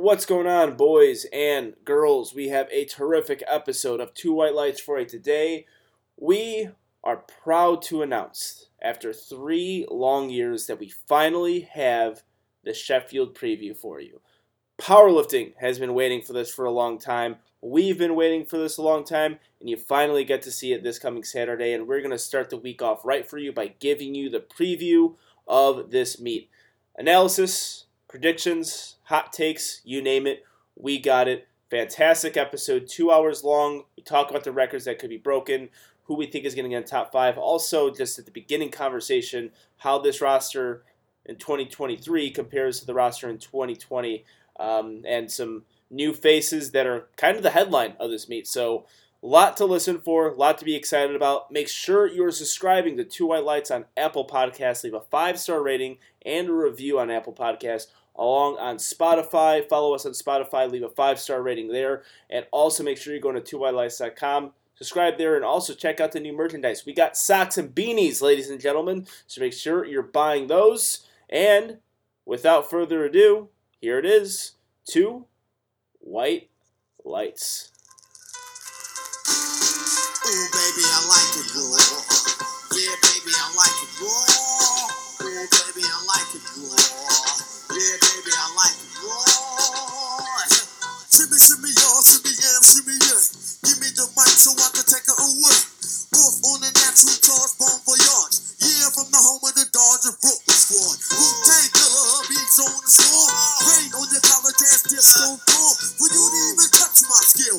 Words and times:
What's 0.00 0.26
going 0.26 0.46
on, 0.46 0.76
boys 0.76 1.26
and 1.32 1.74
girls? 1.84 2.32
We 2.32 2.50
have 2.50 2.68
a 2.70 2.84
terrific 2.84 3.42
episode 3.48 3.98
of 3.98 4.14
Two 4.14 4.32
White 4.32 4.54
Lights 4.54 4.80
for 4.80 5.00
you 5.00 5.04
today. 5.04 5.66
We 6.16 6.68
are 7.02 7.24
proud 7.42 7.82
to 7.82 8.02
announce, 8.02 8.66
after 8.80 9.12
three 9.12 9.88
long 9.90 10.30
years, 10.30 10.68
that 10.68 10.78
we 10.78 10.88
finally 10.88 11.68
have 11.72 12.22
the 12.62 12.74
Sheffield 12.74 13.34
preview 13.34 13.76
for 13.76 14.00
you. 14.00 14.20
Powerlifting 14.80 15.54
has 15.58 15.80
been 15.80 15.94
waiting 15.94 16.22
for 16.22 16.32
this 16.32 16.54
for 16.54 16.64
a 16.64 16.70
long 16.70 17.00
time. 17.00 17.38
We've 17.60 17.98
been 17.98 18.14
waiting 18.14 18.44
for 18.44 18.56
this 18.56 18.78
a 18.78 18.82
long 18.82 19.02
time, 19.02 19.40
and 19.58 19.68
you 19.68 19.76
finally 19.76 20.22
get 20.22 20.42
to 20.42 20.52
see 20.52 20.72
it 20.72 20.84
this 20.84 21.00
coming 21.00 21.24
Saturday. 21.24 21.72
And 21.72 21.88
we're 21.88 22.02
going 22.02 22.12
to 22.12 22.18
start 22.18 22.50
the 22.50 22.56
week 22.56 22.82
off 22.82 23.04
right 23.04 23.28
for 23.28 23.36
you 23.36 23.52
by 23.52 23.74
giving 23.80 24.14
you 24.14 24.30
the 24.30 24.38
preview 24.38 25.16
of 25.48 25.90
this 25.90 26.20
meet. 26.20 26.50
Analysis, 26.96 27.86
predictions, 28.08 28.96
hot 29.04 29.32
takes, 29.32 29.80
you 29.84 30.02
name 30.02 30.26
it, 30.26 30.44
we 30.76 30.98
got 30.98 31.28
it. 31.28 31.46
Fantastic 31.70 32.36
episode, 32.36 32.88
two 32.88 33.10
hours 33.10 33.44
long. 33.44 33.84
We 33.96 34.02
talk 34.02 34.30
about 34.30 34.44
the 34.44 34.52
records 34.52 34.86
that 34.86 34.98
could 34.98 35.10
be 35.10 35.18
broken, 35.18 35.68
who 36.04 36.14
we 36.16 36.26
think 36.26 36.46
is 36.46 36.54
going 36.54 36.64
to 36.64 36.70
get 36.70 36.78
in 36.78 36.84
top 36.84 37.12
five. 37.12 37.36
Also, 37.36 37.90
just 37.90 38.18
at 38.18 38.24
the 38.24 38.30
beginning 38.30 38.70
conversation, 38.70 39.50
how 39.76 39.98
this 39.98 40.22
roster 40.22 40.82
in 41.26 41.36
2023 41.36 42.30
compares 42.30 42.80
to 42.80 42.86
the 42.86 42.94
roster 42.94 43.28
in 43.28 43.36
2020, 43.36 44.24
um, 44.58 45.02
and 45.06 45.30
some 45.30 45.64
new 45.90 46.14
faces 46.14 46.70
that 46.70 46.86
are 46.86 47.08
kind 47.16 47.36
of 47.36 47.42
the 47.42 47.50
headline 47.50 47.94
of 48.00 48.10
this 48.10 48.28
meet. 48.28 48.46
So, 48.46 48.86
a 49.22 49.26
lot 49.26 49.56
to 49.56 49.64
listen 49.64 49.98
for, 49.98 50.28
a 50.28 50.34
lot 50.34 50.58
to 50.58 50.64
be 50.64 50.76
excited 50.76 51.16
about. 51.16 51.50
Make 51.50 51.68
sure 51.68 52.06
you're 52.06 52.30
subscribing 52.30 52.96
to 52.96 53.04
Two 53.04 53.26
White 53.26 53.42
Lights 53.42 53.70
on 53.70 53.86
Apple 53.96 54.26
Podcasts. 54.26 54.84
Leave 54.84 54.94
a 54.94 55.00
five 55.00 55.40
star 55.40 55.60
rating 55.60 55.98
and 56.28 56.48
a 56.48 56.52
review 56.52 56.98
on 57.00 57.10
Apple 57.10 57.32
Podcasts 57.32 57.86
along 58.14 58.58
on 58.58 58.76
Spotify. 58.76 59.66
Follow 59.68 59.94
us 59.94 60.04
on 60.04 60.12
Spotify, 60.12 60.70
leave 60.70 60.82
a 60.82 60.88
five 60.88 61.18
star 61.18 61.42
rating 61.42 61.68
there, 61.68 62.02
and 62.28 62.46
also 62.50 62.82
make 62.82 62.98
sure 62.98 63.12
you're 63.12 63.22
going 63.22 63.42
to 63.42 63.56
twowhitelights.com. 63.56 64.52
Subscribe 64.74 65.18
there 65.18 65.34
and 65.34 65.44
also 65.44 65.74
check 65.74 66.00
out 66.00 66.12
the 66.12 66.20
new 66.20 66.32
merchandise. 66.32 66.84
We 66.86 66.92
got 66.92 67.16
socks 67.16 67.58
and 67.58 67.74
beanies, 67.74 68.22
ladies 68.22 68.50
and 68.50 68.60
gentlemen, 68.60 69.06
so 69.26 69.40
make 69.40 69.52
sure 69.52 69.84
you're 69.84 70.02
buying 70.02 70.46
those. 70.46 71.06
And 71.28 71.78
without 72.24 72.70
further 72.70 73.04
ado, 73.04 73.48
here 73.80 73.98
it 73.98 74.06
is 74.06 74.52
two 74.84 75.26
white 75.98 76.50
lights. 77.04 77.72
Ooh, 80.26 80.48
baby, 80.52 80.84
I 80.84 81.08
like 81.08 82.12
it. 82.12 82.17
So 94.38 94.54
I 94.54 94.70
can 94.70 94.86
take 94.86 95.02
it 95.02 95.18
away. 95.18 95.58
Off 96.14 96.36
on 96.46 96.62
the 96.62 96.70
natural 96.70 97.18
charge, 97.18 97.52
bon 97.58 97.74
voyage. 97.82 98.38
Yeah, 98.62 98.86
from 98.94 99.10
the 99.10 99.18
home 99.18 99.42
of 99.42 99.54
the 99.58 99.66
Dodger 99.66 100.14
Brooklyn 100.14 100.58
squad. 100.62 100.94
Wu-Tang 101.10 101.68
Killer, 101.74 102.22
beats 102.30 102.58
on 102.62 102.78
the 102.78 102.86
swarm. 102.86 103.34
Rain 103.66 103.90
on 103.98 104.06
your 104.14 104.22
college 104.22 104.62
ass 104.62 104.82
disco 104.86 105.34
form. 105.42 105.74
For 105.98 106.06
you 106.06 106.22
to 106.22 106.38
even 106.54 106.70
touch 106.70 107.02
my 107.10 107.18
skill, 107.18 107.58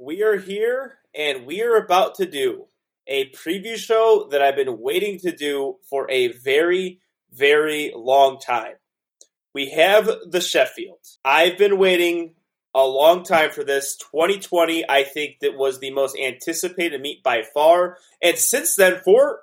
we 0.00 0.22
are 0.22 0.38
here 0.38 0.94
and 1.14 1.44
we 1.44 1.62
are 1.62 1.76
about 1.76 2.14
to 2.14 2.24
do 2.24 2.66
a 3.06 3.28
preview 3.30 3.76
show 3.76 4.28
that 4.30 4.40
I've 4.40 4.56
been 4.56 4.80
waiting 4.80 5.18
to 5.20 5.36
do 5.36 5.76
for 5.90 6.10
a 6.10 6.28
very, 6.28 7.00
very 7.32 7.92
long 7.94 8.38
time. 8.38 8.76
We 9.52 9.70
have 9.70 10.08
the 10.26 10.40
Sheffield. 10.40 11.00
I've 11.24 11.58
been 11.58 11.76
waiting 11.76 12.34
a 12.74 12.86
long 12.86 13.24
time 13.24 13.50
for 13.50 13.62
this. 13.62 13.96
2020, 13.96 14.88
I 14.88 15.02
think 15.02 15.40
that 15.40 15.56
was 15.56 15.80
the 15.80 15.90
most 15.90 16.16
anticipated 16.16 17.00
meet 17.00 17.22
by 17.22 17.42
far. 17.42 17.98
And 18.22 18.38
since 18.38 18.76
then, 18.76 19.00
for 19.04 19.40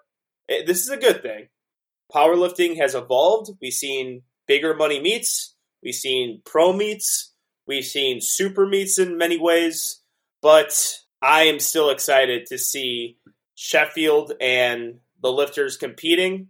eh, 0.49 0.63
this 0.65 0.81
is 0.81 0.89
a 0.89 0.97
good 0.97 1.21
thing. 1.21 1.49
Powerlifting 2.11 2.77
has 2.77 2.95
evolved. 2.95 3.51
We've 3.61 3.73
seen 3.73 4.23
bigger 4.47 4.73
money 4.73 4.99
meets. 4.99 5.55
We've 5.83 5.93
seen 5.93 6.41
pro 6.45 6.73
meets. 6.73 7.33
We've 7.67 7.85
seen 7.85 8.19
super 8.21 8.65
meets 8.65 8.97
in 8.97 9.17
many 9.17 9.37
ways. 9.37 10.01
But 10.41 10.97
I 11.21 11.43
am 11.43 11.59
still 11.59 11.89
excited 11.89 12.47
to 12.47 12.57
see 12.57 13.17
Sheffield 13.55 14.33
and 14.39 14.99
the 15.21 15.31
lifters 15.31 15.77
competing. 15.77 16.49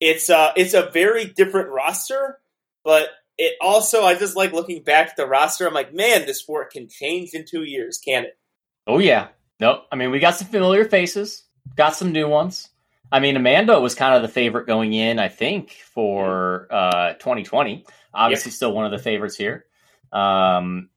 It's 0.00 0.30
a, 0.30 0.52
it's 0.56 0.74
a 0.74 0.90
very 0.90 1.26
different 1.26 1.68
roster, 1.68 2.38
but 2.84 3.08
it 3.40 3.54
also 3.60 4.04
I 4.04 4.14
just 4.14 4.36
like 4.36 4.52
looking 4.52 4.82
back 4.82 5.08
at 5.08 5.16
the 5.16 5.26
roster. 5.26 5.66
I'm 5.66 5.74
like, 5.74 5.94
man, 5.94 6.26
this 6.26 6.40
sport 6.40 6.72
can 6.72 6.88
change 6.88 7.30
in 7.32 7.44
two 7.46 7.62
years, 7.62 7.98
can 7.98 8.24
it? 8.24 8.38
Oh 8.86 8.98
yeah. 8.98 9.28
Nope. 9.58 9.84
I 9.90 9.96
mean, 9.96 10.10
we 10.10 10.18
got 10.18 10.36
some 10.36 10.48
familiar 10.48 10.84
faces, 10.84 11.44
got 11.74 11.96
some 11.96 12.12
new 12.12 12.28
ones. 12.28 12.68
I 13.12 13.20
mean, 13.20 13.36
Amanda 13.36 13.80
was 13.80 13.94
kind 13.94 14.14
of 14.14 14.22
the 14.22 14.28
favorite 14.28 14.66
going 14.66 14.92
in, 14.92 15.18
I 15.18 15.28
think, 15.28 15.70
for 15.70 16.68
uh, 16.70 17.14
2020. 17.14 17.84
Obviously, 18.14 18.52
still 18.52 18.72
one 18.72 18.84
of 18.84 18.92
the 18.92 18.98
favorites 18.98 19.36
here. 19.36 19.64
Um, 20.12 20.89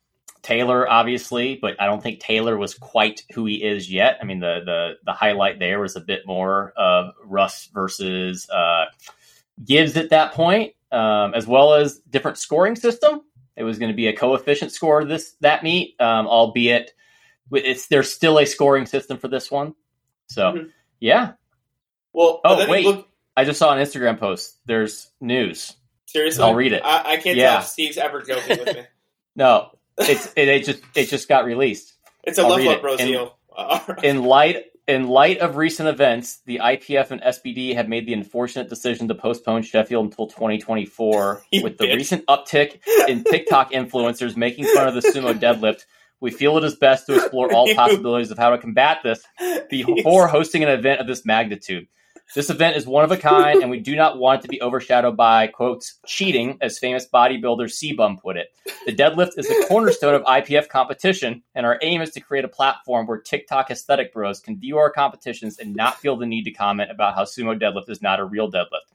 Taylor, 0.43 0.87
obviously, 0.89 1.57
but 1.61 1.81
I 1.81 1.85
don't 1.87 2.03
think 2.03 2.19
Taylor 2.19 2.57
was 2.57 2.73
quite 2.75 3.23
who 3.33 3.45
he 3.45 3.63
is 3.63 3.91
yet. 3.91 4.17
I 4.21 4.25
mean, 4.25 4.39
the 4.39 4.59
the 4.65 4.91
the 5.05 5.13
highlight 5.13 5.57
there 5.59 5.79
was 5.79 5.95
a 5.95 6.01
bit 6.01 6.27
more 6.27 6.73
of 6.77 7.13
Russ 7.25 7.69
versus 7.73 8.47
uh, 8.49 8.85
Gibbs 9.65 9.95
at 9.97 10.09
that 10.11 10.33
point, 10.33 10.73
um, 10.91 11.33
as 11.33 11.47
well 11.47 11.73
as 11.73 11.97
different 11.99 12.37
scoring 12.37 12.75
system. 12.75 13.21
It 13.55 13.63
was 13.63 13.79
going 13.79 13.91
to 13.91 13.95
be 13.95 14.07
a 14.07 14.15
coefficient 14.15 14.71
score 14.71 15.05
this 15.05 15.35
that 15.41 15.63
meet, 15.63 15.95
um, 16.01 16.27
albeit 16.27 16.91
it's 17.51 17.87
there's 17.87 18.11
still 18.11 18.37
a 18.39 18.45
scoring 18.45 18.85
system 18.85 19.17
for 19.17 19.27
this 19.27 19.49
one. 19.51 19.75
So 20.27 20.51
Mhm. 20.53 20.69
yeah, 20.99 21.33
Well, 22.13 22.41
Oh, 22.43 22.67
wait. 22.69 22.85
look, 22.85 23.07
I 23.37 23.43
just 23.45 23.59
saw 23.59 23.73
an 23.73 23.79
Instagram 23.83 24.19
post. 24.19 24.57
There's 24.65 25.09
news. 25.21 25.75
seriously, 26.05 26.43
I'll 26.43 26.53
read 26.55 26.73
it. 26.73 26.81
I, 26.85 27.13
I 27.13 27.17
can't 27.17 27.37
Yeah. 27.37 27.51
tell 27.51 27.59
if 27.59 27.65
Steve's 27.67 27.97
ever 27.97 28.21
joking 28.21 28.59
with 28.59 28.75
me. 28.75 28.83
No, 29.35 29.71
it's 29.97 30.27
it, 30.35 30.47
it 30.47 30.65
just 30.65 30.81
it 30.95 31.09
just 31.09 31.27
got 31.27 31.45
released. 31.45 31.91
It's 32.25 32.37
a 32.37 32.43
I'll 32.43 32.51
love 32.51 32.65
up. 32.67 32.81
Rosio. 32.81 33.33
Right. 33.85 34.03
In 34.05 34.23
light 34.23 34.63
in 34.87 35.07
light 35.07 35.39
of 35.39 35.55
recent 35.57 35.89
events, 35.89 36.39
the 36.45 36.59
IPF 36.59 37.11
and 37.11 37.21
SBD 37.21 37.75
have 37.75 37.87
made 37.87 38.05
the 38.05 38.13
unfortunate 38.13 38.69
decision 38.69 39.07
to 39.07 39.15
postpone 39.15 39.63
Sheffield 39.63 40.05
until 40.05 40.27
2024. 40.27 41.43
You 41.51 41.63
With 41.63 41.77
the 41.77 41.93
recent 41.93 42.25
uptick 42.27 42.79
in 43.07 43.23
TikTok 43.29 43.71
influencers 43.71 44.35
making 44.35 44.65
fun 44.65 44.87
of 44.87 44.93
the 44.93 45.01
sumo 45.01 45.33
deadlift, 45.33 45.85
we 46.19 46.31
feel 46.31 46.57
it 46.57 46.63
is 46.63 46.75
best 46.75 47.05
to 47.07 47.15
explore 47.15 47.53
all 47.53 47.73
possibilities 47.75 48.31
of 48.31 48.37
how 48.37 48.49
to 48.49 48.57
combat 48.57 48.99
this 49.03 49.21
before 49.69 50.27
hosting 50.27 50.63
an 50.63 50.69
event 50.69 51.01
of 51.01 51.07
this 51.07 51.25
magnitude. 51.25 51.87
This 52.35 52.49
event 52.49 52.77
is 52.77 52.87
one 52.87 53.03
of 53.03 53.11
a 53.11 53.17
kind, 53.17 53.61
and 53.61 53.69
we 53.69 53.79
do 53.79 53.95
not 53.95 54.17
want 54.17 54.39
it 54.39 54.41
to 54.43 54.47
be 54.47 54.59
overshadowed 54.59 55.15
by, 55.15 55.45
quotes, 55.47 55.99
cheating, 56.07 56.57
as 56.61 56.79
famous 56.79 57.07
bodybuilder 57.07 57.69
C-Bum 57.69 58.17
put 58.17 58.37
it. 58.37 58.47
The 58.87 58.95
deadlift 58.95 59.37
is 59.37 59.47
the 59.47 59.65
cornerstone 59.67 60.15
of 60.15 60.23
IPF 60.23 60.67
competition, 60.67 61.43
and 61.53 61.63
our 61.63 61.77
aim 61.83 62.01
is 62.01 62.09
to 62.11 62.19
create 62.19 62.43
a 62.43 62.47
platform 62.47 63.05
where 63.05 63.19
TikTok 63.19 63.69
aesthetic 63.69 64.11
bros 64.13 64.39
can 64.39 64.59
view 64.59 64.79
our 64.79 64.89
competitions 64.89 65.59
and 65.59 65.75
not 65.75 65.99
feel 65.99 66.17
the 66.17 66.25
need 66.25 66.45
to 66.45 66.51
comment 66.51 66.89
about 66.89 67.13
how 67.13 67.23
sumo 67.23 67.59
deadlift 67.59 67.89
is 67.89 68.01
not 68.01 68.19
a 68.19 68.25
real 68.25 68.51
deadlift. 68.51 68.89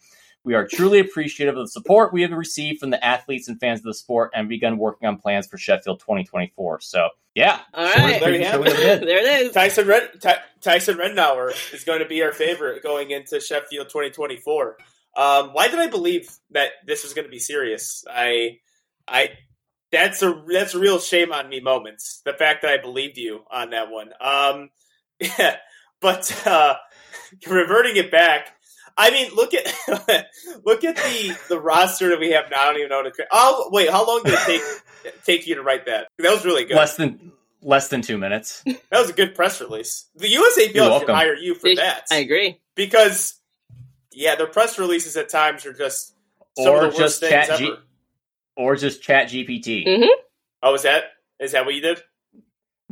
We 0.49 0.55
are 0.55 0.67
truly 0.67 0.99
appreciative 0.99 1.59
of 1.59 1.67
the 1.67 1.69
support 1.69 2.11
we 2.11 2.23
have 2.23 2.31
received 2.31 2.81
from 2.81 2.89
the 2.89 3.05
athletes 3.05 3.49
and 3.49 3.61
fans 3.61 3.81
of 3.81 3.85
the 3.85 3.93
sport 3.93 4.31
and 4.35 4.49
begun 4.49 4.79
working 4.79 5.07
on 5.07 5.19
plans 5.19 5.47
for 5.47 5.59
Sheffield 5.59 6.01
2024. 6.01 6.81
So, 6.81 7.11
yeah. 7.35 7.61
All 7.75 7.87
Short. 7.87 8.21
There 8.21 8.35
you 8.35 8.47
have 8.47 8.67
it. 8.67 9.01
there 9.03 9.19
it 9.19 9.43
is. 9.43 9.53
Tyson 9.53 9.87
Red, 9.87 10.09
Ty, 10.23 10.39
Tyson 10.63 10.97
Rednauer 10.97 11.51
is 11.75 11.85
going 11.85 11.99
to 11.99 12.07
be 12.07 12.23
our 12.23 12.33
favorite 12.33 12.83
going 12.83 13.11
into 13.11 13.41
Sheffield 13.41 13.91
2024. 13.91 14.79
Um, 15.19 15.51
why 15.53 15.69
did 15.69 15.81
I 15.81 15.89
believe 15.89 16.31
that 16.53 16.71
this 16.87 17.03
was 17.03 17.13
going 17.13 17.27
to 17.27 17.31
be 17.31 17.41
serious? 17.41 18.07
I, 18.11 18.61
I, 19.07 19.33
that's 19.93 20.23
a 20.23 20.43
that's 20.51 20.73
a 20.73 20.79
real 20.79 20.99
shame 20.99 21.31
on 21.31 21.51
me. 21.51 21.61
Moments. 21.61 22.23
The 22.25 22.33
fact 22.33 22.63
that 22.63 22.71
I 22.71 22.81
believed 22.81 23.19
you 23.19 23.41
on 23.51 23.69
that 23.71 23.91
one. 23.91 24.13
Um, 24.19 24.71
yeah, 25.21 25.57
but 26.01 26.47
uh, 26.47 26.77
reverting 27.47 27.97
it 27.97 28.11
back. 28.11 28.55
I 29.01 29.11
mean, 29.13 29.33
look 29.35 29.55
at 29.55 29.65
look 30.65 30.83
at 30.85 30.97
the 30.97 31.39
the 31.49 31.59
roster 31.61 32.09
that 32.11 32.19
we 32.19 32.33
have 32.33 32.51
now. 32.51 32.61
I 32.61 32.65
don't 32.67 32.77
even 32.79 32.89
know. 32.89 33.03
What 33.03 33.15
to, 33.15 33.27
oh 33.31 33.69
wait, 33.73 33.89
how 33.91 34.05
long 34.07 34.23
did 34.25 34.35
it 34.35 34.41
take 35.05 35.15
take 35.25 35.47
you 35.47 35.55
to 35.55 35.63
write 35.63 35.87
that? 35.87 36.09
That 36.19 36.33
was 36.33 36.45
really 36.45 36.65
good. 36.65 36.77
Less 36.77 36.97
than 36.97 37.33
less 37.63 37.89
than 37.89 38.03
two 38.03 38.19
minutes. 38.19 38.63
That 38.67 38.81
was 38.93 39.11
a 39.11 39.13
good 39.13 39.35
press 39.35 39.61
release. 39.61 40.07
The 40.17 40.27
USAPL 40.27 40.35
You're 40.75 40.85
should 40.85 40.91
welcome. 40.91 41.15
hire 41.15 41.35
you 41.35 41.55
for 41.55 41.73
that 41.77 42.07
I 42.11 42.17
agree. 42.17 42.61
because 42.75 43.35
yeah, 44.13 44.35
their 44.35 44.47
press 44.49 44.79
releases 44.79 45.17
at 45.17 45.29
times 45.29 45.65
are 45.65 45.73
just 45.73 46.13
some 46.57 46.67
or 46.73 46.77
of 46.77 46.81
the 46.83 46.87
worst 46.89 46.99
just 46.99 47.21
things 47.21 47.31
chat 47.33 47.51
ever. 47.51 47.59
G- 47.59 47.75
or 48.57 48.75
just 48.75 49.01
chat 49.03 49.29
GPT. 49.29 49.87
Mhm. 49.87 50.09
Oh, 50.63 50.75
is 50.75 50.83
that 50.83 51.05
is 51.39 51.53
that 51.53 51.65
what 51.67 51.75
you 51.77 51.81
did? 51.83 52.03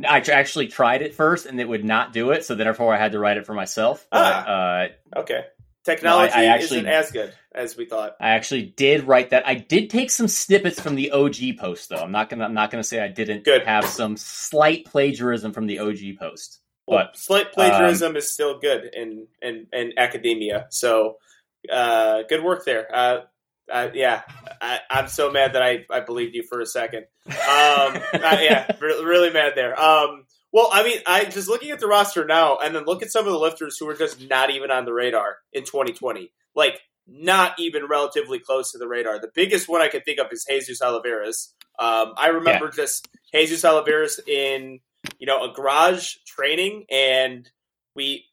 I 0.06 0.20
tr- 0.20 0.32
actually 0.32 0.68
tried 0.68 1.02
it 1.02 1.14
first 1.14 1.46
and 1.46 1.58
it 1.60 1.66
would 1.68 1.84
not 1.84 2.12
do 2.12 2.30
it, 2.30 2.44
so 2.44 2.54
therefore 2.54 2.94
I 2.94 2.98
had 2.98 3.12
to 3.12 3.18
write 3.18 3.38
it 3.38 3.46
for 3.46 3.54
myself. 3.54 4.06
But 4.10 4.18
uh, 4.18 4.88
Okay, 5.16 5.44
technology 5.86 6.34
I 6.34 6.44
actually- 6.46 6.78
isn't 6.80 6.86
as 6.86 7.10
good 7.10 7.32
as 7.54 7.76
we 7.76 7.86
thought. 7.86 8.16
I 8.20 8.30
actually 8.30 8.62
did 8.64 9.04
write 9.04 9.30
that. 9.30 9.46
I 9.48 9.54
did 9.54 9.88
take 9.88 10.10
some 10.10 10.28
snippets 10.28 10.78
from 10.78 10.94
the 10.96 11.12
OG 11.12 11.54
post, 11.58 11.88
though. 11.88 11.96
I'm 11.96 12.12
not 12.12 12.28
gonna. 12.28 12.44
I'm 12.44 12.52
not 12.52 12.70
gonna 12.70 12.84
say 12.84 13.00
I 13.00 13.08
didn't 13.08 13.44
Good. 13.44 13.64
have 13.64 13.86
some 13.86 14.18
slight 14.18 14.84
plagiarism 14.84 15.54
from 15.54 15.66
the 15.66 15.78
OG 15.78 16.18
post. 16.20 16.60
Well, 16.86 17.06
But 17.06 17.16
slight 17.16 17.52
plagiarism 17.52 18.14
is 18.16 18.30
still 18.30 18.58
good 18.58 18.90
in 18.92 19.26
in, 19.40 19.66
in 19.72 19.92
academia. 19.96 20.66
So, 20.68 21.16
uh, 21.72 22.22
good 22.28 22.44
work 22.44 22.64
there. 22.66 22.86
Uh, 22.94 23.20
uh, 23.72 23.88
yeah, 23.94 24.22
I, 24.60 24.78
I'm 24.88 25.08
so 25.08 25.32
mad 25.32 25.54
that 25.54 25.62
I, 25.62 25.84
I 25.90 25.98
believed 26.00 26.36
you 26.36 26.44
for 26.44 26.60
a 26.60 26.66
second. 26.66 27.06
Um, 27.26 27.32
uh, 27.34 27.98
yeah, 28.40 28.70
re- 28.80 29.02
really 29.02 29.30
mad 29.32 29.54
there. 29.56 29.74
Um, 29.80 30.25
well, 30.56 30.70
I 30.72 30.84
mean, 30.84 31.00
I 31.06 31.26
just 31.26 31.48
looking 31.48 31.70
at 31.70 31.80
the 31.80 31.86
roster 31.86 32.24
now, 32.24 32.56
and 32.56 32.74
then 32.74 32.86
look 32.86 33.02
at 33.02 33.12
some 33.12 33.26
of 33.26 33.30
the 33.30 33.38
lifters 33.38 33.76
who 33.76 33.86
are 33.90 33.94
just 33.94 34.26
not 34.26 34.48
even 34.48 34.70
on 34.70 34.86
the 34.86 34.92
radar 34.94 35.36
in 35.52 35.64
2020. 35.64 36.32
Like, 36.54 36.80
not 37.06 37.52
even 37.58 37.84
relatively 37.84 38.38
close 38.38 38.72
to 38.72 38.78
the 38.78 38.88
radar. 38.88 39.20
The 39.20 39.30
biggest 39.34 39.68
one 39.68 39.82
I 39.82 39.88
can 39.88 40.00
think 40.00 40.18
of 40.18 40.28
is 40.32 40.46
Jesus 40.48 40.80
Olivares. 40.80 41.52
Um, 41.78 42.14
I 42.16 42.28
remember 42.28 42.70
just 42.70 43.06
Jesus 43.34 43.66
Olivares 43.66 44.18
in 44.26 44.80
you 45.18 45.26
know 45.26 45.44
a 45.44 45.52
garage 45.52 46.14
training, 46.26 46.86
and 46.90 47.46
we 47.94 48.24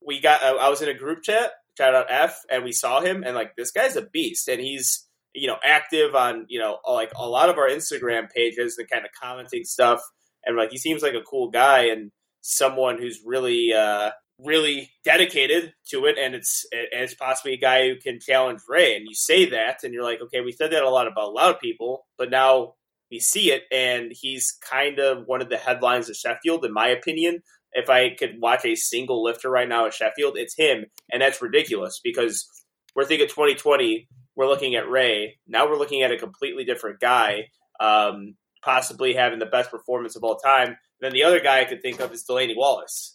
we 0.00 0.20
got. 0.20 0.44
Uh, 0.44 0.58
I 0.60 0.68
was 0.68 0.80
in 0.80 0.88
a 0.88 0.94
group 0.94 1.24
chat, 1.24 1.50
shout 1.76 1.92
out 1.92 2.06
F, 2.08 2.40
and 2.52 2.62
we 2.62 2.70
saw 2.70 3.00
him, 3.00 3.24
and 3.24 3.34
like 3.34 3.56
this 3.56 3.72
guy's 3.72 3.96
a 3.96 4.02
beast, 4.02 4.46
and 4.46 4.60
he's 4.60 5.08
you 5.34 5.48
know 5.48 5.56
active 5.64 6.14
on 6.14 6.46
you 6.48 6.60
know 6.60 6.78
like 6.88 7.10
a 7.16 7.28
lot 7.28 7.48
of 7.48 7.58
our 7.58 7.68
Instagram 7.68 8.30
pages 8.30 8.78
and 8.78 8.88
kind 8.88 9.04
of 9.04 9.10
commenting 9.20 9.64
stuff, 9.64 10.02
and 10.46 10.56
like 10.56 10.70
he 10.70 10.78
seems 10.78 11.02
like 11.02 11.14
a 11.14 11.22
cool 11.22 11.50
guy 11.50 11.86
and 11.86 12.10
someone 12.40 12.98
who's 12.98 13.20
really 13.24 13.72
uh 13.72 14.10
really 14.38 14.90
dedicated 15.04 15.72
to 15.90 16.06
it. 16.06 16.16
And 16.18 16.34
it's 16.34 16.66
and 16.72 17.02
it's 17.02 17.14
possibly 17.14 17.54
a 17.54 17.58
guy 17.58 17.88
who 17.88 17.96
can 17.96 18.18
challenge 18.20 18.60
Ray. 18.68 18.96
And 18.96 19.06
you 19.06 19.14
say 19.14 19.50
that 19.50 19.78
and 19.82 19.92
you're 19.94 20.04
like 20.04 20.20
okay 20.22 20.40
we 20.40 20.52
said 20.52 20.72
that 20.72 20.82
a 20.82 20.90
lot 20.90 21.06
about 21.06 21.28
a 21.28 21.32
lot 21.32 21.54
of 21.54 21.60
people 21.60 22.06
but 22.18 22.30
now 22.30 22.74
we 23.10 23.20
see 23.20 23.52
it. 23.52 23.62
And 23.72 24.12
he's 24.12 24.56
kind 24.68 24.98
of 24.98 25.24
one 25.26 25.42
of 25.42 25.48
the 25.48 25.56
headlines 25.56 26.08
of 26.08 26.16
Sheffield 26.16 26.64
in 26.64 26.72
my 26.72 26.88
opinion. 26.88 27.42
If 27.72 27.90
I 27.90 28.14
could 28.14 28.40
watch 28.40 28.64
a 28.64 28.76
single 28.76 29.24
lifter 29.24 29.50
right 29.50 29.68
now 29.68 29.86
at 29.86 29.94
Sheffield 29.94 30.36
it's 30.36 30.56
him. 30.56 30.86
And 31.12 31.22
that's 31.22 31.42
ridiculous 31.42 32.00
because 32.02 32.48
we're 32.94 33.04
thinking 33.04 33.28
2020 33.28 34.08
we're 34.36 34.48
looking 34.48 34.74
at 34.74 34.90
Ray. 34.90 35.38
Now 35.46 35.68
we're 35.68 35.78
looking 35.78 36.02
at 36.02 36.12
a 36.12 36.18
completely 36.18 36.64
different 36.64 37.00
guy. 37.00 37.50
Um, 37.78 38.34
possibly 38.64 39.14
having 39.14 39.38
the 39.38 39.46
best 39.46 39.70
performance 39.70 40.16
of 40.16 40.24
all 40.24 40.36
time 40.36 40.76
then 41.00 41.12
the 41.12 41.24
other 41.24 41.40
guy 41.40 41.60
I 41.60 41.64
could 41.64 41.82
think 41.82 42.00
of 42.00 42.12
is 42.12 42.22
Delaney 42.22 42.54
Wallace 42.56 43.14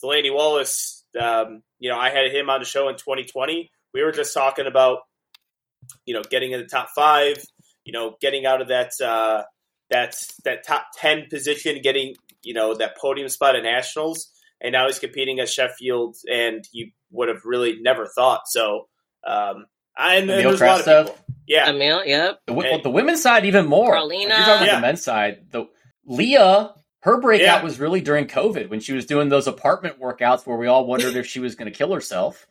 Delaney 0.00 0.30
Wallace, 0.30 1.04
um, 1.20 1.62
you 1.78 1.90
know, 1.90 1.98
I 1.98 2.10
had 2.10 2.30
him 2.30 2.50
on 2.50 2.60
the 2.60 2.66
show 2.66 2.88
in 2.88 2.96
2020. 2.96 3.70
We 3.94 4.02
were 4.02 4.12
just 4.12 4.34
talking 4.34 4.66
about, 4.66 4.98
you 6.04 6.14
know, 6.14 6.22
getting 6.30 6.52
in 6.52 6.60
the 6.60 6.66
top 6.66 6.88
five, 6.94 7.42
you 7.84 7.92
know, 7.92 8.16
getting 8.20 8.46
out 8.46 8.60
of 8.60 8.68
that 8.68 8.92
uh, 9.02 9.44
that 9.90 10.16
that 10.44 10.66
top 10.66 10.88
ten 10.96 11.26
position, 11.30 11.80
getting 11.82 12.14
you 12.42 12.54
know 12.54 12.74
that 12.74 12.96
podium 12.98 13.28
spot 13.28 13.56
at 13.56 13.62
nationals, 13.62 14.30
and 14.60 14.72
now 14.72 14.86
he's 14.86 14.98
competing 14.98 15.38
at 15.38 15.48
Sheffield, 15.48 16.16
and 16.30 16.64
you 16.72 16.90
would 17.10 17.28
have 17.28 17.44
really 17.44 17.78
never 17.80 18.06
thought. 18.06 18.42
So, 18.48 18.88
um, 19.26 19.66
I, 19.96 20.16
and, 20.16 20.30
and 20.30 20.44
there's 20.44 20.60
a 20.60 20.66
lot 20.66 20.86
of 20.86 21.06
people. 21.06 21.25
Yeah, 21.46 21.70
Emil, 21.70 22.04
yep. 22.04 22.40
The, 22.46 22.52
wi- 22.52 22.68
Hey. 22.68 22.74
well, 22.76 22.82
the 22.82 22.90
women's 22.90 23.22
side 23.22 23.46
even 23.46 23.66
more. 23.66 23.92
Carlina. 23.92 24.28
Like, 24.30 24.38
you're 24.38 24.46
talking 24.46 24.54
about 24.56 24.66
Yeah. 24.66 24.74
the 24.76 24.80
men's 24.80 25.02
side. 25.04 25.46
The 25.50 25.66
Leah, 26.04 26.74
her 27.02 27.20
breakout 27.20 27.44
Yeah. 27.58 27.62
was 27.62 27.78
really 27.78 28.00
during 28.00 28.26
COVID 28.26 28.68
when 28.68 28.80
she 28.80 28.92
was 28.92 29.06
doing 29.06 29.28
those 29.28 29.46
apartment 29.46 30.00
workouts 30.00 30.46
where 30.46 30.56
we 30.56 30.66
all 30.66 30.86
wondered 30.86 31.16
if 31.16 31.26
she 31.26 31.40
was 31.40 31.54
going 31.54 31.70
to 31.70 31.76
kill 31.76 31.92
herself. 31.92 32.46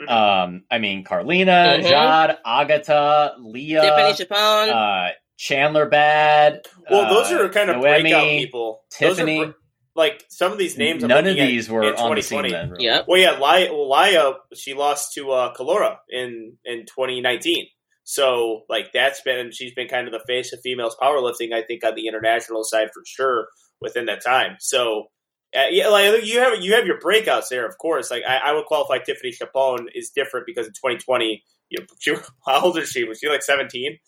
Mhm. 0.00 0.10
Um, 0.10 0.64
I 0.70 0.78
mean, 0.78 1.04
Carlina, 1.04 1.78
Mhm. 1.80 1.82
Jade, 1.84 2.36
Agatha, 2.44 3.34
Leah, 3.38 3.80
Tiffany 3.82 4.14
Chapon. 4.14 4.70
uh, 4.70 5.08
Chandler 5.36 5.86
Bad. 5.88 6.66
well, 6.90 7.08
those 7.12 7.30
uh, 7.32 7.44
are 7.44 7.48
kind 7.48 7.70
of 7.70 7.76
Noemi, 7.76 8.02
breakout 8.02 8.22
people. 8.24 8.84
Those 9.00 9.10
are 9.10 9.14
Tiffany. 9.16 9.44
br- 9.46 9.50
like 9.96 10.24
some 10.28 10.50
of 10.52 10.58
these 10.58 10.76
names. 10.76 11.02
None 11.04 11.10
of 11.18 11.24
looking 11.24 11.40
at 11.42 11.46
these 11.46 11.70
were 11.70 11.84
in 11.84 11.94
on 11.94 12.14
the 12.16 12.22
scene 12.22 12.42
2020. 12.42 12.50
then. 12.50 12.70
really. 12.70 13.04
Well, 13.06 13.20
yeah, 13.20 13.38
Laya, 13.38 13.72
well, 13.72 13.88
Laya 13.88 14.32
she 14.54 14.74
lost 14.74 15.14
to 15.14 15.30
uh, 15.30 15.54
Kalora 15.54 15.98
in 16.10 16.56
in 16.64 16.86
2019. 16.86 17.66
So, 18.04 18.62
like, 18.68 18.92
that's 18.92 19.22
been 19.22 19.50
she's 19.50 19.74
been 19.74 19.88
kind 19.88 20.06
of 20.06 20.12
the 20.12 20.24
face 20.26 20.52
of 20.52 20.60
females 20.60 20.96
powerlifting. 21.00 21.52
I 21.54 21.62
think 21.62 21.84
on 21.84 21.94
the 21.94 22.06
international 22.06 22.62
side 22.62 22.88
for 22.92 23.02
sure 23.06 23.48
within 23.80 24.06
that 24.06 24.22
time. 24.24 24.56
So, 24.60 25.06
uh, 25.56 25.66
yeah, 25.70 25.88
like 25.88 26.24
you 26.24 26.40
have 26.40 26.62
you 26.62 26.74
have 26.74 26.86
your 26.86 27.00
breakouts 27.00 27.48
there, 27.48 27.66
of 27.66 27.78
course. 27.78 28.10
Like, 28.10 28.22
I, 28.28 28.50
I 28.50 28.52
would 28.52 28.66
qualify 28.66 28.98
Tiffany 28.98 29.32
Chapon 29.32 29.88
is 29.94 30.10
different 30.14 30.46
because 30.46 30.66
in 30.66 30.72
2020, 30.72 31.42
you 31.70 31.80
know, 31.80 31.86
she, 31.98 32.14
how 32.46 32.64
old 32.64 32.78
is 32.78 32.90
she? 32.90 33.04
Was 33.04 33.18
she 33.18 33.28
like 33.28 33.42
17 33.42 33.98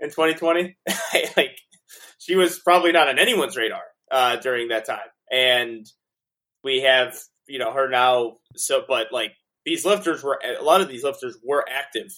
in 0.00 0.08
2020? 0.08 0.76
like, 1.36 1.58
she 2.18 2.36
was 2.36 2.60
probably 2.60 2.92
not 2.92 3.08
on 3.08 3.18
anyone's 3.18 3.56
radar 3.56 3.82
uh, 4.12 4.36
during 4.36 4.68
that 4.68 4.84
time, 4.84 4.98
and 5.32 5.86
we 6.62 6.82
have 6.82 7.18
you 7.48 7.58
know 7.58 7.72
her 7.72 7.88
now. 7.88 8.36
So, 8.56 8.84
but 8.86 9.08
like 9.10 9.32
these 9.64 9.84
lifters 9.84 10.22
were 10.22 10.38
a 10.44 10.62
lot 10.62 10.80
of 10.80 10.88
these 10.88 11.02
lifters 11.02 11.36
were 11.42 11.64
active 11.68 12.10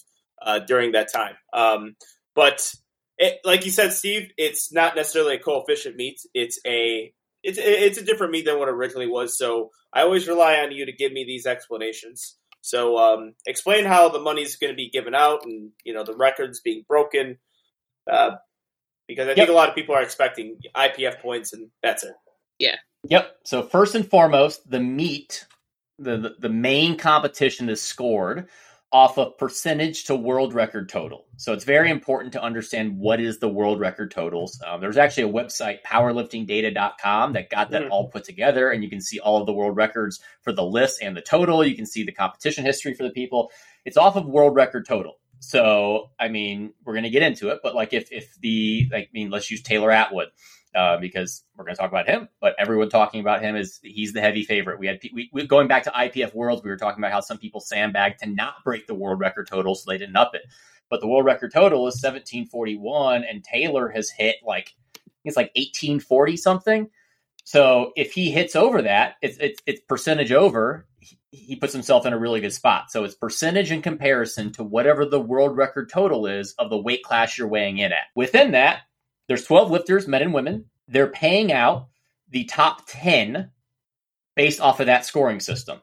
uh, 0.43 0.59
during 0.59 0.91
that 0.93 1.11
time. 1.11 1.35
Um, 1.53 1.95
but 2.35 2.73
it, 3.17 3.39
like 3.43 3.65
you 3.65 3.71
said, 3.71 3.93
Steve, 3.93 4.29
it's 4.37 4.71
not 4.71 4.95
necessarily 4.95 5.35
a 5.35 5.39
coefficient 5.39 5.95
meet. 5.95 6.19
It's 6.33 6.59
a 6.65 7.13
it's 7.43 7.57
it's 7.61 7.97
a 7.97 8.05
different 8.05 8.31
meet 8.31 8.45
than 8.45 8.59
what 8.59 8.69
originally 8.69 9.07
was. 9.07 9.37
So 9.37 9.71
I 9.93 10.01
always 10.01 10.27
rely 10.27 10.57
on 10.57 10.71
you 10.71 10.85
to 10.85 10.93
give 10.93 11.11
me 11.11 11.25
these 11.25 11.45
explanations. 11.45 12.37
So 12.61 12.97
um, 12.97 13.33
explain 13.45 13.85
how 13.85 14.09
the 14.09 14.19
money's 14.19 14.55
going 14.55 14.71
to 14.71 14.77
be 14.77 14.89
given 14.89 15.13
out, 15.13 15.45
and 15.45 15.71
you 15.83 15.93
know 15.93 16.03
the 16.03 16.15
records 16.15 16.61
being 16.61 16.83
broken. 16.87 17.37
Uh, 18.09 18.31
because 19.07 19.27
I 19.27 19.35
think 19.35 19.49
a 19.49 19.53
lot 19.53 19.69
of 19.69 19.75
people 19.75 19.95
are 19.95 20.01
expecting 20.01 20.57
IPF 20.75 21.19
points, 21.19 21.53
and 21.53 21.69
that's 21.83 22.03
it. 22.03 22.13
Yeah. 22.57 22.75
Yep. 23.09 23.35
So 23.43 23.63
first 23.63 23.95
and 23.95 24.09
foremost, 24.09 24.69
the 24.69 24.79
meet, 24.79 25.45
the, 25.99 26.17
the 26.17 26.35
the 26.39 26.49
main 26.49 26.97
competition 26.97 27.69
is 27.69 27.81
scored 27.81 28.47
off 28.93 29.17
of 29.17 29.35
percentage 29.39 30.03
to 30.05 30.15
world 30.15 30.53
record 30.53 30.87
total. 30.87 31.25
So 31.37 31.51
it's 31.51 31.63
very 31.63 31.89
important 31.89 32.31
to 32.33 32.41
understand 32.43 32.95
what 32.99 33.19
is 33.19 33.39
the 33.39 33.49
world 33.49 33.79
record 33.79 34.11
totals. 34.11 34.61
Um, 34.65 34.79
there's 34.81 34.97
actually 34.97 35.23
a 35.23 35.33
website, 35.33 35.81
powerliftingdata.com, 35.81 37.33
that 37.33 37.49
got 37.49 37.71
that 37.71 37.81
Mhm. 37.83 37.89
all 37.89 38.07
put 38.09 38.23
together, 38.23 38.69
and 38.69 38.83
you 38.83 38.89
can 38.91 39.01
see 39.01 39.19
all 39.19 39.39
of 39.39 39.47
the 39.47 39.53
world 39.53 39.75
records 39.75 40.19
for 40.41 40.53
the 40.53 40.63
list 40.63 41.01
and 41.01 41.17
the 41.17 41.21
total. 41.21 41.65
You 41.65 41.75
can 41.75 41.87
see 41.87 42.03
the 42.03 42.11
competition 42.11 42.65
history 42.65 42.93
for 42.93 43.03
the 43.03 43.09
people. 43.09 43.51
It's 43.83 43.97
off 43.97 44.15
of 44.15 44.27
world 44.27 44.55
record 44.55 44.85
total. 44.85 45.17
So 45.43 46.11
I 46.17 46.29
mean, 46.29 46.73
we're 46.85 46.93
going 46.93 47.03
to 47.03 47.09
get 47.09 47.21
into 47.21 47.49
it, 47.49 47.59
but 47.61 47.75
like 47.75 47.91
if 47.91 48.11
if 48.11 48.33
the 48.39 48.87
like, 48.91 49.03
I 49.03 49.09
mean, 49.13 49.29
let's 49.29 49.51
use 49.51 49.61
Taylor 49.61 49.91
Atwood 49.91 50.29
uh, 50.73 50.97
because 50.97 51.43
we're 51.57 51.65
going 51.65 51.75
to 51.75 51.81
talk 51.81 51.91
about 51.91 52.07
him. 52.07 52.29
But 52.39 52.55
everyone 52.57 52.89
talking 52.89 53.19
about 53.19 53.41
him 53.41 53.57
is 53.57 53.77
he's 53.83 54.13
the 54.13 54.21
heavy 54.21 54.43
favorite. 54.43 54.79
We 54.79 54.87
had 54.87 54.99
we, 55.13 55.29
we, 55.33 55.45
going 55.45 55.67
back 55.67 55.83
to 55.83 55.91
IPF 55.91 56.33
Worlds, 56.33 56.63
we 56.63 56.69
were 56.69 56.77
talking 56.77 57.03
about 57.03 57.11
how 57.11 57.19
some 57.19 57.37
people 57.37 57.59
sandbagged 57.59 58.19
to 58.19 58.29
not 58.29 58.63
break 58.63 58.87
the 58.87 58.95
world 58.95 59.19
record 59.19 59.47
total, 59.49 59.75
so 59.75 59.91
they 59.91 59.97
didn't 59.97 60.15
up 60.15 60.33
it. 60.33 60.43
But 60.89 61.01
the 61.01 61.07
world 61.07 61.25
record 61.25 61.51
total 61.53 61.87
is 61.87 61.95
1741, 61.95 63.25
and 63.25 63.43
Taylor 63.43 63.89
has 63.89 64.09
hit 64.09 64.37
like 64.45 64.73
it's 65.25 65.35
like 65.35 65.51
1840 65.57 66.37
something. 66.37 66.89
So 67.43 67.91
if 67.97 68.13
he 68.13 68.31
hits 68.31 68.55
over 68.55 68.81
that, 68.83 69.15
it's 69.21 69.37
it's, 69.39 69.61
it's 69.65 69.81
percentage 69.81 70.31
over. 70.31 70.87
He, 71.35 71.55
puts 71.55 71.73
himself 71.73 72.05
in 72.05 72.13
a 72.13 72.17
really 72.17 72.41
good 72.41 72.53
spot. 72.53 72.91
So 72.91 73.03
it's 73.03 73.15
percentage 73.15 73.71
in 73.71 73.81
comparison 73.81 74.51
to 74.53 74.63
whatever 74.63 75.03
the 75.03 75.19
world 75.19 75.57
record 75.57 75.89
total 75.89 76.27
is 76.27 76.53
of 76.59 76.69
the 76.69 76.77
weight 76.77 77.03
class 77.03 77.37
you're 77.37 77.47
weighing 77.47 77.79
in 77.79 77.91
at. 77.91 78.05
Within 78.15 78.51
that, 78.51 78.81
there's 79.27 79.45
12 79.45 79.71
lifters, 79.71 80.07
men 80.07 80.21
and 80.21 80.33
women. 80.33 80.65
They're 80.87 81.07
paying 81.07 81.51
out 81.51 81.87
the 82.29 82.43
top 82.43 82.83
10 82.87 83.49
based 84.35 84.61
off 84.61 84.79
of 84.79 84.85
that 84.85 85.05
scoring 85.05 85.39
system. 85.39 85.79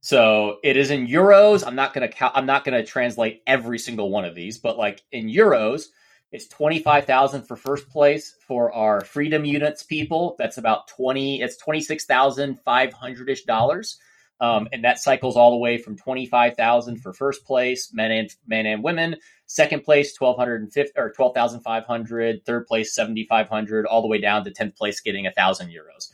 So 0.00 0.58
it 0.64 0.76
is 0.76 0.90
in 0.90 1.06
euros. 1.06 1.66
I'm 1.66 1.74
not 1.74 1.92
going 1.92 2.10
to 2.10 2.36
I'm 2.36 2.46
not 2.46 2.64
going 2.64 2.78
to 2.78 2.88
translate 2.88 3.42
every 3.46 3.78
single 3.78 4.10
one 4.10 4.24
of 4.24 4.34
these, 4.34 4.58
but 4.58 4.78
like 4.78 5.02
in 5.12 5.28
euros, 5.28 5.86
it's 6.32 6.48
25,000 6.48 7.42
for 7.42 7.56
first 7.56 7.88
place 7.90 8.34
for 8.46 8.72
our 8.72 9.02
freedom 9.02 9.44
units 9.44 9.82
people. 9.82 10.36
That's 10.38 10.58
about 10.58 10.88
20 10.88 11.42
it's 11.42 11.62
26,500ish 11.62 13.44
dollars. 13.44 13.98
Um, 14.40 14.68
and 14.72 14.84
that 14.84 14.98
cycles 14.98 15.36
all 15.36 15.50
the 15.50 15.58
way 15.58 15.76
from 15.76 15.98
25,000 15.98 16.96
for 17.02 17.12
first 17.12 17.44
place, 17.44 17.92
men 17.92 18.10
and 18.10 18.34
men 18.46 18.64
and 18.64 18.82
women, 18.82 19.16
second 19.46 19.84
place 19.84 20.14
1250 20.18 20.92
or 20.96 21.12
12,500, 21.12 22.46
third 22.46 22.66
place 22.66 22.94
7,500, 22.94 23.84
all 23.84 24.00
the 24.00 24.08
way 24.08 24.18
down 24.18 24.44
to 24.44 24.50
10th 24.50 24.76
place 24.76 25.00
getting 25.00 25.26
a 25.26 25.32
thousand 25.32 25.68
euros. 25.68 26.10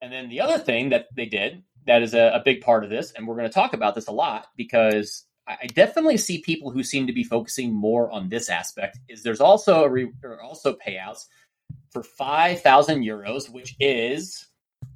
And 0.00 0.10
then 0.10 0.30
the 0.30 0.40
other 0.40 0.58
thing 0.58 0.88
that 0.88 1.08
they 1.14 1.26
did 1.26 1.62
that 1.86 2.02
is 2.02 2.14
a, 2.14 2.30
a 2.34 2.42
big 2.44 2.62
part 2.62 2.84
of 2.84 2.90
this, 2.90 3.12
and 3.12 3.26
we're 3.26 3.36
going 3.36 3.48
to 3.48 3.52
talk 3.52 3.74
about 3.74 3.94
this 3.94 4.08
a 4.08 4.12
lot 4.12 4.46
because 4.56 5.26
I 5.46 5.66
definitely 5.66 6.16
see 6.16 6.42
people 6.42 6.70
who 6.70 6.82
seem 6.82 7.06
to 7.06 7.12
be 7.12 7.24
focusing 7.24 7.74
more 7.74 8.10
on 8.10 8.28
this 8.28 8.48
aspect. 8.48 8.98
Is 9.08 9.22
there's 9.22 9.40
also 9.40 9.84
a 9.84 9.88
re, 9.88 10.10
also 10.42 10.76
payouts 10.86 11.24
for 11.90 12.02
five 12.02 12.62
thousand 12.62 13.02
euros, 13.02 13.50
which 13.50 13.74
is 13.80 14.46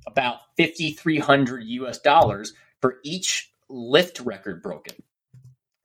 about 0.07 0.39
fifty 0.57 0.93
three 0.93 1.19
hundred 1.19 1.65
US 1.65 1.99
dollars 1.99 2.53
for 2.81 2.99
each 3.03 3.51
lift 3.69 4.21
record 4.21 4.63
broken. 4.63 4.95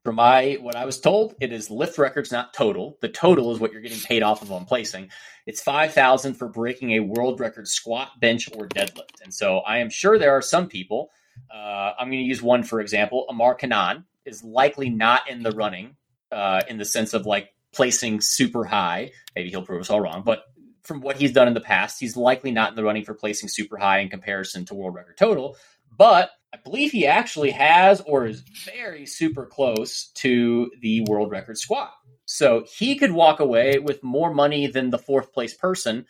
From 0.03 0.15
my 0.15 0.57
what 0.61 0.75
I 0.75 0.85
was 0.85 0.99
told, 0.99 1.35
it 1.41 1.51
is 1.51 1.69
lift 1.69 1.97
records, 1.97 2.31
not 2.31 2.53
total. 2.53 2.97
The 3.01 3.09
total 3.09 3.53
is 3.53 3.59
what 3.59 3.73
you're 3.73 3.81
getting 3.81 3.99
paid 3.99 4.23
off 4.23 4.41
of 4.41 4.51
on 4.51 4.65
placing. 4.65 5.09
It's 5.45 5.61
five 5.61 5.93
thousand 5.93 6.35
for 6.35 6.47
breaking 6.47 6.91
a 6.91 7.01
world 7.01 7.39
record 7.39 7.67
squat, 7.67 8.19
bench, 8.19 8.49
or 8.55 8.67
deadlift. 8.67 9.21
And 9.23 9.33
so 9.33 9.59
I 9.59 9.79
am 9.79 9.89
sure 9.89 10.17
there 10.17 10.35
are 10.37 10.41
some 10.41 10.67
people. 10.67 11.09
Uh, 11.53 11.91
I'm 11.97 12.07
going 12.07 12.23
to 12.23 12.25
use 12.25 12.41
one 12.41 12.63
for 12.63 12.81
example. 12.81 13.25
Amar 13.29 13.55
Kanan 13.57 14.05
is 14.25 14.43
likely 14.43 14.89
not 14.89 15.29
in 15.29 15.43
the 15.43 15.51
running 15.51 15.95
uh, 16.31 16.61
in 16.69 16.77
the 16.77 16.85
sense 16.85 17.13
of 17.13 17.25
like 17.25 17.49
placing 17.73 18.21
super 18.21 18.65
high. 18.65 19.11
Maybe 19.35 19.49
he'll 19.49 19.63
prove 19.65 19.81
us 19.81 19.89
all 19.89 20.01
wrong, 20.01 20.23
but 20.25 20.43
from 20.89 20.99
what 20.99 21.15
he's 21.15 21.31
done 21.31 21.47
in 21.47 21.53
the 21.53 21.61
past, 21.61 22.01
he's 22.01 22.17
likely 22.17 22.51
not 22.51 22.71
in 22.71 22.75
the 22.75 22.83
running 22.83 23.05
for 23.05 23.13
placing 23.13 23.47
super 23.47 23.77
high 23.77 23.99
in 23.99 24.09
comparison 24.09 24.65
to 24.65 24.75
world 24.75 24.95
record 24.95 25.15
total. 25.15 25.55
But 25.97 26.31
I 26.53 26.57
believe 26.57 26.91
he 26.91 27.07
actually 27.07 27.51
has 27.51 28.01
or 28.01 28.25
is 28.25 28.43
very 28.65 29.05
super 29.05 29.45
close 29.45 30.07
to 30.15 30.69
the 30.81 31.01
world 31.01 31.31
record 31.31 31.57
squat. 31.57 31.93
So 32.25 32.65
he 32.69 32.97
could 32.97 33.11
walk 33.11 33.39
away 33.39 33.79
with 33.79 34.03
more 34.03 34.33
money 34.33 34.67
than 34.67 34.89
the 34.89 34.97
fourth 34.97 35.31
place 35.31 35.53
person 35.53 36.05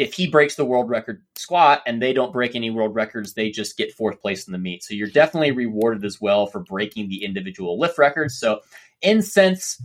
if 0.00 0.14
he 0.14 0.26
breaks 0.26 0.54
the 0.54 0.64
world 0.64 0.88
record 0.88 1.22
squat 1.36 1.82
and 1.86 2.00
they 2.00 2.14
don't 2.14 2.32
break 2.32 2.56
any 2.56 2.70
world 2.70 2.94
records, 2.94 3.34
they 3.34 3.50
just 3.50 3.76
get 3.76 3.92
fourth 3.92 4.18
place 4.22 4.46
in 4.46 4.52
the 4.52 4.58
meet. 4.58 4.82
So 4.82 4.94
you're 4.94 5.08
definitely 5.08 5.50
rewarded 5.50 6.06
as 6.06 6.18
well 6.18 6.46
for 6.46 6.60
breaking 6.60 7.10
the 7.10 7.22
individual 7.22 7.78
lift 7.78 7.98
records. 7.98 8.38
So 8.40 8.60
in 9.02 9.20
sense, 9.20 9.78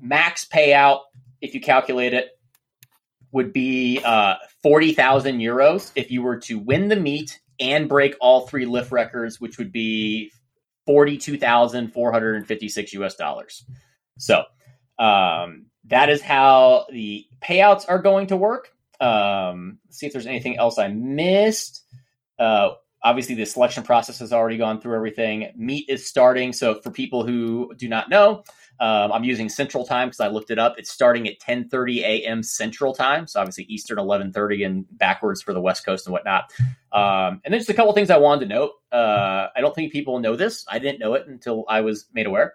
max 0.00 0.46
payout, 0.46 1.00
if 1.42 1.52
you 1.52 1.60
calculate 1.60 2.14
it, 2.14 2.39
would 3.32 3.52
be 3.52 4.00
uh, 4.04 4.34
40,000 4.62 5.38
euros 5.38 5.92
if 5.94 6.10
you 6.10 6.22
were 6.22 6.38
to 6.40 6.58
win 6.58 6.88
the 6.88 6.96
meet 6.96 7.38
and 7.58 7.88
break 7.88 8.14
all 8.20 8.46
three 8.46 8.66
lift 8.66 8.90
records, 8.90 9.40
which 9.40 9.56
would 9.58 9.72
be 9.72 10.32
42,456 10.86 12.92
US 12.94 13.14
dollars. 13.14 13.64
So 14.18 14.42
um, 14.98 15.66
that 15.86 16.10
is 16.10 16.22
how 16.22 16.86
the 16.90 17.26
payouts 17.42 17.84
are 17.88 18.00
going 18.00 18.28
to 18.28 18.36
work. 18.36 18.70
Um, 19.00 19.78
see 19.90 20.06
if 20.06 20.12
there's 20.12 20.26
anything 20.26 20.58
else 20.58 20.78
I 20.78 20.88
missed. 20.88 21.84
Uh, 22.38 22.70
obviously, 23.02 23.34
the 23.34 23.46
selection 23.46 23.82
process 23.82 24.18
has 24.18 24.32
already 24.32 24.56
gone 24.56 24.80
through 24.80 24.96
everything. 24.96 25.52
Meet 25.56 25.88
is 25.88 26.06
starting. 26.06 26.52
So 26.52 26.80
for 26.80 26.90
people 26.90 27.24
who 27.24 27.72
do 27.76 27.88
not 27.88 28.10
know, 28.10 28.44
um, 28.80 29.12
I'm 29.12 29.24
using 29.24 29.50
Central 29.50 29.84
Time 29.84 30.08
because 30.08 30.20
I 30.20 30.28
looked 30.28 30.50
it 30.50 30.58
up. 30.58 30.78
It's 30.78 30.90
starting 30.90 31.28
at 31.28 31.38
10:30 31.38 31.98
a.m. 31.98 32.42
Central 32.42 32.94
Time, 32.94 33.26
so 33.26 33.38
obviously 33.38 33.64
Eastern 33.64 33.98
11:30 33.98 34.64
and 34.64 34.86
backwards 34.98 35.42
for 35.42 35.52
the 35.52 35.60
West 35.60 35.84
Coast 35.84 36.06
and 36.06 36.12
whatnot. 36.12 36.50
Um, 36.90 37.42
and 37.44 37.52
then 37.52 37.60
just 37.60 37.68
a 37.68 37.74
couple 37.74 37.92
things 37.92 38.10
I 38.10 38.16
wanted 38.16 38.48
to 38.48 38.54
note. 38.54 38.72
Uh, 38.90 39.48
I 39.54 39.60
don't 39.60 39.74
think 39.74 39.92
people 39.92 40.18
know 40.18 40.34
this. 40.34 40.64
I 40.66 40.78
didn't 40.78 40.98
know 40.98 41.14
it 41.14 41.28
until 41.28 41.64
I 41.68 41.82
was 41.82 42.06
made 42.14 42.26
aware. 42.26 42.54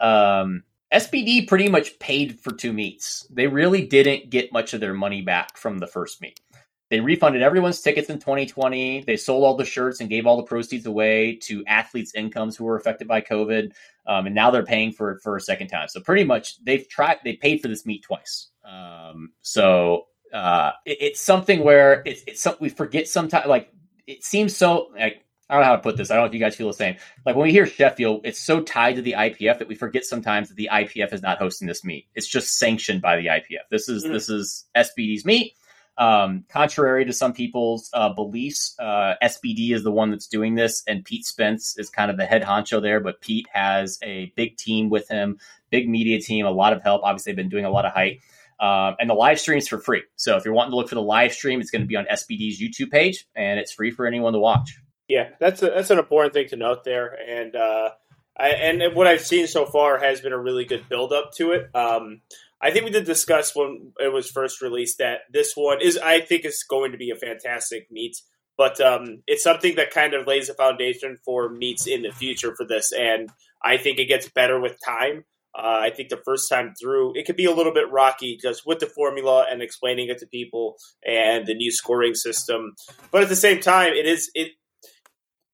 Um, 0.00 0.64
SBD 0.94 1.46
pretty 1.46 1.68
much 1.68 1.98
paid 1.98 2.40
for 2.40 2.52
two 2.52 2.72
meets. 2.72 3.26
They 3.30 3.46
really 3.46 3.86
didn't 3.86 4.30
get 4.30 4.52
much 4.52 4.72
of 4.72 4.80
their 4.80 4.94
money 4.94 5.20
back 5.20 5.58
from 5.58 5.78
the 5.78 5.86
first 5.86 6.22
meet. 6.22 6.40
They 6.88 7.00
refunded 7.00 7.42
everyone's 7.42 7.80
tickets 7.80 8.08
in 8.08 8.20
2020. 8.20 9.02
They 9.02 9.16
sold 9.16 9.44
all 9.44 9.56
the 9.56 9.64
shirts 9.64 10.00
and 10.00 10.08
gave 10.08 10.26
all 10.26 10.36
the 10.36 10.44
proceeds 10.44 10.86
away 10.86 11.36
to 11.42 11.64
athletes' 11.66 12.14
incomes 12.14 12.56
who 12.56 12.64
were 12.64 12.76
affected 12.76 13.08
by 13.08 13.20
COVID. 13.20 13.72
Um, 14.06 14.26
and 14.26 14.34
now 14.34 14.50
they're 14.50 14.64
paying 14.64 14.92
for 14.92 15.12
it 15.12 15.22
for 15.22 15.36
a 15.36 15.40
second 15.40 15.68
time. 15.68 15.88
So 15.88 16.00
pretty 16.00 16.24
much 16.24 16.62
they've 16.64 16.88
tried, 16.88 17.18
they 17.24 17.34
paid 17.34 17.60
for 17.60 17.68
this 17.68 17.84
meet 17.84 18.02
twice. 18.02 18.48
Um, 18.64 19.32
so 19.42 20.06
uh, 20.32 20.72
it, 20.84 20.98
it's 21.00 21.20
something 21.20 21.62
where 21.62 22.02
it's, 22.06 22.22
it's 22.26 22.40
something 22.40 22.62
we 22.62 22.68
forget 22.68 23.08
sometimes. 23.08 23.46
Like 23.46 23.72
it 24.06 24.24
seems 24.24 24.56
so 24.56 24.90
like 24.98 25.24
I 25.48 25.54
don't 25.54 25.62
know 25.62 25.68
how 25.68 25.76
to 25.76 25.82
put 25.82 25.96
this. 25.96 26.10
I 26.10 26.14
don't 26.14 26.24
know 26.24 26.28
if 26.28 26.34
you 26.34 26.40
guys 26.40 26.56
feel 26.56 26.66
the 26.66 26.74
same. 26.74 26.96
Like 27.24 27.36
when 27.36 27.46
we 27.46 27.52
hear 27.52 27.66
Sheffield, 27.66 28.22
it's 28.24 28.40
so 28.40 28.60
tied 28.62 28.96
to 28.96 29.02
the 29.02 29.14
IPF 29.16 29.58
that 29.58 29.68
we 29.68 29.76
forget 29.76 30.04
sometimes 30.04 30.48
that 30.48 30.56
the 30.56 30.68
IPF 30.72 31.12
is 31.12 31.22
not 31.22 31.38
hosting 31.38 31.68
this 31.68 31.84
meet. 31.84 32.06
It's 32.14 32.26
just 32.26 32.58
sanctioned 32.58 33.00
by 33.00 33.16
the 33.16 33.26
IPF. 33.26 33.68
This 33.70 33.88
is 33.88 34.04
mm-hmm. 34.04 34.12
this 34.12 34.28
is 34.28 34.64
SBD's 34.76 35.24
meet. 35.24 35.54
Um, 35.98 36.44
contrary 36.48 37.04
to 37.06 37.12
some 37.12 37.32
people's 37.32 37.90
uh, 37.92 38.10
beliefs, 38.10 38.74
uh, 38.78 39.14
SBD 39.22 39.72
is 39.72 39.82
the 39.82 39.90
one 39.90 40.10
that's 40.10 40.26
doing 40.26 40.54
this, 40.54 40.82
and 40.86 41.04
Pete 41.04 41.24
Spence 41.24 41.78
is 41.78 41.88
kind 41.88 42.10
of 42.10 42.16
the 42.16 42.26
head 42.26 42.42
honcho 42.42 42.82
there. 42.82 43.00
But 43.00 43.20
Pete 43.20 43.46
has 43.52 43.98
a 44.02 44.32
big 44.36 44.56
team 44.56 44.90
with 44.90 45.08
him, 45.08 45.38
big 45.70 45.88
media 45.88 46.20
team, 46.20 46.46
a 46.46 46.50
lot 46.50 46.72
of 46.72 46.82
help. 46.82 47.02
Obviously, 47.02 47.32
they've 47.32 47.36
been 47.36 47.48
doing 47.48 47.64
a 47.64 47.70
lot 47.70 47.86
of 47.86 47.92
hype. 47.92 48.20
Um, 48.58 48.96
and 48.98 49.10
the 49.10 49.14
live 49.14 49.38
stream's 49.38 49.68
for 49.68 49.78
free. 49.78 50.02
So 50.16 50.36
if 50.36 50.44
you're 50.44 50.54
wanting 50.54 50.72
to 50.72 50.76
look 50.76 50.88
for 50.88 50.94
the 50.94 51.02
live 51.02 51.32
stream, 51.32 51.60
it's 51.60 51.70
going 51.70 51.82
to 51.82 51.86
be 51.86 51.96
on 51.96 52.06
SBD's 52.06 52.60
YouTube 52.60 52.90
page, 52.90 53.26
and 53.34 53.60
it's 53.60 53.72
free 53.72 53.90
for 53.90 54.06
anyone 54.06 54.32
to 54.32 54.38
watch. 54.38 54.78
Yeah, 55.08 55.30
that's 55.38 55.62
a, 55.62 55.66
that's 55.66 55.90
an 55.90 55.98
important 55.98 56.34
thing 56.34 56.48
to 56.48 56.56
note 56.56 56.82
there, 56.82 57.16
and 57.28 57.54
uh, 57.54 57.90
I, 58.36 58.48
and 58.48 58.94
what 58.94 59.06
I've 59.06 59.20
seen 59.20 59.46
so 59.46 59.66
far 59.66 59.98
has 59.98 60.20
been 60.20 60.32
a 60.32 60.38
really 60.38 60.64
good 60.64 60.88
build 60.88 61.12
up 61.12 61.32
to 61.34 61.52
it. 61.52 61.70
Um, 61.74 62.22
I 62.60 62.70
think 62.70 62.84
we 62.84 62.90
did 62.90 63.04
discuss 63.04 63.54
when 63.54 63.92
it 63.98 64.12
was 64.12 64.30
first 64.30 64.62
released 64.62 64.98
that 64.98 65.20
this 65.30 65.52
one 65.54 65.80
is 65.82 65.98
I 65.98 66.20
think 66.20 66.44
is 66.44 66.64
going 66.68 66.92
to 66.92 66.98
be 66.98 67.10
a 67.10 67.16
fantastic 67.16 67.88
meet, 67.90 68.16
but 68.56 68.80
um, 68.80 69.22
it's 69.26 69.42
something 69.42 69.76
that 69.76 69.90
kind 69.90 70.14
of 70.14 70.26
lays 70.26 70.48
a 70.48 70.54
foundation 70.54 71.18
for 71.24 71.50
meets 71.50 71.86
in 71.86 72.02
the 72.02 72.12
future 72.12 72.54
for 72.56 72.66
this, 72.66 72.92
and 72.92 73.28
I 73.62 73.76
think 73.76 73.98
it 73.98 74.06
gets 74.06 74.28
better 74.28 74.60
with 74.60 74.76
time. 74.84 75.24
Uh, 75.56 75.80
I 75.84 75.90
think 75.90 76.10
the 76.10 76.20
first 76.22 76.50
time 76.50 76.74
through, 76.78 77.14
it 77.16 77.24
could 77.24 77.36
be 77.36 77.46
a 77.46 77.54
little 77.54 77.72
bit 77.72 77.90
rocky 77.90 78.38
just 78.40 78.66
with 78.66 78.78
the 78.78 78.86
formula 78.86 79.46
and 79.50 79.62
explaining 79.62 80.10
it 80.10 80.18
to 80.18 80.26
people 80.26 80.76
and 81.06 81.46
the 81.46 81.54
new 81.54 81.72
scoring 81.72 82.14
system. 82.14 82.74
But 83.10 83.22
at 83.22 83.30
the 83.30 83.36
same 83.36 83.60
time, 83.60 83.94
it 83.94 84.06
is 84.06 84.30
it 84.34 84.52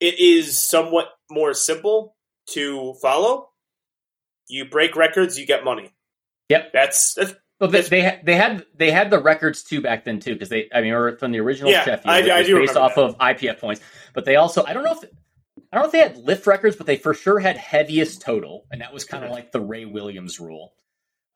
it 0.00 0.18
is 0.18 0.61
somewhat 0.61 1.06
more 1.30 1.54
simple 1.54 2.16
to 2.50 2.94
follow. 3.00 3.50
You 4.49 4.68
break 4.68 4.97
records, 4.97 5.38
you 5.38 5.47
get 5.47 5.64
money. 5.64 5.92
Yep, 6.49 6.72
that's 6.72 7.14
that's. 7.14 7.34
Well, 7.61 7.70
they, 7.70 7.82
they 7.82 8.00
had 8.00 8.26
they 8.26 8.34
had 8.34 8.66
they 8.75 8.90
had 8.90 9.11
the 9.11 9.20
records 9.20 9.62
too 9.62 9.80
back 9.80 10.04
then 10.04 10.18
too 10.18 10.32
because 10.32 10.49
they 10.49 10.68
I 10.75 10.80
mean 10.80 10.92
or 10.92 11.16
from 11.18 11.30
the 11.30 11.38
original 11.38 11.70
yeah, 11.70 11.84
Sheffield 11.84 12.12
I, 12.12 12.38
I 12.38 12.42
do 12.42 12.58
based 12.58 12.76
off 12.76 12.96
that. 12.96 13.02
of 13.02 13.18
IPF 13.18 13.61
points, 13.61 13.80
but 14.14 14.25
they 14.25 14.34
also 14.34 14.64
I 14.64 14.72
don't 14.72 14.82
know 14.82 14.92
if 15.00 15.04
I 15.72 15.76
don't 15.76 15.82
know 15.82 15.87
if 15.87 15.92
they 15.92 15.99
had 15.99 16.16
lift 16.16 16.46
records, 16.49 16.75
but 16.75 16.87
they 16.87 16.96
for 16.96 17.14
sure 17.14 17.38
had 17.38 17.56
heaviest 17.56 18.20
total, 18.20 18.66
and 18.72 18.80
that 18.80 18.92
was 18.92 19.04
kind 19.04 19.25
of 19.25 19.30
like 19.30 19.52
the 19.52 19.61
Ray 19.61 19.84
Williams 19.84 20.40
rule 20.40 20.75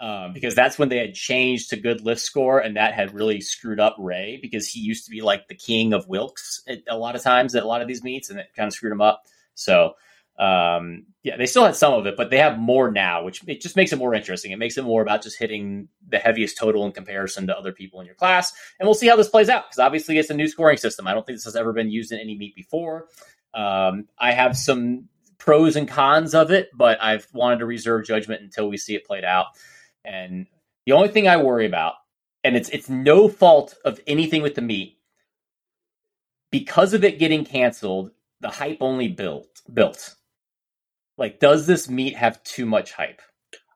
um, 0.00 0.32
because 0.32 0.54
that's 0.54 0.78
when 0.78 0.88
they 0.88 0.98
had 0.98 1.14
changed 1.14 1.70
to 1.70 1.76
good 1.76 2.02
lift 2.02 2.20
score, 2.20 2.58
and 2.58 2.76
that 2.76 2.94
had 2.94 3.14
really 3.14 3.40
screwed 3.40 3.80
up 3.80 3.96
Ray 3.98 4.38
because 4.40 4.68
he 4.68 4.80
used 4.80 5.06
to 5.06 5.10
be 5.10 5.22
like 5.22 5.48
the 5.48 5.54
king 5.54 5.92
of 5.92 6.06
Wilks 6.08 6.62
at, 6.68 6.82
a 6.88 6.98
lot 6.98 7.16
of 7.16 7.22
times 7.22 7.54
at 7.54 7.62
a 7.62 7.66
lot 7.66 7.82
of 7.82 7.88
these 7.88 8.02
meets, 8.02 8.30
and 8.30 8.38
it 8.38 8.48
kind 8.54 8.66
of 8.66 8.74
screwed 8.74 8.92
him 8.92 9.00
up. 9.00 9.22
So 9.54 9.94
um, 10.38 11.06
yeah, 11.22 11.36
they 11.36 11.46
still 11.46 11.64
had 11.64 11.76
some 11.76 11.94
of 11.94 12.06
it, 12.06 12.16
but 12.16 12.30
they 12.30 12.38
have 12.38 12.58
more 12.58 12.90
now, 12.90 13.24
which 13.24 13.42
it 13.46 13.60
just 13.60 13.74
makes 13.74 13.92
it 13.92 13.98
more 13.98 14.14
interesting. 14.14 14.52
It 14.52 14.58
makes 14.58 14.76
it 14.76 14.84
more 14.84 15.02
about 15.02 15.22
just 15.22 15.38
hitting 15.38 15.88
the 16.08 16.18
heaviest 16.18 16.58
total 16.58 16.84
in 16.84 16.92
comparison 16.92 17.46
to 17.46 17.56
other 17.56 17.72
people 17.72 18.00
in 18.00 18.06
your 18.06 18.14
class, 18.14 18.52
and 18.78 18.86
we'll 18.86 18.94
see 18.94 19.08
how 19.08 19.16
this 19.16 19.28
plays 19.28 19.48
out 19.48 19.64
because 19.66 19.78
obviously 19.78 20.18
it's 20.18 20.30
a 20.30 20.34
new 20.34 20.48
scoring 20.48 20.76
system. 20.76 21.06
I 21.06 21.14
don't 21.14 21.24
think 21.24 21.36
this 21.38 21.44
has 21.44 21.56
ever 21.56 21.72
been 21.72 21.90
used 21.90 22.12
in 22.12 22.18
any 22.18 22.36
meet 22.36 22.54
before. 22.54 23.06
Um, 23.54 24.06
I 24.18 24.32
have 24.32 24.56
some 24.56 25.08
pros 25.38 25.76
and 25.76 25.88
cons 25.88 26.34
of 26.34 26.50
it, 26.50 26.68
but 26.74 27.02
I've 27.02 27.26
wanted 27.32 27.60
to 27.60 27.66
reserve 27.66 28.04
judgment 28.04 28.42
until 28.42 28.68
we 28.68 28.76
see 28.76 28.94
it 28.94 29.06
played 29.06 29.24
out. 29.24 29.46
And 30.04 30.46
the 30.84 30.92
only 30.92 31.08
thing 31.08 31.28
I 31.28 31.38
worry 31.38 31.66
about, 31.66 31.94
and 32.44 32.56
it's 32.56 32.68
it's 32.68 32.90
no 32.90 33.28
fault 33.28 33.74
of 33.84 34.00
anything 34.06 34.42
with 34.42 34.54
the 34.54 34.62
meet, 34.62 34.98
because 36.50 36.94
of 36.94 37.04
it 37.04 37.18
getting 37.18 37.44
canceled, 37.44 38.10
the 38.40 38.50
hype 38.50 38.78
only 38.80 39.08
built 39.08 39.62
built. 39.72 40.15
Like, 41.18 41.40
does 41.40 41.66
this 41.66 41.88
meet 41.88 42.16
have 42.16 42.42
too 42.42 42.66
much 42.66 42.92
hype? 42.92 43.22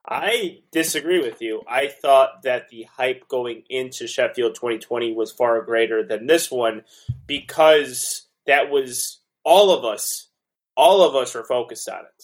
I 0.07 0.59
disagree 0.71 1.19
with 1.19 1.41
you. 1.41 1.61
I 1.67 1.87
thought 1.87 2.43
that 2.43 2.69
the 2.69 2.83
hype 2.83 3.27
going 3.27 3.63
into 3.69 4.07
Sheffield 4.07 4.55
2020 4.55 5.13
was 5.13 5.31
far 5.31 5.61
greater 5.61 6.03
than 6.05 6.27
this 6.27 6.51
one 6.51 6.83
because 7.27 8.27
that 8.45 8.69
was 8.69 9.21
all 9.43 9.71
of 9.71 9.85
us, 9.85 10.27
all 10.75 11.03
of 11.03 11.15
us 11.15 11.33
were 11.33 11.43
focused 11.43 11.87
on 11.87 11.99
it 11.99 12.23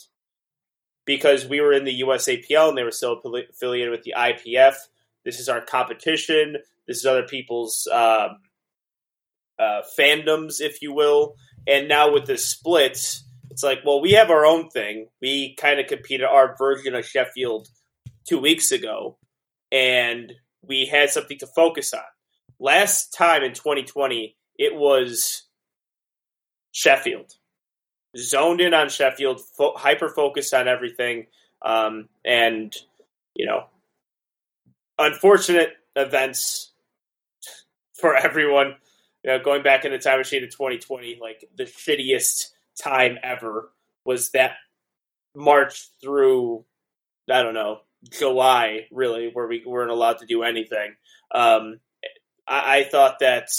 because 1.05 1.45
we 1.45 1.61
were 1.61 1.71
in 1.71 1.85
the 1.85 2.01
USAPL 2.01 2.69
and 2.69 2.77
they 2.77 2.83
were 2.83 2.91
still 2.91 3.21
affiliated 3.23 3.91
with 3.91 4.03
the 4.03 4.15
IPF. 4.17 4.75
This 5.23 5.39
is 5.39 5.47
our 5.47 5.61
competition. 5.61 6.57
This 6.87 6.97
is 6.97 7.05
other 7.05 7.23
people's 7.23 7.87
um, 7.91 8.39
uh, 9.59 9.81
fandoms, 9.97 10.59
if 10.59 10.81
you 10.81 10.93
will. 10.93 11.35
And 11.65 11.87
now 11.87 12.11
with 12.11 12.25
this 12.25 12.45
split, 12.45 13.21
it's 13.57 13.63
like, 13.63 13.79
well, 13.83 13.99
we 13.99 14.11
have 14.11 14.29
our 14.29 14.45
own 14.45 14.69
thing. 14.69 15.07
We 15.19 15.55
kind 15.55 15.79
of 15.79 15.87
competed 15.87 16.27
our 16.27 16.55
version 16.59 16.93
of 16.93 17.07
Sheffield 17.07 17.67
two 18.23 18.37
weeks 18.37 18.71
ago, 18.71 19.17
and 19.71 20.31
we 20.61 20.85
had 20.85 21.09
something 21.09 21.39
to 21.39 21.47
focus 21.47 21.91
on. 21.91 22.03
Last 22.59 23.15
time 23.17 23.41
in 23.41 23.53
2020, 23.53 24.35
it 24.59 24.75
was 24.75 25.47
Sheffield 26.71 27.33
zoned 28.15 28.61
in 28.61 28.75
on 28.75 28.89
Sheffield, 28.89 29.41
fo- 29.57 29.75
hyper 29.75 30.09
focused 30.09 30.53
on 30.53 30.67
everything. 30.67 31.25
Um, 31.65 32.09
and 32.23 32.71
you 33.33 33.47
know, 33.47 33.63
unfortunate 34.99 35.69
events 35.95 36.73
for 37.99 38.15
everyone. 38.23 38.75
You 39.23 39.31
know, 39.31 39.39
going 39.43 39.63
back 39.63 39.83
in 39.83 39.91
the 39.91 39.97
time 39.97 40.19
machine 40.19 40.41
to 40.41 40.47
2020, 40.47 41.17
like 41.19 41.43
the 41.57 41.63
shittiest 41.63 42.51
time 42.81 43.17
ever 43.23 43.71
was 44.05 44.31
that 44.31 44.53
March 45.35 45.89
through 46.01 46.65
I 47.29 47.43
don't 47.43 47.53
know 47.53 47.81
July, 48.09 48.87
really, 48.91 49.29
where 49.33 49.47
we 49.47 49.63
weren't 49.65 49.91
allowed 49.91 50.19
to 50.19 50.25
do 50.25 50.43
anything. 50.43 50.95
Um, 51.33 51.79
I, 52.47 52.79
I 52.79 52.83
thought 52.83 53.19
that 53.19 53.49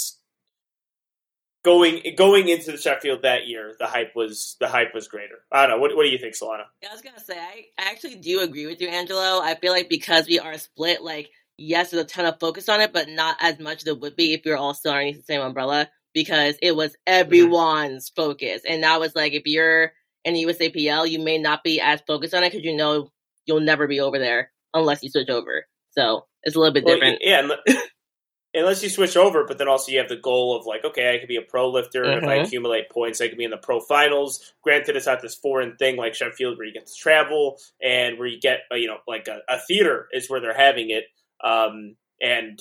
going 1.63 2.01
going 2.15 2.47
into 2.47 2.71
the 2.71 2.77
Sheffield 2.77 3.23
that 3.23 3.47
year, 3.47 3.75
the 3.79 3.85
hype 3.85 4.15
was 4.15 4.55
the 4.59 4.67
hype 4.67 4.93
was 4.93 5.07
greater. 5.07 5.39
I 5.51 5.61
don't 5.61 5.77
know. 5.77 5.81
What, 5.81 5.95
what 5.95 6.03
do 6.03 6.09
you 6.09 6.17
think, 6.17 6.35
Solana? 6.35 6.65
I 6.87 6.91
was 6.91 7.01
gonna 7.01 7.19
say 7.19 7.37
I 7.37 7.89
actually 7.91 8.15
do 8.15 8.41
agree 8.41 8.65
with 8.65 8.81
you, 8.81 8.87
Angelo. 8.87 9.41
I 9.41 9.55
feel 9.55 9.73
like 9.73 9.89
because 9.89 10.27
we 10.27 10.39
are 10.39 10.57
split, 10.57 11.01
like 11.01 11.29
yes, 11.57 11.91
there's 11.91 12.03
a 12.03 12.07
ton 12.07 12.25
of 12.25 12.39
focus 12.39 12.69
on 12.69 12.81
it, 12.81 12.93
but 12.93 13.09
not 13.09 13.37
as 13.41 13.59
much 13.59 13.81
as 13.81 13.87
it 13.87 13.99
would 13.99 14.15
be 14.15 14.33
if 14.33 14.41
we 14.45 14.51
were 14.51 14.57
all 14.57 14.73
still 14.73 14.91
underneath 14.91 15.17
the 15.17 15.23
same 15.23 15.41
umbrella 15.41 15.89
because 16.19 16.55
it 16.61 16.75
was 16.75 16.97
everyone's 17.07 18.09
mm-hmm. 18.09 18.21
focus. 18.21 18.63
And 18.67 18.81
now 18.81 18.99
was 18.99 19.15
like 19.15 19.31
if 19.31 19.43
you're 19.45 19.93
in 20.25 20.33
the 20.33 20.43
USAPL, 20.43 21.09
you 21.09 21.17
may 21.17 21.37
not 21.37 21.63
be 21.63 21.79
as 21.79 22.01
focused 22.05 22.33
on 22.33 22.43
it 22.43 22.51
because 22.51 22.65
you 22.65 22.75
know 22.75 23.09
you'll 23.45 23.61
never 23.61 23.87
be 23.87 24.01
over 24.01 24.19
there 24.19 24.51
unless 24.73 25.01
you 25.01 25.09
switch 25.09 25.29
over. 25.29 25.65
So 25.91 26.25
it's 26.43 26.57
a 26.57 26.59
little 26.59 26.73
bit 26.73 26.83
well, 26.83 26.95
different. 26.95 27.19
Yeah, 27.21 27.47
unless 28.53 28.83
you 28.83 28.89
switch 28.89 29.15
over, 29.15 29.45
but 29.47 29.57
then 29.57 29.69
also 29.69 29.93
you 29.93 29.99
have 29.99 30.09
the 30.09 30.17
goal 30.17 30.59
of 30.59 30.65
like, 30.65 30.83
okay, 30.83 31.15
I 31.15 31.19
could 31.19 31.29
be 31.29 31.37
a 31.37 31.41
pro 31.41 31.71
lifter. 31.71 32.03
Mm-hmm. 32.03 32.17
If 32.17 32.29
I 32.29 32.35
mm-hmm. 32.35 32.45
accumulate 32.45 32.89
points, 32.89 33.21
I 33.21 33.29
could 33.29 33.37
be 33.37 33.45
in 33.45 33.51
the 33.51 33.57
pro 33.57 33.79
finals. 33.79 34.53
Granted, 34.61 34.97
it's 34.97 35.05
not 35.05 35.21
this 35.21 35.35
foreign 35.35 35.77
thing 35.77 35.95
like 35.95 36.15
Sheffield 36.15 36.57
where 36.57 36.67
you 36.67 36.73
get 36.73 36.87
to 36.87 36.93
travel 36.93 37.59
and 37.81 38.19
where 38.19 38.27
you 38.27 38.41
get, 38.41 38.63
uh, 38.73 38.75
you 38.75 38.87
know, 38.87 38.97
like 39.07 39.29
a, 39.29 39.39
a 39.47 39.57
theater 39.59 40.09
is 40.11 40.29
where 40.29 40.41
they're 40.41 40.53
having 40.53 40.89
it. 40.89 41.05
Um, 41.41 41.95
and 42.21 42.59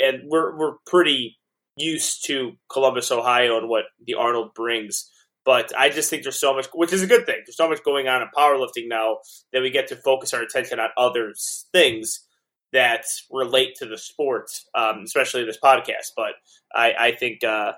and 0.00 0.22
we're 0.26 0.56
we're 0.56 0.74
pretty 0.86 1.39
used 1.80 2.26
to 2.26 2.52
Columbus, 2.70 3.10
Ohio, 3.10 3.58
and 3.58 3.68
what 3.68 3.84
the 4.04 4.14
Arnold 4.14 4.54
brings. 4.54 5.10
But 5.44 5.72
I 5.76 5.88
just 5.88 6.10
think 6.10 6.22
there's 6.22 6.38
so 6.38 6.54
much, 6.54 6.68
which 6.74 6.92
is 6.92 7.02
a 7.02 7.06
good 7.06 7.26
thing. 7.26 7.42
There's 7.46 7.56
so 7.56 7.68
much 7.68 7.82
going 7.82 8.08
on 8.08 8.22
in 8.22 8.28
powerlifting 8.36 8.88
now 8.88 9.18
that 9.52 9.62
we 9.62 9.70
get 9.70 9.88
to 9.88 9.96
focus 9.96 10.34
our 10.34 10.42
attention 10.42 10.78
on 10.78 10.90
other 10.96 11.32
things 11.72 12.20
that 12.72 13.04
relate 13.30 13.74
to 13.76 13.86
the 13.86 13.98
sport, 13.98 14.50
um, 14.74 15.00
especially 15.04 15.44
this 15.44 15.58
podcast. 15.62 16.12
But 16.16 16.32
I, 16.74 16.94
I 16.98 17.12
think 17.12 17.42
uh, 17.42 17.72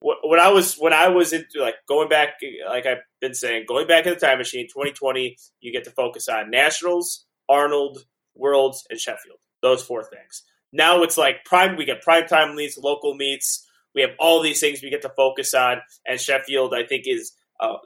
when 0.00 0.40
I 0.40 0.50
was 0.50 0.74
when 0.74 0.92
I 0.92 1.08
was 1.08 1.32
into 1.32 1.60
like 1.60 1.76
going 1.88 2.08
back, 2.08 2.34
like 2.68 2.86
I've 2.86 3.02
been 3.20 3.34
saying, 3.34 3.64
going 3.66 3.86
back 3.86 4.06
in 4.06 4.14
the 4.14 4.20
time 4.20 4.38
machine, 4.38 4.66
2020, 4.66 5.36
you 5.60 5.72
get 5.72 5.84
to 5.84 5.90
focus 5.90 6.28
on 6.28 6.50
nationals, 6.50 7.24
Arnold, 7.48 8.04
Worlds, 8.34 8.84
and 8.90 8.98
Sheffield. 8.98 9.38
Those 9.62 9.82
four 9.82 10.04
things. 10.04 10.42
Now 10.76 11.02
it's 11.02 11.16
like 11.16 11.44
prime. 11.44 11.76
We 11.76 11.84
get 11.84 12.02
prime 12.02 12.26
time 12.26 12.54
meets, 12.54 12.78
local 12.78 13.14
meets. 13.14 13.66
We 13.94 14.02
have 14.02 14.10
all 14.18 14.42
these 14.42 14.60
things 14.60 14.82
we 14.82 14.90
get 14.90 15.02
to 15.02 15.08
focus 15.08 15.54
on, 15.54 15.80
and 16.06 16.20
Sheffield, 16.20 16.74
I 16.74 16.84
think, 16.84 17.04
is 17.06 17.32
a, 17.60 17.76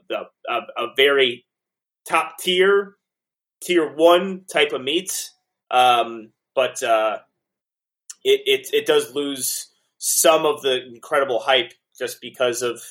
a, 0.49 0.61
a 0.77 0.87
very 0.97 1.47
top 2.09 2.39
tier, 2.41 2.97
tier 3.63 3.95
one 3.95 4.45
type 4.53 4.73
of 4.73 4.83
meet. 4.83 5.31
Um, 5.71 6.33
but 6.55 6.83
uh, 6.83 7.19
it, 8.25 8.41
it 8.47 8.75
it 8.75 8.87
does 8.87 9.15
lose 9.15 9.69
some 9.99 10.47
of 10.47 10.63
the 10.63 10.85
incredible 10.87 11.39
hype 11.39 11.73
just 11.97 12.21
because 12.21 12.63
of 12.63 12.83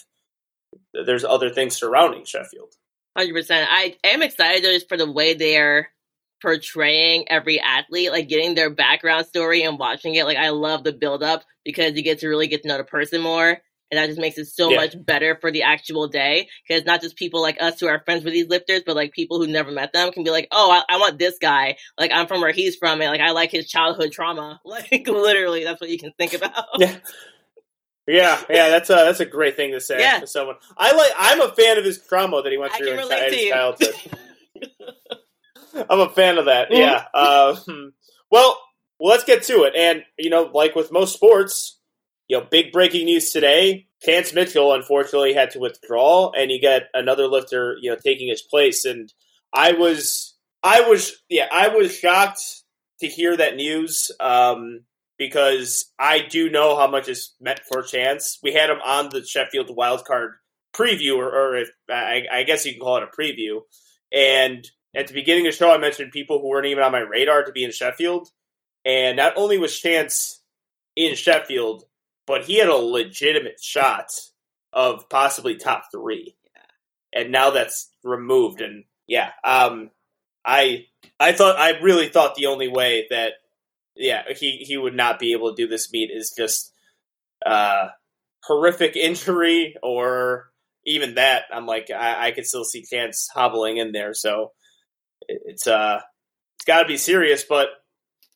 there's 0.94 1.26
other 1.26 1.50
things 1.50 1.76
surrounding 1.76 2.26
Sheffield. 2.26 2.74
Hundred 3.18 3.34
percent. 3.34 3.68
I 3.70 3.98
am 4.04 4.22
excited 4.22 4.64
just 4.64 4.88
for 4.88 4.98
the 4.98 5.12
way 5.12 5.34
they're 5.34 5.90
portraying 6.42 7.26
every 7.30 7.60
athlete, 7.60 8.12
like 8.12 8.28
getting 8.28 8.56
their 8.56 8.70
background 8.70 9.26
story 9.26 9.64
and 9.64 9.80
watching 9.80 10.16
it. 10.16 10.26
Like 10.26 10.38
I 10.38 10.50
love 10.50 10.84
the 10.84 10.94
build 10.94 11.24
up 11.24 11.44
because 11.64 11.96
you 11.96 12.04
get 12.04 12.20
to 12.20 12.28
really 12.28 12.48
get 12.48 12.62
to 12.64 12.68
know 12.68 12.78
the 12.78 12.84
person 12.84 13.22
more. 13.22 13.60
And 13.92 13.98
that 13.98 14.06
just 14.06 14.20
makes 14.20 14.38
it 14.38 14.46
so 14.46 14.70
yeah. 14.70 14.78
much 14.78 14.96
better 15.04 15.36
for 15.42 15.52
the 15.52 15.64
actual 15.64 16.08
day. 16.08 16.48
Because 16.68 16.86
not 16.86 17.02
just 17.02 17.16
people 17.16 17.42
like 17.42 17.58
us 17.60 17.80
who 17.80 17.88
are 17.88 18.04
friends 18.06 18.24
with 18.24 18.34
these 18.34 18.48
lifters, 18.48 18.84
but 18.86 18.96
like 18.96 19.14
people 19.14 19.40
who 19.40 19.48
never 19.48 19.72
met 19.72 19.94
them 19.94 20.12
can 20.12 20.24
be 20.24 20.30
like, 20.30 20.48
oh, 20.52 20.72
I, 20.72 20.94
I 20.94 20.98
want 21.00 21.18
this 21.18 21.40
guy. 21.40 21.78
Like 21.98 22.12
I'm 22.14 22.28
from 22.28 22.42
where 22.42 22.52
he's 22.52 22.76
from, 22.76 23.02
and 23.02 23.10
like 23.10 23.22
I 23.22 23.32
like 23.32 23.52
his 23.52 23.68
childhood 23.68 24.12
trauma. 24.12 24.62
Like 24.70 25.08
literally, 25.08 25.64
that's 25.64 25.82
what 25.82 25.90
you 25.90 25.98
can 25.98 26.14
think 26.18 26.34
about. 26.34 26.66
Yeah. 26.78 26.96
Yeah, 28.08 28.42
yeah, 28.50 28.70
that's 28.70 28.90
a 28.90 28.96
that's 28.96 29.20
a 29.20 29.26
great 29.26 29.56
thing 29.56 29.72
to 29.74 29.80
say 29.80 30.00
yeah. 30.00 30.20
to 30.20 30.26
someone. 30.26 30.56
I 30.76 30.94
like. 30.94 31.12
I'm 31.16 31.42
a 31.42 31.54
fan 31.54 31.78
of 31.78 31.86
his 31.86 32.00
trauma 32.00 32.42
that 32.42 32.52
he 32.52 32.58
went 32.58 32.74
through 32.74 32.88
in 32.88 32.98
his 32.98 33.50
childhood. 33.50 33.94
I'm 35.90 36.00
a 36.00 36.10
fan 36.10 36.38
of 36.38 36.46
that. 36.46 36.68
Yeah. 36.72 37.06
Um, 37.14 37.94
well, 38.32 38.60
let's 39.00 39.24
get 39.24 39.44
to 39.44 39.64
it. 39.64 39.74
And 39.76 40.04
you 40.18 40.30
know, 40.30 40.50
like 40.54 40.76
with 40.76 40.92
most 40.92 41.14
sports, 41.14 41.80
you 42.30 42.38
know, 42.38 42.46
big 42.50 42.72
breaking 42.72 43.06
news 43.06 43.32
today. 43.32 43.88
Chance 44.02 44.34
Mitchell 44.34 44.74
unfortunately 44.74 45.34
had 45.34 45.52
to 45.52 45.60
withdraw, 45.60 46.32
and 46.32 46.50
you 46.52 46.62
get 46.62 46.84
another 46.94 47.28
lifter, 47.28 47.76
you 47.82 47.90
know, 47.90 47.98
taking 48.02 48.30
his 48.30 48.42
place. 48.42 48.86
And 48.86 49.12
I 49.54 49.74
was, 49.74 50.38
I 50.64 50.82
was, 50.82 51.18
yeah, 51.28 51.48
I 51.52 51.70
was 51.70 51.94
shocked 51.94 52.42
to 53.02 53.08
hear 53.08 53.36
that 53.36 53.56
news 53.56 54.10
um, 54.22 54.82
because 55.18 55.92
I 56.00 56.20
do 56.20 56.50
know 56.50 56.78
how 56.78 56.88
much 56.88 57.10
is 57.10 57.34
meant 57.42 57.60
for 57.70 57.82
Chance. 57.82 58.40
We 58.42 58.54
had 58.54 58.70
him 58.70 58.80
on 58.86 59.10
the 59.10 59.26
Sheffield 59.26 59.76
wildcard 59.76 60.34
preview, 60.74 61.18
or, 61.18 61.28
or 61.28 61.58
if, 61.58 61.70
I, 61.90 62.24
I 62.32 62.44
guess 62.44 62.66
you 62.66 62.74
can 62.74 62.82
call 62.82 62.98
it 62.98 63.04
a 63.04 63.22
preview. 63.22 63.62
And 64.14 64.66
at 64.96 65.08
the 65.08 65.14
beginning 65.14 65.46
of 65.46 65.54
the 65.54 65.58
show, 65.58 65.72
I 65.72 65.78
mentioned 65.78 66.12
people 66.12 66.40
who 66.40 66.48
weren't 66.48 66.66
even 66.66 66.84
on 66.84 66.92
my 66.92 67.00
radar 67.00 67.44
to 67.44 67.52
be 67.52 67.64
in 67.64 67.72
Sheffield. 67.72 68.30
And 68.86 69.18
not 69.18 69.34
only 69.38 69.58
was 69.58 69.78
Chance 69.78 70.42
in 70.96 71.16
Sheffield, 71.16 71.84
but 72.26 72.46
he 72.46 72.58
had 72.58 72.70
a 72.70 72.76
legitimate 72.76 73.62
shot 73.62 74.12
of 74.74 75.10
possibly 75.10 75.56
top 75.56 75.86
three. 75.92 76.36
Yeah. 76.56 77.22
And 77.22 77.32
now 77.32 77.52
that's 77.52 77.92
removed. 78.04 78.62
And 78.62 78.86
yeah, 79.08 79.32
um, 79.44 79.92
I 80.46 80.86
I 81.20 81.34
thought 81.34 81.58
I 81.58 81.80
really 81.80 82.10
thought 82.10 82.36
the 82.36 82.48
only 82.48 82.68
way 82.68 83.08
that 83.10 83.34
yeah 83.96 84.24
he 84.36 84.58
he 84.58 84.78
would 84.78 84.96
not 84.96 85.20
be 85.20 85.34
able 85.34 85.54
to 85.54 85.62
do 85.62 85.68
this 85.68 85.92
meet 85.92 86.12
is 86.12 86.34
just 86.38 86.74
uh, 87.46 87.90
horrific 88.44 88.96
injury 88.96 89.76
or 89.84 90.52
even 90.86 91.16
that. 91.16 91.44
I'm 91.52 91.66
like 91.66 91.90
I, 91.92 92.28
I 92.28 92.32
could 92.32 92.46
still 92.46 92.64
see 92.64 92.84
Chance 92.84 93.30
hobbling 93.34 93.78
in 93.78 93.92
there. 93.92 94.14
So 94.14 94.52
it's 95.30 95.68
uh 95.68 96.00
it's 96.58 96.66
got 96.66 96.82
to 96.82 96.88
be 96.88 96.98
serious. 96.98 97.44
But 97.44 97.70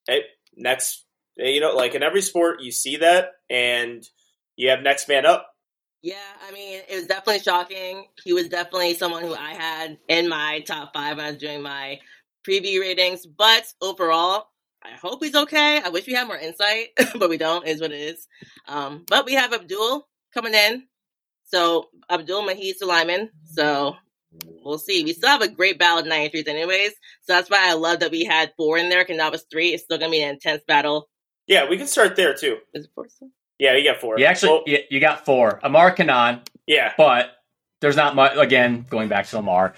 hey, 0.07 0.21
next, 0.55 1.05
you 1.35 1.59
know, 1.59 1.75
like 1.75 1.95
in 1.95 2.03
every 2.03 2.21
sport, 2.21 2.61
you 2.61 2.71
see 2.71 2.97
that, 2.97 3.31
and 3.49 4.03
you 4.55 4.69
have 4.69 4.81
next 4.81 5.07
man 5.07 5.25
up. 5.25 5.47
Yeah, 6.01 6.15
I 6.45 6.51
mean, 6.51 6.81
it 6.89 6.95
was 6.95 7.07
definitely 7.07 7.39
shocking. 7.39 8.05
He 8.23 8.33
was 8.33 8.49
definitely 8.49 8.93
someone 8.95 9.23
who 9.23 9.33
I 9.33 9.53
had 9.53 9.97
in 10.09 10.27
my 10.27 10.59
top 10.67 10.93
five 10.93 11.17
when 11.17 11.25
I 11.25 11.29
was 11.31 11.39
doing 11.39 11.61
my 11.61 11.99
preview 12.47 12.81
ratings. 12.81 13.25
But 13.25 13.63
overall, 13.81 14.47
I 14.83 14.97
hope 15.01 15.23
he's 15.23 15.35
okay. 15.35 15.81
I 15.81 15.89
wish 15.89 16.05
we 16.05 16.13
had 16.13 16.27
more 16.27 16.37
insight, 16.37 16.89
but 17.17 17.29
we 17.29 17.37
don't. 17.37 17.65
Is 17.65 17.79
what 17.79 17.91
it 17.91 18.01
is. 18.01 18.27
Um, 18.67 19.05
but 19.07 19.25
we 19.25 19.33
have 19.33 19.53
Abdul 19.53 20.05
coming 20.33 20.53
in. 20.53 20.83
So 21.45 21.87
Abdul 22.09 22.49
Suleiman. 22.77 23.29
So 23.45 23.95
we'll 24.63 24.77
see. 24.77 25.03
We 25.03 25.13
still 25.13 25.29
have 25.29 25.41
a 25.41 25.47
great 25.47 25.79
battle 25.79 25.99
of 25.99 26.05
93s 26.05 26.47
anyways. 26.47 26.91
So 27.21 27.33
that's 27.33 27.49
why 27.49 27.69
I 27.69 27.73
love 27.73 27.99
that 27.99 28.11
we 28.11 28.25
had 28.25 28.53
four 28.57 28.77
in 28.77 28.89
there 28.89 29.03
because 29.03 29.17
now 29.17 29.31
it's 29.31 29.45
three. 29.51 29.69
It's 29.69 29.83
still 29.83 29.97
going 29.97 30.11
to 30.11 30.17
be 30.17 30.23
an 30.23 30.29
intense 30.29 30.63
battle. 30.67 31.09
Yeah, 31.47 31.69
we 31.69 31.77
can 31.77 31.87
start 31.87 32.15
there 32.15 32.33
too. 32.33 32.57
Is 32.73 32.85
it 32.85 32.91
four 32.95 33.09
still? 33.09 33.29
Yeah, 33.59 33.75
you 33.75 33.83
got 33.83 34.01
four. 34.01 34.17
You 34.17 34.25
actually, 34.25 34.49
well, 34.49 34.63
you, 34.65 34.79
you 34.89 34.99
got 34.99 35.25
four. 35.25 35.59
Amar 35.63 35.95
Kanan. 35.95 36.41
Yeah. 36.65 36.93
But 36.97 37.31
there's 37.81 37.95
not 37.95 38.15
much, 38.15 38.37
again, 38.37 38.85
going 38.89 39.09
back 39.09 39.27
to 39.27 39.37
Amar, 39.37 39.73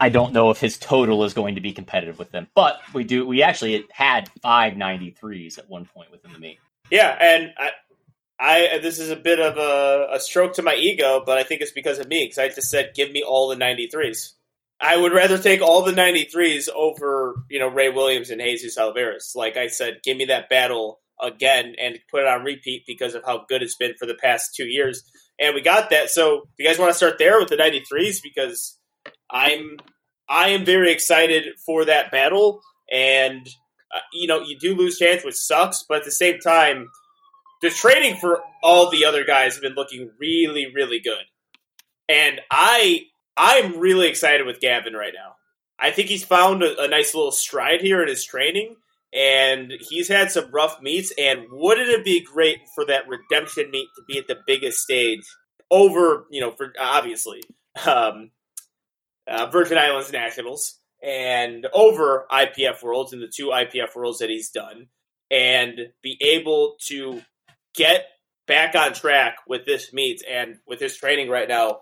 I 0.00 0.08
don't 0.08 0.32
know 0.32 0.50
if 0.50 0.60
his 0.60 0.78
total 0.78 1.24
is 1.24 1.34
going 1.34 1.56
to 1.56 1.60
be 1.60 1.72
competitive 1.72 2.18
with 2.18 2.30
them. 2.30 2.46
But 2.54 2.80
we 2.94 3.04
do, 3.04 3.26
we 3.26 3.42
actually 3.42 3.84
had 3.90 4.30
five 4.42 4.74
93s 4.74 5.58
at 5.58 5.68
one 5.68 5.84
point 5.86 6.10
within 6.10 6.32
the 6.32 6.38
meet. 6.38 6.58
Yeah, 6.90 7.16
and 7.20 7.52
I, 7.58 7.70
I 8.40 8.78
this 8.82 8.98
is 8.98 9.10
a 9.10 9.16
bit 9.16 9.40
of 9.40 9.56
a, 9.56 10.14
a 10.14 10.20
stroke 10.20 10.54
to 10.54 10.62
my 10.62 10.74
ego, 10.74 11.22
but 11.24 11.38
I 11.38 11.42
think 11.42 11.60
it's 11.60 11.72
because 11.72 11.98
of 11.98 12.08
me 12.08 12.24
because 12.24 12.38
I 12.38 12.48
just 12.48 12.70
said 12.70 12.92
give 12.94 13.10
me 13.10 13.22
all 13.22 13.48
the 13.48 13.56
93s. 13.56 14.32
I 14.80 14.96
would 14.96 15.12
rather 15.12 15.38
take 15.38 15.60
all 15.60 15.82
the 15.82 15.92
93s 15.92 16.68
over, 16.72 17.42
you 17.50 17.58
know, 17.58 17.66
Ray 17.66 17.88
Williams 17.88 18.30
and 18.30 18.40
Jesus 18.40 18.78
Alvarez. 18.78 19.32
Like 19.34 19.56
I 19.56 19.66
said, 19.66 19.98
give 20.04 20.16
me 20.16 20.26
that 20.26 20.48
battle 20.48 21.00
again 21.20 21.74
and 21.80 21.98
put 22.08 22.22
it 22.22 22.28
on 22.28 22.44
repeat 22.44 22.84
because 22.86 23.16
of 23.16 23.24
how 23.24 23.44
good 23.48 23.60
it's 23.60 23.74
been 23.74 23.94
for 23.98 24.06
the 24.06 24.14
past 24.14 24.54
two 24.54 24.66
years. 24.66 25.02
And 25.40 25.56
we 25.56 25.62
got 25.62 25.90
that. 25.90 26.10
So, 26.10 26.42
if 26.42 26.50
you 26.60 26.66
guys 26.66 26.78
want 26.78 26.92
to 26.92 26.96
start 26.96 27.18
there 27.18 27.40
with 27.40 27.48
the 27.48 27.56
93s 27.56 28.18
because 28.22 28.78
I'm 29.30 29.78
I 30.28 30.50
am 30.50 30.64
very 30.64 30.92
excited 30.92 31.44
for 31.64 31.84
that 31.86 32.10
battle. 32.10 32.60
And 32.92 33.48
uh, 33.94 34.00
you 34.12 34.28
know, 34.28 34.40
you 34.40 34.58
do 34.58 34.76
lose 34.76 34.98
chance, 34.98 35.24
which 35.24 35.36
sucks, 35.36 35.84
but 35.88 35.98
at 35.98 36.04
the 36.04 36.12
same 36.12 36.38
time, 36.38 36.88
the 37.62 37.70
trading 37.70 38.16
for 38.16 38.40
all 38.62 38.90
the 38.90 39.04
other 39.04 39.24
guys 39.24 39.54
have 39.54 39.62
been 39.62 39.74
looking 39.74 40.10
really, 40.18 40.72
really 40.74 41.00
good. 41.00 41.24
And 42.08 42.40
I 42.50 43.06
I'm 43.36 43.78
really 43.78 44.08
excited 44.08 44.46
with 44.46 44.60
Gavin 44.60 44.94
right 44.94 45.12
now. 45.14 45.36
I 45.78 45.92
think 45.92 46.08
he's 46.08 46.24
found 46.24 46.62
a, 46.62 46.82
a 46.82 46.88
nice 46.88 47.14
little 47.14 47.30
stride 47.30 47.80
here 47.80 48.02
in 48.02 48.08
his 48.08 48.24
training, 48.24 48.74
and 49.12 49.72
he's 49.88 50.08
had 50.08 50.30
some 50.32 50.50
rough 50.50 50.82
meets. 50.82 51.12
And 51.16 51.46
wouldn't 51.50 51.88
it 51.88 52.04
be 52.04 52.20
great 52.20 52.58
for 52.74 52.84
that 52.86 53.08
redemption 53.08 53.70
meet 53.70 53.88
to 53.96 54.02
be 54.08 54.18
at 54.18 54.26
the 54.26 54.38
biggest 54.46 54.80
stage 54.80 55.22
over, 55.70 56.26
you 56.30 56.40
know, 56.40 56.50
for 56.50 56.72
obviously 56.80 57.42
um, 57.86 58.32
uh, 59.28 59.46
Virgin 59.46 59.78
Islands 59.78 60.12
Nationals 60.12 60.80
and 61.00 61.66
over 61.72 62.26
IPF 62.32 62.82
Worlds 62.82 63.12
and 63.12 63.22
the 63.22 63.32
two 63.32 63.48
IPF 63.48 63.94
Worlds 63.94 64.18
that 64.18 64.30
he's 64.30 64.50
done, 64.50 64.88
and 65.30 65.78
be 66.02 66.18
able 66.20 66.76
to 66.86 67.22
get 67.78 68.06
back 68.46 68.74
on 68.74 68.92
track 68.92 69.36
with 69.46 69.64
this 69.64 69.92
meet 69.92 70.22
and 70.28 70.56
with 70.66 70.80
his 70.80 70.96
training 70.96 71.30
right 71.30 71.48
now. 71.48 71.78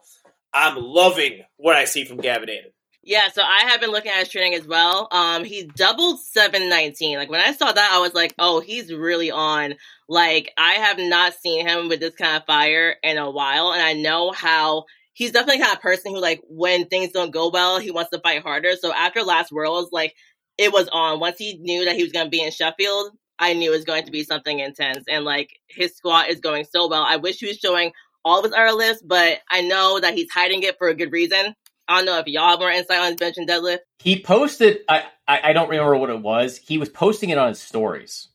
I'm 0.53 0.77
loving 0.77 1.43
what 1.57 1.77
I 1.77 1.87
see 1.87 2.05
from 2.05 2.19
Gavin 2.19 2.49
Adin. 2.49 2.73
Yeah, 3.03 3.29
so 3.33 3.41
I 3.41 3.69
have 3.69 3.81
been 3.81 3.93
looking 3.93 4.11
at 4.11 4.19
his 4.19 4.29
training 4.29 4.55
as 4.55 4.67
well. 4.67 5.07
Um, 5.13 5.45
he 5.45 5.71
doubled 5.77 6.21
719. 6.21 7.17
Like 7.17 7.31
when 7.31 7.41
I 7.41 7.53
saw 7.53 7.71
that, 7.71 7.91
I 7.93 8.01
was 8.01 8.15
like, 8.15 8.35
oh, 8.39 8.61
he's 8.61 8.93
really 8.93 9.31
on. 9.31 9.75
Like 10.09 10.53
I 10.59 10.75
have 10.75 10.99
not 10.99 11.35
seen 11.35 11.67
him 11.67 11.89
with 11.89 12.01
this 12.01 12.17
kind 12.17 12.37
of 12.37 12.47
fire 12.47 12.97
in 13.03 13.17
a 13.17 13.31
while, 13.31 13.73
and 13.73 13.83
I 13.83 13.93
know 13.93 14.33
how 14.33 14.85
he's 15.13 15.31
definitely 15.31 15.63
kind 15.63 15.77
of 15.77 15.83
person 15.83 16.13
who 16.13 16.21
like 16.21 16.41
when 16.49 16.87
things 16.87 17.13
don't 17.13 17.31
go 17.31 17.49
well, 17.49 17.79
he 17.79 17.93
wants 17.93 18.11
to 18.11 18.19
fight 18.19 18.43
harder. 18.43 18.75
So 18.75 18.93
after 18.93 19.23
last 19.23 19.53
Worlds, 19.53 19.91
like 19.93 20.15
it 20.59 20.73
was 20.73 20.89
on. 20.89 21.21
Once 21.21 21.39
he 21.39 21.59
knew 21.59 21.85
that 21.85 21.97
he 21.97 22.03
was 22.03 22.13
going 22.13 22.27
to 22.27 22.31
be 22.31 22.43
in 22.43 22.51
Sheffield, 22.51 23.13
I 23.39 23.55
knew 23.55 23.71
it 23.71 23.77
was 23.77 23.85
going 23.85 24.05
to 24.05 24.11
be 24.11 24.25
something 24.25 24.59
intense. 24.59 25.05
And 25.09 25.25
like 25.25 25.61
his 25.69 25.95
squat 25.95 26.29
is 26.29 26.41
going 26.41 26.65
so 26.65 26.89
well. 26.89 27.05
I 27.07 27.17
wish 27.17 27.39
he 27.39 27.47
was 27.47 27.59
showing 27.59 27.93
all 28.25 28.39
of 28.39 28.45
his 28.45 28.53
hour 28.53 28.73
lifts, 28.73 29.03
but 29.03 29.39
I 29.51 29.61
know 29.63 30.01
that 30.01 30.15
he's 30.15 30.31
hiding 30.31 30.63
it 30.63 30.79
for 30.79 30.89
a 30.89 30.95
good 30.95 31.13
reason. 31.13 31.55
I 31.89 31.97
don't 31.97 32.07
know 32.07 32.19
if 32.19 32.27
y'all 32.27 32.51
have 32.51 32.59
more 32.59 32.71
insight 32.71 32.99
on 32.99 33.07
his 33.07 33.17
bench 33.17 33.37
and 33.37 33.49
deadlift. 33.49 33.79
He 34.01 34.21
posted. 34.21 34.81
I, 34.89 35.05
I 35.29 35.51
I 35.51 35.53
don't 35.53 35.71
remember 35.71 35.97
what 35.97 36.11
it 36.11 36.21
was. 36.21 36.57
He 36.57 36.79
was 36.79 36.89
posting 36.89 37.31
it 37.31 37.39
on 37.39 37.49
his 37.49 37.61
stories, 37.61 38.29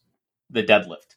the 0.49 0.63
deadlift. 0.63 1.15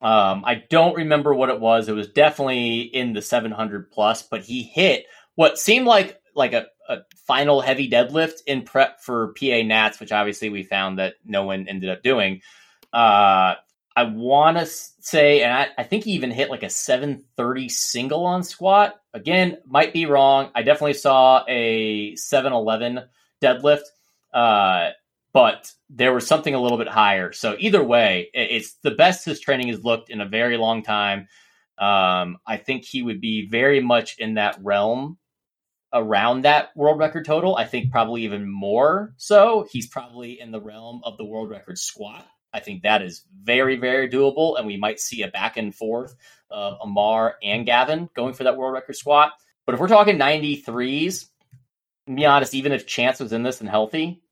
Um, 0.00 0.44
I 0.44 0.64
don't 0.68 0.96
remember 0.96 1.34
what 1.34 1.50
it 1.50 1.60
was. 1.60 1.88
It 1.88 1.94
was 1.94 2.08
definitely 2.08 2.80
in 2.80 3.12
the 3.12 3.22
700 3.22 3.90
plus, 3.90 4.22
but 4.22 4.42
he 4.42 4.62
hit 4.62 5.06
what 5.34 5.58
seemed 5.58 5.86
like 5.86 6.20
like 6.34 6.52
a, 6.52 6.66
a 6.88 6.98
final 7.26 7.60
heavy 7.60 7.90
deadlift 7.90 8.42
in 8.46 8.62
prep 8.62 9.00
for 9.00 9.34
PA 9.38 9.62
Nats, 9.64 9.98
which 9.98 10.12
obviously 10.12 10.48
we 10.48 10.62
found 10.62 10.98
that 10.98 11.14
no 11.24 11.44
one 11.44 11.68
ended 11.68 11.90
up 11.90 12.02
doing. 12.02 12.40
Uh, 12.92 13.54
I 13.98 14.04
want 14.04 14.58
to 14.58 14.66
say, 14.66 15.42
and 15.42 15.52
I, 15.52 15.68
I, 15.76 15.82
think 15.82 16.04
he 16.04 16.12
even 16.12 16.30
hit 16.30 16.50
like 16.50 16.62
a 16.62 16.70
730 16.70 17.68
single 17.68 18.26
on 18.26 18.44
squat. 18.44 18.94
Again, 19.12 19.58
might 19.66 19.92
be 19.92 20.06
wrong. 20.06 20.52
I 20.54 20.62
definitely 20.62 20.94
saw 20.94 21.44
a 21.48 22.14
711 22.14 23.00
deadlift, 23.42 23.82
uh, 24.32 24.90
but 25.32 25.72
there 25.90 26.14
was 26.14 26.28
something 26.28 26.54
a 26.54 26.60
little 26.60 26.78
bit 26.78 26.86
higher. 26.86 27.32
So 27.32 27.56
either 27.58 27.82
way, 27.82 28.30
it's 28.32 28.74
the 28.84 28.92
best 28.92 29.24
his 29.24 29.40
training 29.40 29.66
has 29.68 29.82
looked 29.82 30.10
in 30.10 30.20
a 30.20 30.28
very 30.28 30.58
long 30.58 30.84
time. 30.84 31.26
Um, 31.76 32.38
I 32.46 32.56
think 32.56 32.84
he 32.84 33.02
would 33.02 33.20
be 33.20 33.48
very 33.48 33.80
much 33.80 34.16
in 34.18 34.34
that 34.34 34.58
realm 34.62 35.18
around 35.92 36.42
that 36.42 36.70
world 36.76 37.00
record 37.00 37.24
total. 37.24 37.56
I 37.56 37.64
think 37.64 37.90
probably 37.90 38.22
even 38.22 38.48
more 38.48 39.12
so. 39.16 39.66
He's 39.72 39.88
probably 39.88 40.40
in 40.40 40.52
the 40.52 40.60
realm 40.60 41.00
of 41.02 41.16
the 41.16 41.24
world 41.24 41.50
record 41.50 41.78
squat 41.78 42.24
I 42.52 42.60
think 42.60 42.82
that 42.82 43.02
is 43.02 43.24
very, 43.42 43.76
very 43.76 44.08
doable, 44.08 44.58
and 44.58 44.66
we 44.66 44.76
might 44.76 45.00
see 45.00 45.22
a 45.22 45.28
back 45.28 45.56
and 45.56 45.74
forth 45.74 46.14
of 46.50 46.78
Amar 46.82 47.36
and 47.42 47.66
Gavin 47.66 48.08
going 48.14 48.34
for 48.34 48.44
that 48.44 48.56
world 48.56 48.72
record 48.72 48.96
squat. 48.96 49.32
But 49.66 49.74
if 49.74 49.80
we're 49.80 49.88
talking 49.88 50.18
93s, 50.18 51.26
to 52.06 52.14
be 52.14 52.24
honest, 52.24 52.54
even 52.54 52.72
if 52.72 52.86
Chance 52.86 53.20
was 53.20 53.32
in 53.32 53.42
this 53.42 53.60
and 53.60 53.68
healthy, 53.68 54.22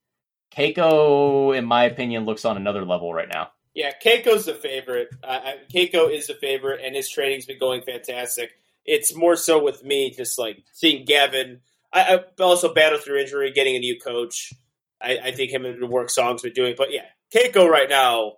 Cayco, 0.50 1.56
in 1.56 1.64
my 1.64 1.84
opinion, 1.84 2.24
looks 2.24 2.44
on 2.44 2.56
another 2.56 2.84
level 2.84 3.12
right 3.12 3.28
now. 3.30 3.50
Yeah, 3.74 3.92
Cayco's 4.02 4.46
the 4.46 4.54
favorite. 4.54 5.08
Uh, 5.22 5.52
Cayco 5.72 6.10
is 6.10 6.28
the 6.28 6.34
favorite, 6.34 6.80
and 6.82 6.96
his 6.96 7.10
training's 7.10 7.44
been 7.44 7.58
going 7.58 7.82
fantastic. 7.82 8.52
It's 8.86 9.14
more 9.14 9.36
so 9.36 9.62
with 9.62 9.84
me, 9.84 10.10
just 10.10 10.38
like 10.38 10.64
seeing 10.72 11.04
Gavin. 11.04 11.60
I, 11.92 12.16
I 12.16 12.42
also 12.42 12.72
battled 12.72 13.02
through 13.02 13.20
injury, 13.20 13.52
getting 13.52 13.76
a 13.76 13.80
new 13.80 14.00
coach. 14.00 14.54
I, 15.02 15.18
I 15.24 15.32
think 15.32 15.52
him 15.52 15.66
and 15.66 15.82
the 15.82 15.86
work 15.86 16.08
songs 16.08 16.42
been 16.42 16.54
doing, 16.54 16.74
but 16.78 16.90
yeah, 16.90 17.04
Cayco 17.34 17.68
right 17.68 17.88
now 17.88 18.34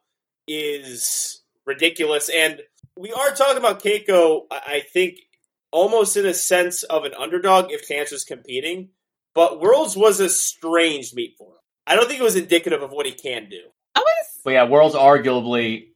is 0.47 1.43
ridiculous. 1.67 2.29
And 2.29 2.61
we 2.97 3.13
are 3.13 3.31
talking 3.31 3.59
about 3.59 3.83
Cayco, 3.83 4.43
I 4.51 4.83
think, 4.93 5.19
almost 5.71 6.17
in 6.17 6.27
a 6.27 6.35
sense 6.35 6.83
of 6.83 7.05
an 7.05 7.13
underdog 7.19 7.71
if 7.71 7.87
Chance 7.87 8.13
was 8.13 8.25
competing. 8.25 8.91
But 9.35 9.61
Worlds 9.61 9.97
was 9.97 10.21
a 10.21 10.29
strange 10.29 11.13
meet 11.15 11.37
for 11.39 11.49
him. 11.53 11.59
I 11.87 11.97
don't 11.97 12.09
think 12.09 12.21
it 12.21 12.25
was 12.25 12.37
indicative 12.37 12.83
of 12.83 12.91
what 12.91 13.07
he 13.07 13.13
can 13.13 13.49
do. 13.49 13.61
I 13.95 14.01
was. 14.01 14.41
But 14.45 14.51
yeah, 14.53 14.65
Worlds 14.65 14.95
arguably 14.95 15.89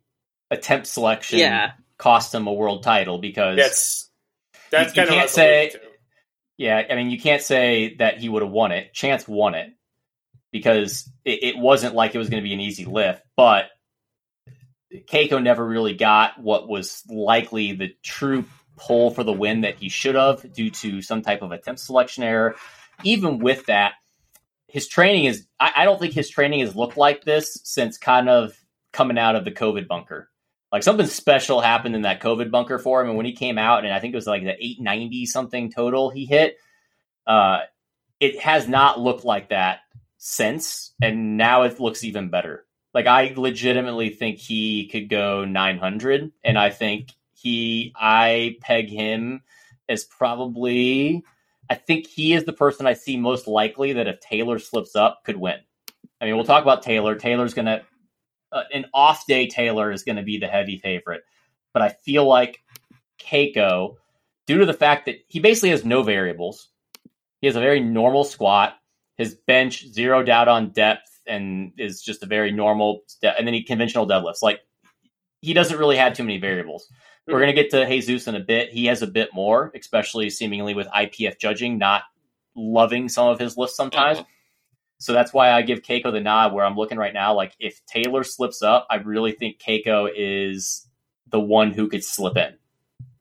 attempt 0.50 0.86
selection 0.86 1.38
yeah. 1.38 1.72
cost 1.98 2.34
him 2.34 2.46
a 2.46 2.52
world 2.52 2.82
title 2.82 3.18
because 3.18 3.56
that's 3.56 4.10
that's 4.70 4.94
you, 4.94 5.02
kind 5.02 5.10
you 5.10 5.16
of 5.16 5.20
can't 5.20 5.30
say. 5.30 5.72
Yeah, 6.58 6.82
I 6.88 6.94
mean, 6.94 7.10
you 7.10 7.18
can't 7.18 7.42
say 7.42 7.96
that 7.96 8.18
he 8.18 8.28
would 8.28 8.42
have 8.42 8.52
won 8.52 8.70
it. 8.70 8.92
Chance 8.92 9.26
won 9.26 9.54
it 9.54 9.72
because 10.52 11.10
it, 11.24 11.42
it 11.42 11.58
wasn't 11.58 11.94
like 11.94 12.14
it 12.14 12.18
was 12.18 12.28
going 12.28 12.42
to 12.42 12.46
be 12.46 12.54
an 12.54 12.60
easy 12.60 12.84
lift, 12.84 13.22
but 13.36 13.66
Cayco 14.92 15.42
never 15.42 15.66
really 15.66 15.94
got 15.94 16.40
what 16.40 16.68
was 16.68 17.02
likely 17.08 17.72
the 17.72 17.94
true 18.02 18.44
pull 18.76 19.10
for 19.10 19.24
the 19.24 19.32
win 19.32 19.62
that 19.62 19.76
he 19.76 19.88
should 19.88 20.14
have 20.14 20.52
due 20.52 20.70
to 20.70 21.02
some 21.02 21.22
type 21.22 21.42
of 21.42 21.52
attempt 21.52 21.80
selection 21.80 22.24
error. 22.24 22.56
Even 23.02 23.38
with 23.38 23.66
that, 23.66 23.94
his 24.68 24.88
training 24.88 25.24
is, 25.24 25.46
I, 25.58 25.72
I 25.76 25.84
don't 25.84 25.98
think 25.98 26.14
his 26.14 26.30
training 26.30 26.60
has 26.60 26.76
looked 26.76 26.96
like 26.96 27.24
this 27.24 27.60
since 27.64 27.98
kind 27.98 28.28
of 28.28 28.54
coming 28.92 29.18
out 29.18 29.36
of 29.36 29.44
the 29.44 29.50
COVID 29.50 29.88
bunker. 29.88 30.28
Like 30.70 30.82
something 30.82 31.06
special 31.06 31.60
happened 31.60 31.94
in 31.94 32.02
that 32.02 32.20
COVID 32.22 32.50
bunker 32.50 32.78
for 32.78 33.00
him. 33.00 33.08
And 33.08 33.16
when 33.16 33.26
he 33.26 33.34
came 33.34 33.58
out, 33.58 33.84
and 33.84 33.92
I 33.92 34.00
think 34.00 34.14
it 34.14 34.16
was 34.16 34.26
like 34.26 34.42
the 34.42 34.52
890 34.52 35.26
something 35.26 35.70
total 35.70 36.10
he 36.10 36.24
hit, 36.24 36.56
uh, 37.26 37.60
it 38.20 38.40
has 38.40 38.68
not 38.68 38.98
looked 38.98 39.24
like 39.24 39.50
that 39.50 39.80
since, 40.24 40.94
and 41.02 41.36
now 41.36 41.62
it 41.62 41.80
looks 41.80 42.04
even 42.04 42.30
better. 42.30 42.64
Like 42.94 43.08
I 43.08 43.34
legitimately 43.36 44.10
think 44.10 44.38
he 44.38 44.86
could 44.86 45.08
go 45.08 45.44
900, 45.44 46.30
and 46.44 46.56
I 46.56 46.70
think 46.70 47.08
he, 47.34 47.92
I 47.96 48.54
peg 48.60 48.88
him 48.88 49.42
as 49.88 50.04
probably. 50.04 51.24
I 51.68 51.74
think 51.74 52.06
he 52.06 52.34
is 52.34 52.44
the 52.44 52.52
person 52.52 52.86
I 52.86 52.92
see 52.92 53.16
most 53.16 53.48
likely 53.48 53.94
that 53.94 54.06
if 54.06 54.20
Taylor 54.20 54.60
slips 54.60 54.94
up, 54.94 55.24
could 55.24 55.36
win. 55.36 55.58
I 56.20 56.26
mean, 56.26 56.36
we'll 56.36 56.44
talk 56.44 56.62
about 56.62 56.82
Taylor. 56.82 57.16
Taylor's 57.16 57.54
gonna 57.54 57.82
uh, 58.52 58.62
an 58.72 58.86
off 58.94 59.26
day. 59.26 59.48
Taylor 59.48 59.90
is 59.90 60.04
to 60.04 60.22
be 60.22 60.38
the 60.38 60.46
heavy 60.46 60.78
favorite, 60.78 61.24
but 61.72 61.82
I 61.82 61.88
feel 61.88 62.24
like 62.28 62.62
Cayco, 63.20 63.96
due 64.46 64.58
to 64.58 64.66
the 64.66 64.72
fact 64.72 65.06
that 65.06 65.16
he 65.26 65.40
basically 65.40 65.70
has 65.70 65.84
no 65.84 66.04
variables, 66.04 66.68
he 67.40 67.48
has 67.48 67.56
a 67.56 67.60
very 67.60 67.80
normal 67.80 68.22
squat 68.22 68.76
his 69.16 69.34
bench 69.34 69.86
zeroed 69.86 70.28
out 70.28 70.48
on 70.48 70.70
depth 70.70 71.20
and 71.26 71.72
is 71.78 72.02
just 72.02 72.22
a 72.22 72.26
very 72.26 72.50
normal 72.50 73.02
and 73.22 73.46
then 73.46 73.54
he 73.54 73.62
conventional 73.62 74.06
deadlifts. 74.06 74.42
Like 74.42 74.60
he 75.40 75.52
doesn't 75.52 75.78
really 75.78 75.96
have 75.96 76.14
too 76.14 76.24
many 76.24 76.38
variables. 76.38 76.84
Mm-hmm. 76.84 77.32
We're 77.32 77.40
gonna 77.40 77.52
get 77.52 77.70
to 77.70 77.86
Jesus 77.86 78.26
in 78.26 78.34
a 78.34 78.40
bit. 78.40 78.70
He 78.70 78.86
has 78.86 79.02
a 79.02 79.06
bit 79.06 79.30
more, 79.32 79.72
especially 79.74 80.30
seemingly 80.30 80.74
with 80.74 80.86
IPF 80.88 81.38
judging 81.38 81.78
not 81.78 82.02
loving 82.54 83.08
some 83.08 83.28
of 83.28 83.38
his 83.38 83.56
lifts 83.56 83.76
sometimes. 83.76 84.18
Mm-hmm. 84.18 84.28
So 84.98 85.12
that's 85.12 85.32
why 85.32 85.50
I 85.50 85.62
give 85.62 85.82
Cayco 85.82 86.12
the 86.12 86.20
nod 86.20 86.52
where 86.52 86.64
I'm 86.64 86.76
looking 86.76 86.98
right 86.98 87.14
now. 87.14 87.34
Like 87.34 87.54
if 87.58 87.84
Taylor 87.86 88.22
slips 88.22 88.62
up, 88.62 88.86
I 88.88 88.96
really 88.96 89.32
think 89.32 89.58
Cayco 89.58 90.08
is 90.14 90.86
the 91.28 91.40
one 91.40 91.72
who 91.72 91.88
could 91.88 92.04
slip 92.04 92.36
in. 92.36 92.54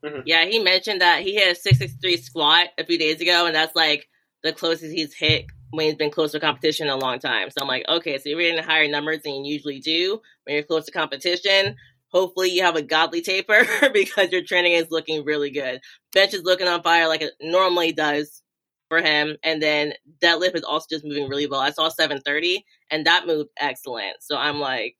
Mm-hmm. 0.03 0.21
Yeah, 0.25 0.45
he 0.45 0.59
mentioned 0.59 1.01
that 1.01 1.21
he 1.23 1.35
hit 1.35 1.51
a 1.51 1.55
663 1.55 2.17
squat 2.17 2.67
a 2.77 2.85
few 2.85 2.97
days 2.97 3.21
ago, 3.21 3.45
and 3.45 3.55
that's 3.55 3.75
like 3.75 4.07
the 4.43 4.51
closest 4.51 4.93
he's 4.93 5.13
hit 5.13 5.45
when 5.71 5.87
he's 5.87 5.95
been 5.95 6.11
close 6.11 6.31
to 6.33 6.39
competition 6.39 6.89
a 6.89 6.95
long 6.95 7.19
time. 7.19 7.49
So 7.49 7.61
I'm 7.61 7.67
like, 7.67 7.85
okay, 7.89 8.17
so 8.17 8.29
you're 8.29 8.39
getting 8.39 8.63
higher 8.63 8.87
numbers 8.87 9.21
than 9.23 9.33
you 9.33 9.53
usually 9.53 9.79
do 9.79 10.21
when 10.43 10.55
you're 10.55 10.63
close 10.63 10.85
to 10.85 10.91
competition. 10.91 11.75
Hopefully 12.09 12.49
you 12.49 12.61
have 12.63 12.75
a 12.75 12.81
godly 12.81 13.21
taper 13.21 13.65
because 13.93 14.31
your 14.31 14.43
training 14.43 14.73
is 14.73 14.91
looking 14.91 15.23
really 15.23 15.49
good. 15.49 15.79
Bench 16.13 16.33
is 16.33 16.43
looking 16.43 16.67
on 16.67 16.83
fire 16.83 17.07
like 17.07 17.21
it 17.21 17.33
normally 17.41 17.93
does 17.93 18.43
for 18.89 19.01
him. 19.01 19.37
And 19.43 19.61
then 19.61 19.93
deadlift 20.21 20.55
is 20.55 20.63
also 20.63 20.87
just 20.89 21.05
moving 21.05 21.29
really 21.29 21.47
well. 21.47 21.61
I 21.61 21.71
saw 21.71 21.87
730 21.87 22.65
and 22.89 23.05
that 23.05 23.25
moved 23.25 23.49
excellent. 23.57 24.17
So 24.19 24.35
I'm 24.35 24.59
like, 24.59 24.95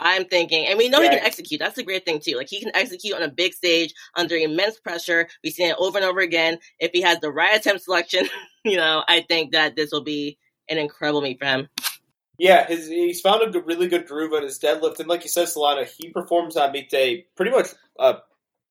I'm 0.00 0.24
thinking, 0.24 0.66
and 0.66 0.78
we 0.78 0.88
know 0.88 1.00
yeah. 1.00 1.10
he 1.10 1.16
can 1.16 1.26
execute. 1.26 1.60
That's 1.60 1.76
the 1.76 1.82
great 1.82 2.04
thing 2.04 2.20
too. 2.20 2.36
Like 2.36 2.48
he 2.48 2.60
can 2.60 2.74
execute 2.74 3.14
on 3.14 3.22
a 3.22 3.28
big 3.28 3.52
stage 3.52 3.94
under 4.16 4.34
immense 4.34 4.80
pressure. 4.80 5.28
We've 5.44 5.52
seen 5.52 5.70
it 5.70 5.76
over 5.78 5.98
and 5.98 6.06
over 6.06 6.20
again. 6.20 6.58
If 6.78 6.90
he 6.92 7.02
has 7.02 7.20
the 7.20 7.30
right 7.30 7.56
attempt 7.56 7.82
selection, 7.82 8.26
you 8.64 8.76
know, 8.76 9.04
I 9.06 9.20
think 9.20 9.52
that 9.52 9.76
this 9.76 9.92
will 9.92 10.02
be 10.02 10.38
an 10.68 10.78
incredible 10.78 11.20
meet 11.20 11.38
for 11.38 11.44
him. 11.44 11.68
Yeah, 12.38 12.66
his, 12.66 12.88
he's 12.88 13.20
found 13.20 13.42
a 13.42 13.50
good, 13.50 13.66
really 13.66 13.86
good 13.86 14.06
groove 14.06 14.32
on 14.32 14.42
his 14.42 14.58
deadlift, 14.58 14.98
and 14.98 15.08
like 15.08 15.24
you 15.24 15.28
said, 15.28 15.48
Solana, 15.48 15.86
he 15.86 16.08
performs 16.08 16.56
on 16.56 16.72
meet 16.72 16.88
day 16.88 17.26
pretty 17.36 17.50
much 17.50 17.68
uh, 17.98 18.14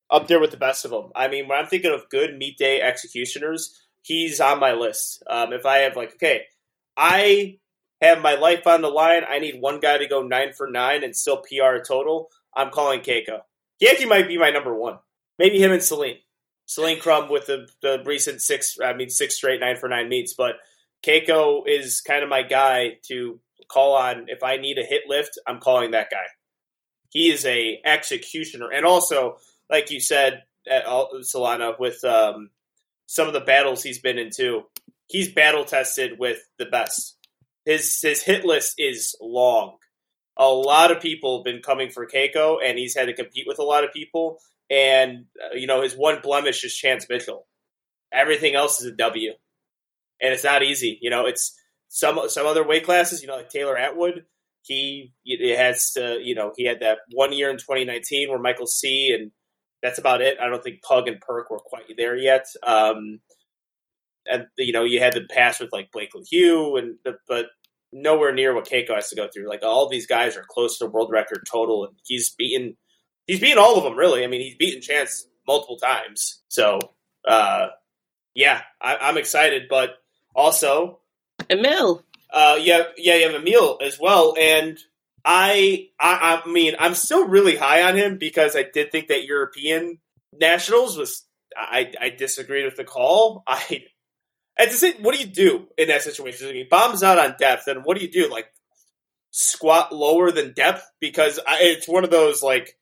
up 0.09 0.27
there 0.27 0.39
with 0.39 0.49
the 0.49 0.57
best 0.57 0.85
of 0.85 0.91
them. 0.91 1.11
I 1.15 1.27
mean, 1.27 1.47
when 1.47 1.59
I'm 1.59 1.67
thinking 1.67 1.91
of 1.93 2.09
good 2.09 2.35
meet 2.35 2.57
day 2.57 2.81
executioners, 2.81 3.79
he's 4.01 4.41
on 4.41 4.59
my 4.59 4.73
list. 4.73 5.21
Um, 5.29 5.53
if 5.53 5.67
I 5.67 5.79
have 5.79 5.95
like, 5.95 6.13
okay, 6.15 6.45
I 6.97 7.59
have 8.01 8.21
my 8.21 8.35
life 8.35 8.65
on 8.65 8.81
the 8.81 8.89
line. 8.89 9.23
I 9.27 9.39
need 9.39 9.59
one 9.59 9.79
guy 9.79 9.97
to 9.97 10.07
go 10.07 10.21
nine 10.21 10.53
for 10.53 10.69
nine 10.69 11.03
and 11.03 11.15
still 11.15 11.37
PR 11.37 11.75
a 11.75 11.83
total. 11.83 12.29
I'm 12.55 12.71
calling 12.71 13.01
Cayco. 13.01 13.41
He 13.77 13.87
actually 13.87 14.07
might 14.07 14.27
be 14.27 14.37
my 14.37 14.49
number 14.49 14.73
one. 14.73 14.99
Maybe 15.37 15.61
him 15.61 15.71
and 15.71 15.83
Celine. 15.83 16.17
Celine 16.65 16.99
Crumb 16.99 17.29
with 17.29 17.47
the, 17.47 17.67
the 17.81 18.03
recent 18.05 18.41
six, 18.41 18.77
I 18.83 18.93
mean, 18.93 19.09
six 19.09 19.35
straight 19.35 19.59
nine 19.59 19.77
for 19.77 19.89
nine 19.89 20.09
meets. 20.09 20.33
But 20.33 20.55
Cayco 21.05 21.63
is 21.65 22.01
kind 22.01 22.23
of 22.23 22.29
my 22.29 22.43
guy 22.43 22.97
to 23.07 23.39
call 23.69 23.95
on. 23.95 24.25
If 24.27 24.43
I 24.43 24.57
need 24.57 24.77
a 24.77 24.83
hit 24.83 25.03
lift, 25.07 25.39
I'm 25.47 25.59
calling 25.59 25.91
that 25.91 26.11
guy. 26.11 26.17
He 27.09 27.31
is 27.31 27.45
a 27.45 27.79
executioner. 27.83 28.69
And 28.71 28.85
also, 28.85 29.37
like 29.69 29.89
you 29.91 29.99
said, 29.99 30.43
at 30.69 30.85
Solana, 30.85 31.79
with 31.79 32.03
um, 32.03 32.49
some 33.07 33.27
of 33.27 33.33
the 33.33 33.39
battles 33.39 33.81
he's 33.81 33.99
been 33.99 34.19
into, 34.19 34.63
he's 35.07 35.31
battle 35.31 35.65
tested 35.65 36.19
with 36.19 36.39
the 36.57 36.65
best. 36.65 37.17
His 37.65 37.99
his 38.01 38.23
hit 38.23 38.45
list 38.45 38.75
is 38.77 39.15
long. 39.21 39.77
A 40.37 40.47
lot 40.47 40.91
of 40.91 41.01
people 41.01 41.39
have 41.39 41.45
been 41.45 41.61
coming 41.61 41.89
for 41.89 42.07
Cayco, 42.07 42.57
and 42.63 42.77
he's 42.77 42.95
had 42.95 43.05
to 43.05 43.13
compete 43.13 43.45
with 43.47 43.59
a 43.59 43.63
lot 43.63 43.83
of 43.83 43.93
people. 43.93 44.39
And 44.69 45.25
uh, 45.43 45.55
you 45.55 45.67
know, 45.67 45.81
his 45.81 45.95
one 45.95 46.19
blemish 46.21 46.63
is 46.63 46.73
Chance 46.73 47.07
Mitchell. 47.09 47.47
Everything 48.11 48.55
else 48.55 48.79
is 48.81 48.87
a 48.87 48.95
W, 48.95 49.33
and 50.21 50.33
it's 50.33 50.43
not 50.43 50.63
easy. 50.63 50.97
You 51.01 51.09
know, 51.09 51.25
it's 51.25 51.59
some 51.89 52.19
some 52.27 52.47
other 52.47 52.65
weight 52.65 52.85
classes. 52.85 53.21
You 53.21 53.27
know, 53.27 53.35
like 53.35 53.49
Taylor 53.49 53.77
Atwood. 53.77 54.25
He 54.61 55.13
it 55.25 55.57
has 55.57 55.93
to. 55.93 56.19
You 56.21 56.35
know, 56.35 56.53
he 56.55 56.65
had 56.65 56.81
that 56.81 56.99
one 57.11 57.33
year 57.33 57.49
in 57.49 57.57
2019 57.57 58.29
where 58.29 58.39
Michael 58.39 58.67
C. 58.67 59.15
and 59.17 59.31
that's 59.81 59.99
about 59.99 60.21
it. 60.21 60.37
I 60.41 60.49
don't 60.49 60.63
think 60.63 60.81
Pug 60.81 61.07
and 61.07 61.21
Perk 61.21 61.49
were 61.49 61.59
quite 61.59 61.83
there 61.97 62.15
yet. 62.15 62.45
Um, 62.63 63.19
and 64.29 64.45
you 64.57 64.73
know, 64.73 64.83
you 64.83 64.99
had 64.99 65.13
the 65.13 65.25
pass 65.29 65.59
with 65.59 65.71
like 65.71 65.91
Blake 65.91 66.11
Hugh, 66.29 66.77
and 66.77 66.95
but 67.27 67.47
nowhere 67.91 68.33
near 68.33 68.53
what 68.53 68.67
Cayco 68.67 68.95
has 68.95 69.09
to 69.09 69.15
go 69.15 69.27
through. 69.27 69.49
Like 69.49 69.63
all 69.63 69.89
these 69.89 70.07
guys 70.07 70.37
are 70.37 70.45
close 70.47 70.77
to 70.77 70.85
world 70.85 71.11
record 71.11 71.47
total, 71.49 71.85
and 71.85 71.95
he's 72.05 72.29
beaten 72.31 72.77
he's 73.27 73.39
beaten 73.39 73.57
all 73.57 73.77
of 73.77 73.83
them 73.83 73.97
really. 73.97 74.23
I 74.23 74.27
mean, 74.27 74.41
he's 74.41 74.55
beaten 74.55 74.81
Chance 74.81 75.27
multiple 75.47 75.77
times. 75.77 76.41
So 76.47 76.79
uh, 77.27 77.67
yeah, 78.35 78.61
I, 78.81 79.09
am 79.09 79.17
excited, 79.17 79.63
but 79.69 79.91
also 80.35 80.99
Emil. 81.49 82.03
Uh, 82.31 82.57
yeah, 82.61 82.83
yeah, 82.97 83.15
you 83.15 83.31
have 83.31 83.41
Emil 83.41 83.79
as 83.81 83.99
well, 83.99 84.35
and 84.39 84.77
I, 85.25 85.89
I, 85.99 86.41
I 86.45 86.49
mean, 86.49 86.75
I'm 86.79 86.93
still 86.93 87.27
really 87.27 87.55
high 87.55 87.83
on 87.83 87.95
him 87.95 88.17
because 88.17 88.55
I 88.55 88.63
did 88.63 88.91
think 88.91 89.07
that 89.07 89.25
European 89.25 89.99
nationals 90.33 90.97
was. 90.97 91.25
I, 91.57 91.91
I 91.99 92.09
disagreed 92.11 92.65
with 92.65 92.75
the 92.75 92.83
call. 92.83 93.43
I 93.47 93.83
and 94.59 94.69
to 94.69 94.75
say, 94.75 94.93
what 94.99 95.15
do 95.15 95.21
you 95.21 95.27
do 95.27 95.67
in 95.77 95.87
that 95.87 96.01
situation? 96.01 96.53
He 96.53 96.63
bombs 96.63 97.01
out 97.01 97.17
on 97.17 97.35
depth, 97.39 97.67
and 97.67 97.85
what 97.85 97.97
do 97.97 98.03
you 98.03 98.11
do? 98.11 98.29
Like 98.29 98.51
squat 99.31 99.95
lower 99.95 100.31
than 100.31 100.53
depth 100.53 100.83
because 100.99 101.39
I, 101.47 101.59
it's 101.61 101.87
one 101.87 102.03
of 102.03 102.09
those 102.09 102.43
like 102.43 102.77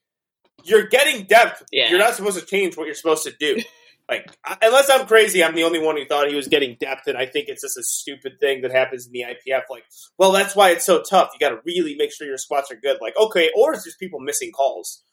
you're 0.64 0.88
getting 0.88 1.26
depth. 1.26 1.62
Yeah. 1.70 1.90
You're 1.90 2.00
not 2.00 2.14
supposed 2.14 2.38
to 2.38 2.44
change 2.44 2.76
what 2.76 2.86
you're 2.86 2.94
supposed 2.96 3.24
to 3.24 3.34
do. 3.38 3.62
like 4.08 4.28
unless 4.60 4.90
I'm 4.90 5.06
crazy, 5.06 5.44
I'm 5.44 5.54
the 5.54 5.62
only 5.62 5.78
one 5.78 5.96
who 5.96 6.04
thought 6.04 6.28
he 6.28 6.34
was 6.34 6.48
getting 6.48 6.76
depth, 6.80 7.06
and 7.06 7.16
I 7.16 7.26
think 7.26 7.48
it's 7.48 7.62
just 7.62 7.78
a 7.78 7.84
stupid 7.84 8.40
thing 8.40 8.62
that 8.62 8.72
happens 8.72 9.06
in 9.06 9.12
the 9.12 9.22
IPF. 9.22 9.62
Like, 9.70 9.84
well, 10.18 10.32
that's 10.32 10.56
why 10.56 10.70
it's 10.70 10.84
so 10.84 11.00
tough. 11.08 11.30
You 11.32 11.38
got 11.38 11.54
to 11.54 11.60
really 11.64 11.94
make 11.94 12.12
sure 12.12 12.26
your 12.26 12.38
squats 12.38 12.72
are 12.72 12.76
good. 12.76 12.98
Like, 13.00 13.14
okay, 13.16 13.52
or 13.56 13.72
it's 13.72 13.84
just 13.84 14.00
people 14.00 14.18
missing 14.18 14.50
calls, 14.50 15.04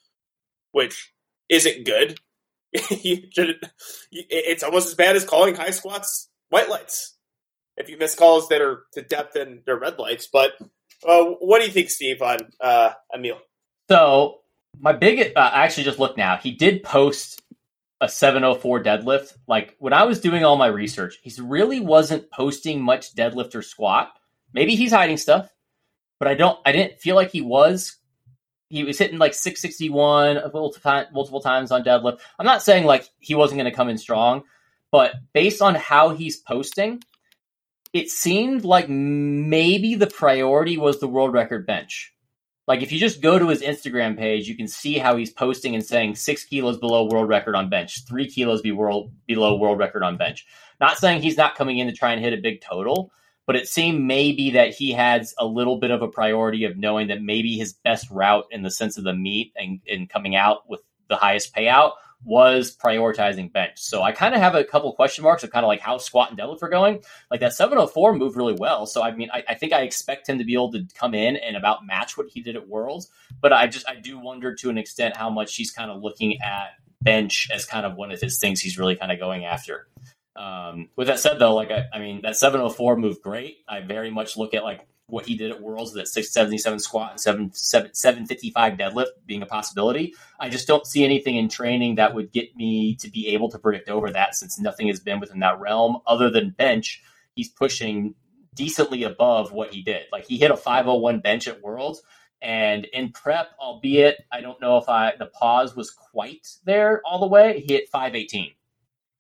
which 0.72 1.14
isn't 1.48 1.86
good. 1.86 2.20
it's 2.74 4.64
almost 4.64 4.88
as 4.88 4.96
bad 4.96 5.16
as 5.16 5.26
calling 5.26 5.54
high 5.54 5.70
squats 5.70 6.30
white 6.56 6.70
lights 6.70 7.18
if 7.76 7.90
you 7.90 7.98
miss 7.98 8.16
calls 8.16 8.48
that 8.48 8.62
are 8.62 8.84
to 8.94 9.02
depth 9.02 9.36
and 9.36 9.60
they're 9.66 9.78
red 9.78 10.00
lights. 10.00 10.30
But 10.32 10.54
uh, 11.06 11.26
what 11.42 11.60
do 11.60 11.66
you 11.66 11.72
think, 11.72 11.90
Steve, 11.90 12.22
on 12.22 12.38
uh, 12.62 12.92
Emil? 13.14 13.40
So 13.90 14.40
my 14.80 14.94
big, 14.94 15.34
uh, 15.36 15.40
I 15.40 15.66
actually 15.66 15.84
just 15.84 16.00
looked 16.00 16.18
now. 16.18 16.38
He 16.38 16.52
did 16.52 16.82
post 16.82 17.42
a 18.00 18.08
704 18.08 18.84
deadlift. 18.84 19.34
Like 19.50 19.76
when 19.80 19.92
I 19.92 20.04
was 20.04 20.22
doing 20.22 20.46
all 20.46 20.56
my 20.56 20.68
research, 20.68 21.20
he 21.22 21.34
really 21.42 21.82
wasn't 21.82 22.32
posting 22.32 22.82
much 22.82 23.14
deadlift 23.14 23.54
or 23.54 23.62
squat. 23.62 24.14
Maybe 24.54 24.76
he's 24.76 24.94
hiding 24.94 25.18
stuff, 25.18 25.50
but 26.20 26.30
I 26.30 26.36
don't. 26.36 26.58
I 26.66 26.72
didn't 26.72 27.02
feel 27.02 27.18
like 27.18 27.32
he 27.32 27.42
was. 27.42 27.98
He 28.70 28.86
was 28.86 28.98
hitting 28.98 29.20
like 29.20 29.34
661 29.34 30.52
multiple, 30.54 31.06
multiple 31.14 31.42
times 31.42 31.72
on 31.72 31.84
deadlift. 31.84 32.20
I'm 32.40 32.46
not 32.46 32.64
saying 32.64 32.86
like 32.86 33.10
he 33.20 33.36
wasn't 33.36 33.60
going 33.60 33.70
to 33.70 33.76
come 33.76 33.90
in 33.90 33.98
strong, 33.98 34.44
but 34.96 35.16
based 35.34 35.62
on 35.62 35.76
how 35.76 36.16
he's 36.16 36.38
posting, 36.38 37.04
it 37.92 38.10
seemed 38.10 38.64
like 38.64 38.88
maybe 38.88 39.96
the 39.96 40.08
priority 40.08 40.78
was 40.78 41.02
the 41.02 41.08
world 41.10 41.34
record 41.34 41.68
bench. 41.68 42.14
Like 42.66 42.82
if 42.82 42.94
you 42.94 42.98
just 42.98 43.20
go 43.20 43.38
to 43.38 43.50
his 43.50 43.62
Instagram 43.62 44.18
page, 44.18 44.48
you 44.48 44.56
can 44.56 44.70
see 44.70 44.98
how 44.98 45.18
he's 45.18 45.34
posting 45.34 45.76
and 45.76 45.86
saying 45.86 46.16
six 46.16 46.46
kilos 46.46 46.78
below 46.78 47.10
world 47.12 47.28
record 47.28 47.56
on 47.58 47.70
bench, 47.70 48.08
three 48.08 48.30
kilos 48.30 48.62
be 48.62 48.72
world 48.72 49.12
below 49.28 49.58
world 49.58 49.80
record 49.80 50.02
on 50.02 50.16
bench. 50.16 50.46
Not 50.80 50.98
saying 50.98 51.22
he's 51.22 51.36
not 51.36 51.56
coming 51.56 51.78
in 51.78 51.88
to 51.88 51.94
try 51.94 52.14
and 52.14 52.24
hit 52.24 52.32
a 52.32 52.42
big 52.42 52.62
total, 52.62 53.12
but 53.46 53.58
it 53.58 53.68
seemed 53.68 54.02
maybe 54.02 54.52
that 54.52 54.70
he 54.70 54.94
had 54.94 55.26
a 55.38 55.46
little 55.46 55.78
bit 55.78 55.92
of 55.92 56.04
a 56.04 56.08
priority 56.08 56.64
of 56.64 56.78
knowing 56.78 57.10
that 57.10 57.22
maybe 57.22 57.58
his 57.58 57.74
best 57.74 58.10
route 58.10 58.46
in 58.50 58.62
the 58.62 58.72
sense 58.72 58.98
of 58.98 59.04
the 59.04 59.14
meet 59.14 59.52
and, 59.58 59.82
and 59.92 60.10
coming 60.10 60.38
out 60.38 60.70
with 60.70 60.80
the 61.10 61.18
highest 61.18 61.54
payout 61.54 61.96
was 62.24 62.76
prioritizing 62.76 63.52
bench. 63.52 63.78
So 63.78 64.02
I 64.02 64.12
kind 64.12 64.34
of 64.34 64.42
have 64.42 64.56
a 64.56 64.64
couple 64.64 64.92
question 64.94 65.24
marks 65.24 65.44
of 65.44 65.52
kind 65.52 65.64
of 65.64 65.68
like 65.68 65.80
how 65.80 65.98
squat 65.98 66.30
and 66.30 66.40
deadlift 66.40 66.64
are 66.64 66.70
going. 66.70 67.04
Like 67.30 67.42
that 67.42 67.54
704 67.54 68.16
moved 68.16 68.36
really 68.36 68.56
well. 68.58 68.86
So 68.86 69.04
I 69.04 69.12
mean, 69.12 69.30
I, 69.34 69.44
I, 69.50 69.54
think 69.56 69.74
I 69.74 69.82
expect 69.82 70.28
him 70.28 70.40
to 70.40 70.44
be 70.44 70.54
able 70.54 70.72
to 70.72 70.88
come 70.96 71.14
in 71.14 71.36
and 71.36 71.56
about 71.56 71.86
match 71.86 72.18
what 72.18 72.28
he 72.30 72.42
did 72.42 72.56
at 72.56 72.68
Worlds. 72.68 73.10
But 73.42 73.54
I 73.54 73.68
just 73.68 73.88
I 73.88 73.96
do 73.96 74.20
wonder 74.20 74.56
to 74.56 74.70
an 74.70 74.78
extent 74.78 75.16
how 75.16 75.30
much 75.30 75.56
he's 75.56 75.72
kind 75.72 75.92
of 75.92 76.02
looking 76.02 76.42
at 76.42 76.70
bench 77.02 77.50
as 77.54 77.66
kind 77.66 77.86
of 77.86 77.96
one 77.96 78.12
of 78.12 78.20
his 78.20 78.40
things 78.40 78.60
he's 78.60 78.78
really 78.78 78.96
kind 78.96 79.12
of 79.12 79.20
going 79.20 79.46
after. 79.46 79.88
Um, 80.36 80.90
with 80.96 81.08
that 81.08 81.20
said, 81.20 81.40
though, 81.40 81.56
like 81.56 81.72
I, 81.72 81.86
I 81.94 82.00
mean, 82.00 82.22
that 82.24 82.36
704 82.36 82.98
moved 82.98 83.22
great. 83.22 83.58
I 83.68 83.82
very 83.82 84.12
much 84.12 84.36
look 84.36 84.54
at 84.54 84.64
like 84.64 84.86
what 85.08 85.26
he 85.26 85.36
did 85.36 85.52
at 85.52 85.62
Worlds, 85.62 85.94
that 85.94 86.08
677 86.08 86.80
squat 86.80 87.12
and 87.12 87.20
7, 87.20 87.52
7, 87.54 87.94
755 87.94 88.74
deadlift 88.74 89.08
being 89.26 89.42
a 89.42 89.46
possibility. 89.46 90.16
I 90.40 90.50
just 90.50 90.68
don't 90.68 90.88
see 90.88 91.04
anything 91.04 91.36
in 91.36 91.48
training 91.48 91.96
that 91.96 92.16
would 92.16 92.32
get 92.32 92.56
me 92.56 92.96
to 92.96 93.10
be 93.10 93.28
able 93.30 93.50
to 93.52 93.60
predict 93.60 93.90
over 93.90 94.12
that 94.12 94.36
since 94.36 94.60
nothing 94.60 94.88
has 94.88 95.00
been 95.00 95.20
within 95.20 95.40
that 95.40 95.60
realm 95.60 95.98
other 96.08 96.30
than 96.30 96.52
bench. 96.52 97.04
He's 97.36 97.50
pushing 97.50 98.16
decently 98.56 99.04
above 99.04 99.52
what 99.52 99.74
he 99.74 99.82
did. 99.82 100.04
Like 100.12 100.26
he 100.26 100.38
hit 100.38 100.52
a 100.52 100.58
501 100.58 101.20
bench 101.20 101.48
at 101.48 101.62
Worlds. 101.62 102.02
And 102.42 102.86
in 102.86 103.12
prep, 103.12 103.50
albeit 103.60 104.18
I 104.32 104.42
don't 104.42 104.62
know 104.62 104.78
if 104.78 104.90
I 104.90 105.14
the 105.18 105.28
pause 105.28 105.76
was 105.76 105.92
quite 105.92 106.48
there 106.66 107.02
all 107.06 107.20
the 107.20 107.28
way, 107.28 107.64
he 107.66 107.74
hit 107.74 107.90
518. 107.90 108.52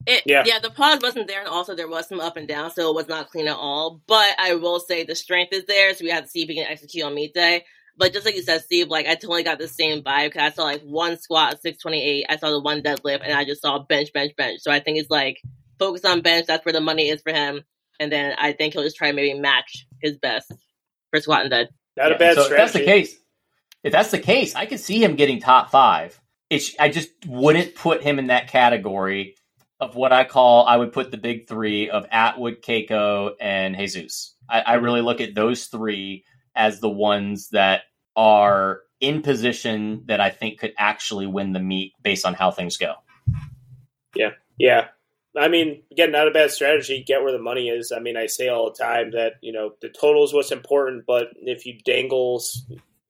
It, 0.07 0.23
yeah. 0.25 0.43
yeah, 0.45 0.59
the 0.59 0.69
pause 0.69 0.99
wasn't 1.01 1.27
there, 1.27 1.39
and 1.39 1.49
also 1.49 1.75
there 1.75 1.87
was 1.87 2.07
some 2.07 2.19
up 2.19 2.37
and 2.37 2.47
down, 2.47 2.71
so 2.71 2.89
it 2.89 2.95
was 2.95 3.07
not 3.07 3.29
clean 3.31 3.47
at 3.47 3.55
all. 3.55 4.01
But 4.07 4.35
I 4.37 4.55
will 4.55 4.79
say 4.79 5.03
the 5.03 5.15
strength 5.15 5.51
is 5.51 5.65
there, 5.65 5.93
so 5.95 6.03
we 6.03 6.11
have 6.11 6.25
to 6.25 6.29
see 6.29 6.43
if 6.43 6.47
we 6.47 6.55
can 6.55 6.67
execute 6.67 7.03
on 7.03 7.15
meet 7.15 7.33
day. 7.33 7.65
But 7.97 8.13
just 8.13 8.25
like 8.25 8.35
you 8.35 8.43
said, 8.43 8.61
Steve, 8.61 8.89
like 8.89 9.07
I 9.07 9.15
totally 9.15 9.43
got 9.43 9.57
the 9.57 9.67
same 9.67 10.03
vibe 10.03 10.27
because 10.27 10.41
I 10.41 10.51
saw 10.51 10.63
like 10.63 10.81
one 10.81 11.17
squat 11.17 11.61
628, 11.61 12.25
I 12.29 12.37
saw 12.37 12.51
the 12.51 12.61
one 12.61 12.81
deadlift, 12.81 13.21
and 13.23 13.33
I 13.33 13.45
just 13.45 13.61
saw 13.61 13.79
bench, 13.79 14.13
bench, 14.13 14.35
bench. 14.35 14.59
So 14.61 14.71
I 14.71 14.79
think 14.79 14.99
it's 14.99 15.09
like 15.09 15.41
focus 15.79 16.05
on 16.05 16.21
bench. 16.21 16.45
That's 16.45 16.65
where 16.65 16.73
the 16.73 16.81
money 16.81 17.09
is 17.09 17.21
for 17.21 17.33
him, 17.33 17.63
and 17.99 18.11
then 18.11 18.35
I 18.37 18.51
think 18.51 18.73
he'll 18.73 18.83
just 18.83 18.97
try 18.97 19.11
maybe 19.11 19.39
match 19.39 19.87
his 20.01 20.17
best 20.17 20.51
for 21.09 21.19
squat 21.19 21.41
and 21.41 21.49
dead. 21.49 21.69
Not 21.97 22.09
yeah. 22.09 22.15
a 22.15 22.19
bad 22.19 22.35
so 22.35 22.43
strategy. 22.43 22.53
If 22.53 22.57
that's 22.59 22.73
the 22.73 22.85
case, 22.85 23.15
if 23.83 23.91
that's 23.91 24.11
the 24.11 24.19
case, 24.19 24.55
I 24.55 24.65
could 24.65 24.79
see 24.79 25.03
him 25.03 25.15
getting 25.15 25.39
top 25.39 25.71
five. 25.71 26.19
It's 26.49 26.75
I 26.79 26.89
just 26.89 27.09
wouldn't 27.25 27.73
put 27.73 28.03
him 28.03 28.19
in 28.19 28.27
that 28.27 28.49
category 28.49 29.35
of 29.79 29.95
what 29.95 30.13
I 30.13 30.23
call 30.23 30.65
I 30.65 30.77
would 30.77 30.93
put 30.93 31.11
the 31.11 31.17
big 31.17 31.47
three 31.47 31.89
of 31.89 32.05
Atwood, 32.11 32.61
Cayco, 32.61 33.33
and 33.39 33.75
Jesus. 33.75 34.35
I, 34.49 34.61
I 34.61 34.73
really 34.75 35.01
look 35.01 35.21
at 35.21 35.35
those 35.35 35.65
three 35.65 36.23
as 36.55 36.79
the 36.79 36.89
ones 36.89 37.49
that 37.49 37.81
are 38.15 38.81
in 39.01 39.21
position 39.21 40.03
that 40.05 40.21
I 40.21 40.29
think 40.29 40.59
could 40.59 40.73
actually 40.77 41.27
win 41.27 41.51
the 41.51 41.59
meet 41.59 41.93
based 42.01 42.25
on 42.25 42.33
how 42.33 42.51
things 42.51 42.77
go. 42.77 42.95
Yeah, 44.15 44.31
yeah. 44.57 44.87
I 45.37 45.49
mean, 45.49 45.83
again, 45.91 46.11
not 46.11 46.29
a 46.29 46.31
bad 46.31 46.51
strategy. 46.51 47.03
Get 47.05 47.21
where 47.21 47.33
the 47.33 47.41
money 47.41 47.67
is. 47.67 47.91
I 47.91 47.99
mean, 47.99 48.15
I 48.15 48.27
say 48.27 48.47
all 48.47 48.71
the 48.71 48.83
time 48.83 49.11
that 49.11 49.33
you 49.41 49.51
know 49.51 49.71
the 49.81 49.89
total 49.89 50.23
is 50.23 50.33
what's 50.33 50.51
important, 50.51 51.03
but 51.05 51.27
if 51.35 51.65
you 51.65 51.77
dangle 51.83 52.41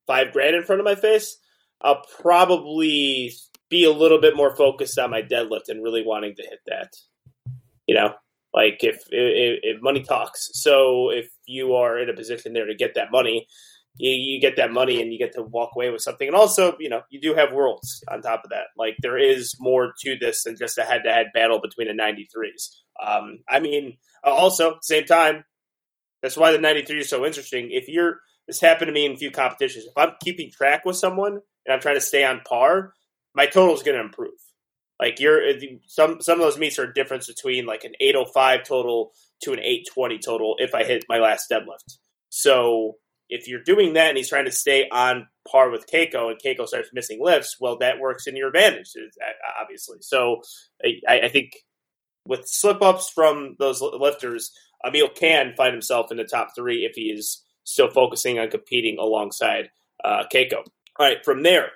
five 0.07 0.33
grand 0.33 0.55
in 0.55 0.63
front 0.63 0.79
of 0.79 0.85
my 0.85 0.95
face, 0.95 1.37
I'll 1.81 2.03
probably 2.21 3.33
be 3.69 3.83
a 3.83 3.91
little 3.91 4.19
bit 4.19 4.35
more 4.35 4.55
focused 4.55 4.97
on 4.99 5.11
my 5.11 5.21
deadlift 5.21 5.69
and 5.69 5.83
really 5.83 6.03
wanting 6.05 6.35
to 6.35 6.43
hit 6.43 6.59
that. 6.67 6.93
You 7.87 7.95
know, 7.95 8.13
like 8.53 8.83
if, 8.83 8.95
if, 9.11 9.59
if 9.63 9.81
money 9.81 10.03
talks. 10.03 10.49
So 10.53 11.09
if 11.09 11.29
you 11.45 11.75
are 11.75 11.99
in 11.99 12.09
a 12.09 12.13
position 12.13 12.53
there 12.53 12.65
to 12.65 12.75
get 12.75 12.95
that 12.95 13.11
money, 13.11 13.47
you, 13.97 14.11
you, 14.11 14.41
get 14.41 14.57
that 14.57 14.71
money 14.71 15.01
and 15.01 15.13
you 15.13 15.19
get 15.19 15.33
to 15.33 15.41
walk 15.41 15.71
away 15.75 15.89
with 15.89 16.01
something. 16.01 16.27
And 16.27 16.35
also, 16.35 16.75
you 16.79 16.89
know, 16.89 17.01
you 17.09 17.21
do 17.21 17.33
have 17.33 17.53
worlds 17.53 18.03
on 18.09 18.21
top 18.21 18.41
of 18.43 18.49
that. 18.49 18.67
Like 18.77 18.95
there 19.01 19.17
is 19.17 19.55
more 19.59 19.93
to 20.01 20.17
this 20.19 20.43
than 20.43 20.57
just 20.57 20.77
a 20.77 20.83
head 20.83 21.01
to 21.05 21.13
head 21.13 21.27
battle 21.33 21.61
between 21.61 21.87
the 21.87 22.03
93s. 22.03 22.69
Um, 23.05 23.39
I 23.47 23.59
mean, 23.59 23.97
also, 24.23 24.77
same 24.81 25.05
time, 25.05 25.45
That's 26.21 26.37
why 26.37 26.51
the 26.51 26.57
93 26.57 27.01
is 27.01 27.09
so 27.09 27.25
interesting. 27.25 27.69
If 27.71 27.87
you're 27.87 28.19
this 28.47 28.61
happened 28.61 28.89
to 28.89 28.93
me 28.93 29.05
in 29.05 29.13
a 29.13 29.17
few 29.17 29.31
competitions. 29.31 29.85
If 29.85 29.97
I'm 29.97 30.13
keeping 30.21 30.51
track 30.51 30.85
with 30.85 30.97
someone 30.97 31.33
and 31.65 31.73
I'm 31.73 31.79
trying 31.79 31.95
to 31.95 32.01
stay 32.01 32.23
on 32.23 32.41
par, 32.47 32.93
my 33.35 33.45
total 33.45 33.75
is 33.75 33.83
going 33.83 33.97
to 33.97 34.03
improve. 34.03 34.33
Like 34.99 35.19
you're 35.19 35.41
some 35.87 36.21
some 36.21 36.39
of 36.39 36.45
those 36.45 36.57
meets 36.57 36.79
are 36.79 36.89
a 36.89 36.93
difference 36.93 37.27
between 37.27 37.65
like 37.65 37.83
an 37.83 37.93
805 37.99 38.63
total 38.63 39.11
to 39.41 39.51
an 39.51 39.59
820 39.59 40.19
total 40.19 40.55
if 40.57 40.73
I 40.73 40.83
hit 40.85 41.05
my 41.09 41.19
last 41.19 41.49
deadlift. 41.51 41.97
So 42.29 42.95
if 43.29 43.47
you're 43.47 43.63
doing 43.63 43.93
that 43.93 44.09
and 44.09 44.17
he's 44.17 44.29
trying 44.29 44.45
to 44.45 44.51
stay 44.51 44.87
on 44.89 45.27
par 45.49 45.69
with 45.69 45.87
Cayco 45.91 46.29
and 46.29 46.39
Cayco 46.39 46.67
starts 46.67 46.89
missing 46.93 47.19
lifts, 47.21 47.57
well, 47.59 47.77
that 47.79 47.99
works 47.99 48.27
in 48.27 48.37
your 48.37 48.49
advantage, 48.49 48.93
obviously. 49.59 49.97
So 50.01 50.41
I, 50.83 51.21
I 51.21 51.29
think 51.29 51.51
with 52.25 52.47
slip 52.47 52.81
ups 52.81 53.09
from 53.09 53.55
those 53.59 53.81
lifters, 53.81 54.51
Emil 54.85 55.09
can 55.09 55.53
find 55.57 55.73
himself 55.73 56.11
in 56.11 56.17
the 56.17 56.23
top 56.23 56.49
three 56.55 56.85
if 56.85 56.93
he 56.95 57.11
is 57.11 57.43
still 57.63 57.89
focusing 57.89 58.39
on 58.39 58.49
competing 58.49 58.97
alongside 58.99 59.69
uh, 60.03 60.23
Cayco. 60.33 60.63
All 60.97 61.07
right, 61.07 61.23
from 61.25 61.43
there, 61.43 61.71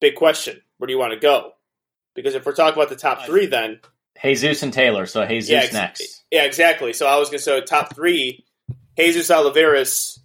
big 0.00 0.14
question: 0.14 0.60
Where 0.80 0.86
do 0.86 0.94
you 0.94 0.98
want 0.98 1.12
to 1.12 1.18
go? 1.20 1.52
Because 2.14 2.34
if 2.34 2.46
we're 2.46 2.54
talking 2.54 2.72
about 2.72 2.88
the 2.88 2.96
top 2.96 3.26
three, 3.26 3.44
then 3.44 3.80
Jesus 4.22 4.62
and 4.62 4.72
Taylor. 4.72 5.04
So 5.04 5.26
Jesus 5.26 5.50
yeah, 5.50 5.58
ex- 5.58 5.72
next. 5.74 6.24
Yeah, 6.30 6.44
exactly. 6.44 6.94
So 6.94 7.06
I 7.06 7.18
was 7.18 7.28
going 7.28 7.38
to 7.38 7.44
say 7.44 7.60
top 7.60 7.94
three: 7.94 8.46
Jesus 8.98 9.30
Olivares, 9.30 10.18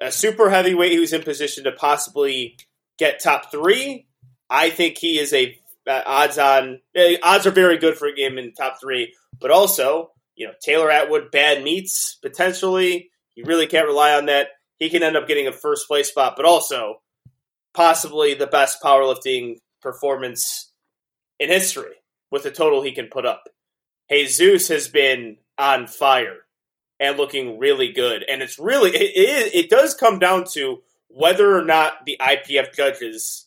a 0.00 0.10
super 0.10 0.48
heavyweight 0.48 0.94
who's 0.94 1.12
in 1.12 1.22
position 1.22 1.64
to 1.64 1.72
possibly 1.72 2.56
get 2.98 3.22
top 3.22 3.50
three. 3.50 4.06
I 4.48 4.70
think 4.70 4.96
he 4.96 5.18
is 5.18 5.34
a 5.34 5.58
uh, 5.86 6.02
odds 6.06 6.38
on 6.38 6.80
uh, 6.98 7.02
odds 7.22 7.46
are 7.46 7.50
very 7.50 7.76
good 7.76 7.98
for 7.98 8.08
him 8.08 8.38
in 8.38 8.54
top 8.54 8.80
three, 8.80 9.14
but 9.38 9.50
also 9.50 10.12
you 10.34 10.46
know 10.46 10.54
Taylor 10.62 10.90
Atwood 10.90 11.30
bad 11.30 11.62
meets 11.62 12.16
potentially. 12.22 13.10
You 13.34 13.44
really 13.44 13.66
can't 13.66 13.86
rely 13.86 14.14
on 14.14 14.26
that. 14.26 14.48
He 14.78 14.88
can 14.88 15.02
end 15.02 15.18
up 15.18 15.28
getting 15.28 15.46
a 15.46 15.52
first 15.52 15.88
place 15.88 16.08
spot, 16.08 16.36
but 16.36 16.46
also 16.46 17.02
possibly 17.78 18.34
the 18.34 18.48
best 18.48 18.82
powerlifting 18.82 19.60
performance 19.80 20.72
in 21.38 21.48
history 21.48 21.94
with 22.28 22.42
the 22.42 22.50
total 22.50 22.82
he 22.82 22.90
can 22.90 23.06
put 23.06 23.24
up. 23.24 23.44
Jesus 24.10 24.66
has 24.66 24.88
been 24.88 25.36
on 25.56 25.86
fire 25.86 26.38
and 26.98 27.16
looking 27.16 27.60
really 27.60 27.92
good, 27.92 28.24
and 28.28 28.42
it's 28.42 28.58
really 28.58 28.90
it, 28.90 29.12
it, 29.14 29.54
it 29.54 29.70
does 29.70 29.94
come 29.94 30.18
down 30.18 30.44
to 30.54 30.78
whether 31.06 31.56
or 31.56 31.64
not 31.64 32.04
the 32.04 32.16
IPF 32.20 32.74
judges 32.74 33.46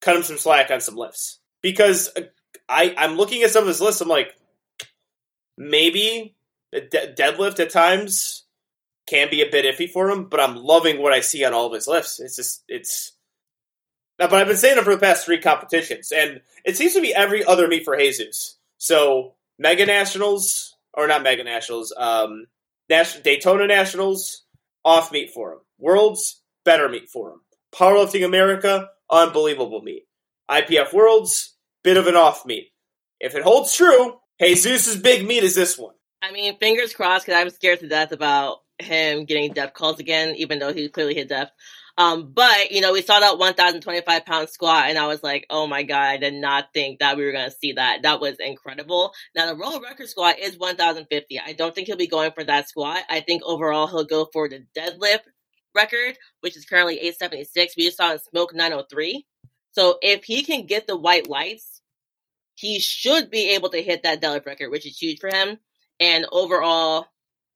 cut 0.00 0.16
him 0.16 0.24
some 0.24 0.36
slack 0.36 0.72
on 0.72 0.80
some 0.80 0.96
lifts 0.96 1.38
because 1.62 2.10
uh, 2.16 2.22
I 2.68 2.92
I'm 2.98 3.16
looking 3.16 3.44
at 3.44 3.52
some 3.52 3.62
of 3.62 3.68
his 3.68 3.80
lists. 3.80 4.00
I'm 4.00 4.08
like, 4.08 4.34
maybe 5.56 6.34
de- 6.72 7.14
deadlift 7.14 7.60
at 7.60 7.70
times 7.70 8.42
can 9.06 9.30
be 9.30 9.42
a 9.42 9.50
bit 9.50 9.64
iffy 9.64 9.88
for 9.88 10.10
him, 10.10 10.24
but 10.24 10.40
I'm 10.40 10.56
loving 10.56 11.00
what 11.00 11.12
I 11.12 11.20
see 11.20 11.44
on 11.44 11.54
all 11.54 11.68
of 11.68 11.72
his 11.72 11.86
lifts. 11.86 12.18
It's 12.18 12.34
just 12.34 12.64
it's. 12.66 13.12
But 14.18 14.32
I've 14.32 14.46
been 14.46 14.56
saying 14.56 14.78
it 14.78 14.84
for 14.84 14.94
the 14.94 15.00
past 15.00 15.24
three 15.24 15.40
competitions, 15.40 16.12
and 16.12 16.40
it 16.64 16.76
seems 16.76 16.94
to 16.94 17.00
be 17.00 17.14
every 17.14 17.44
other 17.44 17.66
meet 17.66 17.84
for 17.84 17.96
Jesus. 17.96 18.56
So 18.78 19.34
Mega 19.58 19.86
Nationals 19.86 20.74
or 20.96 21.06
not 21.06 21.22
Mega 21.22 21.44
Nationals, 21.44 21.92
um, 21.96 22.46
Daytona 22.88 23.66
Nationals 23.66 24.42
off 24.84 25.12
meet 25.12 25.30
for 25.30 25.52
him. 25.52 25.58
Worlds 25.78 26.42
better 26.64 26.88
meet 26.88 27.10
for 27.10 27.30
him. 27.30 27.40
Powerlifting 27.74 28.24
America 28.24 28.88
unbelievable 29.10 29.82
meet. 29.82 30.04
IPF 30.50 30.92
Worlds 30.92 31.56
bit 31.82 31.96
of 31.96 32.06
an 32.06 32.16
off 32.16 32.46
meet. 32.46 32.72
If 33.20 33.34
it 33.34 33.42
holds 33.42 33.74
true, 33.74 34.18
Jesus' 34.40 34.96
big 34.96 35.26
meet 35.26 35.42
is 35.42 35.54
this 35.54 35.78
one. 35.78 35.94
I 36.22 36.32
mean, 36.32 36.56
fingers 36.58 36.94
crossed 36.94 37.26
because 37.26 37.40
I'm 37.40 37.50
scared 37.50 37.80
to 37.80 37.88
death 37.88 38.12
about 38.12 38.58
him 38.78 39.24
getting 39.24 39.52
depth 39.52 39.74
calls 39.74 40.00
again, 40.00 40.34
even 40.36 40.58
though 40.58 40.72
he 40.72 40.88
clearly 40.88 41.14
hit 41.14 41.28
depth. 41.28 41.52
Um, 41.96 42.32
but 42.32 42.72
you 42.72 42.80
know, 42.80 42.92
we 42.92 43.02
saw 43.02 43.20
that 43.20 43.38
1,025 43.38 44.26
pound 44.26 44.48
squat, 44.48 44.86
and 44.88 44.98
I 44.98 45.06
was 45.06 45.22
like, 45.22 45.46
"Oh 45.48 45.66
my 45.66 45.84
god!" 45.84 46.02
I 46.02 46.16
did 46.16 46.34
not 46.34 46.72
think 46.74 46.98
that 46.98 47.16
we 47.16 47.24
were 47.24 47.32
going 47.32 47.48
to 47.48 47.56
see 47.56 47.72
that. 47.72 48.02
That 48.02 48.20
was 48.20 48.36
incredible. 48.40 49.12
Now, 49.36 49.46
the 49.46 49.54
world 49.54 49.82
record 49.82 50.08
squat 50.08 50.38
is 50.40 50.58
1,050. 50.58 51.40
I 51.40 51.52
don't 51.52 51.74
think 51.74 51.86
he'll 51.86 51.96
be 51.96 52.08
going 52.08 52.32
for 52.32 52.42
that 52.44 52.68
squat. 52.68 53.02
I 53.08 53.20
think 53.20 53.42
overall 53.44 53.86
he'll 53.86 54.04
go 54.04 54.28
for 54.32 54.48
the 54.48 54.66
deadlift 54.76 55.20
record, 55.74 56.16
which 56.40 56.56
is 56.56 56.64
currently 56.64 56.94
876. 56.94 57.76
We 57.76 57.84
just 57.84 57.96
saw 57.96 58.12
in 58.12 58.18
smoke 58.18 58.54
903. 58.54 59.26
So 59.72 59.98
if 60.02 60.24
he 60.24 60.42
can 60.44 60.66
get 60.66 60.86
the 60.86 60.96
white 60.96 61.28
lights, 61.28 61.80
he 62.54 62.78
should 62.78 63.30
be 63.30 63.54
able 63.54 63.68
to 63.70 63.82
hit 63.82 64.02
that 64.04 64.22
deadlift 64.22 64.46
record, 64.46 64.70
which 64.70 64.86
is 64.86 64.96
huge 64.96 65.18
for 65.20 65.28
him. 65.28 65.58
And 66.00 66.26
overall, 66.30 67.06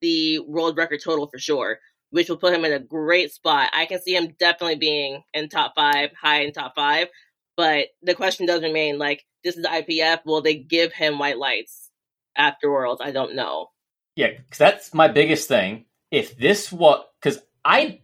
the 0.01 0.41
world 0.41 0.77
record 0.77 1.01
total 1.03 1.29
for 1.29 1.39
sure, 1.39 1.79
which 2.11 2.29
will 2.29 2.37
put 2.37 2.55
him 2.55 2.65
in 2.65 2.73
a 2.73 2.79
great 2.79 3.33
spot. 3.33 3.71
I 3.75 3.87
can 3.87 4.01
see 4.01 4.15
him 4.15 4.35
definitely 4.39 4.77
being 4.77 5.23
in 5.35 5.49
top 5.49 5.75
five, 5.75 6.11
high 6.21 6.43
in 6.43 6.53
top 6.53 6.75
five. 6.75 7.09
But 7.57 7.89
the 8.03 8.15
question 8.15 8.47
does 8.47 8.63
remain 8.63 8.99
like, 8.99 9.25
this 9.45 9.57
is 9.57 9.63
the 9.63 9.69
IPF. 9.69 10.21
Will 10.25 10.43
they 10.43 10.57
give 10.57 10.93
him 10.93 11.19
white 11.19 11.39
lights 11.39 11.91
after 12.37 12.71
Worlds? 12.71 13.01
I 13.05 13.11
don't 13.11 13.35
know. 13.35 13.69
Yeah, 14.17 14.29
because 14.29 14.59
that's 14.59 14.95
my 14.95 15.09
biggest 15.09 15.49
thing. 15.49 15.85
If 16.11 16.37
this 16.37 16.73
what, 16.73 17.11
because 17.21 17.41
I 17.65 18.01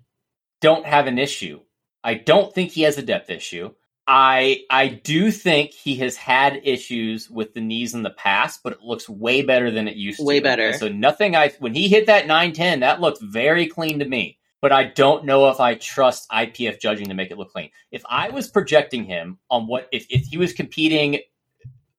don't 0.60 0.86
have 0.86 1.06
an 1.06 1.18
issue. 1.18 1.60
I 2.02 2.14
don't 2.14 2.54
think 2.54 2.70
he 2.70 2.82
has 2.82 2.98
a 2.98 3.02
depth 3.02 3.30
issue. 3.30 3.70
I 4.06 4.64
I 4.68 4.88
do 4.88 5.30
think 5.30 5.72
he 5.72 5.96
has 5.96 6.16
had 6.16 6.60
issues 6.64 7.30
with 7.30 7.54
the 7.54 7.60
knees 7.60 7.94
in 7.94 8.02
the 8.02 8.10
past, 8.10 8.60
but 8.62 8.74
it 8.74 8.82
looks 8.82 9.08
way 9.08 9.42
better 9.42 9.70
than 9.70 9.88
it 9.88 9.96
used 9.96 10.20
way 10.20 10.40
to. 10.40 10.44
Way 10.44 10.50
better. 10.50 10.68
And 10.68 10.76
so 10.76 10.88
nothing 10.88 11.34
I 11.34 11.50
when 11.58 11.74
he 11.74 11.88
hit 11.88 12.06
that 12.06 12.26
910, 12.26 12.80
that 12.80 13.00
looked 13.00 13.22
very 13.22 13.66
clean 13.66 14.00
to 14.00 14.04
me. 14.04 14.38
But 14.60 14.72
I 14.72 14.84
don't 14.84 15.24
know 15.24 15.48
if 15.50 15.60
I 15.60 15.74
trust 15.74 16.28
IPF 16.30 16.80
judging 16.80 17.08
to 17.08 17.14
make 17.14 17.30
it 17.30 17.38
look 17.38 17.52
clean. 17.52 17.70
If 17.90 18.02
I 18.08 18.30
was 18.30 18.48
projecting 18.48 19.04
him 19.04 19.38
on 19.50 19.66
what 19.66 19.88
if, 19.92 20.06
if 20.10 20.26
he 20.26 20.38
was 20.38 20.52
competing 20.52 21.20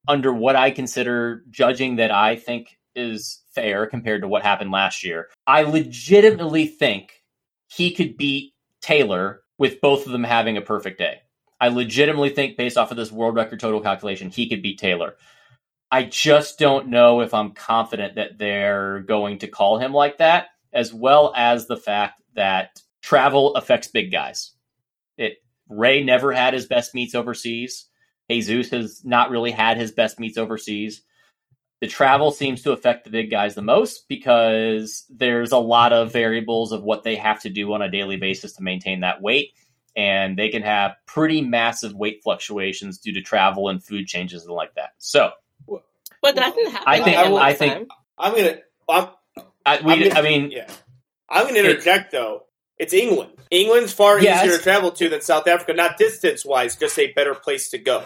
under 0.08 0.34
what 0.34 0.56
I 0.56 0.72
consider 0.72 1.44
judging 1.50 1.96
that 1.98 2.12
I 2.12 2.36
think 2.36 2.78
is 2.96 3.42
fair 3.54 3.88
compared 3.88 4.22
to 4.22 4.28
what 4.28 4.44
happened 4.44 4.72
last 4.72 5.04
year, 5.04 5.30
I 5.48 5.64
legitimately 5.64 6.68
think 6.68 7.24
he 7.68 7.92
could 7.92 8.16
beat 8.16 8.54
Taylor 8.82 9.42
with 9.58 9.82
both 9.82 10.06
of 10.06 10.12
them 10.12 10.24
having 10.24 10.58
a 10.58 10.62
perfect 10.62 11.00
day. 11.00 11.22
I 11.60 11.70
legitimately 11.70 12.30
think, 12.30 12.58
based 12.58 12.78
off 12.78 12.92
of 12.92 12.98
this 12.98 13.12
world 13.12 13.36
record 13.36 13.60
total 13.60 13.82
calculation, 13.82 14.30
he 14.30 14.50
could 14.50 14.62
beat 14.62 14.80
Taylor. 14.80 15.16
I 15.90 16.04
just 16.04 16.60
don't 16.60 16.88
know 16.88 17.22
if 17.22 17.34
I'm 17.34 17.52
confident 17.52 18.16
that 18.16 18.38
they're 18.38 19.02
going 19.02 19.40
to 19.40 19.48
call 19.48 19.78
him 19.78 19.94
like 19.94 20.18
that, 20.18 20.48
as 20.74 20.94
well 20.94 21.32
as 21.36 21.68
the 21.68 21.78
fact 21.78 22.22
that 22.36 22.82
travel 23.02 23.56
affects 23.56 23.88
big 23.88 24.12
guys. 24.12 24.52
It 25.18 25.38
Ray 25.70 26.04
never 26.04 26.34
had 26.34 26.54
his 26.54 26.66
best 26.66 26.94
meets 26.94 27.16
overseas. 27.16 27.86
Jesus 28.30 28.72
has 28.72 29.06
not 29.06 29.30
really 29.30 29.52
had 29.52 29.78
his 29.78 29.92
best 29.92 30.20
meets 30.20 30.38
overseas. 30.38 31.02
The 31.82 31.88
travel 31.88 32.32
seems 32.32 32.64
to 32.64 32.72
affect 32.72 33.04
the 33.04 33.12
big 33.12 33.30
guys 33.30 33.54
the 33.54 33.62
most 33.62 34.08
because 34.08 35.06
there's 35.10 35.52
a 35.52 35.58
lot 35.58 35.94
of 35.94 36.12
variables 36.12 36.72
of 36.72 36.84
what 36.84 37.04
they 37.04 37.16
have 37.16 37.42
to 37.42 37.50
do 37.50 37.72
on 37.74 37.82
a 37.82 37.92
daily 37.92 38.18
basis 38.18 38.54
to 38.54 38.64
maintain 38.64 39.02
that 39.02 39.22
weight 39.22 39.52
and 39.96 40.38
they 40.38 40.50
can 40.50 40.62
have 40.62 40.96
pretty 41.06 41.42
massive 41.42 41.94
weight 41.96 42.22
fluctuations 42.24 42.98
due 42.98 43.14
to 43.14 43.22
travel 43.22 43.70
and 43.70 43.84
food 43.84 44.08
changes 44.08 44.46
and 44.46 44.54
like 44.54 44.74
that. 44.76 44.94
So, 44.98 45.32
but 45.68 46.36
that 46.36 46.56
didn't 46.56 46.72
happen. 46.72 46.88
I 46.88 47.02
think. 47.02 47.18
I, 47.18 47.36
I 47.36 47.54
think. 47.54 47.90
I'm 48.18 48.36
gonna. 48.36 48.58
I'm, 48.90 49.08
I, 49.66 49.82
we, 49.82 49.94
I'm 49.94 50.00
gonna, 50.00 50.16
I 50.16 50.22
mean, 50.22 50.52
yeah. 50.52 50.70
I'm 51.30 51.48
gonna 51.48 51.60
interject 51.60 52.14
it, 52.14 52.18
though. 52.18 52.44
It's 52.78 52.94
England. 52.94 53.32
England's 53.52 53.94
far 53.94 54.20
yes. 54.20 54.44
easier 54.44 54.58
to 54.58 54.64
travel 54.64 54.92
to 54.92 55.10
than 55.10 55.22
South 55.22 55.48
Africa, 55.48 55.74
not 55.74 55.98
distance 55.98 56.46
wise, 56.46 56.76
just 56.76 57.00
a 57.00 57.14
better 57.14 57.34
place 57.34 57.70
to 57.70 57.78
go. 57.78 58.06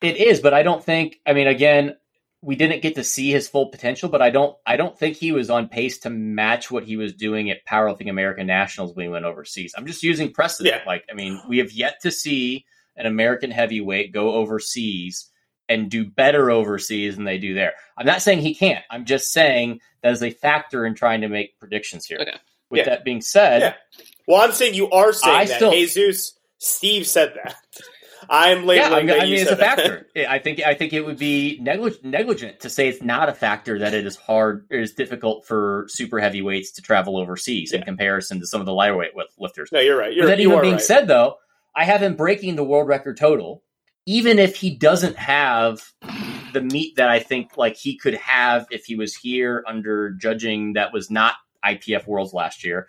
It 0.00 0.16
is, 0.16 0.40
but 0.40 0.54
I 0.54 0.62
don't 0.62 0.82
think. 0.82 1.20
I 1.26 1.32
mean, 1.32 1.46
again, 1.46 1.96
we 2.42 2.56
didn't 2.56 2.82
get 2.82 2.96
to 2.96 3.04
see 3.04 3.30
his 3.30 3.48
full 3.48 3.66
potential, 3.66 4.08
but 4.08 4.20
I 4.20 4.30
don't 4.30 4.56
I 4.66 4.76
don't 4.76 4.98
think 4.98 5.16
he 5.16 5.30
was 5.30 5.48
on 5.48 5.68
pace 5.68 5.98
to 6.00 6.10
match 6.10 6.70
what 6.70 6.84
he 6.84 6.96
was 6.96 7.14
doing 7.14 7.50
at 7.50 7.64
Powerlifting 7.64 8.10
American 8.10 8.48
Nationals 8.48 8.94
when 8.94 9.04
he 9.04 9.08
went 9.08 9.24
overseas. 9.24 9.74
I'm 9.76 9.86
just 9.86 10.02
using 10.02 10.32
precedent. 10.32 10.74
Yeah. 10.74 10.82
Like, 10.84 11.04
I 11.10 11.14
mean, 11.14 11.40
we 11.48 11.58
have 11.58 11.72
yet 11.72 12.00
to 12.02 12.10
see 12.10 12.66
an 12.96 13.06
American 13.06 13.52
heavyweight 13.52 14.12
go 14.12 14.32
overseas 14.32 15.30
and 15.68 15.88
do 15.88 16.04
better 16.04 16.50
overseas 16.50 17.14
than 17.14 17.24
they 17.24 17.38
do 17.38 17.54
there. 17.54 17.74
I'm 17.96 18.06
not 18.06 18.22
saying 18.22 18.40
he 18.40 18.54
can't. 18.54 18.84
I'm 18.90 19.04
just 19.04 19.32
saying 19.32 19.80
that 20.02 20.12
is 20.12 20.22
a 20.22 20.30
factor 20.30 20.84
in 20.84 20.94
trying 20.94 21.20
to 21.20 21.28
make 21.28 21.58
predictions 21.60 22.06
here. 22.06 22.18
Okay. 22.20 22.36
With 22.70 22.78
yeah. 22.78 22.84
that 22.84 23.04
being 23.04 23.20
said, 23.20 23.60
yeah. 23.60 23.74
well, 24.26 24.40
I'm 24.40 24.52
saying 24.52 24.74
you 24.74 24.90
are 24.90 25.12
saying 25.12 25.36
I 25.36 25.44
that. 25.44 25.56
Still, 25.56 25.72
Jesus, 25.72 26.32
Steve 26.56 27.06
said 27.06 27.34
that. 27.34 27.56
I'm 28.28 28.66
labeling. 28.66 29.08
Yeah, 29.08 29.14
I, 29.14 29.24
mean, 29.24 29.34
it's 29.34 29.50
a 29.50 29.56
factor. 29.56 30.06
I 30.28 30.38
think 30.38 30.60
I 30.60 30.74
think 30.74 30.92
it 30.92 31.04
would 31.04 31.18
be 31.18 31.60
neglig- 31.62 32.02
negligent 32.04 32.60
to 32.60 32.70
say 32.70 32.88
it's 32.88 33.02
not 33.02 33.28
a 33.28 33.32
factor 33.32 33.78
that 33.80 33.94
it 33.94 34.06
is 34.06 34.16
hard, 34.16 34.66
it 34.70 34.80
is 34.80 34.92
difficult 34.92 35.46
for 35.46 35.86
super 35.88 36.18
heavyweights 36.18 36.72
to 36.72 36.82
travel 36.82 37.18
overseas 37.18 37.72
yeah. 37.72 37.78
in 37.78 37.84
comparison 37.84 38.40
to 38.40 38.46
some 38.46 38.60
of 38.60 38.66
the 38.66 38.72
lighter 38.72 38.96
weight 38.96 39.12
lifters. 39.38 39.70
No, 39.72 39.80
you're 39.80 39.98
right. 39.98 40.12
You're, 40.12 40.24
but 40.24 40.30
that 40.30 40.40
even 40.40 40.60
being 40.60 40.74
right. 40.74 40.82
said, 40.82 41.08
though, 41.08 41.36
I 41.74 41.84
have 41.84 42.02
him 42.02 42.16
breaking 42.16 42.56
the 42.56 42.64
world 42.64 42.88
record 42.88 43.16
total, 43.16 43.62
even 44.06 44.38
if 44.38 44.56
he 44.56 44.76
doesn't 44.76 45.16
have 45.16 45.82
the 46.52 46.62
meet 46.62 46.96
that 46.96 47.08
I 47.08 47.18
think 47.18 47.56
like 47.56 47.76
he 47.76 47.96
could 47.96 48.14
have 48.14 48.66
if 48.70 48.84
he 48.84 48.96
was 48.96 49.14
here 49.14 49.64
under 49.66 50.10
judging 50.10 50.74
that 50.74 50.92
was 50.92 51.10
not 51.10 51.34
IPF 51.64 52.06
Worlds 52.06 52.34
last 52.34 52.64
year. 52.64 52.88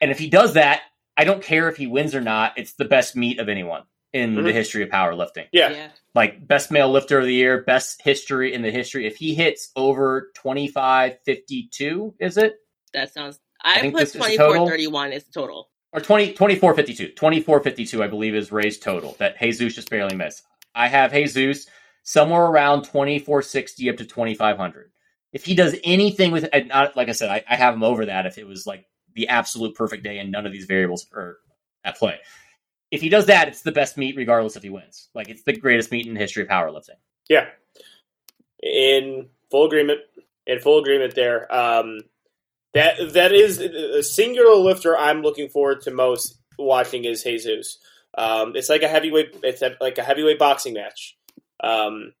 And 0.00 0.10
if 0.10 0.18
he 0.18 0.28
does 0.28 0.54
that, 0.54 0.82
I 1.16 1.24
don't 1.24 1.42
care 1.42 1.68
if 1.68 1.76
he 1.76 1.86
wins 1.86 2.14
or 2.14 2.20
not. 2.20 2.54
It's 2.56 2.72
the 2.74 2.84
best 2.84 3.14
meet 3.14 3.38
of 3.38 3.48
anyone 3.48 3.82
in 4.12 4.34
Mhm. 4.34 4.44
the 4.44 4.52
history 4.52 4.82
of 4.82 4.88
powerlifting. 4.90 5.46
Yeah. 5.52 5.70
Yeah. 5.70 5.88
Like 6.14 6.46
best 6.46 6.70
male 6.70 6.90
lifter 6.90 7.18
of 7.18 7.24
the 7.24 7.32
year, 7.34 7.62
best 7.62 8.02
history 8.02 8.52
in 8.52 8.62
the 8.62 8.70
history. 8.70 9.06
If 9.06 9.16
he 9.16 9.34
hits 9.34 9.70
over 9.76 10.30
25 10.34 11.18
52, 11.24 12.14
is 12.20 12.36
it? 12.36 12.56
That 12.92 13.12
sounds. 13.12 13.40
I, 13.64 13.80
think 13.80 13.94
put 13.94 14.00
this 14.00 14.14
is 14.16 14.26
the 14.26 14.36
total. 14.36 14.66
four 14.66 14.70
thirty 14.70 14.86
one 14.86 15.12
is 15.12 15.24
the 15.24 15.32
total. 15.32 15.70
Or 15.92 16.00
20 16.00 16.32
24 16.34 16.74
52. 16.74 17.08
24 17.12 17.60
52, 17.60 18.02
I 18.02 18.06
believe, 18.08 18.34
is 18.34 18.50
Ray's 18.52 18.78
total 18.78 19.14
that 19.18 19.38
Jesus 19.38 19.74
just 19.74 19.88
barely 19.90 20.16
missed. 20.16 20.42
I 20.74 20.88
have 20.88 21.12
Jesus 21.12 21.66
somewhere 22.02 22.44
around 22.46 22.84
24 22.84 23.42
60 23.42 23.90
up 23.90 23.96
to 23.98 24.04
2500. 24.04 24.90
If 25.32 25.44
he 25.44 25.54
does 25.54 25.76
anything 25.84 26.32
with 26.32 26.48
and 26.52 26.68
not, 26.68 26.96
like 26.96 27.08
I 27.08 27.12
said, 27.12 27.30
I, 27.30 27.44
I 27.48 27.56
have 27.56 27.74
him 27.74 27.82
over 27.82 28.06
that 28.06 28.26
if 28.26 28.36
it 28.36 28.46
was 28.46 28.66
like 28.66 28.84
the 29.14 29.28
absolute 29.28 29.74
perfect 29.74 30.02
day 30.02 30.18
and 30.18 30.30
none 30.32 30.44
of 30.46 30.52
these 30.52 30.66
variables 30.66 31.06
are 31.14 31.36
at 31.84 31.96
play. 31.96 32.18
If 32.92 33.00
he 33.00 33.08
does 33.08 33.26
that, 33.26 33.48
it's 33.48 33.62
the 33.62 33.72
best 33.72 33.96
meet 33.96 34.16
regardless 34.16 34.54
if 34.54 34.62
he 34.62 34.68
wins. 34.68 35.08
Like 35.14 35.28
it's 35.28 35.42
the 35.42 35.56
greatest 35.56 35.90
meet 35.90 36.06
in 36.06 36.14
the 36.14 36.20
history 36.20 36.44
of 36.44 36.48
powerlifting. 36.48 37.00
Yeah. 37.28 37.46
In 38.62 39.30
full 39.50 39.66
agreement. 39.66 40.00
In 40.46 40.60
full 40.60 40.78
agreement 40.78 41.14
there. 41.16 41.52
Um, 41.52 42.02
that 42.74 43.14
that 43.14 43.32
is 43.32 43.58
a 43.58 44.02
singular 44.02 44.54
lifter 44.54 44.96
I'm 44.96 45.22
looking 45.22 45.48
forward 45.48 45.82
to 45.82 45.90
most 45.90 46.38
watching 46.58 47.04
is 47.04 47.22
Jesus. 47.22 47.78
Um, 48.16 48.56
it's 48.56 48.68
like 48.68 48.82
a 48.82 48.88
heavyweight. 48.88 49.40
It's 49.42 49.62
like 49.80 49.98
a 49.98 50.02
heavyweight 50.02 50.38
boxing 50.38 50.74
match. 50.74 51.16
Um, 51.62 52.12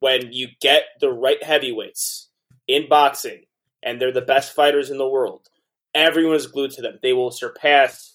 when 0.00 0.32
you 0.32 0.48
get 0.60 0.84
the 1.00 1.10
right 1.10 1.42
heavyweights 1.42 2.28
in 2.66 2.88
boxing, 2.88 3.44
and 3.82 4.00
they're 4.00 4.12
the 4.12 4.20
best 4.20 4.54
fighters 4.54 4.90
in 4.90 4.98
the 4.98 5.08
world, 5.08 5.48
everyone 5.94 6.36
is 6.36 6.46
glued 6.46 6.72
to 6.72 6.82
them. 6.82 6.98
They 7.02 7.12
will 7.12 7.30
surpass, 7.30 8.14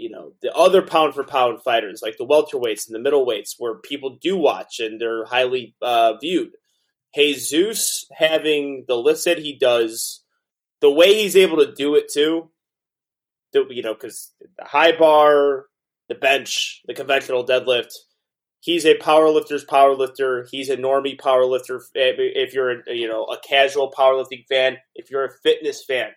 you 0.00 0.10
know, 0.10 0.32
the 0.42 0.52
other 0.52 0.82
pound 0.82 1.14
for 1.14 1.24
pound 1.24 1.62
fighters, 1.62 2.00
like 2.02 2.16
the 2.16 2.26
welterweights 2.26 2.88
and 2.88 2.94
the 2.94 3.10
middleweights, 3.10 3.54
where 3.58 3.76
people 3.76 4.18
do 4.20 4.36
watch 4.36 4.80
and 4.80 5.00
they're 5.00 5.24
highly 5.24 5.74
uh, 5.82 6.14
viewed. 6.20 6.50
Jesus 7.14 8.06
having 8.12 8.84
the 8.86 8.96
lifts 8.96 9.24
that 9.24 9.38
he 9.38 9.58
does, 9.58 10.22
the 10.80 10.90
way 10.90 11.14
he's 11.14 11.36
able 11.36 11.58
to 11.58 11.72
do 11.72 11.94
it 11.96 12.10
too, 12.12 12.50
the, 13.52 13.64
you 13.70 13.82
know, 13.82 13.94
because 13.94 14.32
the 14.40 14.64
high 14.64 14.96
bar, 14.96 15.66
the 16.08 16.14
bench, 16.14 16.82
the 16.86 16.94
conventional 16.94 17.44
deadlift, 17.44 17.92
he's 18.60 18.84
a 18.84 18.94
powerlifter's 18.94 19.64
powerlifter. 19.64 20.46
He's 20.50 20.68
a 20.68 20.76
normie 20.76 21.18
powerlifter. 21.18 21.80
If 21.94 22.54
you're, 22.54 22.70
a, 22.70 22.94
you 22.94 23.08
know, 23.08 23.24
a 23.24 23.38
casual 23.40 23.90
powerlifting 23.90 24.46
fan, 24.48 24.76
if 24.94 25.10
you're 25.10 25.24
a 25.24 25.38
fitness 25.42 25.84
fan, 25.84 26.10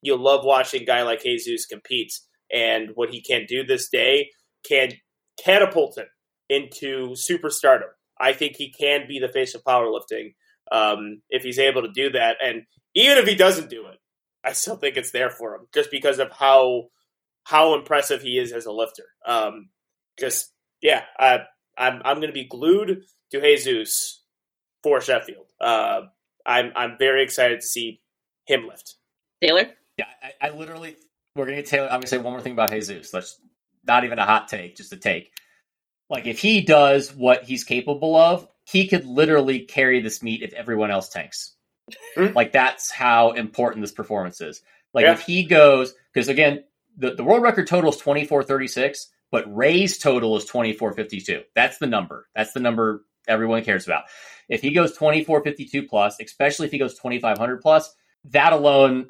you'll 0.00 0.22
love 0.22 0.44
watching 0.44 0.82
a 0.82 0.86
guy 0.86 1.02
like 1.02 1.22
Jesus 1.22 1.66
compete. 1.66 2.12
And 2.52 2.90
what 2.94 3.10
he 3.10 3.20
can 3.20 3.46
do 3.46 3.64
this 3.64 3.88
day 3.88 4.30
can 4.66 4.92
catapult 5.42 5.98
him 5.98 6.06
into 6.48 7.10
superstardom. 7.10 7.88
I 8.20 8.32
think 8.32 8.56
he 8.56 8.72
can 8.72 9.06
be 9.06 9.18
the 9.18 9.28
face 9.28 9.54
of 9.54 9.62
powerlifting 9.64 10.34
um, 10.72 11.22
if 11.30 11.42
he's 11.42 11.58
able 11.58 11.82
to 11.82 11.92
do 11.92 12.10
that. 12.10 12.36
And 12.42 12.62
even 12.94 13.18
if 13.18 13.26
he 13.26 13.34
doesn't 13.34 13.70
do 13.70 13.86
it, 13.86 13.98
I 14.44 14.52
still 14.52 14.76
think 14.76 14.96
it's 14.96 15.10
there 15.10 15.30
for 15.30 15.54
him 15.54 15.66
just 15.74 15.90
because 15.90 16.18
of 16.18 16.30
how 16.32 16.88
how 17.44 17.74
impressive 17.74 18.22
he 18.22 18.38
is 18.38 18.52
as 18.52 18.66
a 18.66 18.72
lifter. 18.72 19.04
Um, 19.26 19.70
just 20.18 20.52
yeah, 20.80 21.02
I, 21.18 21.40
I'm 21.76 22.00
I'm 22.04 22.16
going 22.16 22.28
to 22.28 22.32
be 22.32 22.46
glued 22.48 23.02
to 23.32 23.40
Jesus 23.40 24.22
for 24.82 25.00
Sheffield. 25.00 25.46
Uh, 25.60 26.02
I'm 26.46 26.72
I'm 26.76 26.96
very 26.98 27.22
excited 27.22 27.60
to 27.60 27.66
see 27.66 28.00
him 28.46 28.66
lift. 28.66 28.96
Taylor. 29.42 29.68
Yeah, 29.96 30.06
I, 30.22 30.48
I 30.48 30.50
literally 30.50 30.96
we're 31.38 31.44
gonna 31.46 31.56
get 31.56 31.66
Taylor. 31.66 31.86
I'm 31.86 32.00
gonna 32.00 32.06
say 32.08 32.18
one 32.18 32.32
more 32.32 32.40
thing 32.42 32.52
about 32.52 32.70
Jesus. 32.70 33.12
Let's 33.14 33.40
not 33.86 34.04
even 34.04 34.18
a 34.18 34.24
hot 34.26 34.48
take, 34.48 34.76
just 34.76 34.92
a 34.92 34.96
take. 34.96 35.30
Like 36.10 36.26
if 36.26 36.38
he 36.38 36.62
does 36.62 37.14
what 37.14 37.44
he's 37.44 37.64
capable 37.64 38.16
of, 38.16 38.46
he 38.64 38.88
could 38.88 39.06
literally 39.06 39.60
carry 39.60 40.00
this 40.00 40.22
meet 40.22 40.42
if 40.42 40.52
everyone 40.52 40.90
else 40.90 41.08
tanks. 41.08 41.54
Hmm. 42.16 42.34
Like 42.34 42.52
that's 42.52 42.90
how 42.90 43.32
important 43.32 43.82
this 43.82 43.92
performance 43.92 44.40
is. 44.40 44.60
Like 44.92 45.04
Yeah. 45.04 45.12
if 45.12 45.20
he 45.22 45.44
goes, 45.44 45.94
because 46.12 46.28
again, 46.28 46.64
the, 46.96 47.14
the 47.14 47.24
world 47.24 47.42
record 47.42 47.66
total 47.66 47.90
is 47.90 47.96
2436, 47.96 49.08
but 49.30 49.44
Ray's 49.54 49.98
total 49.98 50.36
is 50.36 50.44
2452. 50.44 51.42
That's 51.54 51.78
the 51.78 51.86
number. 51.86 52.26
That's 52.34 52.52
the 52.52 52.60
number 52.60 53.04
everyone 53.26 53.64
cares 53.64 53.86
about. 53.86 54.04
If 54.48 54.62
he 54.62 54.72
goes 54.72 54.90
2452 54.92 55.86
plus, 55.86 56.16
especially 56.20 56.66
if 56.66 56.72
he 56.72 56.78
goes 56.78 56.94
2500 56.94 57.60
plus, 57.60 57.94
that 58.30 58.52
alone 58.52 59.08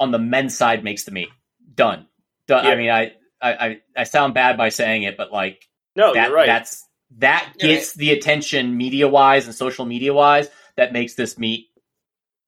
on 0.00 0.10
the 0.10 0.18
men's 0.18 0.56
side 0.56 0.82
makes 0.84 1.04
the 1.04 1.12
meet. 1.12 1.28
Done. 1.74 2.06
Done. 2.46 2.64
Yeah. 2.64 2.70
I 2.70 2.76
mean, 2.76 2.90
I, 2.90 3.12
I, 3.40 3.52
I, 3.66 3.80
I 3.96 4.04
sound 4.04 4.34
bad 4.34 4.56
by 4.56 4.68
saying 4.68 5.02
it, 5.04 5.16
but 5.16 5.32
like 5.32 5.68
No, 5.96 6.14
that, 6.14 6.28
you're 6.28 6.36
right. 6.36 6.46
that's 6.46 6.86
that 7.18 7.52
You're 7.60 7.72
gets 7.74 7.94
the 7.94 8.10
attention 8.12 8.76
media 8.76 9.08
wise 9.08 9.46
and 9.46 9.54
social 9.54 9.84
media 9.84 10.12
wise 10.12 10.48
that 10.76 10.92
makes 10.92 11.14
this 11.14 11.38
meet 11.38 11.68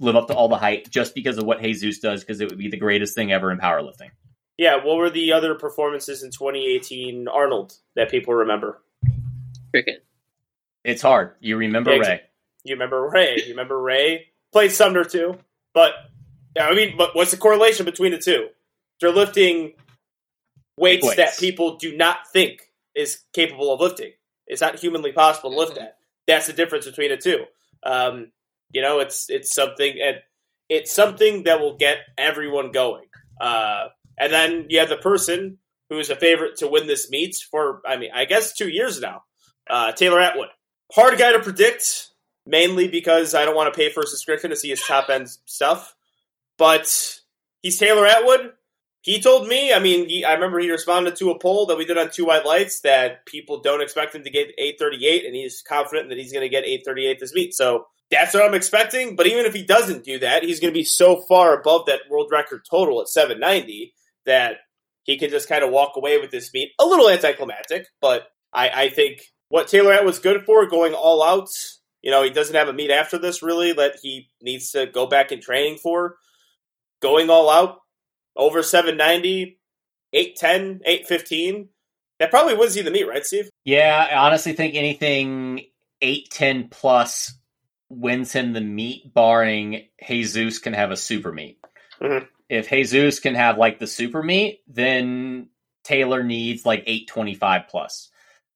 live 0.00 0.16
up 0.16 0.26
to 0.28 0.34
all 0.34 0.48
the 0.48 0.56
hype 0.58 0.90
just 0.90 1.14
because 1.14 1.38
of 1.38 1.44
what 1.44 1.60
Jesus 1.62 1.98
does 2.00 2.20
because 2.22 2.40
it 2.40 2.48
would 2.50 2.58
be 2.58 2.68
the 2.68 2.76
greatest 2.76 3.14
thing 3.14 3.32
ever 3.32 3.50
in 3.50 3.58
powerlifting. 3.58 4.10
yeah. 4.58 4.76
What 4.84 4.96
were 4.96 5.10
the 5.10 5.32
other 5.32 5.54
performances 5.54 6.22
in 6.22 6.30
2018 6.30 7.28
Arnold 7.28 7.74
that 7.94 8.10
people 8.10 8.34
remember? 8.34 8.82
Cricket. 9.72 10.04
It's 10.84 11.02
hard. 11.02 11.32
You 11.40 11.56
remember 11.56 11.92
Yeah, 11.94 12.00
Ray. 12.00 12.20
You 12.64 12.74
remember 12.74 13.08
Ray? 13.08 13.36
You 13.44 13.50
remember 13.50 13.80
Ray 13.80 14.26
played 14.52 14.72
Sumner 14.72 15.04
too, 15.04 15.38
but 15.74 15.92
I 16.58 16.74
mean, 16.74 16.96
but 16.96 17.14
what's 17.14 17.30
the 17.30 17.36
correlation 17.36 17.84
between 17.84 18.12
the 18.12 18.18
two? 18.18 18.48
They're 19.00 19.10
lifting 19.12 19.74
weights, 20.78 21.04
Weights. 21.04 21.16
that 21.16 21.38
people 21.38 21.76
do 21.76 21.96
not 21.96 22.18
think 22.32 22.60
is 22.94 23.20
capable 23.32 23.72
of 23.72 23.80
lifting. 23.80 24.12
It's 24.46 24.60
not 24.60 24.78
humanly 24.78 25.12
possible 25.12 25.50
to 25.50 25.56
lift 25.56 25.72
Mhm. 25.72 25.76
that. 25.76 25.98
That's 26.26 26.46
the 26.46 26.52
difference 26.52 26.86
between 26.86 27.10
the 27.10 27.16
two. 27.16 27.44
Um, 27.82 28.32
you 28.72 28.82
know, 28.82 29.00
it's 29.00 29.28
it's 29.30 29.54
something 29.54 30.00
and 30.00 30.22
it's 30.68 30.92
something 30.92 31.44
that 31.44 31.60
will 31.60 31.76
get 31.76 31.98
everyone 32.18 32.72
going. 32.72 33.08
Uh, 33.40 33.88
and 34.18 34.32
then 34.32 34.66
you 34.68 34.80
have 34.80 34.88
the 34.88 34.96
person 34.96 35.58
who's 35.88 36.10
a 36.10 36.16
favorite 36.16 36.56
to 36.56 36.66
win 36.66 36.86
this 36.88 37.08
meet 37.10 37.36
for, 37.50 37.80
I 37.86 37.96
mean, 37.96 38.10
I 38.12 38.24
guess 38.24 38.52
two 38.52 38.68
years 38.68 39.00
now. 39.00 39.22
Uh, 39.70 39.92
Taylor 39.92 40.18
Atwood, 40.20 40.48
hard 40.92 41.16
guy 41.18 41.32
to 41.32 41.38
predict, 41.38 42.08
mainly 42.44 42.88
because 42.88 43.34
I 43.34 43.44
don't 43.44 43.54
want 43.54 43.72
to 43.72 43.76
pay 43.78 43.90
for 43.90 44.00
a 44.02 44.06
subscription 44.06 44.50
to 44.50 44.56
see 44.56 44.70
his 44.70 44.80
top 44.80 45.08
end 45.10 45.28
stuff. 45.44 45.94
But 46.58 47.20
he's 47.62 47.78
Taylor 47.78 48.06
Atwood. 48.06 48.55
He 49.06 49.20
told 49.20 49.46
me, 49.46 49.72
I 49.72 49.78
mean, 49.78 50.08
he, 50.08 50.24
I 50.24 50.32
remember 50.32 50.58
he 50.58 50.68
responded 50.68 51.14
to 51.16 51.30
a 51.30 51.38
poll 51.38 51.66
that 51.66 51.78
we 51.78 51.84
did 51.84 51.96
on 51.96 52.10
Two 52.10 52.26
White 52.26 52.44
Lights 52.44 52.80
that 52.80 53.24
people 53.24 53.60
don't 53.60 53.80
expect 53.80 54.16
him 54.16 54.24
to 54.24 54.30
get 54.30 54.48
838, 54.58 55.24
and 55.24 55.32
he's 55.32 55.62
confident 55.62 56.08
that 56.08 56.18
he's 56.18 56.32
going 56.32 56.42
to 56.42 56.48
get 56.48 56.64
838 56.64 57.20
this 57.20 57.32
meet. 57.32 57.54
So 57.54 57.86
that's 58.10 58.34
what 58.34 58.44
I'm 58.44 58.54
expecting. 58.54 59.14
But 59.14 59.28
even 59.28 59.46
if 59.46 59.54
he 59.54 59.62
doesn't 59.62 60.02
do 60.02 60.18
that, 60.18 60.42
he's 60.42 60.58
going 60.58 60.72
to 60.72 60.76
be 60.76 60.82
so 60.82 61.22
far 61.28 61.56
above 61.56 61.86
that 61.86 62.00
world 62.10 62.30
record 62.32 62.62
total 62.68 63.00
at 63.00 63.06
790 63.06 63.94
that 64.24 64.56
he 65.04 65.16
can 65.16 65.30
just 65.30 65.48
kind 65.48 65.62
of 65.62 65.70
walk 65.70 65.92
away 65.94 66.18
with 66.18 66.32
this 66.32 66.52
meet. 66.52 66.72
A 66.80 66.84
little 66.84 67.08
anticlimactic, 67.08 67.86
but 68.00 68.26
I, 68.52 68.70
I 68.70 68.88
think 68.88 69.20
what 69.50 69.68
Taylor 69.68 69.92
Atwood's 69.92 70.18
good 70.18 70.44
for, 70.44 70.66
going 70.66 70.94
all 70.94 71.22
out, 71.22 71.48
you 72.02 72.10
know, 72.10 72.24
he 72.24 72.30
doesn't 72.30 72.56
have 72.56 72.66
a 72.66 72.72
meet 72.72 72.90
after 72.90 73.18
this 73.18 73.40
really 73.40 73.72
that 73.72 73.98
he 74.02 74.30
needs 74.42 74.72
to 74.72 74.86
go 74.86 75.06
back 75.06 75.30
in 75.30 75.40
training 75.40 75.78
for. 75.80 76.16
Going 77.00 77.30
all 77.30 77.48
out, 77.48 77.78
over 78.36 78.62
790, 78.62 79.58
810, 80.12 80.80
815. 80.84 81.68
That 82.18 82.30
probably 82.30 82.54
wins 82.54 82.76
you 82.76 82.82
the 82.82 82.90
meet, 82.90 83.06
right, 83.06 83.24
Steve? 83.26 83.50
Yeah, 83.64 84.08
I 84.10 84.16
honestly 84.16 84.52
think 84.54 84.74
anything 84.74 85.66
eight 86.00 86.30
ten 86.30 86.68
plus 86.68 87.34
wins 87.88 88.32
him 88.32 88.52
the 88.52 88.60
meet, 88.60 89.12
barring 89.12 89.88
Jesus 90.06 90.58
can 90.58 90.72
have 90.72 90.90
a 90.90 90.96
super 90.96 91.32
meet. 91.32 91.58
Mhm. 92.00 92.26
If 92.48 92.68
Jesus 92.68 93.20
can 93.20 93.34
have 93.34 93.58
like 93.58 93.78
the 93.78 93.86
super 93.86 94.22
meet, 94.22 94.60
then 94.66 95.48
Taylor 95.84 96.22
needs 96.22 96.64
like 96.64 96.84
eight 96.86 97.06
twenty 97.06 97.34
five 97.34 97.68
plus. 97.68 98.10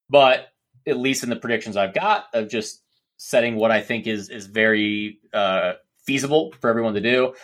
But 0.09 0.49
at 0.87 0.97
least 0.97 1.22
in 1.22 1.31
the 1.31 1.37
predictions 1.37 1.76
I've 1.76 1.95
got 1.95 2.26
of 2.33 2.49
just 2.49 2.83
setting 3.18 3.57
what 3.57 3.70
I 3.70 3.83
think 3.83 4.07
is 4.07 4.31
is 4.31 4.47
very 4.47 5.18
uh, 5.35 5.74
feasible 6.07 6.53
for 6.61 6.70
everyone 6.70 6.95
to 6.95 7.01
do. 7.01 7.35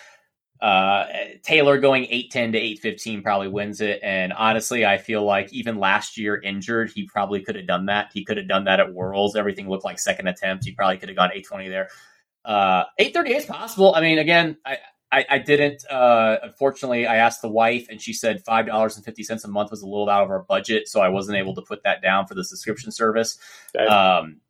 Uh, 0.60 1.04
Taylor 1.42 1.78
going 1.78 2.04
810 2.04 2.52
to 2.52 2.58
815 2.58 3.22
probably 3.22 3.48
wins 3.48 3.80
it. 3.80 4.00
And 4.02 4.32
honestly, 4.32 4.86
I 4.86 4.98
feel 4.98 5.24
like 5.24 5.52
even 5.52 5.78
last 5.78 6.16
year 6.16 6.40
injured, 6.40 6.90
he 6.94 7.06
probably 7.06 7.42
could 7.42 7.56
have 7.56 7.66
done 7.66 7.86
that. 7.86 8.10
He 8.12 8.24
could 8.24 8.36
have 8.36 8.48
done 8.48 8.64
that 8.64 8.80
at 8.80 8.92
Worlds. 8.92 9.36
Everything 9.36 9.68
looked 9.68 9.84
like 9.84 9.98
second 9.98 10.28
attempt. 10.28 10.64
He 10.64 10.72
probably 10.72 10.98
could 10.98 11.08
have 11.08 11.16
gone 11.16 11.30
820 11.30 11.68
there. 11.68 11.88
Uh, 12.44 12.84
838 12.98 13.36
is 13.36 13.44
possible. 13.46 13.94
I 13.94 14.00
mean, 14.00 14.18
again, 14.18 14.56
I, 14.64 14.78
I, 15.12 15.24
I 15.30 15.38
didn't, 15.38 15.84
uh, 15.90 16.38
unfortunately, 16.42 17.06
I 17.06 17.16
asked 17.16 17.42
the 17.42 17.48
wife 17.48 17.86
and 17.90 18.00
she 18.00 18.12
said 18.12 18.44
$5.50 18.44 19.44
a 19.44 19.48
month 19.48 19.70
was 19.70 19.82
a 19.82 19.86
little 19.86 20.08
out 20.08 20.24
of 20.24 20.30
our 20.30 20.42
budget. 20.42 20.88
So 20.88 21.00
I 21.00 21.08
wasn't 21.08 21.38
able 21.38 21.54
to 21.56 21.62
put 21.62 21.82
that 21.84 22.02
down 22.02 22.26
for 22.26 22.34
the 22.34 22.44
subscription 22.44 22.92
service. 22.92 23.38
Um, 23.88 24.40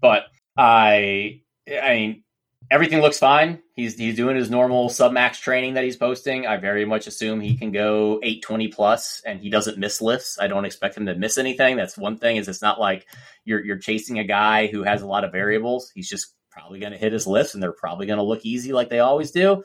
but 0.00 0.24
I, 0.56 1.42
I 1.68 1.94
mean, 1.94 2.23
everything 2.70 3.00
looks 3.00 3.18
fine. 3.18 3.62
He's 3.74 3.96
he's 3.96 4.16
doing 4.16 4.36
his 4.36 4.50
normal 4.50 4.88
submax 4.88 5.40
training 5.40 5.74
that 5.74 5.84
he's 5.84 5.96
posting. 5.96 6.46
I 6.46 6.56
very 6.56 6.84
much 6.84 7.06
assume 7.06 7.40
he 7.40 7.56
can 7.56 7.72
go 7.72 8.20
820 8.22 8.68
plus 8.68 9.22
and 9.24 9.40
he 9.40 9.50
doesn't 9.50 9.78
miss 9.78 10.00
lifts. 10.00 10.38
I 10.40 10.46
don't 10.46 10.64
expect 10.64 10.96
him 10.96 11.06
to 11.06 11.14
miss 11.14 11.38
anything. 11.38 11.76
That's 11.76 11.98
one 11.98 12.18
thing 12.18 12.36
is 12.36 12.48
it's 12.48 12.62
not 12.62 12.80
like 12.80 13.06
you're 13.44 13.64
you're 13.64 13.78
chasing 13.78 14.18
a 14.18 14.24
guy 14.24 14.66
who 14.66 14.82
has 14.82 15.02
a 15.02 15.06
lot 15.06 15.24
of 15.24 15.32
variables. 15.32 15.90
He's 15.94 16.08
just 16.08 16.34
probably 16.50 16.78
going 16.78 16.92
to 16.92 16.98
hit 16.98 17.12
his 17.12 17.26
lifts 17.26 17.54
and 17.54 17.62
they're 17.62 17.72
probably 17.72 18.06
going 18.06 18.18
to 18.18 18.24
look 18.24 18.44
easy 18.44 18.72
like 18.72 18.88
they 18.88 19.00
always 19.00 19.32
do. 19.32 19.64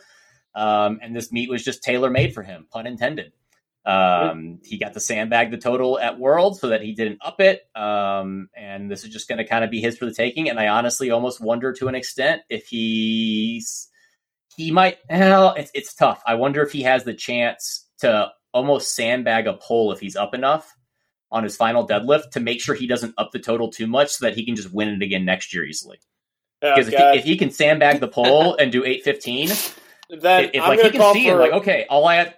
Um, 0.56 1.00
and 1.02 1.16
this 1.16 1.32
meet 1.32 1.50
was 1.50 1.64
just 1.64 1.84
tailor 1.84 2.10
made 2.10 2.34
for 2.34 2.42
him, 2.42 2.68
pun 2.72 2.88
intended. 2.88 3.32
Um, 3.86 4.60
he 4.64 4.78
got 4.78 4.94
the 4.94 5.00
sandbag 5.00 5.52
the 5.52 5.58
total 5.58 6.00
at 6.00 6.20
World 6.20 6.60
so 6.60 6.68
that 6.70 6.82
he 6.82 6.94
didn't 6.94 7.20
up 7.24 7.40
it. 7.40 7.64
Um, 7.76 8.50
and 8.56 8.92
this 8.92 9.04
is 9.04 9.10
just 9.10 9.28
going 9.28 9.38
to 9.40 9.46
kind 9.46 9.64
of 9.64 9.72
be 9.72 9.82
his 9.82 9.98
for 9.98 10.06
the 10.06 10.14
taking. 10.14 10.50
And 10.50 10.60
I 10.60 10.68
honestly 10.68 11.12
almost 11.12 11.42
wonder 11.42 11.74
to 11.74 11.88
an 11.88 11.96
extent 11.96 12.42
if 12.50 12.68
he's 12.68 13.90
he 14.56 14.72
might. 14.72 14.98
Well, 15.10 15.54
it's 15.58 15.72
it's 15.74 15.94
tough. 15.96 16.22
I 16.26 16.36
wonder 16.36 16.62
if 16.62 16.72
he 16.72 16.84
has 16.84 17.04
the 17.04 17.14
chance 17.14 17.88
to 18.00 18.32
almost 18.54 18.96
sandbag 18.96 19.48
a 19.48 19.54
pull 19.54 19.92
if 19.92 20.00
he's 20.00 20.16
up 20.16 20.34
enough 20.34 20.76
on 21.32 21.44
his 21.44 21.56
final 21.56 21.88
deadlift 21.88 22.32
to 22.32 22.40
make 22.40 22.60
sure 22.60 22.76
he 22.76 22.88
doesn't 22.88 23.14
up 23.18 23.32
the 23.32 23.40
total 23.40 23.70
too 23.70 23.88
much 23.88 24.10
so 24.10 24.26
that 24.26 24.36
he 24.36 24.46
can 24.46 24.56
just 24.56 24.74
win 24.74 24.90
it 24.90 25.02
again 25.02 25.26
next 25.26 25.54
year 25.54 25.64
easily. 25.64 26.00
Oh, 26.62 26.76
Because 26.76 26.92
if, 26.92 27.00
he, 27.00 27.20
if 27.20 27.24
he 27.24 27.38
can 27.38 27.52
sandbag 27.52 28.00
the 28.00 28.08
pole 28.08 28.56
and 28.60 28.72
do 28.72 28.84
815, 28.84 29.50
then 30.22 30.50
if 30.54 30.62
I'm 30.62 30.70
like 30.70 30.82
he 30.82 30.90
can 30.90 31.14
see 31.14 31.30
for 31.30 31.36
it, 31.36 31.40
like 31.40 31.52
okay, 31.54 31.86
all 31.90 32.08
I 32.08 32.16
have, 32.16 32.34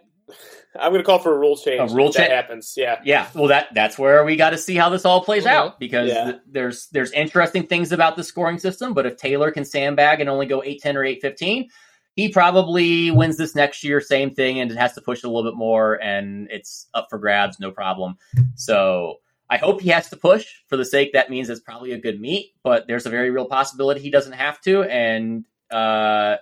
I'm 0.79 0.91
gonna 0.91 1.03
call 1.03 1.19
for 1.19 1.33
a 1.35 1.37
rule 1.37 1.57
change. 1.57 1.91
A 1.91 1.93
rule 1.95 2.11
change 2.13 2.29
happens. 2.29 2.73
Yeah. 2.77 2.99
yeah, 3.03 3.27
well 3.35 3.47
that 3.47 3.67
that's 3.73 3.97
where 3.99 4.23
we 4.23 4.35
got 4.35 4.51
to 4.51 4.57
see 4.57 4.75
how 4.75 4.89
this 4.89 5.03
all 5.05 5.23
plays 5.23 5.43
Mhm. 5.45 5.49
out 5.51 5.79
because 5.79 6.09
Yeah. 6.09 6.23
th- 6.25 6.37
there's 6.49 6.87
there's 6.87 7.11
interesting 7.11 7.67
things 7.67 7.91
about 7.91 8.15
the 8.15 8.23
scoring 8.23 8.57
system, 8.59 8.93
but 8.93 9.05
if 9.05 9.17
Taylor 9.17 9.51
can 9.51 9.65
sandbag 9.65 10.21
and 10.21 10.29
only 10.29 10.45
go 10.45 10.63
810 10.63 10.97
or 10.97 11.03
815, 11.03 11.69
he 12.15 12.29
probably 12.29 13.11
wins 13.11 13.37
this 13.37 13.55
next 13.55 13.83
year 13.83 13.99
same 14.01 14.31
thing 14.33 14.59
and 14.59 14.71
it 14.71 14.77
has 14.77 14.93
to 14.93 15.01
push 15.01 15.19
it 15.19 15.25
a 15.25 15.29
little 15.29 15.49
bit 15.51 15.57
more 15.57 15.95
and 16.01 16.47
it's 16.51 16.87
up 16.93 17.07
for 17.09 17.17
grabs, 17.19 17.59
no 17.59 17.71
problem. 17.71 18.17
So 18.55 19.19
I 19.49 19.57
hope 19.57 19.81
he 19.81 19.89
has 19.89 20.09
to 20.11 20.15
push 20.17 20.45
for 20.67 20.77
the 20.77 20.85
sake 20.85 21.11
that 21.13 21.29
means 21.29 21.49
it's 21.49 21.59
probably 21.59 21.91
a 21.91 21.97
good 21.99 22.21
meet, 22.21 22.53
but 22.63 22.87
there's 22.87 23.05
a 23.05 23.09
very 23.09 23.29
real 23.29 23.45
possibility 23.45 23.99
he 24.01 24.09
doesn't 24.09 24.33
have 24.33 24.61
to 24.61 24.83
and 24.83 25.43
uh 25.69 26.35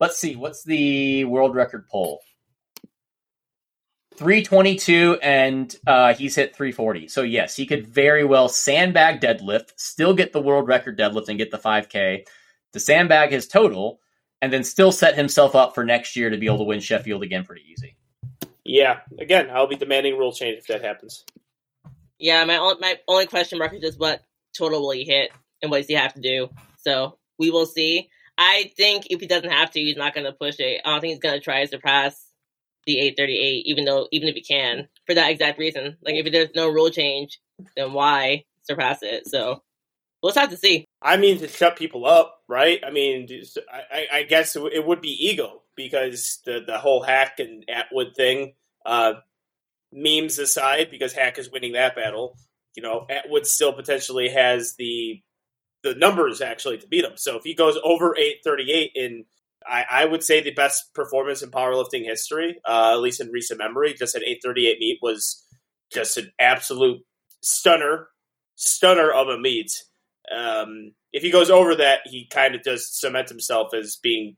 let's 0.00 0.16
see 0.18 0.36
what's 0.36 0.64
the 0.64 1.24
world 1.24 1.54
record 1.54 1.86
poll 1.90 2.20
322 4.18 5.18
and 5.22 5.76
uh, 5.86 6.14
he's 6.14 6.34
hit 6.34 6.56
340 6.56 7.08
so 7.08 7.22
yes 7.22 7.56
he 7.56 7.66
could 7.66 7.86
very 7.86 8.24
well 8.24 8.48
sandbag 8.48 9.20
deadlift 9.20 9.72
still 9.76 10.14
get 10.14 10.32
the 10.32 10.40
world 10.40 10.68
record 10.68 10.98
deadlift 10.98 11.28
and 11.28 11.38
get 11.38 11.50
the 11.50 11.58
5k 11.58 12.26
to 12.72 12.80
sandbag 12.80 13.30
his 13.30 13.48
total 13.48 14.00
and 14.42 14.52
then 14.52 14.64
still 14.64 14.92
set 14.92 15.14
himself 15.16 15.54
up 15.54 15.74
for 15.74 15.84
next 15.84 16.16
year 16.16 16.30
to 16.30 16.38
be 16.38 16.46
able 16.46 16.58
to 16.58 16.64
win 16.64 16.80
sheffield 16.80 17.22
again 17.22 17.44
pretty 17.44 17.62
easy 17.70 17.96
Yeah. 18.64 19.00
Again, 19.18 19.48
I'll 19.52 19.68
be 19.68 19.76
demanding 19.76 20.18
rule 20.18 20.32
change 20.32 20.58
if 20.58 20.66
that 20.68 20.82
happens. 20.84 21.24
Yeah, 22.18 22.44
my 22.44 22.56
only, 22.56 22.76
my 22.80 22.98
only 23.08 23.26
question 23.26 23.58
mark 23.58 23.74
is 23.74 23.80
just 23.80 24.00
what 24.00 24.22
total 24.56 24.82
will 24.82 24.90
he 24.92 25.04
hit 25.04 25.30
and 25.62 25.70
what 25.70 25.78
does 25.78 25.86
he 25.86 25.94
have 25.94 26.14
to 26.14 26.20
do. 26.20 26.48
So 26.78 27.18
we 27.38 27.50
will 27.50 27.66
see. 27.66 28.08
I 28.38 28.72
think 28.76 29.06
if 29.10 29.20
he 29.20 29.26
doesn't 29.26 29.50
have 29.50 29.70
to, 29.72 29.80
he's 29.80 29.96
not 29.96 30.14
going 30.14 30.26
to 30.26 30.32
push 30.32 30.56
it. 30.58 30.80
I 30.84 30.90
don't 30.90 31.00
think 31.00 31.12
he's 31.12 31.20
going 31.20 31.38
to 31.38 31.44
try 31.44 31.62
to 31.62 31.68
surpass 31.68 32.25
the 32.86 32.98
838, 32.98 33.66
even 33.66 33.84
though 33.84 34.08
even 34.12 34.28
if 34.28 34.34
he 34.34 34.42
can, 34.42 34.88
for 35.06 35.14
that 35.14 35.30
exact 35.30 35.58
reason. 35.58 35.96
Like 36.02 36.14
if 36.14 36.30
there's 36.32 36.54
no 36.54 36.68
rule 36.68 36.90
change, 36.90 37.40
then 37.76 37.92
why 37.92 38.44
surpass 38.62 39.02
it? 39.02 39.26
So 39.28 39.62
we'll 40.22 40.32
have 40.34 40.50
to 40.50 40.56
see. 40.56 40.84
I 41.02 41.16
mean, 41.16 41.38
to 41.38 41.48
shut 41.48 41.76
people 41.76 42.06
up, 42.06 42.40
right? 42.48 42.80
I 42.86 42.90
mean, 42.90 43.28
I, 43.92 44.06
I- 44.12 44.22
guess 44.24 44.56
it 44.56 44.62
it 44.72 44.86
would 44.86 45.00
be 45.00 45.26
ego 45.28 45.62
because 45.76 46.40
the 46.44 46.60
the 46.66 46.78
whole 46.78 47.02
hack 47.02 47.38
and 47.38 47.64
Atwood 47.68 48.14
thing, 48.16 48.54
uh, 48.84 49.14
memes 49.92 50.38
aside, 50.38 50.90
because 50.90 51.12
hack 51.12 51.38
is 51.38 51.50
winning 51.50 51.72
that 51.72 51.94
battle. 51.96 52.36
You 52.76 52.82
know, 52.82 53.06
Atwood 53.08 53.46
still 53.46 53.72
potentially 53.72 54.28
has 54.30 54.74
the 54.78 55.22
the 55.82 55.94
numbers 55.94 56.40
actually 56.40 56.78
to 56.78 56.86
beat 56.88 57.04
him. 57.04 57.12
So 57.16 57.36
if 57.36 57.44
he 57.44 57.54
goes 57.54 57.78
over 57.82 58.16
eight 58.16 58.38
thirty 58.44 58.72
eight 58.72 58.92
in, 58.94 59.24
I, 59.68 59.84
I 59.90 60.04
would 60.04 60.22
say 60.22 60.40
the 60.40 60.52
best 60.52 60.94
performance 60.94 61.42
in 61.42 61.50
powerlifting 61.50 62.04
history, 62.04 62.58
uh, 62.66 62.92
at 62.92 63.00
least 63.00 63.20
in 63.20 63.30
recent 63.30 63.58
memory, 63.58 63.94
just 63.94 64.18
thirty 64.42 64.66
eight 64.66 64.78
meet 64.78 64.98
was 65.02 65.44
just 65.92 66.16
an 66.16 66.32
absolute 66.38 67.00
stunner, 67.42 68.08
stunner 68.54 69.10
of 69.10 69.28
a 69.28 69.38
meet. 69.38 69.70
Um, 70.34 70.92
if 71.12 71.22
he 71.22 71.30
goes 71.30 71.50
over 71.50 71.76
that, 71.76 72.00
he 72.04 72.26
kind 72.28 72.54
of 72.54 72.62
does 72.62 72.90
cement 72.90 73.28
himself 73.28 73.74
as 73.74 73.98
being 74.02 74.36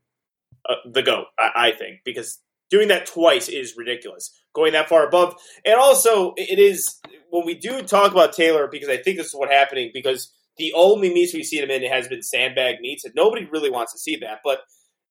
uh, 0.68 0.76
the 0.90 1.02
goat. 1.02 1.26
I, 1.38 1.50
I 1.54 1.72
think 1.72 2.00
because 2.04 2.40
doing 2.70 2.88
that 2.88 3.06
twice 3.06 3.48
is 3.48 3.74
ridiculous. 3.76 4.34
Going 4.54 4.72
that 4.72 4.88
far 4.88 5.06
above, 5.06 5.34
and 5.64 5.74
also 5.76 6.34
it 6.36 6.58
is 6.58 7.00
when 7.30 7.46
we 7.46 7.54
do 7.54 7.82
talk 7.82 8.12
about 8.12 8.32
Taylor 8.32 8.66
because 8.66 8.88
I 8.88 8.96
think 8.96 9.18
this 9.18 9.28
is 9.28 9.34
what 9.34 9.50
happening 9.50 9.90
because 9.92 10.32
the 10.56 10.72
only 10.74 11.12
meets 11.12 11.32
we've 11.32 11.44
seen 11.46 11.62
him 11.62 11.70
in 11.70 11.82
has 11.84 12.08
been 12.08 12.22
sandbag 12.22 12.80
meets, 12.80 13.04
and 13.04 13.14
nobody 13.14 13.44
really 13.44 13.70
wants 13.70 13.92
to 13.92 13.98
see 13.98 14.16
that. 14.16 14.40
But 14.42 14.60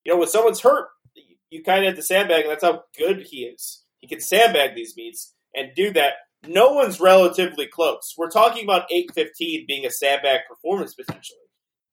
you 0.08 0.14
know, 0.14 0.20
when 0.20 0.30
someone's 0.30 0.62
hurt, 0.62 0.88
you 1.50 1.64
kind 1.64 1.80
of 1.84 1.88
have 1.88 1.98
to 1.98 2.02
sandbag, 2.02 2.44
and 2.44 2.52
that's 2.52 2.64
how 2.64 2.84
good 2.98 3.28
he 3.30 3.40
is. 3.40 3.84
He 4.00 4.08
can 4.08 4.22
sandbag 4.22 4.74
these 4.74 4.96
meets 4.96 5.34
and 5.54 5.76
do 5.76 5.92
that. 5.92 6.14
No 6.48 6.72
one's 6.72 7.02
relatively 7.02 7.68
close. 7.68 8.14
We're 8.18 8.30
talking 8.30 8.64
about 8.64 8.90
815 8.90 9.66
being 9.68 9.86
a 9.86 9.92
sandbag 9.92 10.42
performance 10.48 10.94
potentially. 10.94 11.40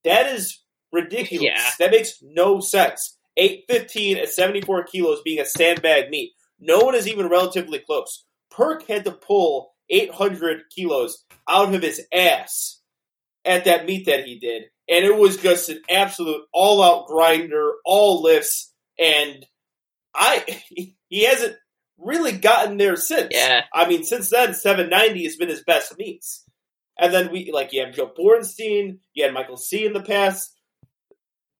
That 0.04 0.32
is 0.32 0.62
ridiculous. 0.92 1.42
Yeah. 1.42 1.70
That 1.80 1.90
makes 1.90 2.18
no 2.22 2.60
sense. 2.60 3.18
815 3.36 4.18
at 4.18 4.28
74 4.28 4.84
kilos 4.84 5.20
being 5.24 5.40
a 5.40 5.44
sandbag 5.44 6.08
meet. 6.08 6.34
No 6.60 6.78
one 6.78 6.94
is 6.94 7.08
even 7.08 7.28
relatively 7.28 7.80
close. 7.80 8.26
Perk 8.48 8.86
had 8.86 9.04
to 9.06 9.10
pull 9.12 9.72
800 9.90 10.62
kilos 10.72 11.24
out 11.48 11.74
of 11.74 11.82
his 11.82 12.00
ass 12.12 12.80
at 13.44 13.64
that 13.64 13.86
meet 13.86 14.06
that 14.06 14.24
he 14.24 14.38
did. 14.38 14.64
And 14.89 15.05
it 15.05 15.16
was 15.16 15.39
just 15.39 15.68
an 15.68 15.80
absolute 15.91 16.43
all 16.53 16.82
out 16.82 17.07
grinder, 17.07 17.72
all 17.85 18.22
lifts. 18.22 18.72
And 18.99 19.47
I, 20.14 20.45
he 21.09 21.24
hasn't 21.24 21.57
really 21.99 22.32
gotten 22.32 22.76
there 22.76 22.97
since. 22.97 23.28
Yeah. 23.32 23.62
I 23.72 23.89
mean, 23.89 24.05
since 24.05 24.30
then, 24.30 24.55
790 24.55 25.24
has 25.24 25.37
been 25.37 25.49
his 25.49 25.62
best 25.62 25.97
meets. 25.99 26.45
And 26.99 27.12
then 27.12 27.32
we, 27.32 27.51
like, 27.53 27.72
you 27.72 27.85
have 27.85 27.95
Joe 27.95 28.12
Bornstein, 28.16 28.99
you 29.14 29.24
had 29.24 29.35
Michael 29.35 29.57
C 29.57 29.85
in 29.85 29.93
the 29.93 30.03
past. 30.03 30.51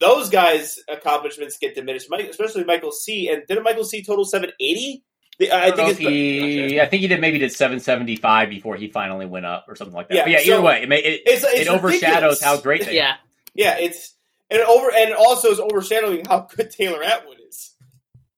Those 0.01 0.29
guys' 0.29 0.79
accomplishments 0.89 1.59
get 1.59 1.75
diminished, 1.75 2.09
especially 2.13 2.65
Michael 2.65 2.93
C. 2.93 3.29
And 3.29 3.43
didn't 3.49 3.65
Michael 3.65 3.85
C 3.85 4.05
total 4.05 4.25
780? 4.25 5.03
The- 5.39 5.51
I, 5.51 5.59
I, 5.59 5.65
think 5.65 5.77
think 5.77 5.91
it's 5.91 5.99
he, 5.99 6.81
I 6.81 6.87
think 6.87 7.03
he 7.03 7.09
did 7.09 7.21
maybe 7.21 7.39
did 7.39 7.53
775 7.53 8.51
before 8.51 8.77
he 8.77 8.89
finally 8.89 9.27
went 9.27 9.47
up 9.47 9.67
or 9.69 9.75
something 9.75 9.95
like 9.95 10.09
that. 10.09 10.15
Yeah, 10.15 10.23
But 10.25 10.31
yeah, 10.31 10.39
so 10.39 10.53
either 10.55 10.63
way, 10.63 10.83
it, 10.83 10.89
may, 10.89 10.99
it, 10.99 11.23
it's, 11.27 11.45
it's 11.45 11.61
it 11.63 11.69
overshadows 11.69 12.03
ridiculous. 12.03 12.43
how 12.43 12.61
great 12.61 12.85
they 12.87 12.97
Yeah. 12.97 13.17
Yeah, 13.55 13.77
it's 13.79 14.15
and 14.51 14.61
it 14.61 14.69
over 14.69 14.91
and 14.95 15.11
it 15.11 15.17
also 15.17 15.51
is 15.51 15.61
overshadowing 15.61 16.25
how 16.27 16.49
good 16.55 16.71
Taylor 16.71 17.03
Atwood 17.03 17.39
is 17.49 17.75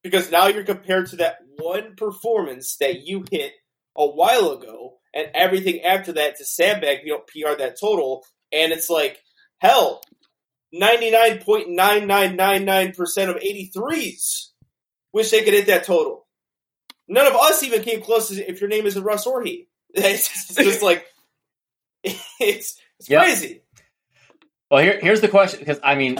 because 0.02 0.30
now 0.30 0.46
you're 0.46 0.64
compared 0.64 1.08
to 1.08 1.16
that 1.16 1.38
one 1.58 1.96
performance 1.96 2.76
that 2.76 3.06
you 3.06 3.24
hit 3.30 3.52
a 3.96 4.06
while 4.06 4.52
ago, 4.52 4.98
and 5.14 5.28
everything 5.34 5.82
after 5.82 6.12
that 6.12 6.36
to 6.36 6.44
sandbag, 6.44 7.00
you 7.04 7.12
don't 7.12 7.26
PR 7.26 7.58
that 7.58 7.80
total, 7.80 8.24
and 8.52 8.72
it's 8.72 8.90
like 8.90 9.18
hell, 9.58 10.02
ninety 10.72 11.10
nine 11.10 11.38
point 11.38 11.70
nine 11.70 12.06
nine 12.06 12.36
nine 12.36 12.64
nine 12.64 12.92
percent 12.92 13.30
of 13.30 13.36
eighty 13.38 13.70
threes 13.74 14.52
wish 15.12 15.30
they 15.30 15.42
could 15.42 15.54
hit 15.54 15.66
that 15.68 15.84
total. 15.84 16.25
None 17.08 17.26
of 17.26 17.34
us 17.34 17.62
even 17.62 17.82
came 17.82 18.02
close. 18.02 18.28
To, 18.28 18.50
if 18.50 18.60
your 18.60 18.68
name 18.68 18.86
isn't 18.86 19.02
Russ 19.02 19.26
or 19.26 19.42
he, 19.42 19.68
it's 19.94 20.28
just, 20.32 20.50
it's 20.58 20.68
just 20.68 20.82
like 20.82 21.06
it's 22.02 22.80
it's 22.98 23.08
Yep. 23.10 23.22
crazy. 23.22 23.62
Well, 24.70 24.82
here, 24.82 24.98
here's 25.00 25.20
the 25.20 25.28
question 25.28 25.60
because 25.60 25.78
I 25.84 25.94
mean, 25.94 26.18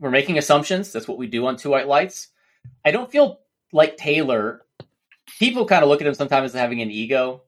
we're 0.00 0.10
making 0.10 0.38
assumptions. 0.38 0.92
That's 0.92 1.06
what 1.06 1.18
we 1.18 1.26
do 1.26 1.46
on 1.46 1.56
Two 1.56 1.70
White 1.70 1.86
Lights. 1.88 2.28
I 2.84 2.90
don't 2.90 3.10
feel 3.10 3.40
like 3.72 3.96
Taylor. 3.96 4.62
People 5.38 5.66
kind 5.66 5.82
of 5.84 5.88
look 5.88 6.00
at 6.00 6.06
him 6.06 6.14
sometimes 6.14 6.52
as 6.54 6.60
having 6.60 6.82
an 6.82 6.90
ego, 6.90 7.42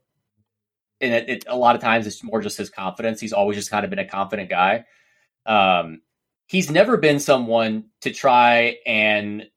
and 1.01 1.13
it, 1.13 1.29
it, 1.29 1.45
a 1.49 1.57
lot 1.57 1.75
of 1.75 1.83
times 1.83 2.07
it's 2.07 2.23
more 2.23 2.41
just 2.41 2.57
his 2.57 2.71
confidence. 2.71 3.21
He's 3.21 3.33
always 3.33 3.57
just 3.59 3.71
kind 3.71 3.85
of 3.85 3.91
been 3.91 3.99
a 3.99 4.07
confident 4.09 4.49
guy. 4.49 4.85
Um, 5.45 6.03
he's 6.47 6.71
never 6.71 6.97
been 6.97 7.19
someone 7.19 7.87
to 8.03 8.13
try 8.13 8.77
and 8.87 9.49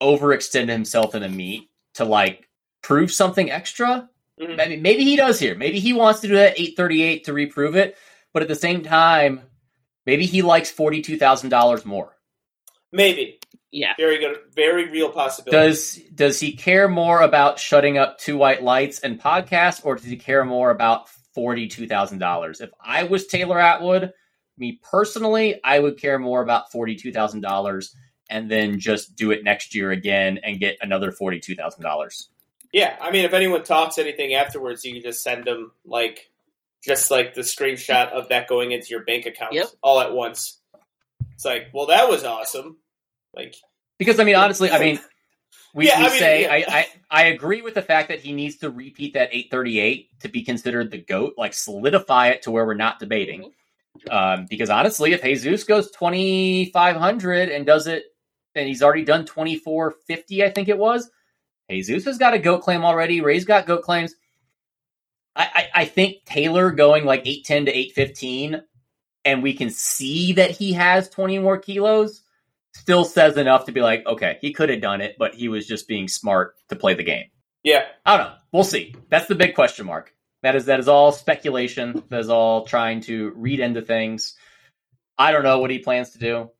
overextend 0.00 0.68
himself 0.68 1.16
in 1.16 1.24
a 1.24 1.28
meet 1.28 1.68
to 1.94 2.04
like 2.04 2.48
prove 2.82 3.10
something 3.10 3.50
extra. 3.50 4.08
Mhm. 4.40 4.60
I 4.60 4.68
mean, 4.68 4.82
maybe 4.82 5.04
he 5.04 5.16
does 5.16 5.38
here. 5.38 5.54
Maybe 5.54 5.80
he 5.80 5.92
wants 5.92 6.20
to 6.20 6.28
do 6.28 6.34
that 6.34 6.58
838 6.58 7.24
to 7.24 7.32
reprove 7.32 7.76
it, 7.76 7.96
but 8.32 8.42
at 8.42 8.48
the 8.48 8.54
same 8.54 8.82
time, 8.82 9.42
maybe 10.06 10.26
he 10.26 10.42
likes 10.42 10.70
$42,000 10.72 11.84
more. 11.84 12.16
Maybe. 12.92 13.38
Yeah. 13.70 13.94
Very 13.96 14.18
good. 14.18 14.36
Very 14.54 14.90
real 14.90 15.10
possibility. 15.10 15.56
Does 15.56 15.96
does 16.14 16.38
he 16.40 16.52
care 16.52 16.88
more 16.88 17.22
about 17.22 17.58
shutting 17.58 17.98
up 17.98 18.18
two 18.18 18.36
white 18.36 18.62
lights 18.62 19.00
and 19.00 19.20
podcasts 19.20 19.84
or 19.84 19.96
does 19.96 20.04
he 20.04 20.16
care 20.16 20.44
more 20.44 20.70
about 20.70 21.08
$42,000? 21.36 22.60
If 22.60 22.70
I 22.80 23.04
was 23.04 23.26
Taylor 23.26 23.58
Atwood, 23.58 24.12
me 24.56 24.78
personally, 24.82 25.60
I 25.64 25.80
would 25.80 25.98
care 25.98 26.20
more 26.20 26.40
about 26.42 26.70
$42,000 26.70 27.94
and 28.30 28.50
then 28.50 28.78
just 28.80 29.16
do 29.16 29.30
it 29.30 29.44
next 29.44 29.74
year 29.74 29.90
again 29.90 30.38
and 30.42 30.58
get 30.60 30.76
another 30.80 31.12
$42,000. 31.12 32.26
Yeah, 32.72 32.96
I 33.00 33.10
mean, 33.12 33.24
if 33.24 33.32
anyone 33.32 33.62
talks 33.62 33.98
anything 33.98 34.34
afterwards, 34.34 34.84
you 34.84 34.92
can 34.94 35.02
just 35.02 35.22
send 35.22 35.44
them 35.44 35.70
like 35.84 36.30
just 36.84 37.10
like 37.10 37.34
the 37.34 37.42
screenshot 37.42 38.10
of 38.10 38.28
that 38.30 38.48
going 38.48 38.72
into 38.72 38.88
your 38.90 39.04
bank 39.04 39.26
account 39.26 39.52
Yep. 39.52 39.68
all 39.82 40.00
at 40.00 40.12
once. 40.12 40.60
It's 41.34 41.44
like, 41.44 41.68
well, 41.72 41.86
that 41.86 42.08
was 42.08 42.24
awesome. 42.24 42.78
Like, 43.34 43.54
Because 43.98 44.18
I 44.20 44.24
mean, 44.24 44.36
honestly, 44.36 44.70
I 44.70 44.78
mean, 44.80 44.98
we, 45.74 45.86
Yeah, 45.86 46.00
we 46.00 46.06
I 46.06 46.10
mean, 46.10 46.18
say 46.18 46.42
yeah. 46.42 46.52
I, 46.52 46.64
I 46.68 46.86
I 47.10 47.22
agree 47.26 47.62
with 47.62 47.74
the 47.74 47.82
fact 47.82 48.08
that 48.08 48.20
he 48.20 48.32
needs 48.32 48.56
to 48.58 48.70
repeat 48.70 49.14
that 49.14 49.30
838 49.32 50.20
to 50.20 50.28
be 50.28 50.42
considered 50.42 50.90
the 50.90 50.98
goat, 50.98 51.34
like 51.38 51.54
solidify 51.54 52.28
it 52.30 52.42
to 52.42 52.50
where 52.50 52.66
we're 52.66 52.74
not 52.74 52.98
debating. 52.98 53.52
Um, 54.10 54.46
because 54.50 54.70
honestly, 54.70 55.12
if 55.12 55.22
Jesus 55.22 55.62
goes 55.62 55.90
2500 55.92 57.48
and 57.50 57.64
does 57.64 57.86
it, 57.86 58.04
and 58.54 58.68
he's 58.68 58.82
already 58.82 59.04
done 59.04 59.24
2450, 59.24 60.44
I 60.44 60.50
think 60.50 60.68
it 60.68 60.78
was. 60.78 61.10
Jesus 61.70 62.04
has 62.04 62.18
got 62.18 62.34
a 62.34 62.38
goat 62.38 62.62
claim 62.62 62.84
already. 62.84 63.20
Ray's 63.20 63.44
got 63.44 63.66
goat 63.66 63.82
claims. 63.82 64.14
I, 65.34 65.48
I, 65.54 65.68
I 65.82 65.84
think 65.86 66.24
Taylor 66.24 66.70
going 66.70 67.04
like 67.04 67.26
810 67.26 67.66
to 67.66 67.72
815, 67.72 68.62
and 69.24 69.42
we 69.42 69.54
can 69.54 69.70
see 69.70 70.34
that 70.34 70.50
he 70.50 70.74
has 70.74 71.08
20 71.08 71.38
more 71.38 71.58
kilos 71.58 72.24
still 72.74 73.04
says 73.04 73.36
enough 73.36 73.66
to 73.66 73.72
be 73.72 73.80
like, 73.80 74.04
okay, 74.06 74.38
he 74.40 74.52
could 74.52 74.68
have 74.68 74.80
done 74.80 75.00
it, 75.00 75.16
but 75.18 75.34
he 75.34 75.48
was 75.48 75.66
just 75.66 75.88
being 75.88 76.08
smart 76.08 76.56
to 76.68 76.76
play 76.76 76.94
the 76.94 77.04
game. 77.04 77.26
yeah, 77.62 77.84
I 78.04 78.16
don't 78.16 78.26
know. 78.26 78.34
We'll 78.52 78.64
see. 78.64 78.94
That's 79.08 79.26
the 79.26 79.34
big 79.34 79.54
question 79.54 79.86
mark. 79.86 80.12
That 80.42 80.56
is 80.56 80.66
that 80.66 80.80
is 80.80 80.88
all 80.88 81.12
speculation. 81.12 82.02
That 82.10 82.20
is 82.20 82.28
all 82.28 82.66
trying 82.66 83.00
to 83.02 83.32
read 83.36 83.60
into 83.60 83.80
things. 83.80 84.34
I 85.16 85.32
don't 85.32 85.44
know 85.44 85.60
what 85.60 85.70
he 85.70 85.78
plans 85.78 86.10
to 86.10 86.18
do, 86.18 86.50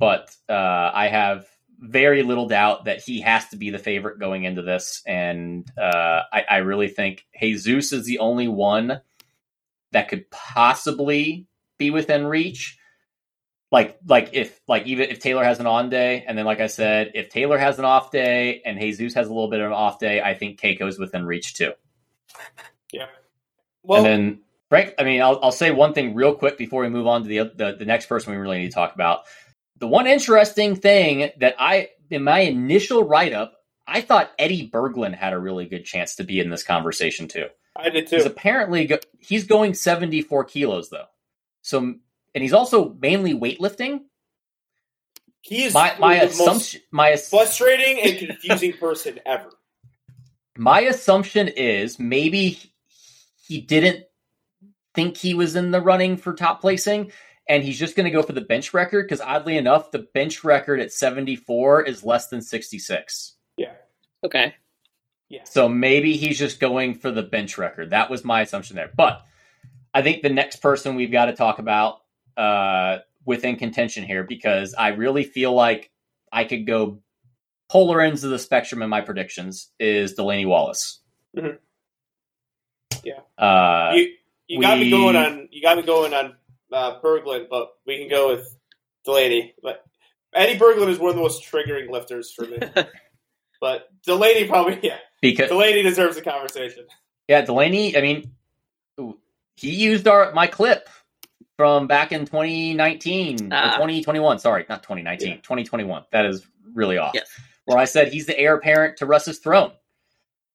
but 0.00 0.34
uh, 0.48 0.90
I 0.92 1.08
have 1.08 1.46
very 1.78 2.24
little 2.24 2.48
doubt 2.48 2.86
that 2.86 3.00
he 3.00 3.20
has 3.20 3.48
to 3.50 3.56
be 3.56 3.70
the 3.70 3.78
favorite 3.78 4.18
going 4.18 4.42
into 4.42 4.62
this, 4.62 5.02
and 5.06 5.70
uh, 5.78 6.22
I, 6.32 6.44
I 6.50 6.56
really 6.58 6.88
think 6.88 7.24
Jesus 7.40 7.92
is 7.92 8.06
the 8.06 8.18
only 8.18 8.48
one 8.48 9.00
that 9.92 10.08
could 10.08 10.28
possibly 10.32 11.46
be 11.78 11.90
within 11.92 12.26
reach 12.26 12.78
like 13.72 13.98
like 14.06 14.30
if 14.32 14.60
like 14.66 14.86
even 14.86 15.10
if 15.10 15.20
Taylor 15.20 15.44
has 15.44 15.60
an 15.60 15.66
on 15.66 15.90
day, 15.90 16.24
and 16.26 16.36
then 16.36 16.44
like 16.44 16.60
I 16.60 16.66
said, 16.66 17.12
if 17.14 17.28
Taylor 17.28 17.58
has 17.58 17.78
an 17.78 17.84
off 17.84 18.10
day 18.10 18.62
and 18.64 18.80
Jesus 18.80 19.14
has 19.14 19.28
a 19.28 19.32
little 19.32 19.50
bit 19.50 19.60
of 19.60 19.66
an 19.66 19.72
off 19.72 19.98
day, 19.98 20.20
I 20.20 20.34
think 20.34 20.60
Cayco's 20.60 20.98
within 20.98 21.24
reach 21.24 21.54
too. 21.54 21.72
Yeah. 22.92 23.06
Well, 23.84 24.04
and 24.04 24.06
then 24.06 24.40
Frank, 24.68 24.94
I 24.98 25.04
mean, 25.04 25.22
I'll 25.22 25.38
I'll 25.42 25.52
say 25.52 25.70
one 25.70 25.94
thing 25.94 26.14
real 26.14 26.34
quick 26.34 26.58
before 26.58 26.82
we 26.82 26.88
move 26.88 27.06
on 27.06 27.22
to 27.22 27.28
the 27.28 27.52
the, 27.54 27.76
the 27.78 27.84
next 27.84 28.06
person 28.06 28.32
we 28.32 28.38
really 28.38 28.58
need 28.58 28.68
to 28.68 28.74
talk 28.74 28.94
about. 28.94 29.20
The 29.80 29.88
one 29.88 30.06
interesting 30.06 30.76
thing 30.76 31.30
that 31.40 31.56
I 31.58 31.88
in 32.10 32.22
my 32.24 32.40
initial 32.40 33.04
write 33.04 33.32
up, 33.32 33.54
I 33.86 34.00
thought 34.00 34.30
Eddie 34.38 34.70
Berglund 34.70 35.14
had 35.14 35.32
a 35.32 35.38
really 35.38 35.66
good 35.66 35.84
chance 35.84 36.16
to 36.16 36.24
be 36.24 36.38
in 36.40 36.50
this 36.50 36.62
conversation 36.62 37.28
too. 37.28 37.46
I 37.76 37.88
did 37.90 38.08
He's 38.08 38.22
too. 38.24 38.28
apparently 38.28 38.86
go- 38.86 38.98
he's 39.18 39.46
going 39.46 39.74
74 39.74 40.44
kilos 40.44 40.90
though. 40.90 41.06
So 41.62 41.78
and 41.80 42.42
he's 42.42 42.52
also 42.52 42.94
mainly 43.00 43.32
weightlifting. 43.34 44.00
He 45.42 45.64
is 45.64 45.72
My 45.74 45.96
my 45.98 46.18
the 46.18 46.24
most 46.26 46.40
assumption 46.40 46.80
my 46.90 47.10
ass- 47.12 47.30
frustrating 47.30 48.00
and 48.04 48.18
confusing 48.18 48.72
person 48.80 49.18
ever. 49.24 49.50
my 50.58 50.80
assumption 50.82 51.48
is 51.48 51.98
maybe 51.98 52.58
he 53.46 53.60
didn't 53.62 54.04
think 54.94 55.16
he 55.16 55.32
was 55.34 55.56
in 55.56 55.70
the 55.70 55.80
running 55.80 56.16
for 56.18 56.34
top 56.34 56.60
placing 56.60 57.12
and 57.50 57.64
he's 57.64 57.78
just 57.78 57.96
going 57.96 58.04
to 58.04 58.10
go 58.10 58.22
for 58.22 58.32
the 58.32 58.40
bench 58.40 58.72
record 58.72 59.04
because 59.06 59.20
oddly 59.20 59.56
enough 59.58 59.90
the 59.90 59.98
bench 60.14 60.44
record 60.44 60.78
at 60.80 60.92
74 60.92 61.82
is 61.82 62.04
less 62.04 62.28
than 62.28 62.40
66 62.40 63.34
Yeah. 63.56 63.72
Okay. 64.24 64.54
Yeah. 65.28 65.44
so 65.44 65.68
maybe 65.68 66.16
he's 66.16 66.38
just 66.38 66.60
going 66.60 66.94
for 66.94 67.10
the 67.10 67.22
bench 67.22 67.58
record 67.58 67.90
that 67.90 68.08
was 68.10 68.24
my 68.24 68.40
assumption 68.42 68.74
there 68.76 68.90
but 68.96 69.24
i 69.94 70.02
think 70.02 70.22
the 70.22 70.28
next 70.30 70.56
person 70.56 70.94
we've 70.96 71.12
got 71.12 71.26
to 71.26 71.34
talk 71.34 71.58
about 71.60 71.98
uh, 72.36 72.98
within 73.26 73.56
contention 73.56 74.02
here 74.04 74.24
because 74.24 74.74
i 74.74 74.88
really 74.88 75.22
feel 75.24 75.52
like 75.52 75.90
i 76.32 76.42
could 76.44 76.66
go 76.66 76.98
polar 77.68 78.00
ends 78.00 78.24
of 78.24 78.30
the 78.30 78.38
spectrum 78.40 78.82
in 78.82 78.88
my 78.90 79.00
predictions 79.02 79.68
is 79.78 80.14
delaney 80.14 80.46
wallace 80.46 81.00
Mhm. 81.36 81.58
Yeah. 83.04 83.20
uh, 83.38 83.92
you 83.94 84.12
you 84.48 84.60
got 84.60 84.78
me 84.78 84.84
we- 84.86 84.90
going 84.90 85.14
on 85.16 85.48
you 85.52 85.62
got 85.62 85.76
me 85.76 85.84
going 85.84 86.12
on 86.12 86.34
uh, 86.72 87.00
Berglund, 87.00 87.48
but 87.50 87.70
we 87.86 87.98
can 87.98 88.08
go 88.08 88.28
with 88.28 88.56
Delaney. 89.04 89.54
But 89.62 89.84
Eddie 90.34 90.58
Berglund 90.58 90.88
is 90.88 90.98
one 90.98 91.10
of 91.10 91.16
the 91.16 91.22
most 91.22 91.44
triggering 91.44 91.90
lifters 91.90 92.32
for 92.32 92.46
me. 92.46 92.58
but 93.60 93.88
Delaney 94.04 94.48
probably 94.48 94.78
yeah. 94.82 94.98
because 95.20 95.48
Delaney 95.48 95.82
deserves 95.82 96.16
a 96.16 96.22
conversation. 96.22 96.86
Yeah, 97.28 97.42
Delaney. 97.42 97.96
I 97.96 98.00
mean, 98.00 98.32
he 99.56 99.70
used 99.70 100.08
our 100.08 100.32
my 100.32 100.46
clip 100.46 100.88
from 101.56 101.86
back 101.86 102.12
in 102.12 102.24
2019 102.24 103.52
or 103.52 103.56
Ah. 103.56 103.72
2021. 103.76 104.38
Sorry, 104.38 104.64
not 104.68 104.82
2019, 104.82 105.28
Yeah. 105.28 105.34
2021. 105.36 106.04
That 106.10 106.26
is 106.26 106.46
really 106.74 106.96
off. 106.96 107.12
Yes. 107.14 107.28
Where 107.66 107.78
I 107.78 107.84
said 107.84 108.12
he's 108.12 108.26
the 108.26 108.38
heir 108.38 108.56
apparent 108.56 108.96
to 108.98 109.06
Russ's 109.06 109.38
throne. 109.38 109.72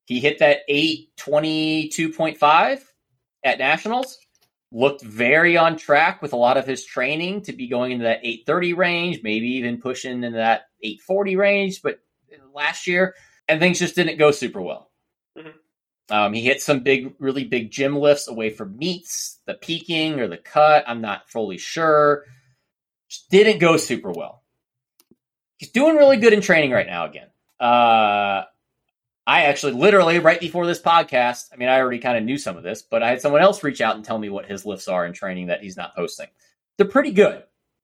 He 0.06 0.20
hit 0.20 0.40
that 0.40 0.60
822.5 0.70 2.82
at 3.44 3.58
nationals. 3.60 4.18
Looked 4.76 5.04
very 5.04 5.56
on 5.56 5.78
track 5.78 6.22
with 6.22 6.34
a 6.34 6.36
lot 6.36 6.58
of 6.58 6.68
his 6.68 6.84
training 6.84 7.44
to 7.44 7.54
be 7.54 7.70
going 7.70 7.94
into 7.94 8.04
that 8.04 8.20
830 8.24 8.74
range, 8.74 9.22
maybe 9.24 9.48
even 9.52 9.80
pushing 9.80 10.12
into 10.12 10.32
that 10.38 10.64
840 10.84 11.38
range. 11.38 11.82
But 11.82 12.02
last 12.54 12.86
year, 12.86 13.16
and 13.48 13.62
things 13.62 13.80
just 13.80 13.96
didn't 13.96 14.18
go 14.18 14.32
super 14.32 14.62
well. 14.62 14.92
Mhm. 15.38 15.54
Um, 16.10 16.34
he 16.34 16.42
hit 16.42 16.62
some 16.62 16.82
big, 16.82 17.16
really 17.20 17.46
big 17.46 17.72
gym 17.72 17.96
lifts 17.96 18.28
away 18.28 18.50
from 18.50 18.78
meets, 18.78 19.40
the 19.46 19.54
peaking 19.54 20.20
or 20.20 20.28
the 20.28 20.38
cut. 20.38 20.84
I'm 20.88 21.00
not 21.00 21.30
fully 21.30 21.58
sure. 21.58 22.26
Just 23.08 23.30
didn't 23.30 23.60
go 23.60 23.78
super 23.78 24.12
well. 24.12 24.44
He's 25.58 25.72
doing 25.72 25.96
really 25.96 26.18
good 26.18 26.34
in 26.34 26.42
training 26.42 26.72
right 26.72 26.86
now 26.86 27.06
again. 27.06 27.30
Uh, 27.62 28.44
I 29.28 29.44
actually 29.44 29.74
literally 29.74 30.20
right 30.20 30.40
before 30.40 30.68
this 30.68 30.82
podcast, 30.82 31.46
I 31.52 31.56
mean, 31.56 31.70
I 31.70 31.80
already 31.80 32.00
kind 32.00 32.18
of 32.18 32.24
knew 32.24 32.38
some 32.38 32.58
of 32.58 32.64
this, 32.64 32.84
but 32.84 33.02
I 33.02 33.10
had 33.10 33.22
someone 33.22 33.42
else 33.42 33.64
reach 33.64 33.82
out 33.82 33.96
and 33.96 34.06
tell 34.06 34.20
me 34.20 34.30
what 34.30 34.46
his 34.46 34.66
lifts 34.66 34.88
are 34.88 35.06
in 35.06 35.14
training 35.14 35.48
that 35.48 35.62
he's 35.62 35.78
not 35.78 35.96
posting. 35.96 36.28
They're 36.78 36.88
pretty 36.88 37.12
good. 37.12 37.44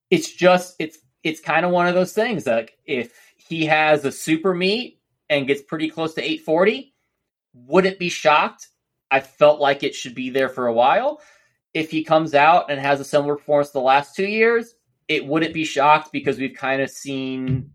It's 0.10 0.32
just 0.32 0.76
it's 0.78 1.00
it's 1.24 1.40
kind 1.40 1.66
of 1.66 1.72
one 1.72 1.88
of 1.88 1.96
those 1.96 2.14
things 2.14 2.44
that 2.44 2.56
like, 2.56 2.78
if 2.86 3.14
he 3.38 3.66
has 3.66 4.06
a 4.06 4.12
super 4.12 4.54
meet 4.54 5.00
and 5.30 5.48
gets 5.48 5.62
pretty 5.62 5.90
close 5.90 6.14
to 6.16 6.22
840, 6.22 6.94
wouldn't 7.54 8.00
be 8.00 8.10
shocked. 8.10 8.68
I 9.10 9.20
felt 9.20 9.60
like 9.60 9.84
it 9.84 9.96
should 9.96 10.16
be 10.16 10.30
there 10.30 10.50
for 10.50 10.68
a 10.68 10.74
while. 10.74 11.22
If 11.74 11.90
he 11.90 12.04
comes 12.04 12.34
out 12.34 12.70
and 12.70 12.80
has 12.80 13.00
a 13.00 13.06
similar 13.06 13.36
performance 13.36 13.70
the 13.70 13.80
last 13.80 14.16
two 14.16 14.28
years, 14.28 14.76
it 15.08 15.26
wouldn't 15.26 15.54
be 15.54 15.64
shocked 15.64 16.12
because 16.12 16.38
we've 16.38 16.56
kind 16.56 16.82
of 16.82 16.90
seen 16.90 17.72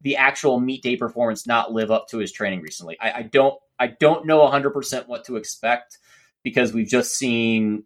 the 0.00 0.16
actual 0.16 0.58
meet 0.60 0.82
day 0.82 0.96
performance 0.96 1.46
not 1.46 1.72
live 1.72 1.90
up 1.90 2.08
to 2.08 2.18
his 2.18 2.32
training 2.32 2.62
recently. 2.62 2.96
I, 3.00 3.12
I 3.12 3.22
don't 3.22 3.54
I 3.78 3.88
don't 3.88 4.26
know 4.26 4.40
100% 4.40 5.08
what 5.08 5.24
to 5.24 5.36
expect 5.36 5.98
because 6.42 6.72
we've 6.72 6.88
just 6.88 7.14
seen 7.14 7.84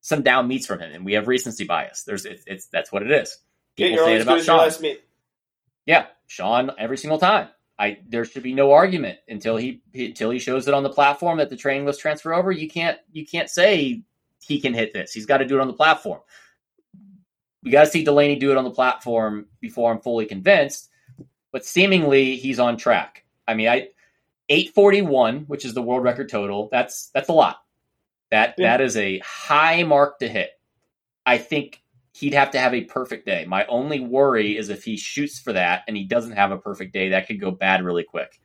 some 0.00 0.22
down 0.22 0.48
meets 0.48 0.66
from 0.66 0.80
him 0.80 0.92
and 0.92 1.04
we 1.04 1.14
have 1.14 1.28
recency 1.28 1.64
bias. 1.64 2.04
There's 2.04 2.24
it's, 2.24 2.44
it's 2.46 2.66
that's 2.66 2.92
what 2.92 3.02
it 3.02 3.10
is. 3.10 3.36
Yeah, 3.76 3.88
People 3.88 3.96
you're 3.96 4.06
say 4.06 4.16
it 4.16 4.22
about 4.22 4.42
Sean. 4.42 4.96
Yeah, 5.86 6.06
Sean 6.26 6.70
every 6.78 6.98
single 6.98 7.18
time. 7.18 7.48
I 7.78 7.98
there 8.08 8.24
should 8.24 8.42
be 8.42 8.54
no 8.54 8.72
argument 8.72 9.18
until 9.28 9.56
he 9.56 9.82
until 9.94 10.30
he 10.30 10.38
shows 10.38 10.66
it 10.66 10.74
on 10.74 10.82
the 10.82 10.90
platform 10.90 11.38
that 11.38 11.50
the 11.50 11.56
training 11.56 11.84
was 11.84 11.96
transfer 11.96 12.34
over. 12.34 12.50
You 12.50 12.68
can't 12.68 12.98
you 13.12 13.24
can't 13.24 13.48
say 13.48 14.02
he 14.40 14.60
can 14.60 14.74
hit 14.74 14.92
this. 14.92 15.12
He's 15.12 15.26
got 15.26 15.38
to 15.38 15.46
do 15.46 15.56
it 15.56 15.60
on 15.60 15.68
the 15.68 15.74
platform. 15.74 16.20
We 17.62 17.70
got 17.70 17.84
to 17.84 17.90
see 17.90 18.04
Delaney 18.04 18.36
do 18.36 18.50
it 18.50 18.56
on 18.56 18.64
the 18.64 18.70
platform 18.70 19.46
before 19.60 19.92
I'm 19.92 20.00
fully 20.00 20.26
convinced. 20.26 20.87
But 21.52 21.64
seemingly 21.64 22.36
he's 22.36 22.58
on 22.58 22.76
track. 22.76 23.24
I 23.46 23.54
mean, 23.54 23.68
I 23.68 23.88
841, 24.48 25.40
which 25.46 25.64
is 25.64 25.74
the 25.74 25.82
world 25.82 26.02
record 26.04 26.28
total. 26.28 26.68
That's 26.70 27.10
that's 27.14 27.28
a 27.28 27.32
lot. 27.32 27.58
That 28.30 28.54
Yeah. 28.58 28.76
that 28.76 28.84
is 28.84 28.96
a 28.96 29.18
high 29.20 29.82
mark 29.82 30.18
to 30.20 30.28
hit. 30.28 30.50
I 31.26 31.38
think 31.38 31.82
he'd 32.14 32.34
have 32.34 32.50
to 32.52 32.58
have 32.58 32.74
a 32.74 32.82
perfect 32.84 33.26
day. 33.26 33.44
My 33.46 33.64
only 33.66 34.00
worry 34.00 34.56
is 34.56 34.70
if 34.70 34.82
he 34.84 34.96
shoots 34.96 35.38
for 35.38 35.52
that 35.52 35.84
and 35.86 35.96
he 35.96 36.04
doesn't 36.04 36.32
have 36.32 36.50
a 36.50 36.58
perfect 36.58 36.92
day, 36.92 37.10
that 37.10 37.26
could 37.26 37.40
go 37.40 37.50
bad 37.50 37.82
really 37.84 38.04
quick. 38.04 38.40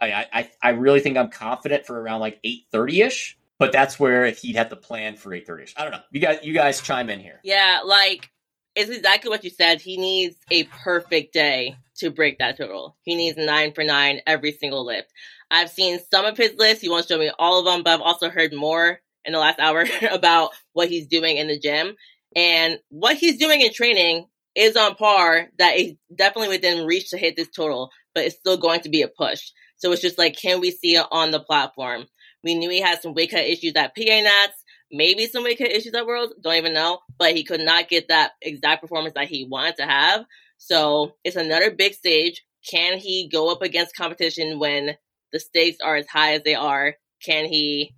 I 0.00 0.26
I, 0.32 0.50
I 0.62 0.70
really 0.70 1.00
think 1.00 1.16
I'm 1.16 1.30
confident 1.30 1.86
for 1.86 2.00
around 2.00 2.20
like 2.20 2.38
830 2.44 3.02
ish, 3.02 3.38
but 3.58 3.72
that's 3.72 4.00
where 4.00 4.30
he'd 4.30 4.56
have 4.56 4.70
to 4.70 4.76
plan 4.76 5.16
for 5.16 5.32
830 5.32 5.62
ish. 5.64 5.74
I 5.76 5.82
don't 5.82 5.92
know. 5.92 6.00
You 6.10 6.20
guys 6.20 6.38
you 6.42 6.52
guys 6.54 6.80
chime 6.80 7.10
in 7.10 7.20
here. 7.20 7.40
Yeah, 7.44 7.80
like 7.84 8.30
it's 8.74 8.90
exactly 8.90 9.30
what 9.30 9.44
you 9.44 9.50
said. 9.50 9.80
He 9.80 9.96
needs 9.96 10.36
a 10.50 10.64
perfect 10.64 11.32
day 11.32 11.76
to 11.96 12.10
break 12.10 12.38
that 12.38 12.56
total. 12.56 12.96
He 13.02 13.14
needs 13.14 13.36
nine 13.36 13.72
for 13.74 13.84
nine 13.84 14.20
every 14.26 14.52
single 14.52 14.84
lift. 14.84 15.12
I've 15.50 15.70
seen 15.70 15.98
some 16.10 16.24
of 16.24 16.36
his 16.36 16.54
lists. 16.56 16.80
He 16.80 16.88
won't 16.88 17.06
show 17.06 17.18
me 17.18 17.30
all 17.38 17.58
of 17.58 17.66
them, 17.66 17.82
but 17.82 17.92
I've 17.94 18.00
also 18.00 18.30
heard 18.30 18.52
more 18.52 19.00
in 19.24 19.32
the 19.32 19.38
last 19.38 19.58
hour 19.58 19.86
about 20.10 20.50
what 20.72 20.88
he's 20.88 21.06
doing 21.06 21.36
in 21.36 21.48
the 21.48 21.58
gym. 21.58 21.94
And 22.34 22.78
what 22.88 23.16
he's 23.16 23.38
doing 23.38 23.60
in 23.60 23.72
training 23.72 24.26
is 24.54 24.76
on 24.76 24.94
par 24.94 25.48
that 25.58 25.76
is 25.76 25.94
definitely 26.14 26.48
within 26.48 26.86
reach 26.86 27.10
to 27.10 27.18
hit 27.18 27.36
this 27.36 27.48
total, 27.48 27.90
but 28.14 28.24
it's 28.24 28.36
still 28.36 28.56
going 28.56 28.80
to 28.80 28.88
be 28.88 29.02
a 29.02 29.08
push. 29.08 29.50
So 29.76 29.92
it's 29.92 30.02
just 30.02 30.18
like, 30.18 30.36
can 30.36 30.60
we 30.60 30.70
see 30.70 30.94
it 30.94 31.06
on 31.10 31.30
the 31.30 31.40
platform? 31.40 32.06
We 32.44 32.54
knew 32.54 32.70
he 32.70 32.80
had 32.80 33.02
some 33.02 33.14
weight 33.14 33.30
cut 33.30 33.44
issues 33.44 33.74
at 33.76 33.94
PA 33.94 34.02
Nats, 34.04 34.61
maybe 34.92 35.26
somebody 35.26 35.54
weight 35.54 35.58
cut 35.58 35.76
issues 35.76 35.94
at 35.94 36.06
Worlds, 36.06 36.34
don't 36.40 36.54
even 36.54 36.74
know, 36.74 37.00
but 37.18 37.34
he 37.34 37.44
could 37.44 37.60
not 37.60 37.88
get 37.88 38.08
that 38.08 38.32
exact 38.42 38.82
performance 38.82 39.14
that 39.14 39.28
he 39.28 39.44
wanted 39.44 39.76
to 39.76 39.84
have. 39.84 40.24
So 40.58 41.14
it's 41.24 41.36
another 41.36 41.70
big 41.70 41.94
stage. 41.94 42.44
Can 42.68 42.98
he 42.98 43.28
go 43.28 43.50
up 43.50 43.62
against 43.62 43.96
competition 43.96 44.58
when 44.58 44.96
the 45.32 45.40
stakes 45.40 45.78
are 45.82 45.96
as 45.96 46.06
high 46.06 46.34
as 46.34 46.42
they 46.44 46.54
are? 46.54 46.94
Can 47.24 47.46
he 47.46 47.94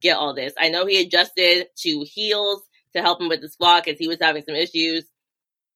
get 0.00 0.16
all 0.16 0.34
this? 0.34 0.52
I 0.58 0.68
know 0.68 0.86
he 0.86 1.00
adjusted 1.00 1.66
to 1.78 2.04
heels 2.04 2.62
to 2.94 3.02
help 3.02 3.20
him 3.20 3.28
with 3.28 3.40
the 3.40 3.48
squat 3.48 3.84
because 3.84 3.98
he 3.98 4.08
was 4.08 4.18
having 4.20 4.44
some 4.46 4.54
issues 4.54 5.04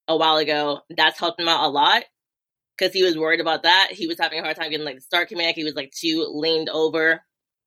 a 0.07 0.17
while 0.17 0.37
ago. 0.37 0.81
That's 0.97 1.19
helped 1.19 1.41
him 1.41 1.49
out 1.49 1.65
a 1.65 1.69
lot 1.69 2.05
because 2.77 2.93
he 2.93 3.03
was 3.03 3.17
worried 3.17 3.41
about 3.41 3.65
that. 3.65 3.89
He 3.91 4.07
was 4.07 4.19
having 4.19 4.39
a 4.39 4.43
hard 4.43 4.57
time 4.57 4.71
getting 4.71 4.87
like 4.87 4.97
the 4.97 5.03
start 5.03 5.29
command. 5.29 5.55
He 5.57 5.65
was 5.65 5.75
like 5.75 5.93
too 5.93 6.27
leaned 6.33 6.69
over, 6.69 7.23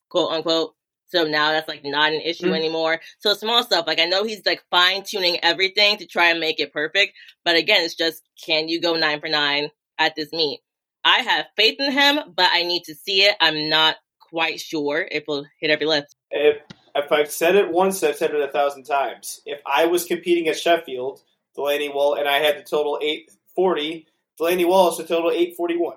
quote 0.08 0.32
unquote. 0.32 0.74
So 1.06 1.24
now 1.24 1.52
that's 1.52 1.68
like 1.68 1.84
not 1.84 2.12
an 2.12 2.20
issue 2.20 2.50
Mm. 2.50 2.56
anymore. 2.56 3.00
So 3.18 3.34
small 3.34 3.62
stuff. 3.62 3.86
Like 3.86 4.00
I 4.00 4.06
know 4.06 4.24
he's 4.24 4.44
like 4.44 4.64
fine 4.70 5.02
tuning 5.04 5.38
everything 5.42 5.96
to 5.98 6.06
try 6.06 6.30
and 6.30 6.40
make 6.40 6.60
it 6.60 6.72
perfect. 6.72 7.12
But 7.44 7.56
again, 7.56 7.82
it's 7.82 7.94
just 7.94 8.22
can 8.44 8.68
you 8.68 8.80
go 8.80 8.96
nine 8.96 9.20
for 9.20 9.28
nine 9.28 9.70
at 9.98 10.16
this 10.16 10.32
meet? 10.32 10.60
I 11.04 11.18
have 11.18 11.46
faith 11.56 11.76
in 11.78 11.92
him, 11.92 12.18
but 12.34 12.48
I 12.52 12.62
need 12.62 12.84
to 12.84 12.94
see 12.94 13.22
it. 13.22 13.36
I'm 13.40 13.68
not 13.68 13.96
quite 14.20 14.58
sure 14.60 15.06
if 15.10 15.24
he'll 15.26 15.44
hit 15.60 15.70
every 15.70 15.86
lift. 15.86 16.14
If, 16.30 16.56
if 16.94 17.12
I've 17.12 17.30
said 17.30 17.56
it 17.56 17.70
once, 17.70 18.02
I've 18.02 18.16
said 18.16 18.30
it 18.32 18.40
a 18.40 18.50
thousand 18.50 18.84
times. 18.84 19.40
If 19.44 19.60
I 19.66 19.86
was 19.86 20.06
competing 20.06 20.48
at 20.48 20.58
Sheffield, 20.58 21.20
Delaney 21.54 21.90
Wall, 21.90 22.14
and 22.14 22.26
I 22.26 22.38
had 22.38 22.56
the 22.58 22.62
total 22.62 22.98
840, 23.02 24.06
Delaney 24.38 24.64
Wallace 24.64 24.96
the 24.96 25.04
total 25.04 25.30
841. 25.30 25.96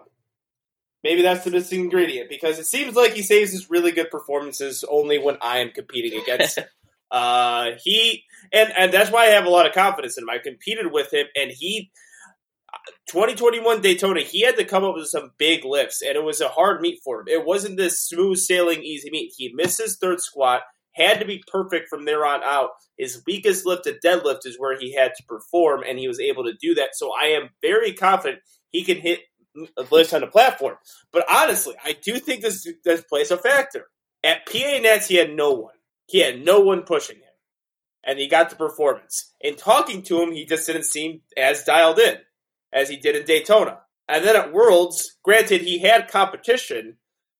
Maybe 1.07 1.21
that's 1.21 1.45
the 1.45 1.51
missing 1.51 1.85
ingredient 1.85 2.27
because 2.29 2.59
it 2.59 2.65
seems 2.65 2.93
like 2.93 3.13
he 3.13 3.21
saves 3.21 3.53
his 3.53 3.69
really 3.69 3.93
good 3.93 4.11
performances 4.11 4.83
only 4.91 5.17
when 5.17 5.37
I 5.41 5.59
am 5.59 5.69
competing 5.69 6.19
against 6.21 6.59
uh, 7.11 7.69
he 7.81 8.25
and 8.51 8.73
and 8.77 8.91
that's 8.91 9.09
why 9.09 9.21
I 9.21 9.27
have 9.27 9.45
a 9.45 9.49
lot 9.49 9.65
of 9.65 9.71
confidence 9.71 10.17
in 10.17 10.25
him. 10.25 10.29
I 10.29 10.39
competed 10.39 10.91
with 10.91 11.13
him, 11.13 11.27
and 11.33 11.49
he 11.49 11.91
2021 13.07 13.79
Daytona, 13.79 14.19
he 14.19 14.41
had 14.41 14.57
to 14.57 14.65
come 14.65 14.83
up 14.83 14.95
with 14.95 15.07
some 15.07 15.31
big 15.37 15.63
lifts, 15.63 16.01
and 16.01 16.17
it 16.17 16.25
was 16.25 16.41
a 16.41 16.49
hard 16.49 16.81
meet 16.81 16.99
for 17.05 17.21
him. 17.21 17.29
It 17.29 17.45
wasn't 17.45 17.77
this 17.77 18.01
smooth 18.01 18.37
sailing, 18.37 18.83
easy 18.83 19.09
meet. 19.09 19.31
He 19.37 19.53
missed 19.55 19.81
his 19.81 19.97
third 19.97 20.19
squat, 20.19 20.63
had 20.91 21.21
to 21.21 21.25
be 21.25 21.41
perfect 21.49 21.87
from 21.87 22.03
there 22.03 22.25
on 22.25 22.43
out. 22.43 22.71
His 22.97 23.23
weakest 23.25 23.65
lift, 23.65 23.87
a 23.87 23.95
deadlift, 24.05 24.45
is 24.45 24.59
where 24.59 24.77
he 24.77 24.93
had 24.93 25.13
to 25.15 25.23
perform, 25.23 25.83
and 25.87 25.97
he 25.97 26.09
was 26.09 26.19
able 26.19 26.43
to 26.43 26.53
do 26.59 26.75
that. 26.75 26.95
So 26.95 27.13
I 27.13 27.27
am 27.27 27.51
very 27.61 27.93
confident 27.93 28.41
he 28.71 28.83
can 28.83 28.97
hit 28.97 29.21
lifts 29.91 30.13
on 30.13 30.21
the 30.21 30.27
platform. 30.27 30.75
But 31.11 31.25
honestly, 31.29 31.75
I 31.83 31.97
do 32.01 32.19
think 32.19 32.41
this 32.41 32.67
this 32.83 33.01
plays 33.01 33.31
a 33.31 33.37
factor. 33.37 33.87
At 34.23 34.45
PA 34.45 34.79
Nats, 34.81 35.07
he 35.07 35.15
had 35.15 35.35
no 35.35 35.51
one. 35.51 35.75
He 36.07 36.19
had 36.19 36.43
no 36.43 36.61
one 36.61 36.83
pushing 36.83 37.17
him, 37.17 37.23
and 38.03 38.17
he 38.17 38.27
got 38.27 38.49
the 38.49 38.55
performance. 38.55 39.33
In 39.41 39.55
talking 39.55 40.01
to 40.03 40.21
him, 40.21 40.31
he 40.31 40.45
just 40.45 40.67
didn't 40.67 40.85
seem 40.85 41.21
as 41.35 41.63
dialed 41.63 41.99
in 41.99 42.17
as 42.73 42.89
he 42.89 42.97
did 42.97 43.15
in 43.15 43.25
Daytona. 43.25 43.79
And 44.07 44.23
then 44.23 44.35
at 44.35 44.53
Worlds, 44.53 45.17
granted, 45.23 45.61
he 45.61 45.79
had 45.79 46.07
competition, 46.07 46.97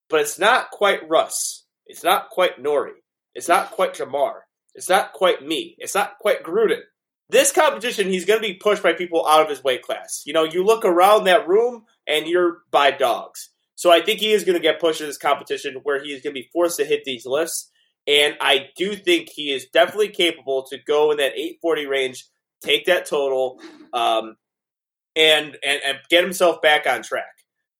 but 0.09 0.19
it's 0.19 0.37
not 0.37 0.69
quite 0.71 1.07
Russ. 1.07 1.65
It's 1.85 2.03
not 2.03 2.29
quite 2.29 2.61
Nori. 2.61 2.91
It's 3.33 3.47
not 3.47 3.71
quite 3.71 3.93
Jamar. 3.93 4.39
It's 4.75 4.89
not 4.89 5.13
quite 5.13 5.45
me. 5.45 5.75
It's 5.79 5.95
not 5.95 6.19
quite 6.19 6.43
Gruden. 6.43 6.81
This 7.29 7.51
competition, 7.51 8.09
he's 8.09 8.25
going 8.25 8.41
to 8.41 8.47
be 8.47 8.53
pushed 8.53 8.83
by 8.83 8.93
people 8.93 9.27
out 9.27 9.41
of 9.41 9.49
his 9.49 9.63
weight 9.63 9.81
class. 9.81 10.23
You 10.25 10.33
know, 10.33 10.43
you 10.43 10.63
look 10.63 10.85
around 10.85 11.25
that 11.25 11.47
room 11.47 11.85
and 12.07 12.27
you're 12.27 12.59
by 12.71 12.91
dogs. 12.91 13.49
So 13.75 13.91
I 13.91 14.01
think 14.01 14.19
he 14.19 14.31
is 14.31 14.43
going 14.43 14.57
to 14.57 14.61
get 14.61 14.79
pushed 14.79 15.01
in 15.01 15.07
this 15.07 15.19
competition 15.19 15.75
where 15.83 16.03
he 16.03 16.09
is 16.09 16.21
going 16.21 16.33
to 16.33 16.41
be 16.41 16.49
forced 16.51 16.77
to 16.77 16.85
hit 16.85 17.03
these 17.05 17.25
lifts. 17.25 17.69
And 18.07 18.35
I 18.41 18.69
do 18.75 18.95
think 18.95 19.29
he 19.29 19.51
is 19.51 19.67
definitely 19.71 20.09
capable 20.09 20.65
to 20.69 20.77
go 20.87 21.11
in 21.11 21.17
that 21.17 21.33
840 21.33 21.85
range, 21.85 22.25
take 22.61 22.85
that 22.85 23.05
total, 23.05 23.59
um, 23.93 24.35
and, 25.15 25.57
and 25.63 25.81
and 25.85 25.97
get 26.09 26.23
himself 26.23 26.61
back 26.61 26.87
on 26.87 27.03
track. 27.03 27.25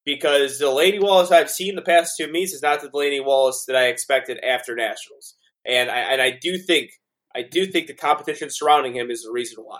Because 0.05 0.59
the 0.59 0.65
Delaney 0.65 0.99
Wallace 0.99 1.32
I've 1.32 1.49
seen 1.49 1.75
the 1.75 1.82
past 1.82 2.15
two 2.17 2.32
meets 2.32 2.53
is 2.53 2.61
not 2.61 2.82
the 2.82 2.89
Delaney 2.89 3.19
Wallace 3.19 3.65
that 3.67 3.75
I 3.75 3.88
expected 3.88 4.39
after 4.43 4.75
Nationals. 4.75 5.36
And 5.65 5.89
I 5.89 5.99
and 5.99 6.21
I 6.21 6.38
do 6.39 6.57
think 6.57 6.91
I 7.36 7.41
do 7.41 7.65
think 7.65 7.88
the 7.88 7.93
competition 7.93 8.49
surrounding 8.49 8.95
him 8.95 9.09
is 9.09 9.23
the 9.23 9.32
reason 9.32 9.63
why. 9.63 9.80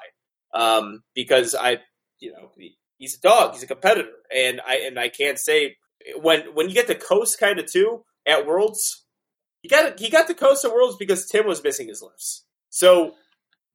Um, 0.54 1.04
because 1.14 1.56
I 1.56 1.80
you 2.20 2.34
know 2.34 2.52
he's 2.98 3.18
a 3.18 3.22
dog, 3.22 3.54
he's 3.54 3.64
a 3.64 3.68
competitor, 3.68 4.12
and 4.34 4.62
I 4.66 4.78
and 4.86 5.00
I 5.00 5.10
can't 5.10 5.40
say 5.40 5.78
when 6.22 6.54
when 6.54 6.70
you 6.70 6.76
get 6.76 6.88
the 6.88 6.96
coast 6.96 7.40
kind 7.40 7.60
of 7.60 7.72
too 7.72 8.04
at 8.26 8.46
Worlds, 8.46 9.06
you 9.62 9.70
got 9.70 10.00
he 10.00 10.10
got 10.10 10.28
the 10.28 10.34
coast 10.34 10.66
at 10.66 10.74
Worlds 10.74 10.98
because 10.98 11.28
Tim 11.28 11.46
was 11.46 11.64
missing 11.64 11.88
his 11.88 12.02
lifts. 12.02 12.46
So 12.70 13.14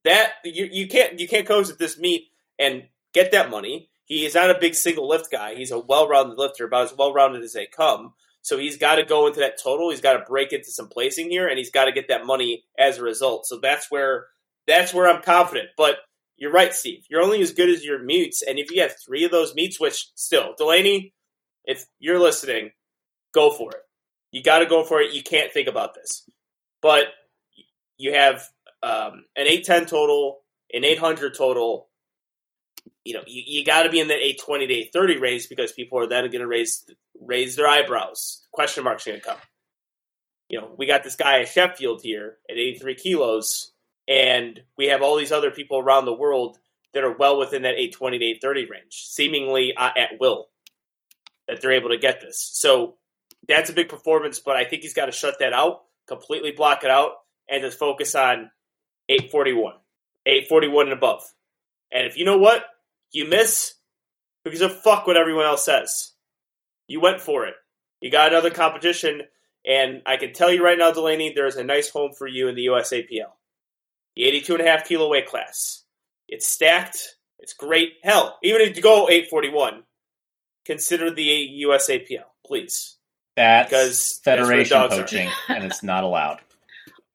that 0.04 0.32
you 0.44 0.68
you 0.70 0.88
can't 0.88 1.18
you 1.18 1.28
can't 1.28 1.46
coast 1.46 1.70
at 1.70 1.78
this 1.78 1.98
meet 1.98 2.28
and 2.58 2.84
get 3.12 3.32
that 3.32 3.50
money. 3.50 3.88
He 4.04 4.26
is 4.26 4.34
not 4.34 4.50
a 4.50 4.58
big 4.58 4.74
single 4.74 5.08
lift 5.08 5.30
guy. 5.30 5.54
He's 5.54 5.70
a 5.70 5.78
well 5.78 6.08
rounded 6.08 6.38
lifter, 6.38 6.66
about 6.66 6.84
as 6.84 6.96
well 6.96 7.14
rounded 7.14 7.42
as 7.42 7.52
they 7.52 7.66
come. 7.66 8.14
So 8.42 8.58
he's 8.58 8.76
got 8.76 8.96
to 8.96 9.04
go 9.04 9.28
into 9.28 9.38
that 9.40 9.62
total. 9.62 9.90
He's 9.90 10.00
got 10.00 10.14
to 10.14 10.24
break 10.28 10.52
into 10.52 10.70
some 10.70 10.88
placing 10.88 11.30
here, 11.30 11.46
and 11.46 11.58
he's 11.58 11.70
got 11.70 11.84
to 11.84 11.92
get 11.92 12.08
that 12.08 12.26
money 12.26 12.64
as 12.76 12.98
a 12.98 13.02
result. 13.02 13.46
So 13.46 13.58
that's 13.60 13.90
where 13.90 14.26
that's 14.66 14.92
where 14.92 15.08
I'm 15.08 15.22
confident. 15.22 15.68
But 15.76 15.98
you're 16.36 16.52
right, 16.52 16.74
Steve. 16.74 17.04
You're 17.08 17.22
only 17.22 17.40
as 17.42 17.52
good 17.52 17.68
as 17.68 17.84
your 17.84 18.02
meets, 18.02 18.42
and 18.42 18.58
if 18.58 18.70
you 18.70 18.82
have 18.82 18.94
three 19.04 19.24
of 19.24 19.30
those 19.30 19.54
meets, 19.54 19.78
which 19.78 20.10
still 20.14 20.54
Delaney, 20.56 21.12
if 21.64 21.86
you're 21.98 22.18
listening, 22.18 22.72
go 23.32 23.50
for 23.50 23.70
it. 23.70 23.82
You 24.30 24.42
got 24.42 24.60
to 24.60 24.66
go 24.66 24.84
for 24.84 25.00
it. 25.00 25.12
You 25.12 25.22
can't 25.22 25.52
think 25.52 25.68
about 25.68 25.94
this. 25.94 26.28
But 26.80 27.04
you 27.98 28.14
have 28.14 28.48
um, 28.82 29.24
an 29.36 29.46
810 29.46 29.86
total, 29.86 30.40
an 30.72 30.84
800 30.84 31.34
total. 31.34 31.88
You 33.04 33.14
know, 33.14 33.22
you, 33.26 33.42
you 33.46 33.64
got 33.64 33.84
to 33.84 33.90
be 33.90 34.00
in 34.00 34.08
that 34.08 34.18
820 34.18 34.66
to 34.66 34.74
830 34.74 35.18
range 35.18 35.48
because 35.48 35.72
people 35.72 35.98
are 35.98 36.06
then 36.06 36.24
going 36.24 36.40
to 36.40 36.46
raise 36.46 36.84
raise 37.20 37.56
their 37.56 37.68
eyebrows. 37.68 38.46
Question 38.52 38.84
marks 38.84 39.04
going 39.04 39.20
to 39.20 39.24
come. 39.24 39.38
You 40.48 40.60
know, 40.60 40.74
we 40.76 40.86
got 40.86 41.04
this 41.04 41.16
guy 41.16 41.40
at 41.40 41.48
Sheffield 41.48 42.02
here 42.02 42.36
at 42.50 42.56
83 42.56 42.94
kilos, 42.96 43.71
and 44.12 44.60
we 44.76 44.88
have 44.88 45.00
all 45.00 45.16
these 45.16 45.32
other 45.32 45.50
people 45.50 45.78
around 45.78 46.04
the 46.04 46.12
world 46.12 46.58
that 46.92 47.02
are 47.02 47.16
well 47.16 47.38
within 47.38 47.62
that 47.62 47.74
820 47.74 48.18
to 48.18 48.24
830 48.26 48.70
range, 48.70 49.06
seemingly 49.08 49.72
uh, 49.74 49.88
at 49.96 50.20
will, 50.20 50.48
that 51.48 51.62
they're 51.62 51.72
able 51.72 51.88
to 51.88 51.96
get 51.96 52.20
this. 52.20 52.50
So 52.52 52.96
that's 53.48 53.70
a 53.70 53.72
big 53.72 53.88
performance, 53.88 54.38
but 54.38 54.54
I 54.54 54.64
think 54.64 54.82
he's 54.82 54.92
got 54.92 55.06
to 55.06 55.12
shut 55.12 55.38
that 55.38 55.54
out, 55.54 55.84
completely 56.06 56.52
block 56.52 56.84
it 56.84 56.90
out, 56.90 57.12
and 57.48 57.62
just 57.62 57.78
focus 57.78 58.14
on 58.14 58.50
841, 59.08 59.72
841 60.26 60.86
and 60.86 60.92
above. 60.92 61.22
And 61.90 62.06
if 62.06 62.18
you 62.18 62.26
know 62.26 62.38
what, 62.38 62.64
you 63.12 63.26
miss, 63.26 63.74
because 64.44 64.60
of 64.60 64.78
fuck 64.82 65.06
what 65.06 65.16
everyone 65.16 65.46
else 65.46 65.64
says. 65.64 66.12
You 66.86 67.00
went 67.00 67.22
for 67.22 67.46
it. 67.46 67.54
You 68.02 68.10
got 68.10 68.32
another 68.32 68.50
competition, 68.50 69.22
and 69.64 70.02
I 70.04 70.18
can 70.18 70.34
tell 70.34 70.52
you 70.52 70.62
right 70.62 70.78
now, 70.78 70.92
Delaney, 70.92 71.32
there 71.34 71.46
is 71.46 71.56
a 71.56 71.64
nice 71.64 71.88
home 71.88 72.12
for 72.12 72.26
you 72.26 72.48
in 72.48 72.56
the 72.56 72.66
USAPL. 72.66 73.30
The 74.16 74.24
82 74.24 74.54
and 74.56 74.62
a 74.66 74.70
half 74.70 74.84
kilo 74.86 75.08
weight 75.08 75.26
class. 75.26 75.84
It's 76.28 76.48
stacked. 76.48 77.16
It's 77.38 77.54
great. 77.54 77.94
Hell, 78.02 78.38
even 78.42 78.60
if 78.62 78.76
you 78.76 78.82
go 78.82 79.08
841, 79.08 79.82
consider 80.64 81.10
the 81.12 81.62
USAPL, 81.66 82.22
please. 82.46 82.96
That's 83.36 83.68
Because 83.68 84.20
that's 84.24 84.36
where 84.38 84.46
federation 84.46 84.78
dogs 84.78 84.94
are. 84.94 85.00
poaching, 85.02 85.28
and 85.48 85.64
it's 85.64 85.82
not 85.82 86.04
allowed. 86.04 86.40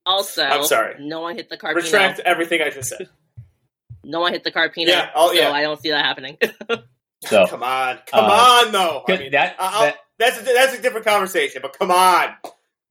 Also, 0.09 0.41
I'm 0.41 0.63
sorry. 0.63 0.95
no 0.99 1.19
one 1.19 1.35
hit 1.35 1.49
the 1.49 1.57
Carpino. 1.57 1.75
Retract 1.75 2.19
everything 2.21 2.61
I 2.61 2.69
just 2.69 2.89
said. 2.89 3.09
No 4.05 4.21
one 4.21 4.31
hit 4.31 4.45
the 4.45 4.51
Carpino. 4.53 4.87
Yeah, 4.87 5.09
oh, 5.13 5.33
yeah. 5.33 5.49
So 5.49 5.51
I 5.51 5.61
don't 5.63 5.81
see 5.81 5.89
that 5.89 6.05
happening. 6.05 6.37
So 7.25 7.45
Come 7.47 7.61
on, 7.63 7.99
come 8.05 8.23
Uh, 8.25 8.61
on, 8.65 8.71
though. 8.71 9.03
I 9.09 9.17
mean, 9.17 9.31
that, 9.31 9.57
that 9.57 9.95
that's 10.19 10.39
a, 10.39 10.43
that's 10.43 10.77
a 10.77 10.81
different 10.81 11.05
conversation. 11.05 11.61
But 11.61 11.77
come 11.77 11.91
on, 11.91 12.29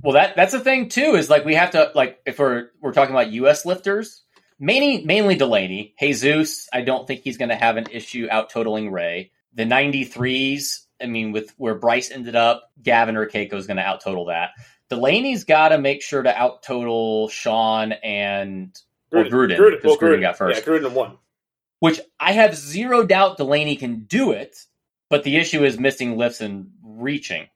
Well, 0.06 0.12
that 0.12 0.36
that's 0.36 0.52
the 0.52 0.60
thing 0.60 0.88
too. 0.88 1.16
Is 1.16 1.28
like 1.28 1.44
we 1.44 1.56
have 1.56 1.72
to 1.72 1.90
like 1.96 2.20
if 2.24 2.38
we're 2.38 2.68
we're 2.80 2.92
talking 2.92 3.12
about 3.12 3.32
U.S. 3.32 3.66
lifters, 3.66 4.22
mainly 4.56 5.04
mainly 5.04 5.34
Delaney, 5.34 5.96
Jesus. 5.98 6.68
I 6.72 6.82
don't 6.82 7.08
think 7.08 7.22
he's 7.22 7.38
going 7.38 7.48
to 7.48 7.56
have 7.56 7.76
an 7.76 7.88
issue 7.90 8.28
out 8.30 8.48
totaling 8.48 8.92
Ray. 8.92 9.32
The 9.54 9.64
93s. 9.64 10.84
I 11.02 11.06
mean, 11.06 11.32
with 11.32 11.52
where 11.56 11.74
Bryce 11.74 12.12
ended 12.12 12.36
up, 12.36 12.70
Gavin 12.80 13.16
or 13.16 13.26
Cayco 13.26 13.54
is 13.54 13.66
going 13.66 13.78
to 13.78 13.82
out 13.82 14.00
total 14.00 14.26
that. 14.26 14.50
Delaney's 14.92 15.42
got 15.42 15.70
to 15.70 15.78
make 15.78 16.02
sure 16.02 16.22
to 16.22 16.32
out 16.32 16.62
total 16.62 17.28
Sean 17.28 17.90
and 17.90 18.80
Or 19.10 19.24
Gruden, 19.24 19.58
Gruden, 19.58 19.82
because 19.82 19.96
Gruden 19.96 20.20
got 20.20 20.38
first. 20.38 20.64
Yeah, 20.64 20.72
Gruden 20.72 20.92
won. 20.92 21.18
which 21.80 22.00
I 22.20 22.30
have 22.30 22.54
zero 22.54 23.04
doubt 23.04 23.38
Delaney 23.38 23.74
can 23.74 24.04
do 24.04 24.30
it, 24.30 24.56
but 25.10 25.24
the 25.24 25.36
issue 25.36 25.64
is 25.64 25.80
missing 25.80 26.16
lifts 26.16 26.40
and 26.40 26.70
reaching. 26.84 27.48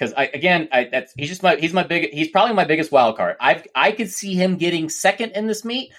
Because 0.00 0.14
I 0.14 0.24
again, 0.32 0.66
I 0.72 0.84
that's 0.84 1.12
he's 1.18 1.28
just 1.28 1.42
my 1.42 1.56
he's 1.56 1.74
my 1.74 1.82
big 1.82 2.10
he's 2.10 2.28
probably 2.28 2.54
my 2.54 2.64
biggest 2.64 2.90
wild 2.90 3.18
card. 3.18 3.36
I 3.38 3.62
I 3.74 3.92
could 3.92 4.10
see 4.10 4.32
him 4.32 4.56
getting 4.56 4.88
second 4.88 5.32
in 5.32 5.46
this 5.46 5.62
meet, 5.62 5.92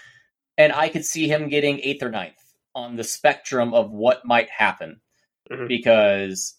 and 0.57 0.73
I 0.73 0.89
could 0.89 1.05
see 1.05 1.27
him 1.27 1.49
getting 1.49 1.79
eighth 1.81 2.01
or 2.01 2.09
ninth 2.09 2.33
on 2.73 2.95
the 2.95 3.03
spectrum 3.03 3.75
of 3.75 3.91
what 3.91 4.25
might 4.25 4.49
happen 4.49 5.01
Mhm. 5.51 5.67
because 5.67 6.55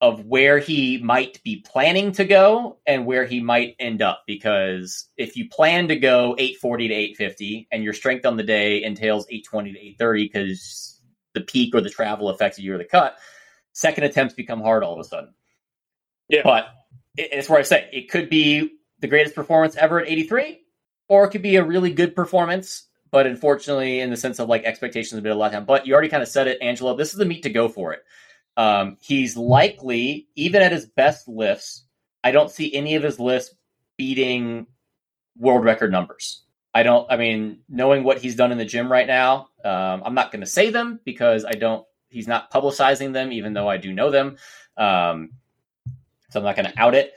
of 0.00 0.24
where 0.24 0.58
he 0.58 0.98
might 0.98 1.40
be 1.44 1.60
planning 1.60 2.10
to 2.10 2.24
go 2.24 2.78
and 2.86 3.06
where 3.06 3.24
he 3.26 3.38
might 3.40 3.76
end 3.78 4.02
up. 4.02 4.24
Because 4.26 5.06
if 5.16 5.36
you 5.36 5.48
plan 5.48 5.86
to 5.88 5.96
go 5.96 6.34
840 6.38 6.88
to 6.88 6.94
850 6.94 7.68
and 7.70 7.84
your 7.84 7.92
strength 7.92 8.26
on 8.26 8.36
the 8.36 8.42
day 8.42 8.82
entails 8.82 9.26
820 9.30 9.72
to 9.74 9.78
830 9.78 10.24
because 10.24 11.00
the 11.34 11.42
peak 11.42 11.74
or 11.74 11.82
the 11.82 11.90
travel 11.90 12.30
affects 12.30 12.58
you 12.58 12.74
or 12.74 12.78
the 12.78 12.84
cut, 12.84 13.16
second 13.74 14.04
attempts 14.04 14.34
become 14.34 14.60
hard 14.62 14.82
all 14.82 14.94
of 14.94 14.98
a 14.98 15.04
sudden. 15.04 15.34
Yeah. 16.28 16.42
But 16.44 16.68
it- 17.20 17.30
it's 17.32 17.48
where 17.48 17.58
I 17.58 17.62
say 17.62 17.88
it 17.92 18.10
could 18.10 18.28
be 18.28 18.70
the 19.00 19.08
greatest 19.08 19.34
performance 19.34 19.76
ever 19.76 20.00
at 20.00 20.08
83, 20.08 20.60
or 21.08 21.24
it 21.24 21.30
could 21.30 21.42
be 21.42 21.56
a 21.56 21.64
really 21.64 21.92
good 21.92 22.14
performance. 22.14 22.86
But 23.10 23.26
unfortunately, 23.26 24.00
in 24.00 24.10
the 24.10 24.16
sense 24.16 24.38
of 24.38 24.48
like 24.48 24.64
expectations, 24.64 25.18
a 25.18 25.22
bit 25.22 25.32
of 25.32 25.38
letdown. 25.38 25.66
But 25.66 25.86
you 25.86 25.92
already 25.94 26.08
kind 26.08 26.22
of 26.22 26.28
said 26.28 26.46
it, 26.46 26.58
Angelo. 26.62 26.96
This 26.96 27.12
is 27.12 27.18
the 27.18 27.24
meat 27.24 27.42
to 27.42 27.50
go 27.50 27.68
for 27.68 27.92
it. 27.92 28.04
Um, 28.56 28.98
he's 29.00 29.36
likely, 29.36 30.28
even 30.36 30.62
at 30.62 30.72
his 30.72 30.86
best 30.86 31.26
lifts, 31.26 31.84
I 32.22 32.30
don't 32.30 32.50
see 32.50 32.74
any 32.74 32.94
of 32.94 33.02
his 33.02 33.18
lifts 33.18 33.54
beating 33.96 34.66
world 35.36 35.64
record 35.64 35.90
numbers. 35.90 36.44
I 36.74 36.84
don't. 36.84 37.10
I 37.10 37.16
mean, 37.16 37.60
knowing 37.68 38.04
what 38.04 38.18
he's 38.18 38.36
done 38.36 38.52
in 38.52 38.58
the 38.58 38.64
gym 38.64 38.90
right 38.90 39.06
now, 39.06 39.48
um, 39.64 40.02
I'm 40.04 40.14
not 40.14 40.30
going 40.30 40.40
to 40.40 40.46
say 40.46 40.70
them 40.70 41.00
because 41.04 41.44
I 41.44 41.52
don't. 41.52 41.84
He's 42.10 42.28
not 42.28 42.52
publicizing 42.52 43.12
them, 43.12 43.32
even 43.32 43.54
though 43.54 43.68
I 43.68 43.76
do 43.76 43.92
know 43.92 44.10
them. 44.10 44.36
Um, 44.76 45.30
so 46.30 46.40
I'm 46.40 46.44
not 46.44 46.56
going 46.56 46.70
to 46.70 46.80
out 46.80 46.94
it. 46.94 47.12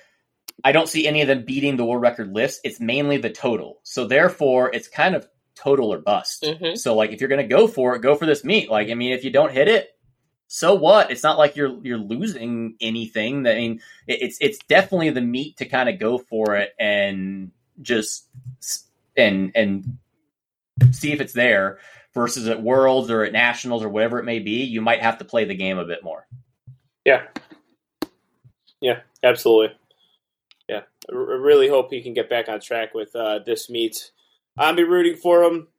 I 0.63 0.71
don't 0.71 0.89
see 0.89 1.07
any 1.07 1.21
of 1.21 1.27
them 1.27 1.45
beating 1.45 1.77
the 1.77 1.85
world 1.85 2.01
record 2.01 2.33
lifts. 2.33 2.59
It's 2.63 2.79
mainly 2.79 3.17
the 3.17 3.29
total. 3.29 3.79
So 3.83 4.05
therefore, 4.05 4.71
it's 4.73 4.87
kind 4.87 5.15
of 5.15 5.27
total 5.55 5.93
or 5.93 5.99
bust. 5.99 6.43
Mhm. 6.43 6.77
So 6.77 6.95
like, 6.95 7.11
if 7.11 7.21
you're 7.21 7.29
going 7.29 7.41
to 7.41 7.47
go 7.47 7.67
for 7.67 7.95
it, 7.95 8.01
go 8.01 8.15
for 8.15 8.25
this 8.25 8.43
meet. 8.43 8.69
Like, 8.69 8.89
I 8.89 8.93
mean, 8.93 9.13
if 9.13 9.23
you 9.23 9.31
don't 9.31 9.51
hit 9.51 9.67
it, 9.67 9.89
so 10.47 10.75
what? 10.75 11.09
It's 11.09 11.23
not 11.23 11.39
like 11.39 11.55
you're 11.55 11.79
you're 11.83 11.97
losing 11.97 12.75
anything. 12.79 13.47
I 13.47 13.55
mean, 13.55 13.81
it's 14.07 14.37
it's 14.39 14.59
definitely 14.67 15.09
the 15.09 15.21
meat 15.21 15.57
to 15.57 15.65
kind 15.65 15.89
of 15.89 15.97
go 15.97 16.19
for 16.19 16.55
it 16.57 16.73
and 16.79 17.51
just 17.81 18.27
and 19.17 19.51
and 19.55 19.97
see 20.91 21.11
if 21.11 21.21
it's 21.21 21.33
there 21.33 21.79
versus 22.13 22.47
at 22.47 22.61
worlds 22.61 23.09
or 23.09 23.23
at 23.23 23.33
nationals 23.33 23.83
or 23.83 23.89
whatever 23.89 24.19
it 24.19 24.25
may 24.25 24.37
be. 24.37 24.63
You 24.63 24.81
might 24.81 25.01
have 25.01 25.17
to 25.17 25.25
play 25.25 25.45
the 25.45 25.55
game 25.55 25.79
a 25.79 25.85
bit 25.85 26.03
more. 26.03 26.27
Yeah. 27.03 27.23
Yeah, 28.83 28.99
absolutely. 29.23 29.77
Yeah, 30.67 30.81
I 31.09 31.13
really 31.15 31.69
hope 31.69 31.89
he 31.89 32.03
can 32.03 32.13
get 32.13 32.29
back 32.29 32.49
on 32.49 32.59
track 32.59 32.93
with 32.93 33.15
uh, 33.15 33.39
this 33.45 33.69
meet. 33.69 34.11
I'll 34.57 34.75
be 34.75 34.83
rooting 34.83 35.15
for 35.15 35.41
him. 35.43 35.69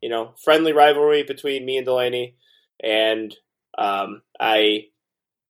You 0.00 0.08
know, 0.08 0.32
friendly 0.42 0.72
rivalry 0.72 1.24
between 1.24 1.66
me 1.66 1.76
and 1.76 1.84
Delaney, 1.84 2.36
and 2.82 3.34
um, 3.76 4.22
I 4.40 4.86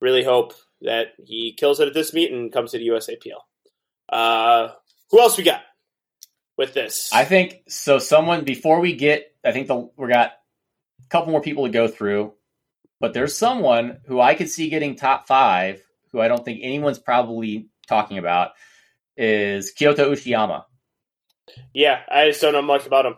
really 0.00 0.24
hope 0.24 0.54
that 0.82 1.14
he 1.24 1.54
kills 1.56 1.78
it 1.78 1.86
at 1.86 1.94
this 1.94 2.12
meet 2.12 2.32
and 2.32 2.52
comes 2.52 2.72
to 2.72 2.78
the 2.78 2.88
USAPL. 2.88 3.38
Uh, 4.08 4.72
who 5.10 5.20
else 5.20 5.38
we 5.38 5.44
got 5.44 5.62
with 6.58 6.74
this? 6.74 7.10
I 7.12 7.24
think 7.24 7.62
so. 7.68 8.00
Someone 8.00 8.42
before 8.42 8.80
we 8.80 8.94
get, 8.94 9.32
I 9.44 9.52
think 9.52 9.68
the 9.68 9.88
we 9.96 10.08
got 10.08 10.32
a 11.00 11.08
couple 11.10 11.30
more 11.30 11.40
people 11.40 11.64
to 11.66 11.72
go 11.72 11.86
through, 11.86 12.32
but 12.98 13.14
there's 13.14 13.36
someone 13.36 13.98
who 14.06 14.20
I 14.20 14.34
could 14.34 14.50
see 14.50 14.68
getting 14.68 14.96
top 14.96 15.28
five, 15.28 15.83
who 16.14 16.20
I 16.20 16.28
don't 16.28 16.44
think 16.44 16.60
anyone's 16.62 16.98
probably 16.98 17.68
talking 17.86 18.16
about, 18.16 18.52
is 19.16 19.72
Kyoto 19.72 20.10
Ushiyama, 20.12 20.64
yeah, 21.72 22.00
I 22.10 22.28
just 22.28 22.40
don't 22.40 22.52
know 22.52 22.62
much 22.62 22.86
about 22.86 23.06
him. 23.06 23.16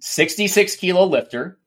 66 0.00 0.76
kilo 0.76 1.04
lifter. 1.06 1.58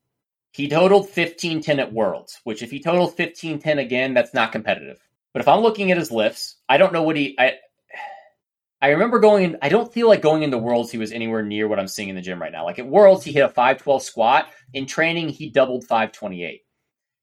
He 0.51 0.69
totaled 0.69 1.03
1510 1.03 1.79
at 1.79 1.93
Worlds, 1.93 2.39
which 2.43 2.61
if 2.61 2.69
he 2.69 2.79
totaled 2.79 3.17
1510 3.17 3.79
again, 3.79 4.13
that's 4.13 4.33
not 4.33 4.51
competitive. 4.51 4.99
But 5.33 5.41
if 5.41 5.47
I'm 5.47 5.61
looking 5.61 5.91
at 5.91 5.97
his 5.97 6.11
lifts, 6.11 6.57
I 6.69 6.77
don't 6.77 6.93
know 6.93 7.03
what 7.03 7.15
he. 7.15 7.35
I 7.39 7.55
I 8.79 8.89
remember 8.89 9.19
going. 9.19 9.45
In, 9.45 9.57
I 9.63 9.69
don't 9.69 9.91
feel 9.91 10.07
like 10.07 10.21
going 10.21 10.43
into 10.43 10.59
Worlds 10.59 10.91
he 10.91 10.99
was 10.99 11.11
anywhere 11.11 11.41
near 11.41 11.67
what 11.67 11.79
I'm 11.79 11.87
seeing 11.87 12.09
in 12.09 12.15
the 12.15 12.21
gym 12.21 12.39
right 12.39 12.51
now. 12.51 12.65
Like 12.65 12.77
at 12.77 12.87
Worlds, 12.87 13.23
he 13.23 13.31
hit 13.31 13.43
a 13.43 13.49
512 13.49 14.03
squat. 14.03 14.49
In 14.73 14.85
training, 14.85 15.29
he 15.29 15.49
doubled 15.49 15.85
528. 15.85 16.61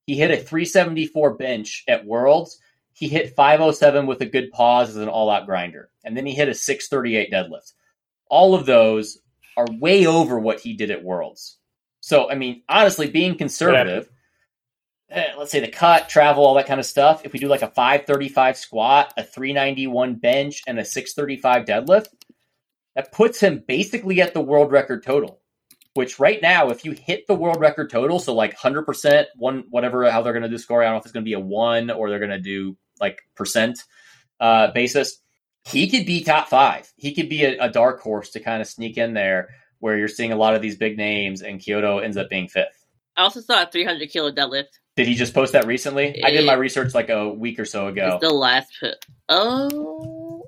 He 0.06 0.16
hit 0.16 0.32
a 0.32 0.36
374 0.36 1.34
bench 1.34 1.84
at 1.86 2.04
Worlds. 2.04 2.58
He 3.00 3.08
hit 3.08 3.34
507 3.34 4.06
with 4.06 4.20
a 4.20 4.26
good 4.26 4.52
pause 4.52 4.90
as 4.90 4.96
an 4.96 5.08
all-out 5.08 5.46
grinder, 5.46 5.88
and 6.04 6.14
then 6.14 6.26
he 6.26 6.34
hit 6.34 6.50
a 6.50 6.54
638 6.54 7.32
deadlift. 7.32 7.72
All 8.28 8.54
of 8.54 8.66
those 8.66 9.16
are 9.56 9.64
way 9.80 10.04
over 10.04 10.38
what 10.38 10.60
he 10.60 10.74
did 10.76 10.90
at 10.90 11.02
Worlds. 11.02 11.56
So, 12.00 12.30
I 12.30 12.34
mean, 12.34 12.62
honestly, 12.68 13.08
being 13.08 13.38
conservative, 13.38 14.10
eh, 15.08 15.28
let's 15.38 15.50
say 15.50 15.60
the 15.60 15.68
cut, 15.68 16.10
travel, 16.10 16.44
all 16.44 16.56
that 16.56 16.66
kind 16.66 16.78
of 16.78 16.84
stuff. 16.84 17.22
If 17.24 17.32
we 17.32 17.38
do 17.38 17.48
like 17.48 17.62
a 17.62 17.68
535 17.68 18.58
squat, 18.58 19.14
a 19.16 19.24
391 19.24 20.16
bench, 20.16 20.62
and 20.66 20.78
a 20.78 20.84
635 20.84 21.64
deadlift, 21.64 22.08
that 22.96 23.12
puts 23.12 23.40
him 23.40 23.64
basically 23.66 24.20
at 24.20 24.34
the 24.34 24.42
world 24.42 24.72
record 24.72 25.02
total. 25.02 25.40
Which 25.94 26.20
right 26.20 26.40
now, 26.42 26.68
if 26.68 26.84
you 26.84 26.92
hit 26.92 27.26
the 27.26 27.34
world 27.34 27.60
record 27.60 27.88
total, 27.88 28.18
so 28.18 28.34
like 28.34 28.54
100%, 28.58 29.24
one, 29.36 29.64
whatever, 29.70 30.10
how 30.10 30.20
they're 30.20 30.34
going 30.34 30.42
to 30.42 30.50
do 30.50 30.58
score, 30.58 30.82
I 30.82 30.84
don't 30.84 30.96
know 30.96 30.98
if 30.98 31.06
it's 31.06 31.12
going 31.12 31.24
to 31.24 31.28
be 31.28 31.32
a 31.32 31.40
one 31.40 31.90
or 31.90 32.10
they're 32.10 32.18
going 32.18 32.30
to 32.30 32.38
do 32.38 32.76
like 33.00 33.20
percent 33.34 33.78
uh, 34.40 34.70
basis. 34.72 35.18
He 35.64 35.88
could 35.88 36.06
be 36.06 36.24
top 36.24 36.48
five. 36.48 36.90
He 36.96 37.14
could 37.14 37.28
be 37.28 37.44
a, 37.44 37.58
a 37.64 37.70
dark 37.70 38.00
horse 38.00 38.30
to 38.30 38.40
kind 38.40 38.60
of 38.60 38.68
sneak 38.68 38.96
in 38.96 39.14
there 39.14 39.50
where 39.78 39.96
you're 39.98 40.08
seeing 40.08 40.32
a 40.32 40.36
lot 40.36 40.54
of 40.54 40.62
these 40.62 40.76
big 40.76 40.96
names 40.96 41.42
and 41.42 41.60
Kyoto 41.60 41.98
ends 41.98 42.16
up 42.16 42.30
being 42.30 42.48
fifth. 42.48 42.86
I 43.16 43.22
also 43.22 43.40
saw 43.40 43.62
a 43.62 43.66
300 43.66 44.08
kilo 44.10 44.30
deadlift. 44.30 44.78
Did 44.96 45.08
he 45.08 45.14
just 45.14 45.34
post 45.34 45.52
that 45.52 45.66
recently? 45.66 46.22
I 46.24 46.30
did 46.30 46.44
my 46.44 46.54
research 46.54 46.94
like 46.94 47.08
a 47.10 47.28
week 47.28 47.58
or 47.58 47.64
so 47.64 47.86
ago. 47.86 48.18
It's 48.20 48.28
the 48.28 48.34
last. 48.34 48.68
Oh, 49.28 50.46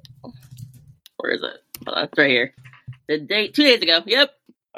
where 1.16 1.32
is 1.32 1.42
it? 1.42 1.60
It's 1.86 2.18
right 2.18 2.30
here. 2.30 2.54
The 3.08 3.18
date 3.18 3.54
two 3.54 3.62
days 3.62 3.80
ago. 3.80 4.02
Yep. 4.04 4.30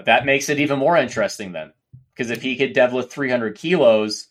That 0.04 0.26
makes 0.26 0.48
it 0.48 0.60
even 0.60 0.78
more 0.78 0.96
interesting 0.96 1.52
then. 1.52 1.72
Because 2.14 2.30
if 2.30 2.42
he 2.42 2.56
could 2.56 2.74
deadlift 2.74 3.10
300 3.10 3.56
kilos, 3.56 4.28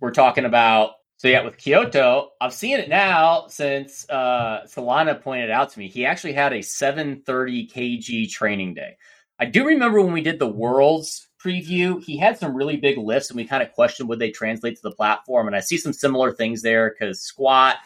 we're 0.00 0.12
talking 0.12 0.44
about. 0.44 0.92
So, 1.20 1.28
yeah, 1.28 1.44
with 1.44 1.58
Kyoto, 1.58 2.30
I'm 2.40 2.50
seeing 2.50 2.78
it 2.78 2.88
now 2.88 3.44
since 3.48 4.08
uh, 4.08 4.62
Solana 4.64 5.20
pointed 5.20 5.50
out 5.50 5.68
to 5.68 5.78
me. 5.78 5.86
He 5.86 6.06
actually 6.06 6.32
had 6.32 6.54
a 6.54 6.62
730 6.62 7.68
kg 7.68 8.30
training 8.30 8.72
day. 8.72 8.96
I 9.38 9.44
do 9.44 9.66
remember 9.66 10.00
when 10.00 10.14
we 10.14 10.22
did 10.22 10.38
the 10.38 10.48
Worlds 10.48 11.28
preview, 11.38 12.02
he 12.02 12.16
had 12.16 12.38
some 12.38 12.56
really 12.56 12.78
big 12.78 12.96
lifts, 12.96 13.28
and 13.28 13.36
we 13.36 13.44
kind 13.44 13.62
of 13.62 13.70
questioned 13.72 14.08
would 14.08 14.18
they 14.18 14.30
translate 14.30 14.76
to 14.76 14.82
the 14.82 14.92
platform. 14.92 15.46
And 15.46 15.54
I 15.54 15.60
see 15.60 15.76
some 15.76 15.92
similar 15.92 16.32
things 16.32 16.62
there 16.62 16.88
because 16.98 17.20
squat, 17.20 17.76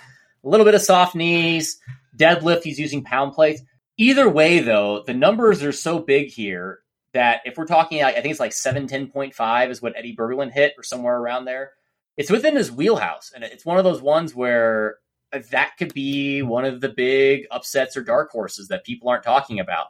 a 0.45 0.49
little 0.49 0.65
bit 0.65 0.77
of 0.77 0.83
soft 0.83 1.17
knees, 1.17 1.81
deadlift, 2.17 2.63
he's 2.63 2.79
using 2.79 3.03
pound 3.03 3.33
plates. 3.33 3.63
Either 3.97 4.29
way, 4.29 4.61
though, 4.61 5.03
the 5.09 5.13
numbers 5.13 5.61
are 5.65 5.73
so 5.73 5.99
big 5.99 6.29
here 6.29 6.83
that 7.15 7.41
if 7.45 7.59
we're 7.59 7.67
talking, 7.67 8.01
I 8.05 8.13
think 8.13 8.27
it's 8.27 8.39
like 8.39 8.53
710.5 8.53 9.71
is 9.71 9.83
what 9.83 9.95
Eddie 9.97 10.15
Berglund 10.15 10.53
hit 10.53 10.75
or 10.79 10.85
somewhere 10.85 11.17
around 11.17 11.47
there. 11.47 11.73
It's 12.17 12.31
within 12.31 12.57
his 12.57 12.71
wheelhouse. 12.71 13.33
And 13.35 13.45
it's 13.45 13.65
one 13.65 13.79
of 13.79 13.85
those 13.85 14.03
ones 14.03 14.35
where 14.35 14.97
uh, 15.33 15.41
that 15.51 15.77
could 15.79 15.93
be 15.95 16.43
one 16.43 16.65
of 16.65 16.81
the 16.81 16.89
big 16.89 17.47
upsets 17.51 17.97
or 17.97 18.03
dark 18.03 18.31
horses 18.31 18.69
that 18.69 18.85
people 18.85 19.09
aren't 19.09 19.25
talking 19.25 19.61
about. 19.61 19.89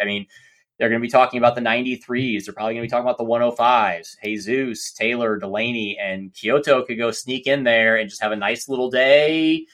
I 0.00 0.04
mean, 0.04 0.26
they're 0.78 0.88
going 0.88 1.00
to 1.00 1.06
be 1.06 1.10
talking 1.10 1.38
about 1.38 1.54
the 1.54 1.60
93s. 1.60 2.44
They're 2.44 2.54
probably 2.54 2.74
going 2.74 2.82
to 2.82 2.88
be 2.88 2.90
talking 2.90 3.06
about 3.06 3.18
the 3.18 3.24
105s. 3.24 4.16
Jesus, 4.22 4.92
Taylor, 4.92 5.38
Delaney, 5.38 5.98
and 5.98 6.32
Kyoto 6.32 6.84
could 6.84 6.98
go 6.98 7.10
sneak 7.10 7.46
in 7.46 7.62
there 7.62 7.96
and 7.96 8.08
just 8.08 8.22
have 8.22 8.32
a 8.32 8.36
nice 8.36 8.68
little 8.68 8.90
day 8.90 9.66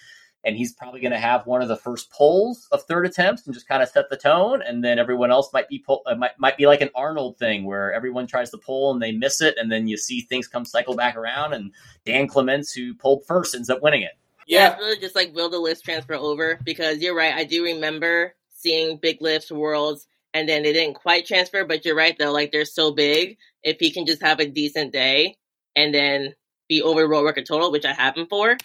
and 0.44 0.56
he's 0.56 0.72
probably 0.72 1.00
going 1.00 1.12
to 1.12 1.18
have 1.18 1.46
one 1.46 1.62
of 1.62 1.68
the 1.68 1.76
first 1.76 2.10
pulls 2.10 2.66
of 2.72 2.82
third 2.84 3.06
attempts 3.06 3.44
and 3.46 3.54
just 3.54 3.68
kind 3.68 3.82
of 3.82 3.88
set 3.88 4.08
the 4.08 4.16
tone 4.16 4.62
and 4.62 4.82
then 4.82 4.98
everyone 4.98 5.30
else 5.30 5.52
might 5.52 5.68
be 5.68 5.78
pull, 5.78 6.02
uh, 6.06 6.14
might, 6.14 6.38
might 6.38 6.56
be 6.56 6.66
like 6.66 6.80
an 6.80 6.90
arnold 6.94 7.38
thing 7.38 7.64
where 7.64 7.92
everyone 7.92 8.26
tries 8.26 8.50
to 8.50 8.58
pull 8.58 8.92
and 8.92 9.02
they 9.02 9.12
miss 9.12 9.40
it 9.40 9.56
and 9.58 9.70
then 9.70 9.86
you 9.86 9.96
see 9.96 10.20
things 10.20 10.48
come 10.48 10.64
cycle 10.64 10.94
back 10.94 11.16
around 11.16 11.52
and 11.52 11.72
dan 12.04 12.26
clements 12.26 12.72
who 12.72 12.94
pulled 12.94 13.24
first 13.26 13.54
ends 13.54 13.70
up 13.70 13.82
winning 13.82 14.02
it 14.02 14.12
Yeah, 14.46 14.72
It's 14.72 14.80
really 14.80 14.98
just 14.98 15.14
like 15.14 15.34
will 15.34 15.50
the 15.50 15.58
list 15.58 15.84
transfer 15.84 16.14
over 16.14 16.58
because 16.64 16.98
you're 16.98 17.16
right. 17.16 17.34
I 17.34 17.44
do 17.44 17.64
remember 17.64 18.34
seeing 18.54 18.96
big 18.96 19.20
lifts 19.20 19.50
worlds 19.50 20.06
and 20.32 20.48
then 20.48 20.62
they 20.62 20.72
didn't 20.72 20.94
quite 20.94 21.26
transfer, 21.26 21.64
but 21.64 21.84
you're 21.84 21.96
right 21.96 22.16
though. 22.18 22.32
Like 22.32 22.52
they're 22.52 22.64
so 22.64 22.92
big. 22.92 23.36
If 23.62 23.78
he 23.78 23.90
can 23.90 24.06
just 24.06 24.22
have 24.22 24.40
a 24.40 24.46
decent 24.46 24.92
day 24.92 25.36
and 25.76 25.94
then 25.94 26.34
be 26.68 26.82
over 26.82 27.08
world 27.08 27.24
record 27.24 27.46
total, 27.46 27.72
which 27.72 27.84
I 27.84 27.92
have 27.92 28.16
him 28.16 28.26
for, 28.28 28.56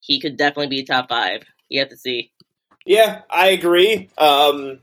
he 0.00 0.20
could 0.20 0.36
definitely 0.36 0.68
be 0.68 0.84
top 0.84 1.08
five. 1.08 1.42
You 1.68 1.80
have 1.80 1.90
to 1.90 1.96
see. 1.96 2.32
Yeah, 2.86 3.22
I 3.30 3.48
agree. 3.48 4.10
Um, 4.16 4.80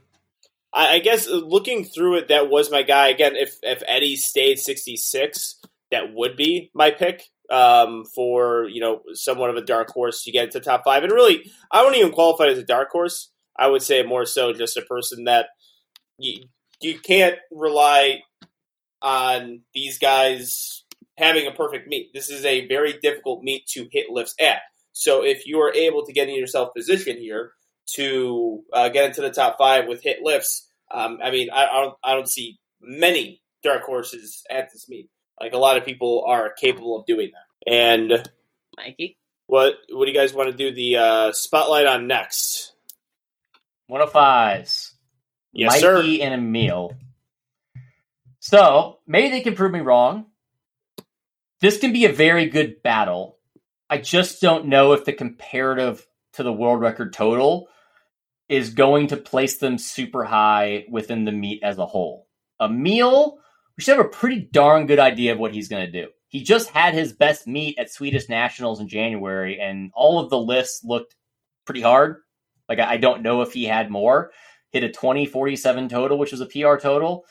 I, 0.72 0.94
I 0.94 0.98
guess 1.00 1.28
looking 1.28 1.84
through 1.84 2.18
it, 2.18 2.28
that 2.28 2.48
was 2.48 2.70
my 2.70 2.82
guy. 2.82 3.08
Again, 3.08 3.34
if 3.34 3.56
if 3.62 3.82
Eddie 3.86 4.16
stayed 4.16 4.58
sixty 4.58 4.96
six, 4.96 5.60
that 5.90 6.12
would 6.14 6.36
be 6.36 6.70
my 6.74 6.90
pick 6.90 7.24
um, 7.50 8.04
for 8.04 8.68
you 8.68 8.80
know 8.80 9.02
somewhat 9.14 9.50
of 9.50 9.56
a 9.56 9.64
dark 9.64 9.88
horse 9.90 10.22
to 10.22 10.32
get 10.32 10.44
into 10.44 10.60
top 10.60 10.82
five. 10.84 11.02
And 11.02 11.12
really, 11.12 11.50
I 11.70 11.82
wouldn't 11.82 11.98
even 11.98 12.12
qualify 12.12 12.46
as 12.46 12.58
a 12.58 12.64
dark 12.64 12.90
horse. 12.90 13.30
I 13.58 13.68
would 13.68 13.82
say 13.82 14.02
more 14.02 14.26
so 14.26 14.52
just 14.52 14.76
a 14.76 14.82
person 14.82 15.24
that 15.24 15.48
you 16.18 16.44
you 16.80 16.98
can't 16.98 17.36
rely 17.50 18.20
on 19.02 19.62
these 19.74 19.98
guys 19.98 20.84
having 21.18 21.46
a 21.46 21.52
perfect 21.52 21.88
meet. 21.88 22.12
This 22.12 22.28
is 22.30 22.44
a 22.44 22.66
very 22.66 22.98
difficult 23.02 23.42
meet 23.42 23.66
to 23.68 23.88
hit 23.90 24.10
lifts 24.10 24.34
at. 24.40 24.60
So 24.98 25.22
if 25.22 25.46
you 25.46 25.60
are 25.60 25.74
able 25.74 26.06
to 26.06 26.12
get 26.14 26.30
in 26.30 26.34
yourself 26.34 26.72
position 26.74 27.18
here 27.18 27.52
to 27.96 28.62
uh, 28.72 28.88
get 28.88 29.04
into 29.04 29.20
the 29.20 29.30
top 29.30 29.58
five 29.58 29.86
with 29.86 30.02
hit 30.02 30.22
lifts, 30.22 30.70
um, 30.90 31.18
I 31.22 31.30
mean, 31.30 31.50
I, 31.52 31.66
I, 31.66 31.82
don't, 31.82 31.94
I 32.02 32.14
don't 32.14 32.28
see 32.28 32.58
many 32.80 33.42
dark 33.62 33.82
horses 33.82 34.42
at 34.48 34.72
this 34.72 34.88
meet. 34.88 35.10
Like 35.38 35.52
a 35.52 35.58
lot 35.58 35.76
of 35.76 35.84
people 35.84 36.24
are 36.26 36.50
capable 36.50 36.98
of 36.98 37.04
doing 37.04 37.30
that. 37.34 37.70
And 37.70 38.30
Mikey. 38.78 39.18
what 39.46 39.74
what 39.90 40.06
do 40.06 40.10
you 40.10 40.16
guys 40.16 40.32
want 40.32 40.50
to 40.50 40.56
do 40.56 40.74
the 40.74 40.96
uh, 40.96 41.32
spotlight 41.32 41.84
on 41.84 42.06
next? 42.06 42.72
105s. 43.90 44.92
Yes, 45.52 45.78
sir. 45.78 45.96
Mikey 45.96 46.18
sir. 46.20 46.24
and 46.24 46.34
Emil. 46.34 46.96
So 48.40 49.00
maybe 49.06 49.28
they 49.28 49.42
can 49.42 49.54
prove 49.54 49.72
me 49.72 49.80
wrong. 49.80 50.24
This 51.60 51.76
can 51.76 51.92
be 51.92 52.06
a 52.06 52.12
very 52.12 52.46
good 52.46 52.82
battle. 52.82 53.35
I 53.88 53.98
just 53.98 54.40
don't 54.40 54.66
know 54.66 54.92
if 54.92 55.04
the 55.04 55.12
comparative 55.12 56.06
to 56.34 56.42
the 56.42 56.52
world 56.52 56.80
record 56.80 57.12
total 57.12 57.68
is 58.48 58.74
going 58.74 59.08
to 59.08 59.16
place 59.16 59.58
them 59.58 59.78
super 59.78 60.24
high 60.24 60.84
within 60.90 61.24
the 61.24 61.32
meet 61.32 61.62
as 61.62 61.78
a 61.78 61.86
whole. 61.86 62.26
Emil, 62.60 63.38
we 63.76 63.82
should 63.82 63.96
have 63.96 64.06
a 64.06 64.08
pretty 64.08 64.48
darn 64.52 64.86
good 64.86 64.98
idea 64.98 65.32
of 65.32 65.38
what 65.38 65.52
he's 65.52 65.68
going 65.68 65.84
to 65.84 65.92
do. 65.92 66.08
He 66.28 66.42
just 66.42 66.70
had 66.70 66.94
his 66.94 67.12
best 67.12 67.46
meet 67.46 67.78
at 67.78 67.90
Swedish 67.90 68.28
Nationals 68.28 68.80
in 68.80 68.88
January, 68.88 69.60
and 69.60 69.90
all 69.94 70.18
of 70.18 70.30
the 70.30 70.38
lists 70.38 70.84
looked 70.84 71.14
pretty 71.64 71.80
hard. 71.80 72.16
Like, 72.68 72.80
I 72.80 72.96
don't 72.96 73.22
know 73.22 73.42
if 73.42 73.52
he 73.52 73.64
had 73.64 73.90
more. 73.90 74.32
Hit 74.72 74.82
a 74.82 74.88
2047 74.88 75.88
total, 75.88 76.18
which 76.18 76.32
was 76.32 76.40
a 76.40 76.46
PR 76.46 76.76
total, 76.76 77.24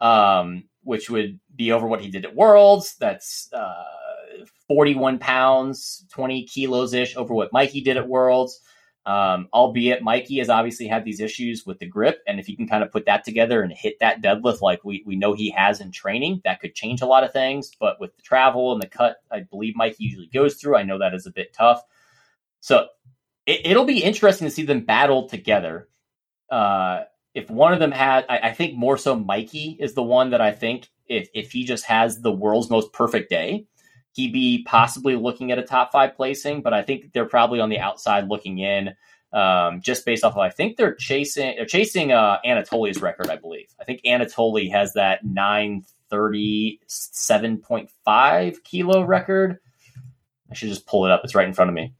um, 0.00 0.64
which 0.82 1.08
would 1.08 1.40
be 1.54 1.72
over 1.72 1.86
what 1.86 2.02
he 2.02 2.10
did 2.10 2.26
at 2.26 2.36
Worlds. 2.36 2.96
That's 3.00 3.48
uh, 3.52 3.84
41 4.68 5.18
pounds, 5.18 6.04
20 6.12 6.44
kilos 6.44 6.94
ish 6.94 7.16
over 7.16 7.34
what 7.34 7.52
Mikey 7.52 7.80
did 7.80 7.96
at 7.96 8.08
Worlds. 8.08 8.60
Um, 9.06 9.48
albeit 9.52 10.02
Mikey 10.02 10.38
has 10.38 10.48
obviously 10.48 10.86
had 10.86 11.04
these 11.04 11.20
issues 11.20 11.66
with 11.66 11.78
the 11.78 11.86
grip, 11.86 12.22
and 12.26 12.40
if 12.40 12.46
he 12.46 12.56
can 12.56 12.66
kind 12.66 12.82
of 12.82 12.90
put 12.90 13.04
that 13.04 13.22
together 13.22 13.60
and 13.60 13.70
hit 13.70 13.98
that 14.00 14.22
deadlift 14.22 14.62
like 14.62 14.82
we, 14.82 15.02
we 15.04 15.14
know 15.14 15.34
he 15.34 15.50
has 15.50 15.82
in 15.82 15.92
training, 15.92 16.40
that 16.44 16.60
could 16.60 16.74
change 16.74 17.02
a 17.02 17.06
lot 17.06 17.22
of 17.22 17.30
things. 17.30 17.72
But 17.78 18.00
with 18.00 18.16
the 18.16 18.22
travel 18.22 18.72
and 18.72 18.80
the 18.80 18.88
cut, 18.88 19.16
I 19.30 19.40
believe 19.40 19.76
Mikey 19.76 20.04
usually 20.04 20.28
goes 20.28 20.54
through. 20.54 20.76
I 20.76 20.84
know 20.84 20.98
that 20.98 21.12
is 21.12 21.26
a 21.26 21.30
bit 21.30 21.52
tough. 21.52 21.82
So 22.60 22.88
it, 23.44 23.66
it'll 23.66 23.84
be 23.84 24.02
interesting 24.02 24.46
to 24.46 24.50
see 24.50 24.64
them 24.64 24.86
battle 24.86 25.28
together. 25.28 25.88
Uh, 26.50 27.02
if 27.34 27.50
one 27.50 27.74
of 27.74 27.80
them 27.80 27.92
had, 27.92 28.24
I, 28.30 28.38
I 28.38 28.52
think 28.52 28.74
more 28.74 28.96
so 28.96 29.14
Mikey 29.16 29.76
is 29.78 29.92
the 29.92 30.02
one 30.02 30.30
that 30.30 30.40
I 30.40 30.52
think 30.52 30.88
if 31.08 31.28
if 31.34 31.52
he 31.52 31.64
just 31.64 31.84
has 31.84 32.22
the 32.22 32.32
world's 32.32 32.70
most 32.70 32.92
perfect 32.92 33.28
day, 33.28 33.66
he'd 34.14 34.32
be 34.32 34.64
possibly 34.66 35.16
looking 35.16 35.52
at 35.52 35.58
a 35.58 35.62
top 35.62 35.92
five 35.92 36.16
placing. 36.16 36.62
But 36.62 36.72
I 36.72 36.82
think 36.82 37.12
they're 37.12 37.26
probably 37.26 37.60
on 37.60 37.68
the 37.68 37.78
outside 37.78 38.28
looking 38.28 38.58
in, 38.58 38.94
um, 39.32 39.80
just 39.80 40.06
based 40.06 40.24
off 40.24 40.34
of 40.34 40.38
I 40.38 40.50
think 40.50 40.76
they're 40.76 40.94
chasing 40.94 41.54
they're 41.56 41.66
chasing 41.66 42.12
uh, 42.12 42.38
Anatoly's 42.44 43.02
record. 43.02 43.28
I 43.28 43.36
believe 43.36 43.68
I 43.80 43.84
think 43.84 44.02
Anatoly 44.02 44.70
has 44.70 44.94
that 44.94 45.24
nine 45.24 45.84
thirty 46.08 46.80
seven 46.86 47.58
point 47.58 47.90
five 48.04 48.62
kilo 48.64 49.02
record. 49.02 49.58
I 50.50 50.54
should 50.54 50.68
just 50.68 50.86
pull 50.86 51.04
it 51.04 51.10
up. 51.10 51.22
It's 51.24 51.34
right 51.34 51.48
in 51.48 51.54
front 51.54 51.68
of 51.68 51.74
me. 51.74 51.94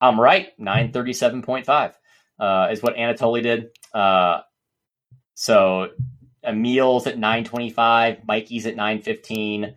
I'm 0.00 0.20
right. 0.20 0.48
Nine 0.58 0.92
thirty 0.92 1.12
seven 1.12 1.42
point 1.42 1.66
five 1.66 1.98
uh, 2.38 2.68
is 2.70 2.82
what 2.82 2.96
Anatoly 2.96 3.42
did. 3.42 3.70
Uh, 3.94 4.40
so 5.34 5.88
Emil's 6.42 7.06
at 7.06 7.18
925, 7.18 8.26
Mikey's 8.26 8.66
at 8.66 8.76
915. 8.76 9.74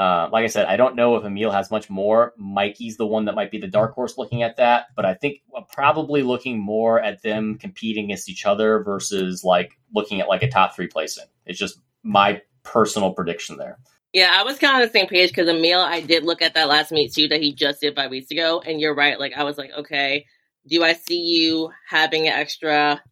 Uh, 0.00 0.30
like 0.32 0.44
I 0.44 0.46
said, 0.46 0.64
I 0.64 0.78
don't 0.78 0.96
know 0.96 1.16
if 1.16 1.26
Emil 1.26 1.50
has 1.50 1.70
much 1.70 1.90
more. 1.90 2.32
Mikey's 2.38 2.96
the 2.96 3.06
one 3.06 3.26
that 3.26 3.34
might 3.34 3.50
be 3.50 3.58
the 3.58 3.68
dark 3.68 3.92
horse 3.92 4.16
looking 4.16 4.42
at 4.42 4.56
that, 4.56 4.86
but 4.96 5.04
I 5.04 5.12
think 5.12 5.42
I'm 5.54 5.66
probably 5.66 6.22
looking 6.22 6.58
more 6.58 6.98
at 6.98 7.20
them 7.20 7.58
competing 7.58 8.06
against 8.06 8.30
each 8.30 8.46
other 8.46 8.82
versus 8.82 9.44
like 9.44 9.78
looking 9.94 10.22
at 10.22 10.26
like 10.26 10.42
a 10.42 10.48
top 10.48 10.74
three 10.74 10.86
placing. 10.86 11.26
It's 11.44 11.58
just 11.58 11.78
my 12.02 12.40
personal 12.62 13.12
prediction 13.12 13.58
there. 13.58 13.78
Yeah, 14.14 14.30
I 14.32 14.42
was 14.44 14.58
kind 14.58 14.74
of 14.74 14.80
on 14.80 14.86
the 14.86 14.98
same 14.98 15.06
page 15.06 15.28
because 15.28 15.50
Emil, 15.50 15.80
I 15.80 16.00
did 16.00 16.24
look 16.24 16.40
at 16.40 16.54
that 16.54 16.68
last 16.68 16.92
meet 16.92 17.12
too 17.12 17.28
that 17.28 17.42
he 17.42 17.52
just 17.52 17.82
did 17.82 17.94
five 17.94 18.10
weeks 18.10 18.30
ago, 18.30 18.62
and 18.64 18.80
you're 18.80 18.94
right. 18.94 19.20
Like 19.20 19.34
I 19.36 19.44
was 19.44 19.58
like, 19.58 19.70
okay, 19.80 20.24
do 20.66 20.82
I 20.82 20.94
see 20.94 21.18
you 21.18 21.72
having 21.86 22.26
an 22.26 22.32
extra, 22.32 23.02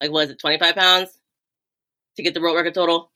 like 0.00 0.10
was 0.10 0.30
it, 0.30 0.40
25 0.40 0.74
pounds 0.74 1.10
to 2.16 2.22
get 2.22 2.32
the 2.32 2.40
world 2.40 2.56
record 2.56 2.72
total? 2.72 3.12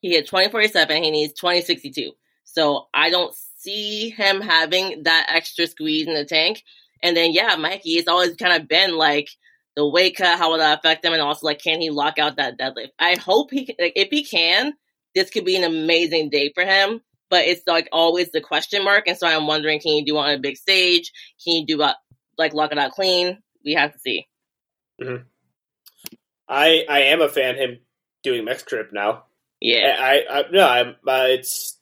He 0.00 0.12
hit 0.12 0.24
2047. 0.24 1.02
He 1.02 1.10
needs 1.10 1.34
2062. 1.34 2.12
So 2.54 2.86
I 2.94 3.10
don't 3.10 3.34
see 3.58 4.10
him 4.10 4.40
having 4.40 5.02
that 5.04 5.26
extra 5.28 5.66
squeeze 5.66 6.06
in 6.06 6.14
the 6.14 6.24
tank. 6.24 6.62
And 7.02 7.16
then 7.16 7.32
yeah, 7.32 7.56
Mikey, 7.56 7.90
it's 7.90 8.08
always 8.08 8.36
kind 8.36 8.60
of 8.60 8.68
been 8.68 8.96
like 8.96 9.28
the 9.76 9.86
weight 9.86 10.16
cut, 10.16 10.38
how 10.38 10.50
will 10.50 10.58
that 10.58 10.78
affect 10.78 11.04
him, 11.04 11.12
and 11.12 11.20
also 11.20 11.46
like 11.46 11.60
can 11.60 11.80
he 11.80 11.90
lock 11.90 12.18
out 12.18 12.36
that 12.36 12.58
deadlift? 12.58 12.90
I 12.98 13.16
hope 13.16 13.50
he 13.50 13.74
like 13.78 13.94
if 13.96 14.08
he 14.10 14.24
can, 14.24 14.72
this 15.14 15.30
could 15.30 15.44
be 15.44 15.56
an 15.56 15.64
amazing 15.64 16.30
day 16.30 16.52
for 16.54 16.64
him. 16.64 17.00
But 17.28 17.46
it's 17.46 17.66
like 17.66 17.88
always 17.90 18.30
the 18.30 18.40
question 18.40 18.84
mark, 18.84 19.08
and 19.08 19.18
so 19.18 19.26
I'm 19.26 19.46
wondering, 19.46 19.80
can 19.80 19.96
you 19.96 20.04
do 20.04 20.16
on 20.16 20.30
a 20.30 20.38
big 20.38 20.56
stage? 20.56 21.10
Can 21.44 21.56
you 21.56 21.66
do 21.66 21.82
uh, 21.82 21.94
like 22.38 22.54
lock 22.54 22.70
it 22.70 22.78
out 22.78 22.92
clean? 22.92 23.38
We 23.64 23.72
have 23.74 23.92
to 23.92 23.98
see. 23.98 24.28
I 26.48 26.84
I 26.88 27.00
am 27.00 27.20
a 27.20 27.28
fan 27.28 27.54
of 27.54 27.60
him 27.60 27.78
doing 28.22 28.44
mixed 28.44 28.66
grip 28.66 28.90
now. 28.92 29.24
Yeah, 29.60 29.96
I, 29.98 30.24
I 30.30 30.44
no, 30.52 30.66
I'm 30.66 30.88
uh, 31.06 31.26
it's 31.28 31.78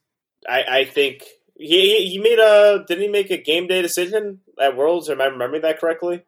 I 0.49 0.63
I 0.69 0.85
think 0.85 1.25
he 1.57 2.09
he 2.09 2.19
made 2.19 2.39
a 2.39 2.85
didn't 2.87 3.03
he 3.03 3.09
make 3.09 3.31
a 3.31 3.37
game 3.37 3.67
day 3.67 3.83
decision 3.83 4.41
at 4.61 4.77
Worlds? 4.77 5.09
Am 5.09 5.21
I 5.21 5.27
remembering 5.27 5.63
that 5.63 5.81
correctly? 5.81 6.25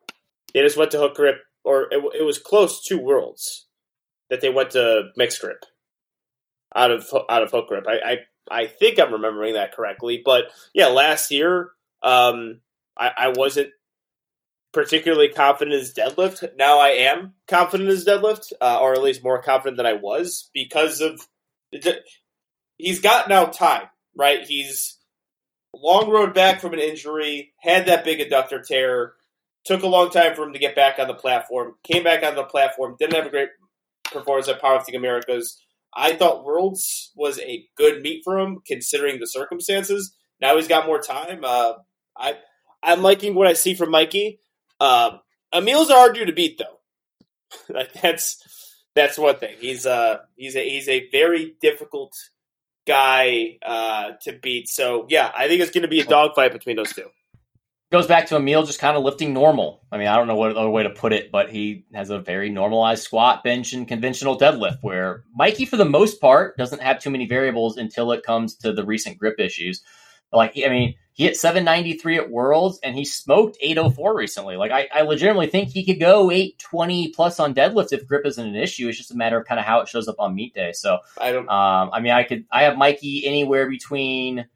They 0.52 0.60
just 0.60 0.76
went 0.76 0.92
to 0.92 0.98
hook 0.98 1.16
grip, 1.16 1.36
or 1.64 1.82
it, 1.92 2.02
it 2.20 2.24
was 2.24 2.38
close 2.38 2.84
to 2.86 2.98
Worlds 2.98 3.66
that 4.30 4.40
they 4.40 4.50
went 4.50 4.70
to 4.70 5.10
mixed 5.16 5.40
grip 5.40 5.64
out 6.74 6.90
of 6.90 7.06
out 7.28 7.42
of 7.42 7.50
hook 7.50 7.68
grip. 7.68 7.86
I 7.86 7.98
I, 8.50 8.62
I 8.62 8.66
think 8.66 8.98
I'm 8.98 9.12
remembering 9.12 9.54
that 9.54 9.74
correctly, 9.74 10.22
but 10.24 10.44
yeah, 10.72 10.86
last 10.86 11.30
year 11.30 11.70
um, 12.02 12.60
I, 12.96 13.10
I 13.16 13.28
wasn't 13.28 13.70
particularly 14.72 15.28
confident 15.28 15.80
as 15.80 15.94
deadlift. 15.94 16.56
Now 16.56 16.78
I 16.80 16.88
am 16.88 17.34
confident 17.48 17.88
as 17.88 18.04
deadlift, 18.04 18.52
uh, 18.60 18.78
or 18.80 18.92
at 18.92 19.02
least 19.02 19.24
more 19.24 19.40
confident 19.40 19.76
than 19.78 19.86
I 19.86 19.94
was 19.94 20.50
because 20.52 21.00
of 21.00 21.26
he's 22.76 23.00
got 23.00 23.28
now 23.28 23.46
time, 23.46 23.84
right? 24.16 24.44
He's 24.46 24.98
long 25.74 26.10
road 26.10 26.34
back 26.34 26.60
from 26.60 26.72
an 26.72 26.78
injury, 26.78 27.52
had 27.60 27.86
that 27.86 28.04
big 28.04 28.20
adductor 28.20 28.64
tear, 28.64 29.14
took 29.64 29.82
a 29.82 29.88
long 29.88 30.10
time 30.10 30.34
for 30.34 30.44
him 30.44 30.52
to 30.52 30.58
get 30.58 30.76
back 30.76 30.98
on 30.98 31.08
the 31.08 31.14
platform, 31.14 31.74
came 31.82 32.04
back 32.04 32.22
on 32.22 32.34
the 32.34 32.44
platform, 32.44 32.96
didn't 32.98 33.14
have 33.14 33.26
a 33.26 33.30
great 33.30 33.48
performance 34.12 34.48
at 34.48 34.60
Powerlifting 34.60 34.96
Americas. 34.96 35.60
I 35.96 36.14
thought 36.14 36.44
Worlds 36.44 37.12
was 37.14 37.38
a 37.40 37.66
good 37.76 38.02
meet 38.02 38.22
for 38.24 38.38
him 38.38 38.60
considering 38.66 39.20
the 39.20 39.26
circumstances. 39.26 40.14
Now 40.40 40.56
he's 40.56 40.68
got 40.68 40.86
more 40.86 41.00
time. 41.00 41.40
Uh, 41.44 41.74
I 42.16 42.36
I'm 42.82 43.02
liking 43.02 43.34
what 43.34 43.46
I 43.46 43.54
see 43.54 43.74
from 43.74 43.90
Mikey. 43.90 44.40
Uh, 44.80 45.18
Emil's 45.52 45.90
hard 45.90 46.14
dude 46.14 46.26
to 46.26 46.32
beat 46.32 46.58
though. 46.58 47.84
that's 48.02 48.38
that's 48.94 49.18
one 49.18 49.36
thing. 49.36 49.56
He's 49.60 49.86
uh 49.86 50.18
he's 50.36 50.56
a 50.56 50.68
he's 50.68 50.88
a 50.88 51.08
very 51.10 51.54
difficult 51.60 52.12
guy 52.86 53.58
uh, 53.64 54.12
to 54.22 54.32
beat. 54.32 54.68
So 54.68 55.06
yeah, 55.08 55.30
I 55.34 55.48
think 55.48 55.60
it's 55.60 55.70
going 55.70 55.82
to 55.82 55.88
be 55.88 56.00
a 56.00 56.04
dogfight 56.04 56.52
between 56.52 56.76
those 56.76 56.92
two. 56.92 57.08
Goes 57.92 58.06
back 58.06 58.26
to 58.26 58.36
Emil 58.36 58.64
just 58.64 58.80
kind 58.80 58.96
of 58.96 59.04
lifting 59.04 59.32
normal. 59.32 59.82
I 59.92 59.98
mean, 59.98 60.08
I 60.08 60.16
don't 60.16 60.26
know 60.26 60.34
what 60.34 60.56
other 60.56 60.70
way 60.70 60.82
to 60.82 60.90
put 60.90 61.12
it, 61.12 61.30
but 61.30 61.50
he 61.50 61.84
has 61.94 62.10
a 62.10 62.18
very 62.18 62.50
normalized 62.50 63.04
squat, 63.04 63.44
bench, 63.44 63.72
and 63.72 63.86
conventional 63.86 64.36
deadlift. 64.36 64.78
Where 64.80 65.22
Mikey, 65.34 65.66
for 65.66 65.76
the 65.76 65.84
most 65.84 66.20
part, 66.20 66.56
doesn't 66.56 66.82
have 66.82 66.98
too 66.98 67.10
many 67.10 67.26
variables 67.26 67.76
until 67.76 68.10
it 68.10 68.24
comes 68.24 68.56
to 68.56 68.72
the 68.72 68.84
recent 68.84 69.18
grip 69.18 69.38
issues. 69.38 69.82
Like, 70.34 70.52
I 70.64 70.68
mean, 70.68 70.94
he 71.12 71.24
hit 71.24 71.36
793 71.36 72.18
at 72.18 72.30
Worlds 72.30 72.80
and 72.82 72.96
he 72.96 73.04
smoked 73.04 73.56
804 73.60 74.16
recently. 74.16 74.56
Like, 74.56 74.72
I, 74.72 74.88
I 74.92 75.02
legitimately 75.02 75.46
think 75.46 75.68
he 75.68 75.84
could 75.84 76.00
go 76.00 76.30
820 76.30 77.08
plus 77.12 77.38
on 77.38 77.54
deadlifts 77.54 77.92
if 77.92 78.06
grip 78.06 78.26
isn't 78.26 78.46
an 78.46 78.56
issue. 78.56 78.88
It's 78.88 78.98
just 78.98 79.12
a 79.12 79.16
matter 79.16 79.38
of 79.38 79.46
kind 79.46 79.60
of 79.60 79.64
how 79.64 79.80
it 79.80 79.88
shows 79.88 80.08
up 80.08 80.16
on 80.18 80.34
meet 80.34 80.54
day. 80.54 80.72
So, 80.72 80.98
I 81.20 81.32
don't. 81.32 81.48
um, 81.48 81.90
I 81.92 82.00
mean, 82.00 82.12
I 82.12 82.24
could, 82.24 82.44
I 82.50 82.64
have 82.64 82.76
Mikey 82.76 83.26
anywhere 83.26 83.68
between 83.68 84.46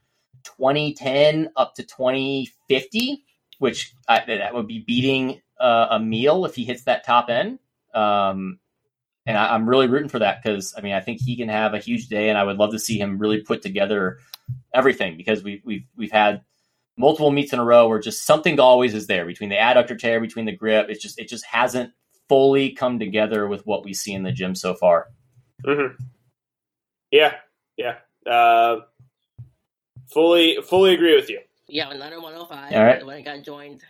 2010 0.45 1.51
up 1.57 1.75
to 1.77 1.83
2050, 1.85 3.25
which 3.59 3.95
I, 4.09 4.25
that 4.27 4.55
would 4.55 4.67
be 4.67 4.81
beating 4.81 5.41
uh, 5.61 5.97
Emil 5.97 6.45
if 6.45 6.55
he 6.55 6.65
hits 6.65 6.85
that 6.85 7.05
top 7.05 7.29
end. 7.29 7.59
Um, 7.95 8.59
and 9.27 9.37
I, 9.37 9.55
I'm 9.55 9.69
really 9.69 9.87
rooting 9.87 10.09
for 10.09 10.21
that 10.21 10.43
because 10.43 10.75
I 10.77 10.81
mean 10.81 10.95
I 10.95 11.01
think 11.01 11.21
he 11.21 11.37
can 11.37 11.49
have 11.49 11.75
a 11.75 11.79
huge 11.79 12.09
day, 12.09 12.29
and 12.29 12.39
I 12.39 12.45
would 12.45 12.57
love 12.57 12.73
to 12.73 12.79
see 12.79 12.99
him 12.99 13.19
really 13.19 13.43
put 13.43 13.63
together 13.63 14.19
everything 14.75 15.17
because 15.17 15.43
we, 15.43 15.63
we've 15.65 15.85
we've 15.97 16.13
had 16.13 16.43
multiple 16.97 17.31
meets 17.31 17.53
in 17.53 17.59
a 17.59 17.65
row 17.65 17.89
where 17.89 17.99
just 18.01 18.27
something 18.27 18.59
always 18.59 18.95
is 18.95 19.07
there 19.07 19.25
between 19.25 19.51
the 19.51 19.57
adductor 19.57 19.99
tear, 19.99 20.21
between 20.21 20.47
the 20.47 20.57
grip. 20.57 20.87
It's 20.89 21.03
just 21.03 21.19
it 21.19 21.29
just 21.29 21.45
hasn't 21.47 21.93
fully 22.29 22.73
come 22.73 22.99
together 22.99 23.47
with 23.49 23.67
what 23.67 23.85
we 23.85 23.95
see 23.95 24.13
in 24.13 24.23
the 24.23 24.33
gym 24.33 24.55
so 24.55 24.75
far. 24.75 25.07
Mm-hmm. 25.65 25.95
Yeah, 27.11 27.35
yeah, 27.77 27.97
Uh, 28.31 28.81
fully, 30.13 30.59
fully 30.63 30.95
agree 30.95 31.15
with 31.15 31.31
you. 31.31 31.41
Yeah, 31.69 31.91
another 31.91 32.21
105. 32.21 32.73
All 32.73 32.85
right. 32.85 33.05
When 33.05 33.17
I 33.17 33.23
got 33.23 33.43
joined 33.45 33.83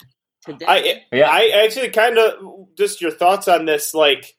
today. 0.44 0.64
I, 0.66 1.02
Yeah. 1.12 1.28
I 1.28 1.64
actually 1.64 1.90
kind 1.90 2.18
of 2.18 2.74
just 2.76 3.00
your 3.00 3.11
thoughts 3.11 3.48
on 3.48 3.64
this. 3.64 3.94
Like, 3.94 4.36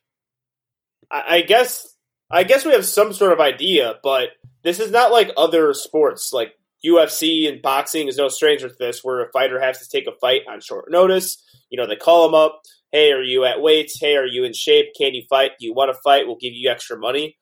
I, 1.11 1.37
I 1.37 1.41
guess, 1.41 1.93
I 2.31 2.43
guess 2.43 2.65
we 2.65 2.73
have 2.73 2.85
some 2.85 3.13
sort 3.13 3.33
of 3.33 3.39
idea, 3.39 3.95
but 4.03 4.29
this 4.63 4.79
is 4.79 4.91
not 4.91 5.11
like 5.11 5.31
other 5.35 5.73
sports. 5.73 6.31
Like 6.31 6.53
UFC 6.85 7.49
and 7.49 7.61
boxing 7.61 8.07
is 8.07 8.17
no 8.17 8.27
stranger 8.27 8.69
to 8.69 8.75
this, 8.77 9.03
where 9.03 9.23
a 9.23 9.31
fighter 9.31 9.59
has 9.59 9.79
to 9.79 9.89
take 9.89 10.07
a 10.07 10.17
fight 10.19 10.41
on 10.49 10.61
short 10.61 10.91
notice. 10.91 11.43
You 11.69 11.77
know, 11.77 11.87
they 11.87 11.95
call 11.95 12.25
them 12.25 12.35
up. 12.35 12.61
Hey, 12.91 13.11
are 13.11 13.21
you 13.21 13.45
at 13.45 13.61
weights? 13.61 13.99
Hey, 13.99 14.15
are 14.15 14.25
you 14.25 14.43
in 14.43 14.53
shape? 14.53 14.87
Can 14.97 15.13
you 15.13 15.23
fight? 15.29 15.51
Do 15.59 15.65
you 15.65 15.73
want 15.73 15.93
to 15.93 16.01
fight? 16.01 16.25
We'll 16.25 16.37
give 16.37 16.53
you 16.53 16.69
extra 16.69 16.97
money. 16.97 17.37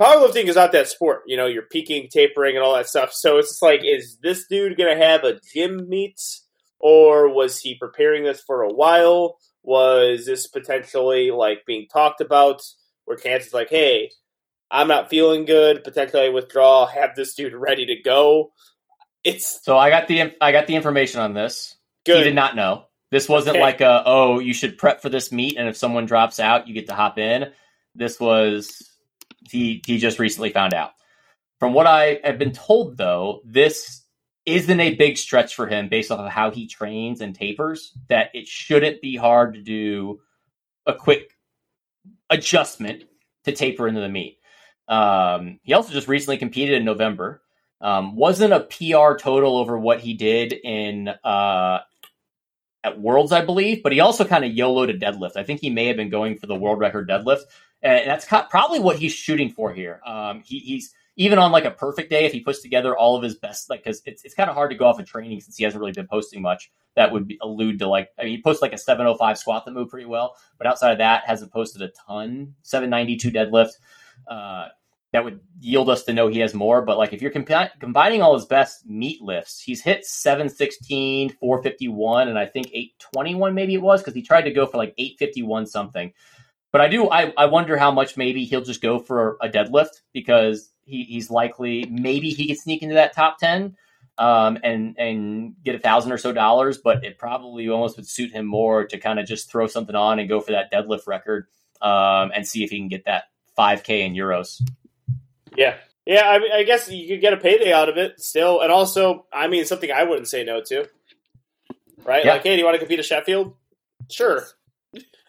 Powerlifting 0.00 0.44
is 0.44 0.56
not 0.56 0.72
that 0.72 0.88
sport. 0.88 1.22
You 1.26 1.36
know, 1.36 1.46
you're 1.46 1.62
peaking, 1.62 2.08
tapering, 2.08 2.56
and 2.56 2.64
all 2.64 2.74
that 2.76 2.88
stuff. 2.88 3.12
So 3.12 3.38
it's 3.38 3.60
like, 3.60 3.80
is 3.84 4.18
this 4.22 4.46
dude 4.48 4.76
going 4.76 4.96
to 4.96 5.04
have 5.04 5.24
a 5.24 5.40
gym 5.52 5.88
meet? 5.88 6.20
Or 6.78 7.28
was 7.28 7.58
he 7.58 7.74
preparing 7.74 8.22
this 8.22 8.40
for 8.40 8.62
a 8.62 8.72
while? 8.72 9.38
Was 9.64 10.24
this 10.26 10.46
potentially 10.46 11.30
like 11.32 11.66
being 11.66 11.88
talked 11.92 12.20
about 12.20 12.62
where 13.08 13.16
Kansas 13.16 13.48
is 13.48 13.54
like, 13.54 13.70
hey, 13.70 14.10
I'm 14.70 14.88
not 14.88 15.10
feeling 15.10 15.44
good, 15.46 15.82
potentially 15.82 16.30
withdraw, 16.30 16.86
have 16.86 17.16
this 17.16 17.34
dude 17.34 17.54
ready 17.54 17.86
to 17.86 17.96
go? 17.96 18.52
It's 19.24 19.64
So 19.64 19.76
I 19.76 19.90
got 19.90 20.06
the 20.08 20.34
I 20.40 20.52
got 20.52 20.66
the 20.66 20.76
information 20.76 21.20
on 21.20 21.34
this. 21.34 21.76
good. 22.06 22.18
He 22.18 22.24
did 22.24 22.34
not 22.34 22.54
know. 22.56 22.84
This 23.10 23.28
wasn't 23.28 23.56
Okay. 23.56 23.62
like 23.62 23.80
a 23.80 24.02
oh 24.06 24.38
you 24.38 24.52
should 24.54 24.78
prep 24.78 25.00
for 25.02 25.08
this 25.08 25.32
meet 25.32 25.56
and 25.56 25.68
if 25.68 25.76
someone 25.76 26.06
drops 26.06 26.38
out 26.38 26.68
you 26.68 26.74
get 26.74 26.86
to 26.88 26.94
hop 26.94 27.18
in. 27.18 27.50
This 27.94 28.20
was 28.20 28.90
he 29.50 29.82
he 29.86 29.98
just 29.98 30.18
recently 30.18 30.50
found 30.50 30.74
out. 30.74 30.92
From 31.58 31.72
what 31.72 31.86
I 31.86 32.20
have 32.22 32.38
been 32.38 32.52
told 32.52 32.96
though, 32.96 33.40
this 33.44 34.04
isn't 34.46 34.80
a 34.80 34.94
big 34.94 35.18
stretch 35.18 35.54
for 35.54 35.66
him 35.66 35.88
based 35.88 36.10
off 36.10 36.20
of 36.20 36.30
how 36.30 36.50
he 36.50 36.66
trains 36.68 37.20
and 37.20 37.34
tapers. 37.34 37.92
That 38.08 38.30
it 38.34 38.46
shouldn't 38.46 39.00
be 39.00 39.16
hard 39.16 39.54
to 39.54 39.62
do 39.62 40.20
a 40.86 40.94
quick 40.94 41.32
adjustment 42.30 43.04
to 43.44 43.52
taper 43.52 43.88
into 43.88 44.00
the 44.00 44.08
meet. 44.08 44.38
Um, 44.88 45.60
he 45.62 45.74
also 45.74 45.92
just 45.92 46.08
recently 46.08 46.38
competed 46.38 46.76
in 46.76 46.84
November. 46.84 47.42
Um, 47.80 48.16
wasn't 48.16 48.52
a 48.52 48.60
PR 48.60 49.16
total 49.16 49.56
over 49.56 49.78
what 49.78 50.00
he 50.00 50.14
did 50.14 50.52
in 50.52 51.08
uh, 51.08 51.80
at 52.82 53.00
Worlds, 53.00 53.32
I 53.32 53.44
believe, 53.44 53.82
but 53.82 53.92
he 53.92 54.00
also 54.00 54.24
kind 54.24 54.44
of 54.44 54.52
YOLO'd 54.52 54.90
a 54.90 54.98
deadlift. 54.98 55.36
I 55.36 55.44
think 55.44 55.60
he 55.60 55.70
may 55.70 55.86
have 55.86 55.96
been 55.96 56.10
going 56.10 56.38
for 56.38 56.46
the 56.46 56.56
world 56.56 56.80
record 56.80 57.08
deadlift, 57.08 57.42
and 57.82 58.08
that's 58.08 58.26
probably 58.26 58.80
what 58.80 58.96
he's 58.96 59.12
shooting 59.12 59.50
for 59.50 59.72
here. 59.72 60.00
Um, 60.04 60.42
he, 60.44 60.58
he's 60.58 60.92
even 61.18 61.40
on 61.40 61.50
like 61.50 61.64
a 61.64 61.72
perfect 61.72 62.10
day 62.10 62.24
if 62.24 62.32
he 62.32 62.40
puts 62.40 62.62
together 62.62 62.96
all 62.96 63.16
of 63.16 63.24
his 63.24 63.34
best, 63.34 63.68
like 63.68 63.82
because 63.82 64.00
it's 64.06 64.24
it's 64.24 64.34
kind 64.34 64.48
of 64.48 64.54
hard 64.54 64.70
to 64.70 64.76
go 64.76 64.86
off 64.86 65.00
of 65.00 65.06
training 65.06 65.40
since 65.40 65.56
he 65.56 65.64
hasn't 65.64 65.80
really 65.80 65.92
been 65.92 66.06
posting 66.06 66.40
much. 66.40 66.70
That 66.94 67.12
would 67.12 67.26
be, 67.26 67.38
allude 67.42 67.80
to 67.80 67.88
like 67.88 68.10
I 68.18 68.22
mean 68.22 68.36
he 68.36 68.42
posts 68.42 68.62
like 68.62 68.72
a 68.72 68.78
705 68.78 69.36
squat 69.36 69.64
that 69.64 69.72
moved 69.72 69.90
pretty 69.90 70.06
well, 70.06 70.36
but 70.58 70.68
outside 70.68 70.92
of 70.92 70.98
that 70.98 71.24
hasn't 71.26 71.52
posted 71.52 71.82
a 71.82 71.90
ton. 72.06 72.54
792 72.62 73.32
deadlift. 73.32 73.72
Uh, 74.28 74.68
that 75.12 75.24
would 75.24 75.40
yield 75.58 75.88
us 75.88 76.04
to 76.04 76.12
know 76.12 76.28
he 76.28 76.38
has 76.38 76.54
more. 76.54 76.82
But 76.82 76.98
like 76.98 77.12
if 77.12 77.20
you're 77.20 77.32
compi- 77.32 77.70
combining 77.80 78.22
all 78.22 78.34
his 78.34 78.46
best 78.46 78.86
meat 78.86 79.20
lifts, 79.20 79.60
he's 79.60 79.82
hit 79.82 80.04
716, 80.04 81.30
451, 81.30 82.28
and 82.28 82.38
I 82.38 82.46
think 82.46 82.68
821 82.68 83.54
maybe 83.54 83.74
it 83.74 83.82
was 83.82 84.00
because 84.00 84.14
he 84.14 84.22
tried 84.22 84.42
to 84.42 84.52
go 84.52 84.66
for 84.66 84.76
like 84.76 84.94
851 84.96 85.66
something. 85.66 86.12
But 86.70 86.80
I 86.80 86.88
do 86.88 87.10
I, 87.10 87.32
I 87.36 87.46
wonder 87.46 87.76
how 87.76 87.90
much 87.90 88.16
maybe 88.16 88.44
he'll 88.44 88.62
just 88.62 88.82
go 88.82 89.00
for 89.00 89.36
a 89.42 89.48
deadlift 89.48 90.02
because 90.12 90.70
he, 90.88 91.04
he's 91.04 91.30
likely 91.30 91.84
maybe 91.90 92.30
he 92.30 92.48
could 92.48 92.58
sneak 92.58 92.82
into 92.82 92.94
that 92.94 93.14
top 93.14 93.38
10 93.38 93.76
um, 94.18 94.58
and 94.64 94.96
and 94.98 95.54
get 95.62 95.76
a 95.76 95.78
thousand 95.78 96.12
or 96.12 96.18
so 96.18 96.32
dollars, 96.32 96.78
but 96.78 97.04
it 97.04 97.18
probably 97.18 97.68
almost 97.68 97.96
would 97.96 98.08
suit 98.08 98.32
him 98.32 98.46
more 98.46 98.84
to 98.86 98.98
kind 98.98 99.20
of 99.20 99.26
just 99.26 99.50
throw 99.50 99.66
something 99.66 99.94
on 99.94 100.18
and 100.18 100.28
go 100.28 100.40
for 100.40 100.52
that 100.52 100.72
deadlift 100.72 101.06
record 101.06 101.46
um, 101.80 102.32
and 102.34 102.46
see 102.46 102.64
if 102.64 102.70
he 102.70 102.78
can 102.78 102.88
get 102.88 103.04
that 103.04 103.24
5K 103.56 104.06
in 104.06 104.14
euros. 104.14 104.60
Yeah. 105.56 105.76
Yeah, 106.04 106.26
I, 106.26 106.38
mean, 106.38 106.50
I 106.52 106.62
guess 106.62 106.90
you 106.90 107.06
could 107.06 107.20
get 107.20 107.34
a 107.34 107.36
payday 107.36 107.70
out 107.70 107.90
of 107.90 107.98
it 107.98 108.18
still. 108.18 108.62
And 108.62 108.72
also, 108.72 109.26
I 109.30 109.46
mean, 109.46 109.66
something 109.66 109.92
I 109.92 110.04
wouldn't 110.04 110.26
say 110.26 110.42
no 110.42 110.62
to. 110.62 110.88
Right? 112.02 112.24
Yeah. 112.24 112.32
Like, 112.32 112.44
hey, 112.44 112.54
do 112.54 112.58
you 112.58 112.64
want 112.64 112.76
to 112.76 112.78
compete 112.78 112.98
at 112.98 113.04
Sheffield? 113.04 113.54
Sure. 114.08 114.42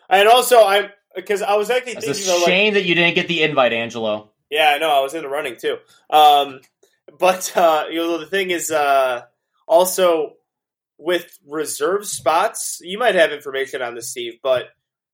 And 0.10 0.30
also, 0.30 0.64
I'm 0.64 0.90
because 1.16 1.42
I 1.42 1.56
was 1.56 1.70
actually 1.70 1.94
It's 1.94 2.06
thinking, 2.06 2.24
a 2.24 2.28
though, 2.28 2.38
like, 2.38 2.46
shame 2.46 2.74
that 2.76 2.86
you 2.86 2.96
didn't 2.96 3.16
get 3.16 3.28
the 3.28 3.44
invite, 3.44 3.74
Angelo. 3.74 4.32
Yeah, 4.50 4.72
I 4.76 4.78
know, 4.78 4.90
I 4.90 5.02
was 5.02 5.14
in 5.14 5.24
the 5.24 5.30
running 5.30 5.58
too. 5.58 5.78
Um, 6.10 6.62
but, 7.18 7.56
uh, 7.56 7.86
you 7.90 7.98
know, 7.98 8.18
the 8.18 8.26
thing 8.26 8.52
is, 8.52 8.72
uh, 8.72 9.24
also 9.68 10.34
with 10.98 11.38
reserve 11.48 12.06
spots, 12.06 12.80
you 12.82 12.98
might 12.98 13.16
have 13.16 13.32
information 13.32 13.82
on 13.82 13.96
this, 13.96 14.10
Steve, 14.10 14.40
but 14.44 14.66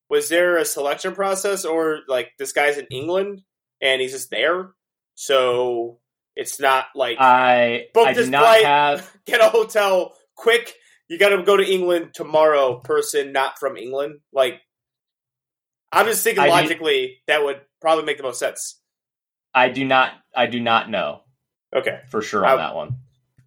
was 0.10 0.30
there 0.30 0.58
a 0.58 0.66
selection 0.66 1.14
process 1.14 1.66
or 1.66 2.00
like 2.08 2.32
this 2.38 2.54
guy's 2.54 2.78
in 2.78 2.88
England 2.92 3.42
and 3.82 4.02
he's 4.02 4.12
just 4.12 4.30
there? 4.30 4.72
So 5.16 6.00
it's 6.36 6.60
not 6.60 6.88
like 6.96 7.18
I 7.20 7.88
Book 7.94 8.08
I 8.08 8.14
this 8.14 8.30
flight. 8.30 8.66
have 8.66 9.10
get 9.26 9.42
a 9.42 9.50
hotel 9.50 10.14
quick. 10.36 10.74
You 11.08 11.18
got 11.18 11.30
to 11.30 11.44
go 11.44 11.56
to 11.56 11.64
England 11.64 12.12
tomorrow. 12.14 12.80
Person 12.80 13.32
not 13.32 13.60
from 13.60 13.78
England. 13.78 14.20
Like, 14.34 14.60
I'm 15.92 16.08
just 16.08 16.24
thinking 16.24 16.44
I 16.44 16.48
logically 16.48 17.22
that 17.28 17.44
would 17.44 17.62
probably 17.80 18.06
make 18.06 18.18
the 18.18 18.24
most 18.24 18.40
sense. 18.40 18.80
I 19.56 19.70
do 19.70 19.86
not 19.86 20.12
I 20.36 20.46
do 20.46 20.60
not 20.60 20.90
know 20.90 21.22
Okay, 21.76 22.02
for 22.10 22.22
sure 22.22 22.46
on 22.46 22.54
I- 22.54 22.58
that 22.58 22.76
one. 22.76 22.98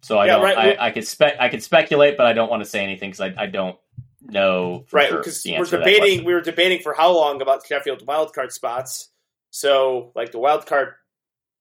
So 0.01 0.17
I 0.17 0.27
Yeah, 0.27 0.33
don't 0.35 0.43
right, 0.43 0.77
I, 0.79 0.87
I 0.87 0.91
could 0.91 1.05
spec 1.05 1.35
I 1.39 1.49
could 1.49 1.61
speculate, 1.61 2.15
but 2.17 2.25
I 2.25 2.33
don't 2.33 2.49
want 2.49 2.63
to 2.63 2.69
say 2.69 2.83
anything 2.83 3.11
because 3.11 3.19
I, 3.37 3.43
I 3.43 3.45
don't 3.47 3.77
know 4.21 4.85
for 4.87 4.95
right? 4.97 5.11
Because 5.11 5.43
the 5.43 5.51
we're 5.51 5.57
answer 5.59 5.71
to 5.71 5.77
that 5.77 5.85
debating. 5.85 6.23
We 6.25 6.33
were 6.33 6.41
debating 6.41 6.79
for 6.79 6.93
how 6.93 7.11
long 7.11 7.41
about 7.41 7.65
Sheffield 7.65 8.05
wildcard 8.05 8.51
spots. 8.51 9.09
So, 9.51 10.11
like 10.15 10.31
the 10.31 10.39
wild 10.39 10.65
card, 10.65 10.93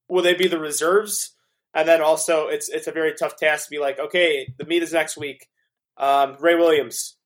will 0.08 0.22
they 0.22 0.34
be 0.34 0.46
the 0.46 0.58
reserves? 0.60 1.34
And 1.74 1.88
then 1.88 2.00
also, 2.00 2.46
it's 2.46 2.68
it's 2.68 2.86
a 2.86 2.92
very 2.92 3.14
tough 3.14 3.36
task 3.36 3.64
to 3.66 3.70
be 3.70 3.78
like, 3.80 3.98
okay, 3.98 4.52
the 4.56 4.64
meet 4.66 4.82
is 4.84 4.92
next 4.92 5.16
week. 5.16 5.48
Um, 5.96 6.36
Ray 6.38 6.54
Williams, 6.54 7.16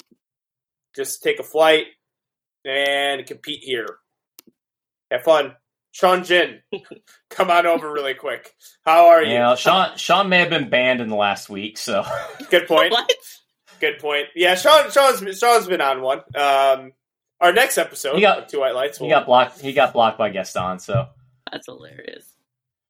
just 0.97 1.23
take 1.23 1.39
a 1.41 1.45
flight 1.45 1.87
and 2.65 3.27
compete 3.27 3.61
here. 3.63 3.99
Have 5.11 5.25
fun. 5.25 5.57
Sean 5.93 6.25
Jin, 6.25 6.61
come 7.31 7.51
on 7.51 7.67
over 7.67 7.93
really 7.93 8.15
quick. 8.15 8.55
How 8.85 9.09
are 9.11 9.23
you? 9.23 9.33
Yeah, 9.35 9.55
Sean 9.57 9.97
Sean 9.99 10.29
may 10.31 10.39
have 10.39 10.51
been 10.51 10.69
banned 10.71 11.01
in 11.01 11.09
the 11.09 11.17
last 11.17 11.49
week, 11.51 11.77
so 11.79 12.05
Good 12.51 12.67
point. 12.67 12.93
What? 12.93 13.11
Good 13.81 13.99
point. 13.99 14.27
Yeah, 14.35 14.55
Sean 14.55 14.91
Sean's 14.91 15.21
been- 15.21 15.35
Sean's 15.35 15.67
been 15.67 15.81
on 15.81 16.01
one. 16.03 16.21
Um, 16.35 16.93
our 17.41 17.53
next 17.53 17.77
episode, 17.79 18.15
He 18.15 18.21
got- 18.23 18.49
Two 18.49 18.61
White 18.61 18.75
Lights. 18.75 18.99
he 18.99 19.09
got 19.09 19.27
blocked. 19.27 19.61
He 19.61 19.73
got 19.73 19.93
blocked 19.93 20.17
by 20.19 20.31
Gaston. 20.31 20.79
So, 20.79 21.09
That's 21.51 21.67
hilarious. 21.67 22.25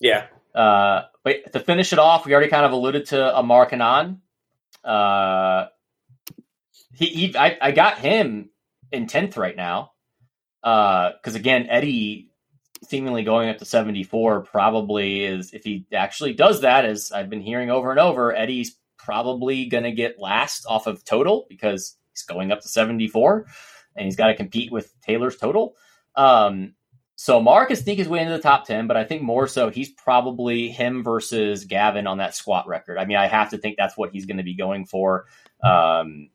yeah, 0.00 0.26
uh, 0.54 1.02
but 1.24 1.50
to 1.54 1.60
finish 1.60 1.92
it 1.92 1.98
off, 1.98 2.24
we 2.26 2.34
already 2.34 2.50
kind 2.50 2.64
of 2.66 2.72
alluded 2.72 3.06
to 3.06 3.36
Amar 3.38 3.68
Kanan. 3.68 4.18
Uh, 4.84 5.66
he, 6.94 7.06
he 7.06 7.36
I, 7.36 7.56
I 7.60 7.70
got 7.72 7.98
him 7.98 8.50
in 8.92 9.06
tenth 9.06 9.36
right 9.36 9.56
now. 9.56 9.92
Uh, 10.62 11.12
because 11.12 11.34
again, 11.34 11.66
Eddie 11.68 12.28
seemingly 12.82 13.22
going 13.22 13.48
up 13.48 13.58
to 13.58 13.64
seventy 13.64 14.02
four 14.02 14.40
probably 14.40 15.24
is 15.24 15.52
if 15.52 15.64
he 15.64 15.86
actually 15.92 16.34
does 16.34 16.60
that, 16.62 16.84
as 16.84 17.12
I've 17.12 17.30
been 17.30 17.40
hearing 17.40 17.70
over 17.70 17.90
and 17.90 18.00
over, 18.00 18.34
Eddie's 18.34 18.76
probably 18.98 19.66
going 19.66 19.84
to 19.84 19.92
get 19.92 20.20
last 20.20 20.64
off 20.66 20.86
of 20.86 21.04
total 21.04 21.46
because 21.48 21.96
he's 22.12 22.22
going 22.22 22.52
up 22.52 22.60
to 22.60 22.68
seventy 22.68 23.08
four, 23.08 23.46
and 23.96 24.04
he's 24.04 24.16
got 24.16 24.28
to 24.28 24.34
compete 24.34 24.72
with 24.72 24.92
Taylor's 25.02 25.36
total. 25.36 25.74
Um, 26.14 26.74
so 27.22 27.40
Mark 27.40 27.68
can 27.68 27.76
sneak 27.76 27.98
his 27.98 28.08
way 28.08 28.18
into 28.18 28.32
the 28.32 28.42
top 28.42 28.66
10, 28.66 28.88
but 28.88 28.96
I 28.96 29.04
think 29.04 29.22
more 29.22 29.46
so 29.46 29.70
he's 29.70 29.90
probably 29.90 30.68
him 30.68 31.04
versus 31.04 31.64
Gavin 31.64 32.08
on 32.08 32.18
that 32.18 32.34
squat 32.34 32.66
record. 32.66 32.98
I 32.98 33.04
mean, 33.04 33.16
I 33.16 33.28
have 33.28 33.50
to 33.50 33.58
think 33.58 33.76
that's 33.76 33.96
what 33.96 34.10
he's 34.10 34.26
going 34.26 34.38
to 34.38 34.42
be 34.42 34.54
going 34.56 34.86
for. 34.86 35.26
Um, 35.62 36.30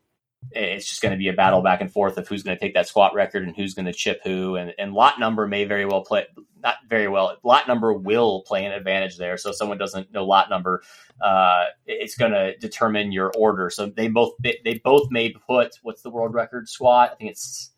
it's 0.52 0.88
just 0.88 1.02
going 1.02 1.12
to 1.12 1.18
be 1.18 1.28
a 1.28 1.34
battle 1.34 1.62
back 1.62 1.82
and 1.82 1.92
forth 1.92 2.18
of 2.18 2.28
who's 2.28 2.44
going 2.44 2.56
to 2.56 2.60
take 2.60 2.74
that 2.74 2.88
squat 2.88 3.14
record 3.14 3.44
and 3.44 3.56
who's 3.56 3.74
going 3.74 3.86
to 3.86 3.94
chip 3.94 4.22
who. 4.24 4.56
And, 4.56 4.74
and 4.78 4.94
lot 4.94 5.20
number 5.20 5.48
may 5.48 5.66
very 5.66 5.86
well 5.86 6.04
play, 6.04 6.26
not 6.64 6.76
very 6.90 7.08
well, 7.08 7.36
lot 7.44 7.68
number 7.68 7.94
will 7.94 8.44
play 8.44 8.66
an 8.66 8.72
advantage 8.72 9.18
there. 9.18 9.38
So 9.38 9.50
if 9.50 9.56
someone 9.56 9.78
doesn't 9.78 10.12
know 10.12 10.26
lot 10.26 10.50
number, 10.50 10.82
uh, 11.22 11.66
it's 11.86 12.16
going 12.16 12.32
to 12.32 12.56
determine 12.58 13.12
your 13.12 13.32
order. 13.38 13.70
So 13.70 13.88
they 13.88 14.08
both, 14.08 14.34
they 14.42 14.82
both 14.84 15.12
may 15.12 15.32
put, 15.32 15.78
what's 15.82 16.02
the 16.02 16.10
world 16.10 16.34
record 16.34 16.70
squat? 16.70 17.12
I 17.12 17.16
think 17.16 17.32
it's 17.32 17.72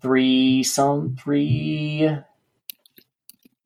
three 0.00 0.62
some 0.62 1.16
three 1.16 2.10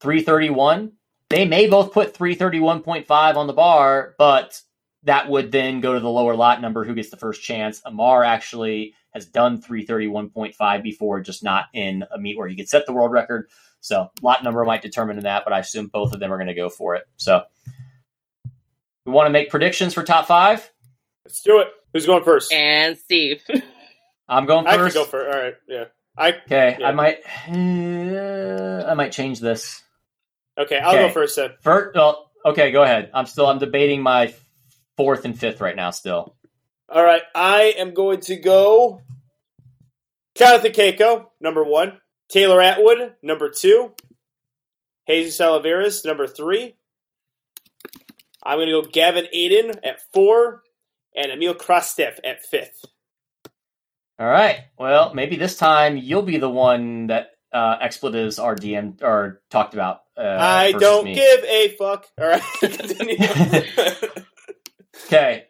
three 0.01 0.23
thirty 0.23 0.51
one. 0.51 0.93
They 1.31 1.45
may 1.45 1.67
both 1.67 1.93
put 1.93 2.15
three 2.15 2.37
thirty 2.37 2.61
one 2.61 2.81
point 2.83 3.09
five 3.09 3.37
on 3.37 3.49
the 3.49 3.53
bar, 3.53 4.15
but 4.19 4.63
that 5.05 5.29
would 5.29 5.53
then 5.53 5.81
go 5.81 5.95
to 5.95 6.01
the 6.01 6.09
lower 6.09 6.35
lot 6.35 6.61
number 6.61 6.85
who 6.85 6.95
gets 6.95 7.11
the 7.11 7.17
first 7.17 7.43
chance. 7.43 7.81
Amar 7.85 8.25
actually 8.25 8.95
has 9.13 9.27
done 9.27 9.61
331.5 9.63 10.83
before, 10.83 11.21
just 11.21 11.43
not 11.43 11.67
in 11.73 12.05
a 12.11 12.19
meet 12.19 12.37
where 12.37 12.49
he 12.49 12.57
could 12.57 12.69
set 12.69 12.85
the 12.87 12.93
world 12.93 13.13
record. 13.13 13.49
So 13.81 14.11
lot 14.23 14.43
number 14.43 14.65
might 14.65 14.83
determine 14.83 15.21
that, 15.21 15.45
but 15.45 15.53
I 15.53 15.61
assume 15.61 15.87
both 15.87 16.13
of 16.13 16.21
them 16.21 16.33
are 16.33 16.37
going 16.37 16.49
to 16.49 16.55
go 16.55 16.69
for 16.69 16.97
it. 16.97 17.05
So 17.17 17.43
we 19.07 19.13
want 19.13 19.27
to 19.27 19.31
make 19.31 19.51
predictions 19.51 19.95
for 19.95 20.03
top 20.03 20.27
five. 20.27 20.69
Let's 21.25 21.43
do 21.43 21.61
it. 21.61 21.69
Who's 21.93 22.05
going 22.07 22.25
first? 22.25 22.53
And 22.53 22.99
Steve. 22.99 23.43
I'm 24.29 24.47
going 24.47 24.67
first. 24.67 24.79
I 24.79 24.91
can 24.91 24.93
go 24.95 25.05
first. 25.05 25.35
All 25.35 25.43
right. 25.43 25.55
Yeah. 25.69 25.85
I 26.17 26.33
Okay, 26.45 26.77
Yeah. 26.81 26.89
I 26.89 26.93
might, 26.93 27.19
uh, 27.49 28.85
I 28.91 28.95
might 28.95 29.13
change 29.13 29.41
this. 29.41 29.83
okay. 30.59 30.79
I'll 30.79 30.91
Okay. 30.95 31.07
go 31.07 31.13
first 31.13 31.37
then. 31.37 31.53
First, 31.63 31.95
well, 31.97 32.31
okay, 32.45 32.73
go 32.73 32.83
ahead. 32.83 33.11
I'm 33.15 33.27
still, 33.27 33.47
I'm 33.47 33.59
debating 33.61 34.03
my 34.03 34.35
fourth 34.99 35.25
and 35.25 35.39
fifth 35.39 35.63
right 35.63 35.77
now. 35.77 35.91
Still, 35.91 36.35
All 36.91 37.03
right. 37.03 37.23
I 37.35 37.75
am 37.79 37.95
going 37.95 38.21
to 38.23 38.37
go. 38.37 39.01
Jonathan 40.35 40.73
Cayco, 40.73 41.27
number 41.41 41.65
one. 41.65 42.01
Taylor 42.29 42.61
Atwood, 42.61 43.15
number 43.23 43.49
two. 43.49 43.93
Jesus 45.09 45.41
Olivares, 45.41 46.05
number 46.05 46.27
three. 46.27 46.75
I'm 48.43 48.59
going 48.59 48.67
to 48.69 48.83
go 48.83 48.89
Gavin 48.91 49.27
Adin 49.27 49.81
at 49.83 50.01
four, 50.13 50.63
and 51.17 51.33
Emil 51.33 51.55
Krastev 51.55 52.19
at 52.25 52.45
fifth. 52.45 52.85
all 54.19 54.27
right. 54.27 54.65
Well, 54.79 55.15
maybe 55.15 55.37
this 55.37 55.57
time 55.57 55.97
you'll 55.97 56.23
be 56.23 56.37
the 56.37 56.51
one 56.51 57.07
that 57.07 57.31
uh, 57.53 57.77
expletives 57.81 58.39
are 58.39 58.55
DM 58.55 59.03
or 59.03 59.41
talked 59.51 59.73
about. 59.75 60.03
Uh, 60.17 60.37
I 60.39 60.73
don't 60.73 61.05
me. 61.05 61.15
give 61.15 61.45
a 61.45 61.69
fuck. 61.77 62.07
All 62.21 62.29
right. 62.29 62.43
Okay. 65.07 65.47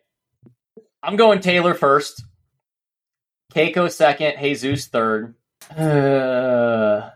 I'm 1.02 1.16
going 1.16 1.40
Taylor 1.40 1.74
first. 1.74 2.24
Cayco 3.52 3.90
second. 3.90 4.34
Jesus 4.40 4.86
third. 4.86 5.34
Uh, 5.76 7.10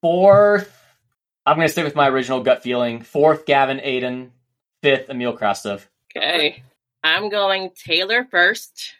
fourth. 0.00 0.76
I'm 1.46 1.56
going 1.56 1.66
to 1.66 1.72
stick 1.72 1.84
with 1.84 1.96
my 1.96 2.08
original 2.08 2.42
gut 2.42 2.62
feeling. 2.62 3.02
Fourth, 3.02 3.46
Gavin 3.46 3.80
Adin. 3.80 4.32
Fifth, 4.82 5.10
Emil 5.10 5.36
Krastev. 5.36 5.86
Okay. 6.16 6.62
I'm 7.02 7.28
going 7.28 7.70
Taylor 7.74 8.26
first. 8.30 8.92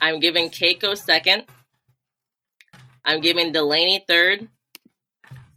I'm 0.00 0.20
giving 0.20 0.48
Cayco 0.50 0.96
second. 0.96 1.44
I'm 3.04 3.20
giving 3.20 3.52
Delaney 3.52 4.04
third. 4.06 4.48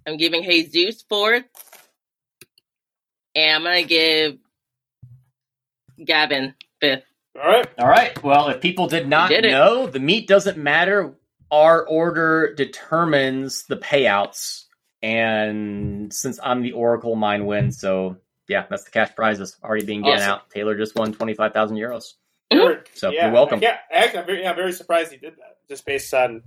I'm 0.05 0.17
giving 0.17 0.43
Jesus 0.43 1.03
fourth. 1.07 1.45
And 3.35 3.55
I'm 3.55 3.63
going 3.63 3.83
to 3.83 3.89
give 3.89 4.37
Gavin 6.03 6.53
fifth. 6.79 7.03
All 7.35 7.49
right. 7.49 7.67
All 7.79 7.87
right. 7.87 8.23
Well, 8.23 8.49
if 8.49 8.61
people 8.61 8.87
did 8.87 9.07
not 9.07 9.29
Did 9.29 9.45
know, 9.45 9.87
the 9.87 9.99
meat 9.99 10.27
doesn't 10.27 10.57
matter. 10.57 11.15
Our 11.51 11.85
order 11.85 12.53
determines 12.55 13.63
the 13.63 13.77
payouts. 13.77 14.65
And 15.01 16.13
since 16.13 16.39
I'm 16.41 16.61
the 16.61 16.73
Oracle, 16.73 17.15
mine 17.15 17.45
wins. 17.45 17.79
So, 17.79 18.17
yeah, 18.47 18.65
that's 18.69 18.83
the 18.83 18.91
cash 18.91 19.15
prizes 19.15 19.57
already 19.63 19.85
being 19.85 20.01
given 20.01 20.19
Awesome. 20.19 20.29
out. 20.31 20.49
Taylor 20.49 20.77
just 20.77 20.95
won 20.95 21.11
25,000 21.11 21.75
euros. 21.77 22.13
Sure. 22.51 22.83
So, 22.93 23.09
yeah, 23.09 23.25
you're 23.25 23.33
welcome. 23.33 23.61
Yeah, 23.61 23.77
actually, 23.91 24.19
I'm 24.19 24.25
very, 24.25 24.47
I'm 24.47 24.55
very 24.55 24.71
surprised 24.71 25.11
he 25.11 25.17
did 25.17 25.33
that, 25.33 25.57
just 25.67 25.85
based 25.85 26.13
on 26.13 26.43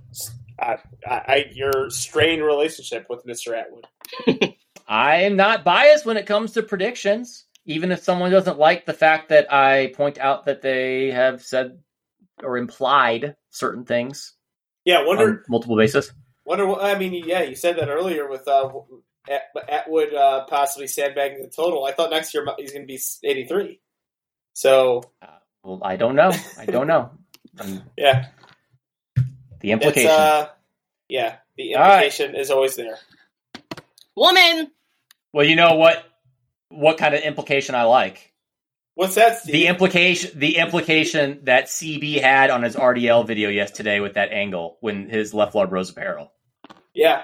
uh, 0.59 0.77
I, 1.05 1.11
I, 1.11 1.45
your 1.53 1.89
strained 1.89 2.43
relationship 2.43 3.07
with 3.09 3.25
Mr. 3.25 3.57
Atwood. 3.57 3.85
I 4.87 5.23
am 5.23 5.35
not 5.35 5.65
biased 5.65 6.05
when 6.05 6.17
it 6.17 6.25
comes 6.25 6.53
to 6.53 6.63
predictions. 6.63 7.45
Even 7.67 7.91
if 7.91 8.01
someone 8.01 8.31
doesn't 8.31 8.57
like 8.57 8.85
the 8.85 8.93
fact 8.93 9.29
that 9.29 9.53
I 9.53 9.93
point 9.95 10.17
out 10.17 10.45
that 10.45 10.61
they 10.61 11.11
have 11.11 11.43
said 11.43 11.77
or 12.41 12.57
implied 12.57 13.35
certain 13.49 13.83
things 13.85 14.33
Yeah, 14.85 15.05
wonder, 15.05 15.29
on 15.29 15.43
multiple 15.49 15.75
bases. 15.77 16.11
wonder. 16.45 16.65
What, 16.65 16.83
I 16.83 16.97
mean, 16.97 17.13
yeah, 17.13 17.41
you 17.43 17.55
said 17.55 17.77
that 17.77 17.89
earlier 17.89 18.27
with 18.29 18.47
uh, 18.47 18.69
At, 19.29 19.41
Atwood 19.69 20.13
uh, 20.13 20.45
possibly 20.45 20.87
sandbagging 20.87 21.41
the 21.41 21.49
total. 21.49 21.83
I 21.85 21.91
thought 21.91 22.09
next 22.09 22.33
year 22.33 22.45
he's 22.57 22.71
going 22.71 22.87
to 22.87 22.87
be 22.87 22.99
83. 23.23 23.81
So 24.53 25.03
Well, 25.63 25.81
I 25.83 25.97
don't 25.97 26.15
know. 26.15 26.31
I 26.57 26.65
don't 26.65 26.87
know. 26.87 27.11
Um, 27.59 27.81
yeah, 27.97 28.27
the 29.15 29.71
it's 29.71 29.71
implication. 29.71 30.09
uh, 30.11 30.49
yeah, 31.09 31.37
the 31.57 31.73
All 31.73 31.81
right. 31.81 32.03
implication 32.03 32.35
is 32.35 32.51
always 32.51 32.75
there. 32.75 32.99
Woman! 34.15 34.69
well, 35.33 35.43
you 35.45 35.55
know 35.55 35.73
what? 35.75 36.05
What 36.69 36.97
kind 36.97 37.13
of 37.15 37.21
implication 37.21 37.75
I 37.75 37.83
like? 37.83 38.33
What's 38.95 39.15
that? 39.15 39.39
Steve? 39.39 39.53
The 39.53 39.67
implication. 39.67 40.39
The 40.39 40.57
implication 40.57 41.41
that 41.43 41.65
CB 41.65 42.19
had 42.21 42.49
on 42.49 42.63
his 42.63 42.75
RDL 42.75 43.25
video 43.27 43.49
yesterday 43.49 43.99
with 43.99 44.15
that 44.15 44.31
angle 44.31 44.77
when 44.81 45.07
his 45.09 45.33
left 45.33 45.53
larb 45.53 45.71
rose 45.71 45.89
apparel. 45.91 46.31
yeah, 46.93 47.23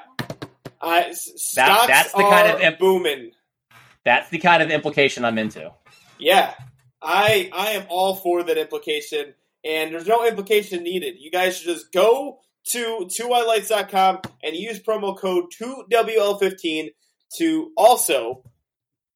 I 0.79 1.05
s- 1.05 1.31
stocks 1.35 1.87
that's 1.87 2.11
the 2.13 2.21
kind 2.21 2.51
of 2.51 2.61
imp- 2.61 2.79
booming. 2.79 3.31
That's 4.05 4.29
the 4.29 4.37
kind 4.37 4.61
of 4.61 4.69
implication 4.69 5.25
I'm 5.25 5.37
into. 5.37 5.71
Yeah, 6.19 6.53
I 7.01 7.49
I 7.53 7.71
am 7.71 7.85
all 7.89 8.15
for 8.15 8.43
that 8.43 8.57
implication, 8.57 9.33
and 9.65 9.93
there's 9.93 10.07
no 10.07 10.27
implication 10.27 10.83
needed. 10.83 11.15
You 11.19 11.31
guys 11.31 11.57
should 11.57 11.73
just 11.73 11.91
go 11.91 12.39
to 12.67 13.07
2whitelights.com 13.09 14.19
and 14.43 14.55
use 14.55 14.79
promo 14.79 15.17
code 15.17 15.45
2WL15 15.59 16.89
to 17.37 17.71
also 17.75 18.43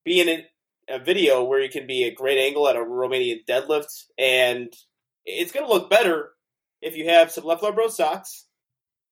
be 0.08 0.22
in 0.22 0.30
a, 0.30 0.46
video 1.04 1.44
where 1.44 1.60
you 1.60 1.70
can 1.70 1.86
be 1.86 2.06
a 2.06 2.16
great 2.16 2.38
angle 2.38 2.66
at 2.70 2.78
a 2.78 2.80
Romanian 2.80 3.46
deadlift, 3.46 4.06
and 4.18 4.72
it's 5.26 5.52
going 5.52 5.66
to 5.66 5.72
look 5.72 5.90
better 5.90 6.30
if 6.82 6.96
you 6.96 7.10
have 7.10 7.30
some 7.30 7.44
Left 7.44 7.62
Bros 7.76 7.98
socks, 7.98 8.46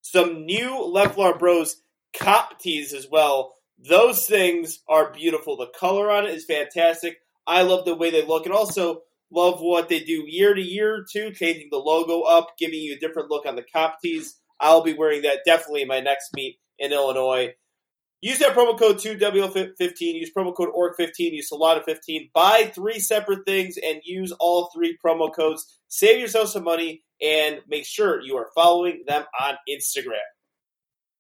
some 0.02 0.46
new 0.46 0.82
Left 0.86 1.18
Bros 1.18 1.82
cop 2.18 2.62
tees 2.62 2.94
as 2.94 3.10
well. 3.12 3.56
Those 3.78 4.26
things 4.26 4.80
are 4.88 5.12
beautiful. 5.12 5.58
The 5.58 5.68
color 5.78 6.10
on 6.10 6.26
it 6.26 6.34
is 6.34 6.46
fantastic. 6.46 7.18
I 7.46 7.64
love 7.64 7.84
the 7.84 7.94
way 7.94 8.10
they 8.10 8.26
look, 8.26 8.46
and 8.46 8.56
also 8.56 9.02
love 9.30 9.60
what 9.60 9.90
they 9.90 10.00
do 10.00 10.24
year 10.26 10.54
to 10.54 10.62
year 10.62 11.06
too, 11.12 11.32
changing 11.34 11.68
the 11.72 11.78
logo 11.78 12.22
up, 12.22 12.58
giving 12.58 12.80
you 12.80 12.96
a 12.96 13.00
different 13.00 13.30
look 13.30 13.46
on 13.46 13.58
the 13.58 13.66
cop 13.74 13.98
tees. 14.02 14.38
I'll 14.62 14.82
be 14.82 14.94
wearing 14.94 15.24
that 15.24 15.40
definitely 15.46 15.82
in 15.82 15.90
my 15.90 16.00
next 16.00 16.34
meet 16.34 16.58
in 16.80 16.94
Illinois. 16.94 17.54
Use 18.26 18.40
that 18.40 18.56
promo 18.56 18.78
code 18.78 18.96
2WL15. 18.98 19.92
Use 20.00 20.32
promo 20.36 20.56
code 20.56 20.70
ORC15. 20.74 21.12
Use 21.34 21.48
Solana15. 21.54 22.32
Buy 22.34 22.72
three 22.74 22.98
separate 23.00 23.46
things 23.46 23.76
and 23.78 24.02
use 24.04 24.32
all 24.40 24.72
three 24.74 24.98
promo 25.06 25.32
codes. 25.32 25.64
Save 25.90 26.20
yourself 26.20 26.50
some 26.50 26.64
money 26.64 27.04
and 27.22 27.60
make 27.68 27.86
sure 27.86 28.20
you 28.22 28.36
are 28.38 28.48
following 28.56 29.04
them 29.08 29.26
on 29.40 29.54
Instagram. 29.70 30.18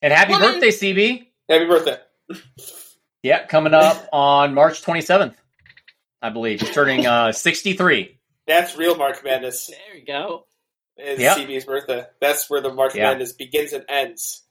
And 0.01 0.11
happy 0.11 0.33
Woman. 0.33 0.53
birthday, 0.59 0.69
CB! 0.69 1.27
Happy 1.47 1.65
birthday. 1.65 1.97
Yeah, 3.23 3.45
coming 3.47 3.73
up 3.73 4.07
on 4.13 4.53
March 4.53 4.83
27th, 4.83 5.33
I 6.21 6.29
believe. 6.29 6.61
He's 6.61 6.69
turning 6.71 7.07
uh, 7.07 7.31
63. 7.33 8.19
That's 8.45 8.77
real 8.77 8.95
March 8.97 9.17
Madness. 9.23 9.65
There 9.67 9.97
you 9.97 10.05
go. 10.05 10.45
It's 10.95 11.19
Yep. 11.19 11.37
CB's 11.37 11.65
birthday. 11.65 12.03
That's 12.21 12.47
where 12.51 12.61
the 12.61 12.71
March 12.71 12.93
Yeah. 12.93 13.09
Madness 13.09 13.33
begins 13.33 13.73
and 13.73 13.83
ends. 13.89 14.43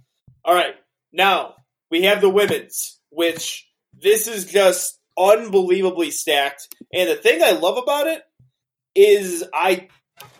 All 0.44 0.54
right, 0.56 0.74
now 1.12 1.54
we 1.90 2.02
have 2.02 2.20
the 2.20 2.28
women's, 2.28 3.00
which 3.10 3.68
this 3.92 4.26
is 4.26 4.44
just 4.44 4.98
unbelievably 5.18 6.10
stacked. 6.10 6.68
And 6.92 7.08
the 7.08 7.16
thing 7.16 7.42
I 7.42 7.52
love 7.52 7.78
about 7.78 8.06
it 8.06 8.22
is 8.94 9.44
I 9.52 9.88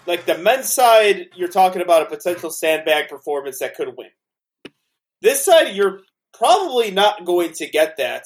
like 0.06 0.26
the 0.26 0.38
men's 0.38 0.72
side. 0.72 1.26
You're 1.34 1.48
talking 1.48 1.82
about 1.82 2.02
a 2.02 2.16
potential 2.16 2.50
sandbag 2.50 3.08
performance 3.08 3.58
that 3.60 3.74
could 3.74 3.96
win. 3.96 4.10
This 5.20 5.44
side, 5.44 5.74
you're 5.74 6.00
probably 6.36 6.90
not 6.90 7.24
going 7.24 7.52
to 7.54 7.68
get 7.68 7.96
that. 7.98 8.24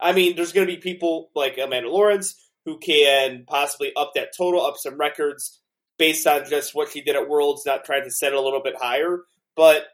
I 0.00 0.12
mean, 0.12 0.36
there's 0.36 0.52
going 0.52 0.66
to 0.66 0.74
be 0.74 0.80
people 0.80 1.30
like 1.34 1.58
Amanda 1.58 1.90
Lawrence 1.90 2.36
who 2.64 2.78
can 2.78 3.44
possibly 3.46 3.92
up 3.96 4.12
that 4.14 4.32
total, 4.36 4.64
up 4.64 4.76
some 4.76 4.96
records 4.96 5.60
based 5.98 6.26
on 6.26 6.48
just 6.48 6.74
what 6.74 6.90
she 6.90 7.02
did 7.02 7.16
at 7.16 7.28
Worlds, 7.28 7.66
not 7.66 7.84
trying 7.84 8.04
to 8.04 8.10
set 8.10 8.32
it 8.32 8.38
a 8.38 8.40
little 8.40 8.62
bit 8.62 8.74
higher. 8.80 9.20
But 9.56 9.84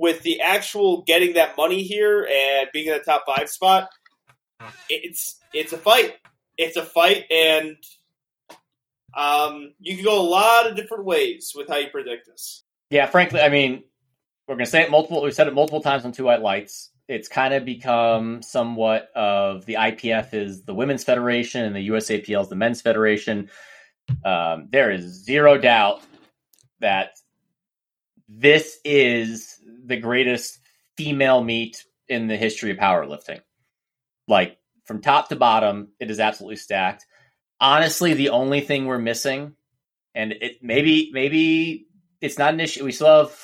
with 0.00 0.22
the 0.22 0.40
actual 0.40 1.02
getting 1.02 1.34
that 1.34 1.58
money 1.58 1.82
here 1.82 2.22
and 2.22 2.68
being 2.72 2.86
in 2.86 2.94
the 2.94 3.00
top 3.00 3.24
five 3.26 3.50
spot, 3.50 3.90
it's 4.88 5.38
it's 5.52 5.74
a 5.74 5.78
fight. 5.78 6.14
It's 6.56 6.76
a 6.76 6.82
fight, 6.82 7.26
and 7.30 7.76
um, 9.14 9.74
you 9.78 9.94
can 9.96 10.04
go 10.04 10.18
a 10.18 10.24
lot 10.24 10.66
of 10.68 10.74
different 10.74 11.04
ways 11.04 11.52
with 11.54 11.68
how 11.68 11.76
you 11.76 11.88
predict 11.88 12.26
this. 12.26 12.64
Yeah, 12.88 13.06
frankly, 13.06 13.40
I 13.40 13.50
mean, 13.50 13.84
we're 14.48 14.56
to 14.56 14.66
say 14.66 14.82
it 14.82 14.90
multiple. 14.90 15.22
We've 15.22 15.34
said 15.34 15.48
it 15.48 15.54
multiple 15.54 15.82
times 15.82 16.06
on 16.06 16.12
Two 16.12 16.24
White 16.24 16.40
Lights. 16.40 16.90
It's 17.06 17.28
kind 17.28 17.52
of 17.52 17.66
become 17.66 18.40
somewhat 18.40 19.10
of 19.14 19.66
the 19.66 19.74
IPF 19.74 20.32
is 20.32 20.62
the 20.62 20.74
women's 20.74 21.04
federation 21.04 21.64
and 21.64 21.76
the 21.76 21.88
USAPL 21.88 22.40
is 22.40 22.48
the 22.48 22.56
men's 22.56 22.80
federation. 22.80 23.50
Um, 24.24 24.68
there 24.70 24.90
is 24.90 25.24
zero 25.24 25.58
doubt 25.58 26.02
that 26.78 27.10
this 28.30 28.78
is 28.84 29.59
the 29.90 29.96
greatest 29.98 30.58
female 30.96 31.42
meet 31.42 31.84
in 32.08 32.26
the 32.26 32.36
history 32.36 32.70
of 32.70 32.78
powerlifting. 32.78 33.40
Like 34.26 34.56
from 34.84 35.02
top 35.02 35.28
to 35.28 35.36
bottom, 35.36 35.88
it 36.00 36.10
is 36.10 36.20
absolutely 36.20 36.56
stacked. 36.56 37.04
Honestly, 37.60 38.14
the 38.14 38.30
only 38.30 38.60
thing 38.62 38.86
we're 38.86 38.98
missing, 38.98 39.54
and 40.14 40.32
it 40.32 40.62
maybe 40.62 41.10
maybe 41.12 41.86
it's 42.20 42.38
not 42.38 42.54
an 42.54 42.60
issue. 42.60 42.84
We 42.84 42.92
still 42.92 43.26
have 43.26 43.38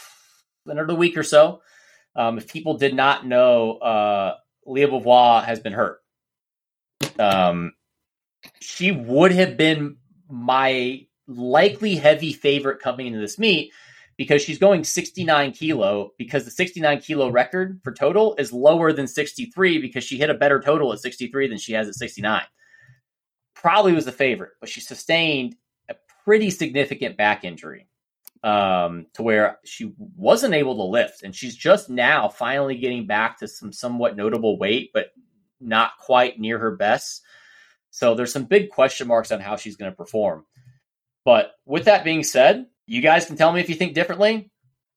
another 0.66 0.94
week 0.94 1.18
or 1.18 1.22
so. 1.22 1.60
Um, 2.14 2.38
if 2.38 2.50
people 2.50 2.78
did 2.78 2.94
not 2.94 3.26
know, 3.26 3.72
uh, 3.76 4.36
Lya 4.64 4.88
Bavoil 4.88 5.40
has 5.40 5.60
been 5.60 5.74
hurt. 5.74 6.00
Um, 7.18 7.72
she 8.60 8.90
would 8.90 9.32
have 9.32 9.56
been 9.56 9.96
my 10.30 11.06
likely 11.28 11.96
heavy 11.96 12.32
favorite 12.32 12.80
coming 12.80 13.08
into 13.08 13.18
this 13.18 13.38
meet 13.38 13.72
because 14.16 14.42
she's 14.42 14.58
going 14.58 14.82
69 14.82 15.52
kilo 15.52 16.12
because 16.18 16.44
the 16.44 16.50
69 16.50 17.00
kilo 17.00 17.30
record 17.30 17.80
for 17.84 17.92
total 17.92 18.34
is 18.38 18.52
lower 18.52 18.92
than 18.92 19.06
63 19.06 19.78
because 19.78 20.04
she 20.04 20.16
hit 20.16 20.30
a 20.30 20.34
better 20.34 20.60
total 20.60 20.92
at 20.92 21.00
63 21.00 21.48
than 21.48 21.58
she 21.58 21.74
has 21.74 21.88
at 21.88 21.94
69. 21.94 22.42
Probably 23.54 23.92
was 23.92 24.04
the 24.04 24.12
favorite, 24.12 24.52
but 24.60 24.68
she 24.68 24.80
sustained 24.80 25.56
a 25.88 25.94
pretty 26.24 26.50
significant 26.50 27.16
back 27.16 27.44
injury 27.44 27.88
um, 28.42 29.06
to 29.14 29.22
where 29.22 29.58
she 29.64 29.92
wasn't 30.16 30.54
able 30.54 30.76
to 30.76 30.82
lift, 30.82 31.22
and 31.22 31.34
she's 31.34 31.56
just 31.56 31.90
now 31.90 32.28
finally 32.28 32.76
getting 32.76 33.06
back 33.06 33.38
to 33.38 33.48
some 33.48 33.72
somewhat 33.72 34.16
notable 34.16 34.58
weight, 34.58 34.90
but 34.92 35.08
not 35.60 35.92
quite 35.98 36.38
near 36.38 36.58
her 36.58 36.76
best. 36.76 37.22
So 37.90 38.14
there's 38.14 38.32
some 38.32 38.44
big 38.44 38.70
question 38.70 39.08
marks 39.08 39.32
on 39.32 39.40
how 39.40 39.56
she's 39.56 39.76
going 39.76 39.90
to 39.90 39.96
perform. 39.96 40.44
But 41.24 41.52
with 41.64 41.86
that 41.86 42.04
being 42.04 42.22
said, 42.22 42.66
you 42.86 43.00
guys 43.00 43.26
can 43.26 43.36
tell 43.36 43.52
me 43.52 43.60
if 43.60 43.68
you 43.68 43.74
think 43.74 43.94
differently. 43.94 44.50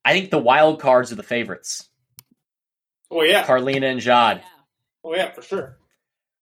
I 0.05 0.13
think 0.13 0.29
the 0.31 0.37
wild 0.37 0.79
cards 0.79 1.11
are 1.11 1.15
the 1.15 1.23
favorites. 1.23 1.89
Oh 3.11 3.23
yeah, 3.23 3.45
Karlina 3.45 3.91
and 3.91 3.99
Jade. 3.99 4.43
oh 5.03 5.15
yeah, 5.15 5.31
for 5.31 5.41
sure. 5.41 5.77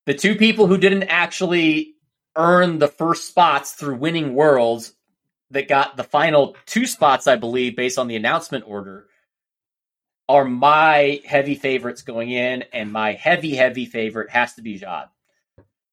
The 0.06 0.14
two 0.14 0.36
people 0.36 0.68
who 0.68 0.78
didn't 0.78 1.03
actually 1.03 1.95
earn 2.36 2.80
the 2.80 2.88
first 2.88 3.28
spots 3.28 3.74
through 3.74 3.95
winning 3.95 4.34
worlds 4.36 4.94
that 5.52 5.68
got 5.68 5.98
the 5.98 6.03
final 6.03 6.56
two 6.65 6.86
spots, 6.86 7.28
I 7.28 7.36
believe, 7.36 7.76
based 7.76 7.98
on 7.98 8.07
the 8.07 8.15
announcement 8.15 8.65
order, 8.68 9.07
are 10.30 10.45
my 10.45 11.22
heavy 11.26 11.56
favorites 11.56 12.02
going 12.02 12.30
in, 12.30 12.64
and 12.74 12.91
my 12.91 13.14
heavy, 13.14 13.56
heavy 13.56 13.86
favorite 13.86 14.30
has 14.30 14.53
to 14.56 14.61
be 14.61 14.78
Jade. 14.78 15.06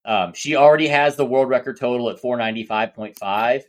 Um, 0.04 0.32
she 0.34 0.56
already 0.56 0.88
has 0.88 1.16
the 1.16 1.24
world 1.24 1.48
record 1.48 1.78
total 1.78 2.10
at 2.10 2.20
495.5. 2.20 3.62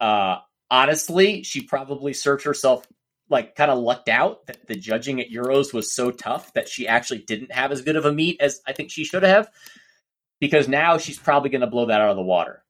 Uh, 0.00 0.38
honestly, 0.72 1.42
she 1.44 1.60
probably 1.60 2.14
served 2.14 2.44
herself 2.44 2.86
like 3.28 3.54
kind 3.54 3.70
of 3.70 3.78
lucked 3.78 4.08
out 4.08 4.46
that 4.46 4.66
the 4.66 4.74
judging 4.74 5.20
at 5.20 5.30
Euros 5.30 5.72
was 5.72 5.94
so 5.94 6.10
tough 6.10 6.52
that 6.54 6.68
she 6.68 6.88
actually 6.88 7.20
didn't 7.20 7.52
have 7.52 7.70
as 7.70 7.82
good 7.82 7.96
of 7.96 8.04
a 8.04 8.12
meet 8.12 8.40
as 8.40 8.60
I 8.66 8.72
think 8.72 8.90
she 8.90 9.04
should 9.04 9.22
have. 9.22 9.48
Because 10.40 10.66
now 10.66 10.98
she's 10.98 11.18
probably 11.18 11.50
going 11.50 11.60
to 11.60 11.68
blow 11.68 11.86
that 11.86 12.00
out 12.00 12.10
of 12.10 12.16
the 12.16 12.22
water. 12.22 12.64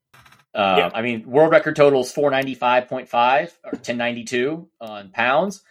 Uh, 0.53 0.75
Yeah. 0.77 0.91
I 0.93 1.01
mean, 1.01 1.27
world 1.27 1.51
record 1.51 1.75
total 1.75 2.01
is 2.01 2.13
495.5 2.13 3.51
or 3.63 3.71
1092 3.71 4.69
on 4.79 5.09
pounds. 5.09 5.63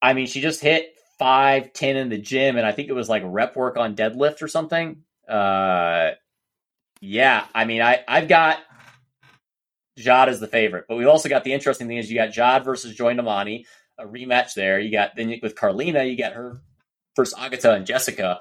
I 0.00 0.12
mean, 0.12 0.26
she 0.26 0.40
just 0.40 0.60
hit 0.60 0.94
510 1.18 1.96
in 1.96 2.08
the 2.10 2.18
gym, 2.18 2.56
and 2.56 2.66
I 2.66 2.72
think 2.72 2.88
it 2.88 2.92
was 2.92 3.08
like 3.08 3.22
rep 3.26 3.56
work 3.56 3.76
on 3.76 3.96
deadlift 3.96 4.40
or 4.42 4.48
something. 4.48 5.02
Uh, 5.28 6.12
yeah, 7.00 7.46
I 7.54 7.64
mean, 7.64 7.82
I 7.82 8.04
I've 8.06 8.28
got 8.28 8.58
Jade 9.96 10.28
is 10.28 10.40
the 10.40 10.46
favorite, 10.46 10.84
but 10.88 10.96
we've 10.96 11.08
also 11.08 11.28
got 11.28 11.44
the 11.44 11.52
interesting 11.52 11.88
thing 11.88 11.96
is 11.96 12.10
you 12.10 12.18
got 12.18 12.32
Jade 12.32 12.64
versus 12.64 12.94
Joy 12.94 13.14
Nnamani, 13.14 13.64
a 13.98 14.04
rematch 14.04 14.54
there. 14.54 14.78
You 14.78 14.90
got 14.90 15.16
then 15.16 15.38
with 15.42 15.54
Karlina, 15.54 16.08
you 16.08 16.16
got 16.16 16.34
her 16.34 16.60
versus 17.16 17.38
Agata 17.38 17.72
and 17.72 17.86
Jessica. 17.86 18.40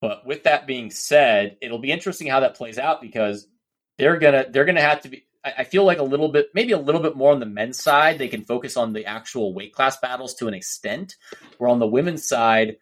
But 0.00 0.26
with 0.26 0.42
that 0.44 0.66
being 0.66 0.90
said, 0.90 1.56
it'll 1.62 1.78
be 1.78 1.92
interesting 1.92 2.26
how 2.26 2.40
that 2.40 2.56
plays 2.56 2.78
out 2.78 3.00
because 3.00 3.46
they're 3.98 4.18
gonna 4.18 4.46
they're 4.50 4.64
gonna 4.64 4.80
have 4.80 5.02
to 5.02 5.08
be. 5.08 5.24
I, 5.44 5.54
I 5.58 5.64
feel 5.64 5.84
like 5.84 5.98
a 5.98 6.04
little 6.04 6.28
bit, 6.28 6.48
maybe 6.54 6.72
a 6.72 6.78
little 6.78 7.00
bit 7.00 7.16
more 7.16 7.32
on 7.32 7.38
the 7.38 7.46
men's 7.46 7.80
side. 7.80 8.18
They 8.18 8.28
can 8.28 8.42
focus 8.42 8.76
on 8.76 8.92
the 8.92 9.06
actual 9.06 9.54
weight 9.54 9.72
class 9.72 9.96
battles 9.98 10.34
to 10.34 10.48
an 10.48 10.54
extent. 10.54 11.14
Where 11.58 11.70
on 11.70 11.78
the 11.78 11.86
women's 11.86 12.26
side, 12.26 12.78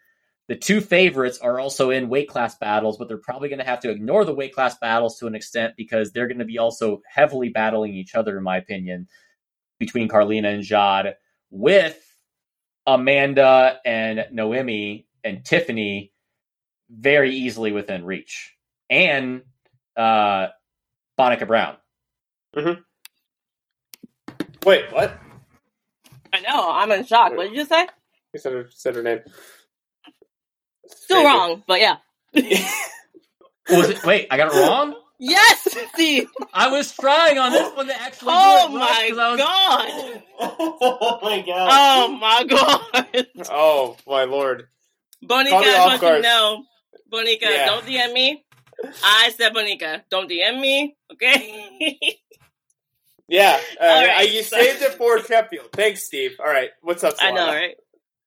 the 0.50 0.56
two 0.56 0.80
favorites 0.80 1.38
are 1.38 1.60
also 1.60 1.90
in 1.90 2.08
weight 2.08 2.28
class 2.28 2.58
battles, 2.58 2.98
but 2.98 3.06
they're 3.06 3.18
probably 3.18 3.48
going 3.48 3.60
to 3.60 3.64
have 3.64 3.78
to 3.78 3.88
ignore 3.88 4.24
the 4.24 4.34
weight 4.34 4.52
class 4.52 4.76
battles 4.78 5.16
to 5.16 5.28
an 5.28 5.36
extent 5.36 5.74
because 5.76 6.10
they're 6.10 6.26
going 6.26 6.40
to 6.40 6.44
be 6.44 6.58
also 6.58 7.02
heavily 7.08 7.50
battling 7.50 7.94
each 7.94 8.16
other, 8.16 8.36
in 8.36 8.42
my 8.42 8.56
opinion, 8.56 9.06
between 9.78 10.08
Karlina 10.08 10.52
and 10.52 10.64
Jade, 10.64 11.14
with 11.50 12.04
Amanda 12.84 13.78
and 13.84 14.26
Noemi 14.32 15.06
and 15.22 15.44
Tiffany 15.44 16.12
very 16.90 17.32
easily 17.32 17.70
within 17.70 18.04
reach, 18.04 18.56
and 18.90 19.42
uh, 19.96 20.48
Bonica 21.16 21.46
Brown. 21.46 21.76
Wait, 24.66 24.90
what? 24.90 25.16
I 26.32 26.40
know. 26.40 26.72
I'm 26.72 26.90
in 26.90 27.06
shock. 27.06 27.36
What 27.36 27.50
did 27.50 27.56
you 27.56 27.66
say? 27.66 27.86
You 28.34 28.40
said 28.40 28.52
her, 28.52 28.68
said 28.72 28.96
her 28.96 29.02
name. 29.04 29.20
Still 30.96 31.24
wrong, 31.24 31.62
but 31.66 31.80
yeah. 31.80 31.96
Was 32.34 33.88
it? 33.90 34.04
Wait, 34.04 34.26
I 34.30 34.36
got 34.36 34.52
it 34.52 34.58
wrong. 34.58 34.94
Yes, 35.22 35.68
Steve. 35.92 36.28
I 36.54 36.70
was 36.70 36.92
trying 36.92 37.36
on 37.38 37.52
this 37.52 37.72
one 37.76 37.86
to 37.88 38.00
actually. 38.00 38.32
Oh 38.32 38.68
do 38.70 38.76
it 38.76 38.80
right, 38.80 39.10
my 39.10 39.10
'cause 39.10 39.18
I 39.18 39.30
was- 39.30 39.40
god. 39.40 40.22
oh 40.80 41.18
my 41.22 41.42
god. 41.42 41.68
Oh 41.70 42.08
my 42.16 42.44
god. 42.44 43.26
Oh 43.50 43.96
my 44.06 44.24
lord. 44.24 44.66
Bonica, 45.22 45.50
Caught 45.50 45.64
me 45.66 45.74
I 45.74 45.86
want 45.86 46.00
to 46.00 46.20
know. 46.22 46.64
Bonica, 47.12 47.42
Yeah. 47.42 47.66
don't 47.66 47.84
DM 47.84 48.12
me. 48.14 48.44
I 49.04 49.30
said 49.36 49.52
Bonica, 49.52 50.02
don't 50.10 50.30
DM 50.30 50.58
me, 50.58 50.96
okay? 51.12 51.98
Yeah, 53.28 53.60
uh, 53.80 53.84
All 53.84 54.00
right, 54.06 54.16
I- 54.16 54.22
you 54.22 54.42
so- 54.42 54.56
saved 54.56 54.80
it 54.82 54.94
for 54.94 55.22
Sheffield. 55.22 55.68
Thanks, 55.72 56.04
Steve. 56.04 56.36
All 56.40 56.46
right, 56.46 56.70
what's 56.80 57.04
up? 57.04 57.14
I 57.20 57.30
know, 57.30 57.46
right? 57.46 57.76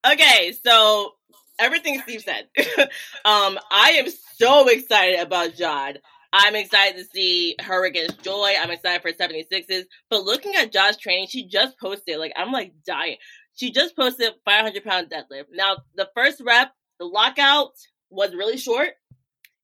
Okay, 0.05 0.53
so 0.65 1.13
everything 1.59 2.01
Steve 2.01 2.21
said. 2.21 2.47
um, 3.25 3.59
I 3.71 3.95
am 3.99 4.07
so 4.37 4.67
excited 4.67 5.19
about 5.19 5.53
Jod. 5.53 5.97
I'm 6.31 6.55
excited 6.55 6.97
to 6.97 7.05
see 7.13 7.55
her 7.61 7.85
against 7.85 8.23
Joy. 8.23 8.53
I'm 8.59 8.71
excited 8.71 9.03
for 9.03 9.11
76s. 9.11 9.85
But 10.09 10.23
looking 10.23 10.55
at 10.55 10.73
Jod's 10.73 10.97
training, 10.97 11.27
she 11.29 11.47
just 11.47 11.79
posted, 11.79 12.17
like, 12.17 12.33
I'm 12.35 12.51
like 12.51 12.73
dying. 12.85 13.17
She 13.55 13.71
just 13.71 13.95
posted 13.95 14.31
500 14.43 14.83
pound 14.83 15.11
deadlift. 15.11 15.45
Now, 15.53 15.77
the 15.95 16.09
first 16.15 16.41
rep, 16.43 16.73
the 16.99 17.05
lockout 17.05 17.73
was 18.09 18.33
really 18.33 18.57
short. 18.57 18.89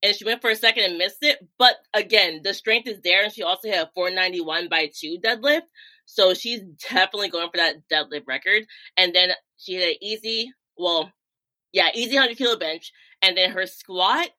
And 0.03 0.15
she 0.15 0.25
went 0.25 0.41
for 0.41 0.51
a 0.51 0.55
second 0.55 0.83
and 0.83 0.97
missed 0.97 1.23
it. 1.23 1.39
But 1.57 1.75
again, 1.93 2.41
the 2.43 2.53
strength 2.53 2.87
is 2.87 3.01
there. 3.03 3.23
And 3.23 3.33
she 3.33 3.41
also 3.41 3.67
had 3.67 3.87
a 3.87 3.91
491 3.95 4.69
by 4.69 4.91
2 4.95 5.17
deadlift. 5.25 5.63
So 6.05 6.35
she's 6.35 6.61
definitely 6.89 7.29
going 7.29 7.49
for 7.49 7.57
that 7.57 7.89
deadlift 7.91 8.27
record. 8.27 8.63
And 8.95 9.13
then 9.13 9.31
she 9.57 9.73
had 9.73 9.89
an 9.89 9.95
easy, 10.01 10.53
well, 10.77 11.11
yeah, 11.71 11.89
easy 11.93 12.15
100 12.15 12.37
kilo 12.37 12.57
bench. 12.57 12.91
And 13.21 13.37
then 13.37 13.51
her 13.51 13.65
squat 13.65 14.29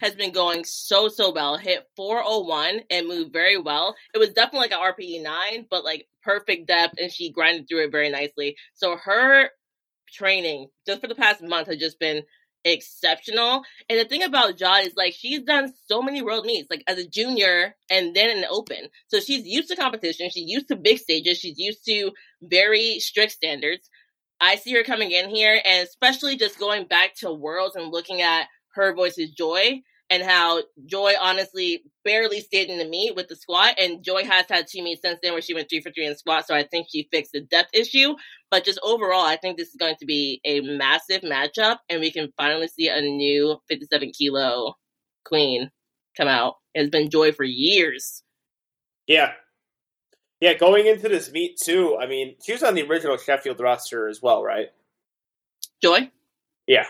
has 0.00 0.14
been 0.14 0.32
going 0.32 0.64
so, 0.64 1.08
so 1.08 1.32
well. 1.32 1.56
Hit 1.56 1.86
401 1.96 2.82
and 2.90 3.08
moved 3.08 3.32
very 3.32 3.58
well. 3.58 3.94
It 4.14 4.18
was 4.18 4.30
definitely 4.30 4.68
like 4.68 4.72
an 4.72 4.94
RPE 4.94 5.22
9, 5.22 5.66
but 5.70 5.84
like 5.84 6.06
perfect 6.22 6.68
depth. 6.68 6.94
And 7.00 7.10
she 7.10 7.32
grinded 7.32 7.68
through 7.68 7.84
it 7.84 7.92
very 7.92 8.10
nicely. 8.10 8.56
So 8.74 8.96
her 8.96 9.50
training 10.12 10.68
just 10.86 11.00
for 11.00 11.08
the 11.08 11.14
past 11.14 11.42
month 11.42 11.68
has 11.68 11.78
just 11.78 11.98
been 11.98 12.22
exceptional. 12.66 13.62
And 13.88 13.98
the 13.98 14.04
thing 14.04 14.22
about 14.22 14.56
Jod 14.58 14.86
is 14.86 14.94
like 14.96 15.14
she's 15.14 15.42
done 15.42 15.72
so 15.86 16.02
many 16.02 16.20
world 16.20 16.44
meets, 16.44 16.68
like 16.68 16.82
as 16.86 16.98
a 16.98 17.08
junior 17.08 17.76
and 17.88 18.14
then 18.14 18.30
in 18.30 18.40
the 18.42 18.48
open. 18.48 18.88
So 19.06 19.20
she's 19.20 19.46
used 19.46 19.68
to 19.68 19.76
competition, 19.76 20.28
she's 20.30 20.50
used 20.50 20.68
to 20.68 20.76
big 20.76 20.98
stages, 20.98 21.38
she's 21.38 21.58
used 21.58 21.84
to 21.86 22.10
very 22.42 22.98
strict 22.98 23.32
standards. 23.32 23.88
I 24.40 24.56
see 24.56 24.72
her 24.74 24.82
coming 24.82 25.10
in 25.10 25.30
here 25.30 25.60
and 25.64 25.86
especially 25.86 26.36
just 26.36 26.58
going 26.58 26.86
back 26.86 27.14
to 27.16 27.32
worlds 27.32 27.76
and 27.76 27.92
looking 27.92 28.20
at 28.20 28.48
her 28.74 28.94
versus 28.94 29.30
Joy 29.30 29.82
and 30.10 30.22
how 30.22 30.62
Joy 30.84 31.14
honestly 31.20 31.82
barely 32.04 32.40
stayed 32.40 32.68
in 32.68 32.78
the 32.78 32.84
meet 32.84 33.16
with 33.16 33.28
the 33.28 33.36
squat, 33.36 33.74
and 33.80 34.04
Joy 34.04 34.24
has 34.24 34.46
had 34.48 34.66
two 34.68 34.82
meets 34.82 35.02
since 35.02 35.18
then 35.22 35.32
where 35.32 35.42
she 35.42 35.54
went 35.54 35.68
three 35.68 35.80
for 35.80 35.90
three 35.90 36.06
in 36.06 36.16
squat. 36.16 36.46
So 36.46 36.54
I 36.54 36.62
think 36.62 36.86
she 36.90 37.08
fixed 37.10 37.32
the 37.32 37.40
depth 37.40 37.70
issue. 37.74 38.14
But 38.50 38.64
just 38.64 38.78
overall, 38.82 39.24
I 39.24 39.36
think 39.36 39.56
this 39.56 39.68
is 39.68 39.76
going 39.76 39.96
to 39.98 40.06
be 40.06 40.40
a 40.44 40.60
massive 40.60 41.22
matchup, 41.22 41.78
and 41.88 42.00
we 42.00 42.12
can 42.12 42.32
finally 42.36 42.68
see 42.68 42.88
a 42.88 43.00
new 43.00 43.56
57 43.68 44.12
kilo 44.16 44.74
queen 45.24 45.70
come 46.16 46.28
out. 46.28 46.54
It's 46.74 46.90
been 46.90 47.10
Joy 47.10 47.32
for 47.32 47.44
years. 47.44 48.22
Yeah. 49.06 49.32
Yeah, 50.40 50.54
going 50.54 50.86
into 50.86 51.08
this 51.08 51.32
meet 51.32 51.58
too, 51.58 51.96
I 52.00 52.06
mean, 52.06 52.36
she 52.44 52.52
was 52.52 52.62
on 52.62 52.74
the 52.74 52.82
original 52.82 53.16
Sheffield 53.16 53.60
roster 53.60 54.08
as 54.08 54.20
well, 54.20 54.42
right? 54.42 54.68
Joy? 55.82 56.10
Yeah. 56.66 56.86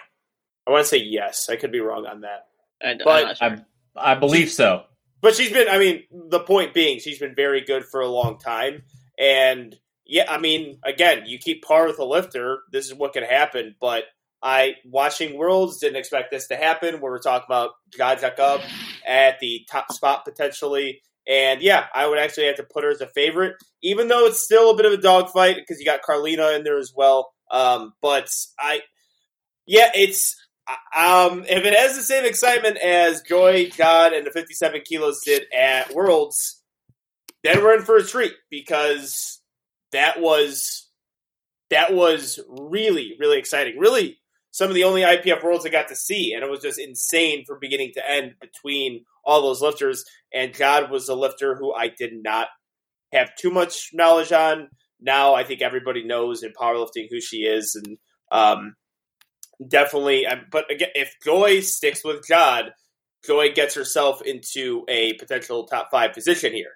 I 0.67 0.71
want 0.71 0.85
to 0.85 0.89
say 0.89 0.99
yes. 0.99 1.49
I 1.49 1.57
could 1.57 1.71
be 1.71 1.81
wrong 1.81 2.07
on 2.07 2.23
that. 2.23 2.47
I, 2.83 2.95
But 3.03 3.39
sure. 3.39 3.57
I, 3.97 4.13
I 4.13 4.15
believe 4.15 4.51
so. 4.51 4.85
But 5.21 5.35
she's 5.35 5.53
been, 5.53 5.69
I 5.69 5.79
mean, 5.79 6.05
the 6.11 6.41
point 6.41 6.75
being, 6.75 6.99
she's 6.99 7.19
been 7.19 7.35
very 7.35 7.65
good 7.65 7.85
for 7.85 8.01
a 8.01 8.09
long 8.09 8.39
time. 8.39 8.83
And 9.19 9.75
yeah, 10.05 10.31
I 10.31 10.39
mean, 10.39 10.79
again, 10.85 11.23
you 11.27 11.39
keep 11.39 11.65
par 11.65 11.87
with 11.87 11.99
a 11.99 12.05
lifter, 12.05 12.61
this 12.73 12.87
is 12.87 12.95
what 12.95 13.13
can 13.13 13.25
happen. 13.25 13.77
But 13.81 14.05
I, 14.43 14.75
watching 14.85 15.37
Worlds, 15.37 15.79
didn't 15.79 15.97
expect 15.97 16.31
this 16.31 16.49
to 16.49 16.57
happen 16.57 17.01
where 17.01 17.13
we're 17.13 17.19
talking 17.19 17.47
about 17.47 17.71
Jad 17.97 18.21
Jacob 18.21 18.61
at 19.07 19.41
the 19.41 19.67
top 19.71 19.93
spot 19.93 20.25
potentially. 20.25 21.01
And 21.29 21.61
yeah, 21.61 21.87
I 21.95 22.07
would 22.07 22.19
actually 22.19 22.47
have 22.47 22.57
to 22.57 22.63
put 22.63 22.85
her 22.85 22.91
as 22.91 23.01
a 23.01 23.09
favorite, 23.09 23.57
even 23.83 24.09
though 24.09 24.27
it's 24.27 24.43
still 24.43 24.71
a 24.71 24.77
bit 24.77 24.87
of 24.87 24.93
a 24.93 24.97
dogfight 25.03 25.57
because 25.57 25.81
you 25.81 25.85
got 25.85 26.03
Karlina 26.03 26.57
in 26.57 26.63
there 26.63 26.79
as 26.79 26.93
well. 26.95 27.33
Um, 27.51 27.95
but 28.01 28.31
I, 28.59 28.81
yeah, 29.67 29.91
it's 29.95 30.37
um, 30.95 31.45
if 31.49 31.65
it 31.65 31.75
has 31.75 31.97
the 31.97 32.03
same 32.03 32.25
excitement 32.25 32.79
as 32.79 33.23
Joy, 33.23 33.71
God, 33.77 34.13
and 34.13 34.27
the 34.27 34.31
57 34.31 34.83
kilos 34.85 35.21
did 35.25 35.45
at 35.57 35.95
Worlds, 35.95 36.63
then 37.45 37.63
we're 37.63 37.77
in 37.77 37.83
for 37.83 37.97
a 37.97 38.05
treat 38.05 38.35
because 38.51 39.41
that 39.93 40.21
was 40.21 40.89
that 41.71 41.93
was 41.93 42.41
really 42.49 43.17
really 43.19 43.39
exciting. 43.39 43.79
Really, 43.79 44.19
some 44.51 44.69
of 44.69 44.75
the 44.75 44.85
only 44.85 45.03
IPF 45.03 45.45
Worlds 45.45 45.67
I 45.67 45.71
got 45.71 45.89
to 45.89 45.97
see, 45.97 46.33
and 46.33 46.43
it 46.43 46.51
was 46.51 46.61
just 46.61 46.79
insane 46.79 47.45
from 47.45 47.59
beginning 47.61 47.93
to 47.95 48.11
end 48.11 48.35
between 48.41 49.05
all 49.27 49.43
those 49.43 49.61
lifters. 49.61 50.05
And 50.33 50.55
God 50.55 50.91
was 50.91 51.09
a 51.09 51.15
lifter 51.15 51.57
who 51.57 51.75
I 51.75 51.89
did 51.89 52.13
not 52.15 52.49
have 53.13 53.35
too 53.39 53.51
much 53.51 53.91
knowledge 53.93 54.33
on. 54.33 54.69
Now 55.01 55.35
I 55.35 55.45
think 55.45 55.61
everybody 55.61 56.05
knows 56.05 56.43
in 56.43 56.53
powerlifting 56.59 57.09
who 57.11 57.21
she 57.21 57.39
is, 57.39 57.79
and 57.85 57.99
um, 58.33 58.75
definitely. 59.67 60.27
But 60.51 60.71
again, 60.71 60.89
if 60.95 61.15
Joy 61.23 61.61
sticks 61.61 62.03
with 62.03 62.27
God, 62.27 62.73
Joy 63.27 63.53
gets 63.53 63.75
herself 63.75 64.23
into 64.23 64.85
a 64.89 65.15
potential 65.15 65.67
top 65.67 65.89
five 65.91 66.15
position 66.15 66.55
here 66.55 66.73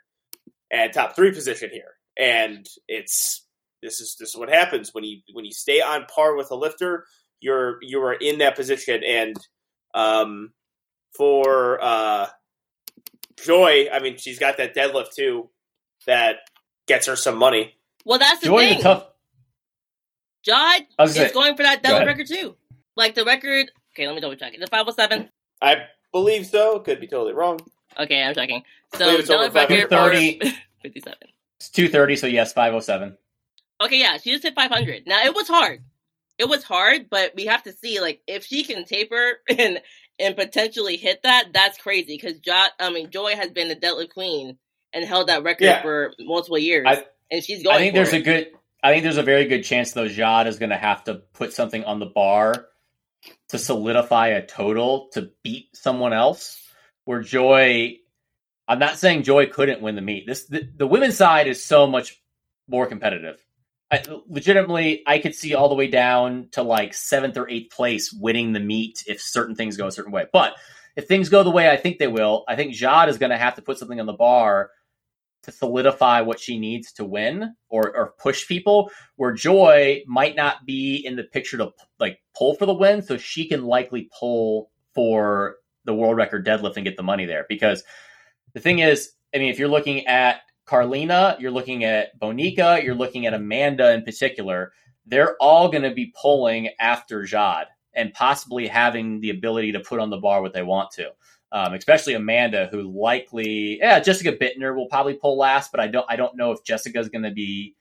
and 0.70 0.92
top 0.92 1.16
three 1.16 1.32
position 1.32 1.70
here. 1.72 1.94
And 2.18 2.66
it's 2.88 3.46
this 3.82 4.00
is 4.00 4.16
this 4.18 4.30
is 4.30 4.36
what 4.36 4.50
happens 4.50 4.90
when 4.92 5.04
you 5.04 5.20
when 5.32 5.44
you 5.44 5.52
stay 5.52 5.80
on 5.80 6.06
par 6.14 6.36
with 6.36 6.50
a 6.50 6.56
lifter. 6.56 7.06
You're 7.40 7.78
you 7.80 8.02
are 8.02 8.12
in 8.12 8.38
that 8.38 8.56
position, 8.56 9.02
and 9.02 9.36
um, 9.94 10.50
for 11.16 11.82
uh, 11.82 12.26
Joy, 13.44 13.88
I 13.92 14.00
mean, 14.00 14.16
she's 14.16 14.38
got 14.38 14.56
that 14.58 14.74
deadlift 14.74 15.14
too 15.14 15.48
that 16.06 16.36
gets 16.86 17.06
her 17.06 17.16
some 17.16 17.36
money. 17.38 17.74
Well, 18.04 18.18
that's 18.18 18.40
the 18.40 18.46
Joy 18.46 18.60
thing. 18.60 18.76
the 18.78 18.82
tough. 18.82 19.06
Jod 20.46 20.52
I 20.54 20.86
was 20.98 21.10
is 21.10 21.16
gonna 21.16 21.28
say- 21.28 21.34
going 21.34 21.56
for 21.56 21.62
that 21.62 21.82
deadlift 21.82 22.06
record 22.06 22.26
too. 22.26 22.56
Like 22.96 23.14
the 23.14 23.24
record. 23.24 23.70
Okay, 23.94 24.06
let 24.06 24.14
me 24.14 24.20
double 24.20 24.36
check. 24.36 24.54
Is 24.54 24.62
it 24.62 24.68
507? 24.70 25.28
I 25.60 25.86
believe 26.12 26.46
so. 26.46 26.78
Could 26.80 27.00
be 27.00 27.06
totally 27.06 27.32
wrong. 27.34 27.60
Okay, 27.98 28.22
I'm 28.22 28.34
checking. 28.34 28.62
So 28.96 29.08
it's 29.10 29.28
over 29.30 29.44
deadlift 29.48 29.54
record 29.54 29.90
530. 29.90 30.56
57. 30.82 31.18
It's 31.58 31.68
two 31.68 31.88
thirty, 31.88 32.16
so 32.16 32.26
yes, 32.26 32.52
five 32.54 32.72
oh 32.72 32.80
seven. 32.80 33.16
Okay, 33.82 33.98
yeah, 34.00 34.16
she 34.16 34.30
just 34.30 34.42
hit 34.42 34.54
500. 34.54 35.06
Now 35.06 35.22
it 35.24 35.34
was 35.34 35.46
hard. 35.48 35.82
It 36.38 36.48
was 36.48 36.62
hard, 36.64 37.10
but 37.10 37.34
we 37.36 37.46
have 37.46 37.62
to 37.64 37.72
see 37.72 38.00
like 38.00 38.22
if 38.26 38.44
she 38.46 38.64
can 38.64 38.84
taper 38.86 39.40
and 39.48 39.80
and 40.20 40.36
potentially 40.36 40.96
hit 40.96 41.22
that. 41.24 41.48
That's 41.52 41.78
crazy 41.78 42.16
because 42.20 42.38
jo- 42.40 42.66
I 42.78 42.90
mean 42.90 43.10
Joy 43.10 43.34
has 43.36 43.50
been 43.50 43.68
the 43.68 43.76
deadlift 43.76 44.10
queen 44.10 44.58
and 44.92 45.04
held 45.04 45.28
that 45.28 45.42
record 45.42 45.64
Yeah. 45.64 45.82
for 45.82 46.12
multiple 46.20 46.58
years, 46.58 46.86
I- 46.88 47.04
and 47.30 47.42
she's 47.44 47.62
going. 47.62 47.76
I 47.76 47.78
think 47.78 47.94
there's 47.94 48.12
it. 48.12 48.20
a 48.20 48.22
good. 48.22 48.48
I 48.82 48.92
think 48.92 49.02
there's 49.02 49.18
a 49.18 49.22
very 49.22 49.44
good 49.46 49.62
chance 49.62 49.92
though. 49.92 50.08
Jad 50.08 50.46
is 50.46 50.58
going 50.58 50.70
to 50.70 50.76
have 50.76 51.04
to 51.04 51.14
put 51.34 51.52
something 51.52 51.84
on 51.84 51.98
the 51.98 52.06
bar 52.06 52.66
to 53.50 53.58
solidify 53.58 54.28
a 54.28 54.46
total 54.46 55.08
to 55.12 55.30
beat 55.42 55.68
someone 55.74 56.12
else. 56.12 56.56
Where 57.04 57.20
Joy, 57.22 57.96
I'm 58.68 58.78
not 58.78 58.98
saying 58.98 59.24
Joy 59.24 59.46
couldn't 59.46 59.82
win 59.82 59.96
the 59.96 60.02
meet. 60.02 60.26
This 60.26 60.46
the, 60.46 60.68
the 60.76 60.86
women's 60.86 61.16
side 61.16 61.46
is 61.48 61.62
so 61.64 61.86
much 61.86 62.20
more 62.68 62.86
competitive. 62.86 63.44
I, 63.90 64.02
legitimately, 64.28 65.02
I 65.06 65.18
could 65.18 65.34
see 65.34 65.54
all 65.54 65.68
the 65.68 65.74
way 65.74 65.88
down 65.88 66.48
to 66.52 66.62
like 66.62 66.94
seventh 66.94 67.36
or 67.36 67.48
eighth 67.48 67.74
place 67.74 68.12
winning 68.12 68.52
the 68.52 68.60
meet 68.60 69.04
if 69.06 69.20
certain 69.20 69.54
things 69.54 69.76
go 69.76 69.88
a 69.88 69.92
certain 69.92 70.12
way. 70.12 70.26
But 70.32 70.54
if 70.96 71.08
things 71.08 71.28
go 71.28 71.42
the 71.42 71.50
way 71.50 71.70
I 71.70 71.76
think 71.76 71.98
they 71.98 72.06
will, 72.06 72.44
I 72.46 72.56
think 72.56 72.74
Jad 72.74 73.08
is 73.08 73.18
going 73.18 73.30
to 73.30 73.38
have 73.38 73.56
to 73.56 73.62
put 73.62 73.78
something 73.78 73.98
on 73.98 74.06
the 74.06 74.12
bar 74.12 74.70
to 75.42 75.52
solidify 75.52 76.20
what 76.20 76.38
she 76.38 76.58
needs 76.58 76.92
to 76.92 77.04
win 77.04 77.54
or, 77.68 77.96
or 77.96 78.14
push 78.18 78.46
people 78.46 78.90
where 79.16 79.32
joy 79.32 80.02
might 80.06 80.36
not 80.36 80.66
be 80.66 80.96
in 80.96 81.16
the 81.16 81.24
picture 81.24 81.56
to 81.56 81.72
like 81.98 82.20
pull 82.36 82.54
for 82.54 82.66
the 82.66 82.74
win 82.74 83.02
so 83.02 83.16
she 83.16 83.48
can 83.48 83.64
likely 83.64 84.08
pull 84.18 84.70
for 84.94 85.56
the 85.84 85.94
world 85.94 86.16
record 86.16 86.46
deadlift 86.46 86.76
and 86.76 86.84
get 86.84 86.96
the 86.96 87.02
money 87.02 87.24
there 87.24 87.46
because 87.48 87.82
the 88.52 88.60
thing 88.60 88.80
is 88.80 89.12
i 89.34 89.38
mean 89.38 89.48
if 89.48 89.58
you're 89.58 89.68
looking 89.68 90.06
at 90.06 90.42
karlina 90.70 91.38
you're 91.40 91.50
looking 91.50 91.84
at 91.84 92.18
bonica 92.20 92.82
you're 92.82 92.94
looking 92.94 93.26
at 93.26 93.34
amanda 93.34 93.92
in 93.92 94.02
particular 94.02 94.72
they're 95.06 95.36
all 95.40 95.68
going 95.68 95.82
to 95.82 95.94
be 95.94 96.12
pulling 96.20 96.68
after 96.78 97.24
jad 97.24 97.66
and 97.94 98.12
possibly 98.14 98.66
having 98.68 99.20
the 99.20 99.30
ability 99.30 99.72
to 99.72 99.80
put 99.80 99.98
on 99.98 100.10
the 100.10 100.16
bar 100.16 100.42
what 100.42 100.52
they 100.52 100.62
want 100.62 100.90
to 100.90 101.10
um, 101.52 101.74
especially 101.74 102.14
Amanda, 102.14 102.68
who 102.70 102.82
likely, 102.82 103.78
yeah, 103.78 103.98
Jessica 103.98 104.32
Buettner 104.32 104.74
will 104.74 104.86
probably 104.86 105.14
pull 105.14 105.36
last, 105.36 105.72
but 105.72 105.80
I 105.80 105.88
don't, 105.88 106.06
I 106.08 106.16
don't 106.16 106.36
know 106.36 106.52
if 106.52 106.62
Jessica's 106.62 107.08
going 107.08 107.24
to 107.24 107.32
be. 107.32 107.74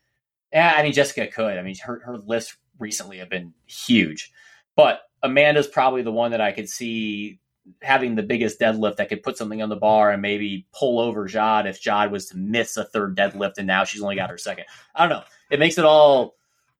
Yeah, 0.51 0.73
I 0.75 0.81
mean 0.81 0.93
Jessica 0.93 1.27
could. 1.27 1.59
I 1.59 1.61
mean 1.61 1.75
her 1.83 2.01
her 2.03 2.17
lists 2.17 2.57
recently 2.79 3.19
have 3.19 3.29
been 3.29 3.53
huge, 3.67 4.31
but 4.75 5.01
Amanda's 5.21 5.67
probably 5.67 6.01
the 6.01 6.11
one 6.11 6.31
that 6.31 6.41
I 6.41 6.51
could 6.51 6.67
see 6.67 7.39
having 7.81 8.15
the 8.15 8.23
biggest 8.23 8.59
deadlift 8.59 8.97
that 8.97 9.09
could 9.09 9.23
put 9.23 9.37
something 9.37 9.61
on 9.61 9.69
the 9.69 9.75
bar 9.75 10.11
and 10.11 10.21
maybe 10.21 10.67
pull 10.73 10.99
over 10.99 11.25
Jad 11.25 11.67
if 11.67 11.81
Jad 11.81 12.11
was 12.11 12.27
to 12.27 12.37
miss 12.37 12.77
a 12.77 12.83
third 12.83 13.15
deadlift 13.15 13.57
and 13.57 13.67
now 13.67 13.83
she's 13.83 14.01
only 14.01 14.15
got 14.15 14.29
her 14.29 14.37
second. 14.37 14.65
I 14.95 15.07
don't 15.07 15.17
know. 15.17 15.23
It 15.49 15.59
makes 15.59 15.77
it 15.77 15.85
all 15.85 16.35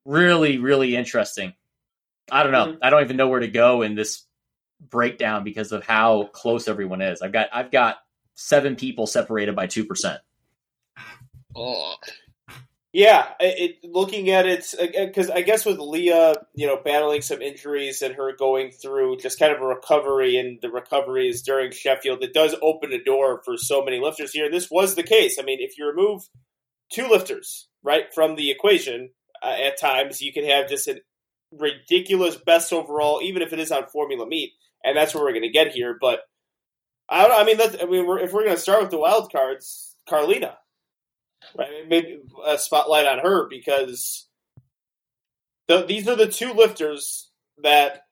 really, 0.06 0.58
really 0.58 0.96
interesting. 0.96 1.54
I 2.32 2.44
don't 2.44 2.52
know. 2.52 2.74
Mhm. 2.74 2.78
I 2.82 2.90
don't 2.90 3.04
even 3.04 3.18
know 3.18 3.28
where 3.28 3.40
to 3.40 3.48
go 3.48 3.82
in 3.82 3.96
this 3.96 4.24
breakdown 4.80 5.44
because 5.44 5.72
of 5.72 5.84
how 5.84 6.26
close 6.34 6.68
everyone 6.68 7.02
is. 7.02 7.22
I've 7.22 7.32
got 7.32 7.50
I've 7.52 7.72
got 7.72 7.98
seven 8.36 8.76
people 8.76 9.08
separated 9.08 9.56
by 9.56 9.68
two 9.68 9.86
percent. 9.86 10.20
Oh. 11.56 11.96
Yeah, 12.92 13.28
it, 13.40 13.78
looking 13.84 14.32
at 14.32 14.48
it 14.48 14.74
because 14.80 15.30
I 15.30 15.42
guess 15.42 15.64
with 15.64 15.78
Lya, 15.78 16.34
you 16.56 16.66
know, 16.66 16.80
battling 16.84 17.22
some 17.22 17.40
injuries 17.40 18.02
and 18.02 18.16
her 18.16 18.36
going 18.36 18.72
through 18.72 19.18
just 19.18 19.38
kind 19.38 19.54
of 19.54 19.62
a 19.62 19.66
recovery, 19.66 20.38
and 20.38 20.60
the 20.60 20.72
recovery 20.72 21.30
is 21.30 21.44
during 21.44 21.72
Sheffield. 21.72 22.24
It 22.24 22.34
does 22.34 22.56
open 22.64 22.92
a 22.92 23.04
door 23.04 23.44
for 23.46 23.58
so 23.58 23.84
many 23.84 24.00
lifters 24.00 24.32
here. 24.32 24.50
This 24.50 24.72
was 24.72 24.96
the 24.96 25.04
case. 25.04 25.38
I 25.40 25.44
mean, 25.44 25.60
if 25.62 25.78
you 25.78 25.86
remove 25.86 26.24
two 26.92 27.08
lifters 27.08 27.68
right 27.84 28.06
from 28.14 28.36
the 28.36 28.50
equation, 28.50 29.12
uh, 29.44 29.56
at 29.68 29.80
times 29.80 30.20
you 30.20 30.34
can 30.34 30.46
have 30.46 30.68
just 30.68 30.88
a 30.88 31.00
ridiculous 31.52 32.38
best 32.38 32.74
overall, 32.74 33.22
even 33.22 33.44
if 33.44 33.54
it 33.54 33.60
is 33.60 33.72
on 33.72 33.86
formula 33.86 34.28
meet, 34.28 34.54
and 34.84 34.98
that's 34.98 35.14
where 35.14 35.24
we're 35.24 35.34
going 35.34 35.44
to 35.44 35.50
get 35.50 35.74
here. 35.74 35.96
But 36.02 36.22
I 37.08 37.28
don't. 37.28 37.40
I 37.40 37.44
mean, 37.44 37.62
I 37.62 37.86
mean, 37.86 38.08
we're, 38.08 38.18
if 38.18 38.34
we're 38.34 38.46
going 38.46 38.56
to 38.56 38.62
start 38.62 38.82
with 38.82 38.90
the 38.90 38.98
wild 38.98 39.32
cards, 39.32 39.96
Karlina 40.10 40.56
right? 41.58 41.88
Maybe 41.88 42.22
a 42.46 42.58
spotlight 42.58 43.06
on 43.06 43.20
her 43.20 43.48
because 43.50 44.28
the, 45.68 45.86
these 45.86 46.08
are 46.08 46.16
the 46.16 46.28
two 46.28 46.54
lifters 46.54 47.30
that 47.62 48.04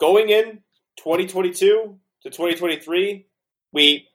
going 0.00 0.28
in 0.28 0.62
2022 0.98 1.98
to 2.22 2.30
2023, 2.30 3.26
we 3.72 4.08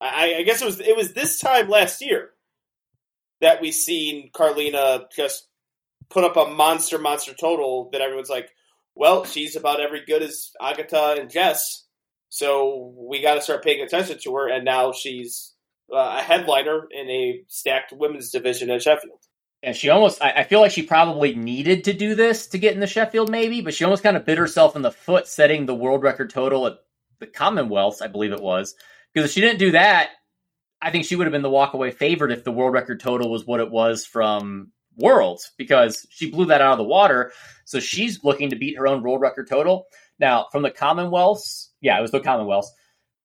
I, 0.00 0.36
I 0.38 0.42
guess 0.42 0.60
it 0.60 0.66
was 0.66 0.80
it 0.80 0.96
was 0.96 1.12
this 1.12 1.38
time 1.38 1.68
last 1.68 2.02
year 2.02 2.30
that 3.40 3.60
we 3.60 3.72
seen 3.72 4.30
Karlina 4.32 5.04
just 5.14 5.48
put 6.10 6.24
up 6.24 6.36
a 6.36 6.50
monster 6.50 6.98
monster 6.98 7.34
total 7.34 7.88
that 7.92 8.00
everyone's 8.00 8.30
like, 8.30 8.50
well, 8.94 9.24
she's 9.24 9.56
about 9.56 9.80
every 9.80 10.04
good 10.04 10.22
as 10.22 10.52
Agata 10.60 11.16
and 11.18 11.30
Jess, 11.30 11.84
so 12.28 12.94
we 12.96 13.22
got 13.22 13.34
to 13.34 13.42
start 13.42 13.64
paying 13.64 13.82
attention 13.82 14.18
to 14.18 14.34
her, 14.36 14.48
and 14.48 14.64
now 14.64 14.92
she's 14.92 15.54
uh, 15.92 16.18
a 16.18 16.22
headliner 16.22 16.86
in 16.90 17.08
a 17.08 17.42
stacked 17.48 17.92
women's 17.92 18.30
division 18.30 18.70
at 18.70 18.82
Sheffield. 18.82 19.20
And 19.62 19.74
she 19.74 19.88
almost, 19.88 20.22
I, 20.22 20.30
I 20.32 20.42
feel 20.44 20.60
like 20.60 20.70
she 20.70 20.82
probably 20.82 21.34
needed 21.34 21.84
to 21.84 21.92
do 21.92 22.14
this 22.14 22.48
to 22.48 22.58
get 22.58 22.74
in 22.74 22.80
the 22.80 22.86
Sheffield, 22.86 23.30
maybe, 23.30 23.62
but 23.62 23.74
she 23.74 23.84
almost 23.84 24.02
kind 24.02 24.16
of 24.16 24.24
bit 24.24 24.38
herself 24.38 24.76
in 24.76 24.82
the 24.82 24.90
foot 24.90 25.26
setting 25.26 25.66
the 25.66 25.74
world 25.74 26.02
record 26.02 26.30
total 26.30 26.66
at 26.66 26.74
the 27.18 27.26
Commonwealth, 27.26 28.02
I 28.02 28.06
believe 28.08 28.32
it 28.32 28.42
was. 28.42 28.74
Because 29.12 29.30
if 29.30 29.34
she 29.34 29.40
didn't 29.40 29.58
do 29.58 29.72
that, 29.72 30.10
I 30.80 30.90
think 30.90 31.04
she 31.04 31.16
would 31.16 31.26
have 31.26 31.32
been 31.32 31.42
the 31.42 31.48
walkaway 31.48 31.92
favorite 31.92 32.32
if 32.32 32.44
the 32.44 32.52
world 32.52 32.74
record 32.74 33.00
total 33.00 33.30
was 33.30 33.46
what 33.46 33.60
it 33.60 33.70
was 33.70 34.04
from 34.04 34.72
Worlds, 34.98 35.52
because 35.56 36.06
she 36.10 36.30
blew 36.30 36.46
that 36.46 36.60
out 36.60 36.72
of 36.72 36.78
the 36.78 36.84
water. 36.84 37.32
So 37.64 37.80
she's 37.80 38.24
looking 38.24 38.50
to 38.50 38.56
beat 38.56 38.76
her 38.76 38.86
own 38.86 39.02
world 39.02 39.20
record 39.20 39.48
total. 39.48 39.86
Now, 40.18 40.46
from 40.52 40.62
the 40.62 40.70
Commonwealths, 40.70 41.70
yeah, 41.80 41.98
it 41.98 42.02
was 42.02 42.10
the 42.10 42.20
Commonwealths. 42.20 42.68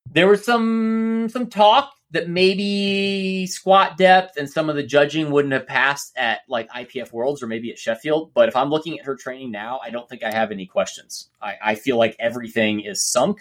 There 0.10 0.28
was 0.28 0.44
some 0.44 1.30
some 1.30 1.48
talk 1.48 1.94
that 2.12 2.28
maybe 2.30 3.46
squat 3.48 3.98
depth 3.98 4.38
and 4.38 4.50
some 4.50 4.70
of 4.70 4.76
the 4.76 4.84
judging 4.84 5.32
wouldn't 5.32 5.54
have 5.54 5.66
passed 5.66 6.12
at 6.18 6.42
like 6.50 6.70
IPF 6.70 7.12
Worlds 7.14 7.42
or 7.42 7.48
maybe 7.48 7.72
at 7.72 7.80
Sheffield. 7.80 8.34
But 8.34 8.50
if 8.50 8.56
I'm 8.56 8.70
looking 8.70 9.00
at 9.00 9.06
her 9.06 9.16
training 9.16 9.52
now, 9.52 9.80
I 9.84 9.90
don't 9.90 10.08
think 10.10 10.24
I 10.24 10.32
have 10.32 10.52
any 10.52 10.66
questions. 10.66 11.30
I, 11.42 11.56
I 11.64 11.76
feel 11.76 11.98
like 11.98 12.16
everything 12.20 12.82
is 12.82 13.10
sunk. 13.10 13.40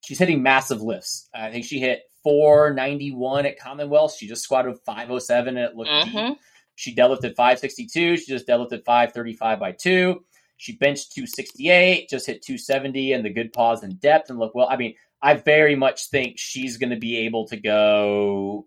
She's 0.00 0.18
hitting 0.18 0.42
massive 0.42 0.80
lifts. 0.80 1.28
I 1.34 1.50
think 1.50 1.66
she 1.66 1.80
hit 1.80 2.02
491 2.22 3.46
at 3.46 3.58
Commonwealth. 3.58 4.14
She 4.16 4.26
just 4.26 4.42
squatted 4.42 4.78
507 4.86 5.56
and 5.56 5.66
it 5.66 5.76
looked. 5.76 5.90
Mhm. 5.90 6.36
She 6.76 6.94
deadlifted 6.94 7.34
562. 7.34 8.16
She 8.16 8.26
just 8.26 8.46
deadlifted 8.46 8.84
535 8.84 9.58
by 9.60 9.72
two. 9.72 10.24
She 10.56 10.76
benched 10.76 11.12
268, 11.12 12.08
just 12.08 12.26
hit 12.26 12.42
270 12.42 13.12
and 13.12 13.24
the 13.24 13.30
good 13.30 13.52
pause 13.52 13.82
and 13.84 14.00
depth 14.00 14.30
and 14.30 14.38
look 14.38 14.54
well. 14.54 14.68
I 14.68 14.76
mean, 14.76 14.94
I 15.20 15.34
very 15.34 15.74
much 15.74 16.08
think 16.10 16.38
she's 16.38 16.76
going 16.76 16.90
to 16.90 16.96
be 16.96 17.18
able 17.26 17.46
to 17.48 17.56
go 17.56 18.66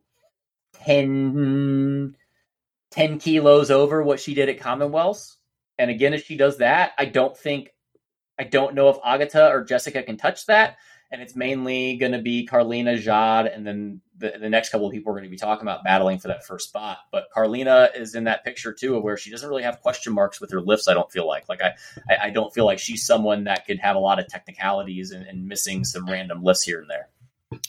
10, 0.84 2.15
10 2.91 3.19
kilos 3.19 3.72
over 3.72 4.03
what 4.03 4.19
she 4.19 4.34
did 4.34 4.49
at 4.49 4.60
Commonwealths. 4.60 5.38
And 5.78 5.90
again, 5.90 6.14
if 6.14 6.26
she 6.26 6.36
does 6.36 6.57
that, 6.57 6.91
I 6.98 7.06
don't 7.06 7.38
think, 7.38 7.69
I 8.38 8.44
don't 8.44 8.76
know 8.76 8.90
if 8.90 8.98
Agata 9.03 9.49
or 9.49 9.64
Jessica 9.64 10.03
can 10.03 10.18
touch 10.18 10.45
that. 10.48 10.78
And 11.11 11.21
it's 11.21 11.35
mainly 11.35 11.97
going 11.97 12.13
to 12.13 12.21
be 12.21 12.47
Karlina, 12.47 12.97
Jade, 12.97 13.51
and 13.51 13.67
then 13.67 14.01
the, 14.17 14.35
the 14.39 14.49
next 14.49 14.69
couple 14.69 14.88
of 14.88 14.93
people 14.93 15.11
we're 15.11 15.19
going 15.19 15.29
to 15.29 15.31
be 15.31 15.38
talking 15.38 15.63
about 15.63 15.83
battling 15.83 16.19
for 16.19 16.29
that 16.29 16.45
first 16.45 16.69
spot. 16.69 16.99
But 17.11 17.25
Karlina 17.35 17.89
is 17.99 18.15
in 18.15 18.23
that 18.25 18.45
picture 18.45 18.71
too, 18.71 18.95
of 18.95 19.03
where 19.03 19.17
she 19.17 19.29
doesn't 19.29 19.47
really 19.47 19.63
have 19.63 19.81
question 19.81 20.13
marks 20.13 20.39
with 20.39 20.51
her 20.51 20.61
lifts. 20.61 20.88
I 20.88 20.93
don't 20.93 21.11
feel 21.11 21.27
like, 21.27 21.49
like 21.49 21.61
I, 21.61 21.73
I, 22.09 22.27
I 22.27 22.29
don't 22.29 22.53
feel 22.53 22.65
like 22.65 22.79
she's 22.79 23.05
someone 23.05 23.43
that 23.45 23.65
could 23.65 23.79
have 23.79 23.95
a 23.97 23.99
lot 23.99 24.19
of 24.19 24.27
technicalities 24.27 25.11
and, 25.11 25.25
and 25.25 25.47
missing 25.47 25.83
some 25.83 26.07
random 26.07 26.43
lifts 26.43 26.63
here 26.63 26.79
and 26.79 26.89
there, 26.89 27.09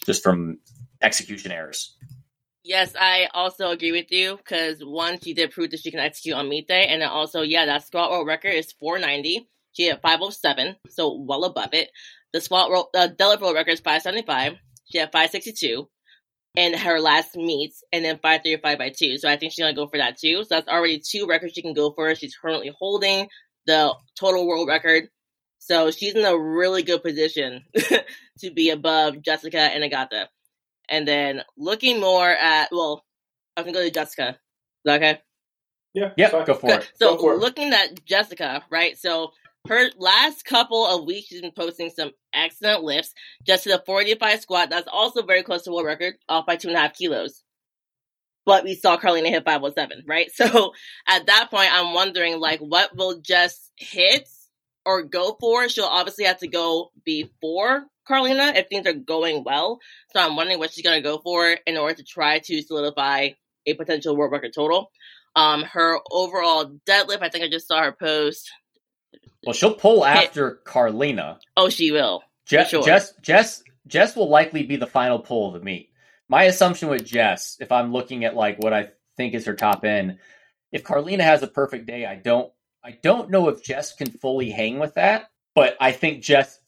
just 0.06 0.22
from 0.22 0.58
execution 1.00 1.50
errors. 1.50 1.96
Yes, 2.64 2.94
I 2.98 3.28
also 3.34 3.70
agree 3.70 3.90
with 3.90 4.12
you 4.12 4.36
because 4.36 4.78
one, 4.84 5.18
she 5.18 5.34
did 5.34 5.50
prove 5.50 5.72
that 5.72 5.80
she 5.80 5.90
can 5.90 5.98
execute 5.98 6.36
on 6.36 6.48
meet 6.48 6.68
day, 6.68 6.86
and 6.86 7.02
then 7.02 7.08
also, 7.08 7.42
yeah, 7.42 7.66
that 7.66 7.84
squat 7.84 8.10
world 8.10 8.26
record 8.26 8.54
is 8.54 8.70
490. 8.72 9.48
She 9.72 9.86
had 9.86 10.00
507, 10.00 10.76
so 10.88 11.18
well 11.20 11.44
above 11.44 11.70
it. 11.72 11.90
The 12.32 12.40
squat 12.40 12.70
world, 12.70 12.86
uh, 12.94 13.08
deadlift 13.08 13.40
world 13.40 13.54
record 13.54 13.72
is 13.72 13.80
575. 13.80 14.54
She 14.90 14.98
had 14.98 15.12
562 15.12 15.88
in 16.56 16.74
her 16.74 17.00
last 17.00 17.36
meets, 17.36 17.82
and 17.92 18.04
then 18.04 18.16
535 18.22 18.78
by 18.78 18.90
two. 18.90 19.16
So 19.18 19.28
I 19.28 19.36
think 19.36 19.52
she's 19.52 19.62
gonna 19.64 19.74
go 19.74 19.86
for 19.86 19.98
that 19.98 20.18
too. 20.18 20.42
So 20.44 20.48
that's 20.50 20.68
already 20.68 21.00
two 21.00 21.26
records 21.26 21.54
she 21.54 21.62
can 21.62 21.74
go 21.74 21.92
for. 21.92 22.14
She's 22.14 22.36
currently 22.36 22.72
holding 22.78 23.28
the 23.66 23.94
total 24.18 24.46
world 24.46 24.68
record. 24.68 25.08
So 25.58 25.90
she's 25.90 26.14
in 26.14 26.24
a 26.24 26.36
really 26.36 26.82
good 26.82 27.02
position 27.02 27.62
to 28.40 28.50
be 28.50 28.70
above 28.70 29.22
Jessica 29.22 29.58
and 29.60 29.84
Agata. 29.84 30.28
And 30.88 31.06
then 31.06 31.42
looking 31.56 32.00
more 32.00 32.28
at, 32.28 32.68
well, 32.72 33.04
I 33.56 33.62
can 33.62 33.72
go 33.72 33.80
to 33.82 33.90
Jessica. 33.90 34.30
Is 34.30 34.36
that 34.84 34.96
okay? 35.02 35.20
Yeah. 35.94 36.10
Yeah, 36.16 36.30
go 36.44 36.54
for 36.54 36.66
Good. 36.66 36.80
it. 36.80 36.90
So 37.00 37.14
Go 37.16 37.20
for 37.20 37.32
it. 37.34 37.38
looking 37.38 37.72
at 37.72 38.04
Jessica, 38.04 38.64
right? 38.70 38.98
So 38.98 39.32
her 39.68 39.90
last 39.96 40.44
couple 40.44 40.86
of 40.86 41.06
weeks, 41.06 41.28
she's 41.28 41.40
been 41.40 41.52
posting 41.52 41.90
some 41.90 42.10
excellent 42.34 42.82
lifts. 42.82 43.14
Just 43.46 43.64
to 43.64 43.70
the 43.70 43.82
45 43.84 44.40
squat, 44.40 44.70
that's 44.70 44.88
also 44.90 45.22
very 45.22 45.42
close 45.42 45.62
to 45.62 45.70
world 45.70 45.86
record, 45.86 46.14
off 46.28 46.46
by 46.46 46.56
two 46.56 46.68
and 46.68 46.76
a 46.76 46.80
half 46.80 46.96
kilos. 46.96 47.42
But 48.44 48.64
we 48.64 48.74
saw 48.74 48.96
Karlina 48.96 49.28
hit 49.28 49.44
507, 49.44 50.04
right? 50.06 50.30
So 50.34 50.72
at 51.06 51.26
that 51.26 51.48
point, 51.50 51.72
I'm 51.72 51.94
wondering, 51.94 52.40
like, 52.40 52.60
what 52.60 52.96
will 52.96 53.20
Jess 53.20 53.70
hit 53.76 54.28
or 54.84 55.04
go 55.04 55.36
for? 55.38 55.68
She'll 55.68 55.84
obviously 55.84 56.24
have 56.24 56.38
to 56.38 56.48
go 56.48 56.90
before 57.04 57.84
Karlina 58.08 58.56
if 58.56 58.68
things 58.68 58.86
are 58.86 58.92
going 58.92 59.44
well. 59.44 59.78
So 60.12 60.20
I'm 60.20 60.34
wondering 60.34 60.58
what 60.58 60.72
she's 60.72 60.84
going 60.84 61.00
to 61.00 61.08
go 61.08 61.18
for 61.18 61.56
in 61.66 61.76
order 61.76 61.94
to 61.94 62.04
try 62.04 62.40
to 62.40 62.62
solidify 62.62 63.30
a 63.66 63.74
potential 63.74 64.16
world 64.16 64.32
record 64.32 64.52
total. 64.52 64.90
Um, 65.36 65.62
her 65.62 65.98
overall 66.10 66.78
deadlift, 66.86 67.22
I 67.22 67.28
think 67.28 67.44
I 67.44 67.48
just 67.48 67.68
saw 67.68 67.82
her 67.82 67.92
post. 67.92 68.50
Well, 69.44 69.54
she'll 69.54 69.74
pull 69.74 70.04
after 70.04 70.60
Karlina. 70.64 71.38
Oh, 71.56 71.68
she 71.68 71.90
will. 71.90 72.22
Jess, 72.46 72.70
sure. 72.70 72.82
Jess, 72.82 73.12
Jess, 73.20 73.62
Jess 73.86 74.16
will 74.16 74.28
likely 74.28 74.62
be 74.62 74.76
the 74.76 74.86
final 74.86 75.18
pull 75.18 75.48
of 75.48 75.54
the 75.54 75.64
meet. 75.64 75.90
My 76.28 76.44
assumption 76.44 76.88
with 76.88 77.04
Jess, 77.04 77.56
if 77.60 77.72
I'm 77.72 77.92
looking 77.92 78.24
at 78.24 78.36
like 78.36 78.58
what 78.58 78.72
I 78.72 78.90
think 79.16 79.34
is 79.34 79.46
her 79.46 79.54
top 79.54 79.84
end, 79.84 80.18
if 80.70 80.84
Karlina 80.84 81.22
has 81.22 81.42
a 81.42 81.48
perfect 81.48 81.86
day, 81.86 82.06
I 82.06 82.14
don't, 82.14 82.52
I 82.84 82.92
don't 83.02 83.30
know 83.30 83.48
if 83.48 83.62
Jess 83.62 83.94
can 83.94 84.10
fully 84.10 84.50
hang 84.50 84.78
with 84.78 84.94
that. 84.94 85.30
But 85.54 85.76
I 85.80 85.92
think 85.92 86.22
Jess 86.22 86.58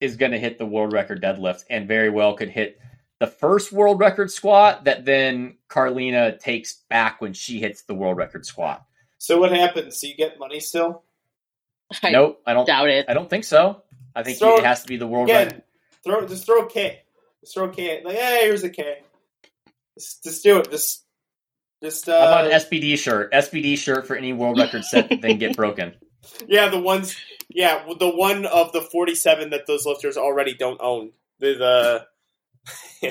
is 0.00 0.16
going 0.16 0.32
to 0.32 0.38
hit 0.38 0.58
the 0.58 0.66
world 0.66 0.92
record 0.92 1.22
deadlift 1.22 1.64
and 1.70 1.86
very 1.86 2.10
well 2.10 2.34
could 2.34 2.50
hit 2.50 2.80
the 3.20 3.26
first 3.26 3.72
world 3.72 4.00
record 4.00 4.30
squat 4.30 4.84
that 4.84 5.04
then 5.04 5.56
Karlina 5.68 6.38
takes 6.38 6.82
back 6.90 7.20
when 7.20 7.32
she 7.32 7.60
hits 7.60 7.82
the 7.82 7.94
world 7.94 8.16
record 8.16 8.44
squat. 8.44 8.84
So 9.18 9.38
what 9.38 9.52
happens? 9.52 10.00
So 10.00 10.08
you 10.08 10.16
get 10.16 10.38
money 10.38 10.60
still? 10.60 11.04
I 12.02 12.10
nope, 12.10 12.40
I 12.46 12.54
don't. 12.54 12.66
doubt 12.66 12.88
it. 12.88 13.06
I 13.08 13.14
don't 13.14 13.28
think 13.30 13.44
so. 13.44 13.82
I 14.14 14.22
think 14.22 14.38
So, 14.38 14.56
it 14.58 14.64
has 14.64 14.82
to 14.82 14.88
be 14.88 14.96
the 14.96 15.06
world 15.06 15.28
record. 15.28 15.48
Again, 15.48 15.62
throw 16.04 16.26
just 16.26 16.46
throw 16.46 16.64
a 16.66 16.70
K. 16.70 17.02
Just 17.40 17.54
throw 17.54 17.64
a 17.68 17.72
K. 17.72 18.02
Like, 18.04 18.16
hey, 18.16 18.40
here's 18.44 18.62
a 18.64 18.70
K. 18.70 18.98
Just, 19.98 20.24
just 20.24 20.42
do 20.42 20.58
it. 20.58 20.70
Just, 20.70 21.04
just. 21.82 22.06
How 22.06 22.16
about 22.16 22.44
Uh, 22.46 22.50
an 22.50 22.60
SBD 22.60 22.96
shirt? 22.98 23.32
SBD 23.32 23.76
shirt 23.78 24.06
for 24.06 24.16
any 24.16 24.32
world 24.32 24.58
record 24.58 24.84
set 24.84 25.08
that 25.10 25.20
then 25.20 25.38
get 25.38 25.56
broken. 25.56 25.94
yeah, 26.48 26.68
the 26.68 26.80
ones. 26.80 27.16
Yeah, 27.50 27.84
the 27.98 28.08
one 28.08 28.46
of 28.46 28.72
the 28.72 28.80
forty-seven 28.80 29.50
that 29.50 29.66
those 29.66 29.84
lifters 29.84 30.16
already 30.16 30.54
don't 30.54 30.80
own. 30.80 31.10
The 31.40 32.06
the 33.02 33.10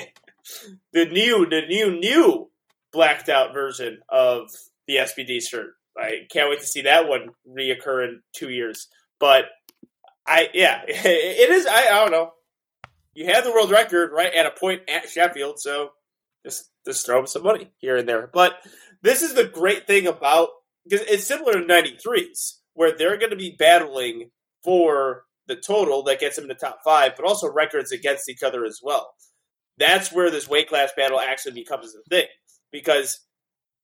the 0.92 1.04
new, 1.06 1.46
the 1.48 1.62
new, 1.68 1.98
new 1.98 2.50
blacked 2.92 3.28
out 3.28 3.52
version 3.54 4.00
of 4.08 4.50
the 4.86 4.96
SBD 4.96 5.40
shirt. 5.42 5.74
I 5.96 6.26
can't 6.30 6.50
wait 6.50 6.60
to 6.60 6.66
see 6.66 6.82
that 6.82 7.08
one 7.08 7.30
reoccur 7.48 8.04
in 8.04 8.22
two 8.34 8.50
years. 8.50 8.88
But 9.20 9.46
I, 10.26 10.48
yeah, 10.54 10.82
it 10.88 11.50
is. 11.50 11.66
I, 11.66 11.86
I 11.86 12.00
don't 12.00 12.12
know. 12.12 12.32
You 13.14 13.26
have 13.26 13.44
the 13.44 13.52
world 13.52 13.70
record 13.70 14.10
right 14.12 14.34
at 14.34 14.46
a 14.46 14.50
point 14.50 14.82
at 14.88 15.08
Sheffield, 15.08 15.60
so 15.60 15.90
just 16.44 16.70
just 16.84 17.06
throw 17.06 17.24
some 17.24 17.42
money 17.42 17.70
here 17.78 17.96
and 17.96 18.08
there. 18.08 18.28
But 18.32 18.58
this 19.02 19.22
is 19.22 19.34
the 19.34 19.44
great 19.44 19.86
thing 19.86 20.06
about 20.06 20.48
because 20.88 21.06
it's 21.06 21.26
similar 21.26 21.52
to 21.52 21.60
'93s 21.60 22.58
where 22.74 22.96
they're 22.96 23.18
going 23.18 23.30
to 23.30 23.36
be 23.36 23.54
battling 23.56 24.30
for 24.64 25.24
the 25.46 25.56
total 25.56 26.02
that 26.04 26.20
gets 26.20 26.36
them 26.36 26.44
in 26.44 26.48
the 26.48 26.54
top 26.54 26.80
five, 26.84 27.12
but 27.16 27.26
also 27.26 27.52
records 27.52 27.92
against 27.92 28.28
each 28.28 28.42
other 28.42 28.64
as 28.64 28.80
well. 28.82 29.14
That's 29.78 30.12
where 30.12 30.30
this 30.30 30.48
weight 30.48 30.68
class 30.68 30.90
battle 30.96 31.20
actually 31.20 31.52
becomes 31.52 31.94
a 31.94 32.08
thing 32.08 32.26
because 32.72 33.20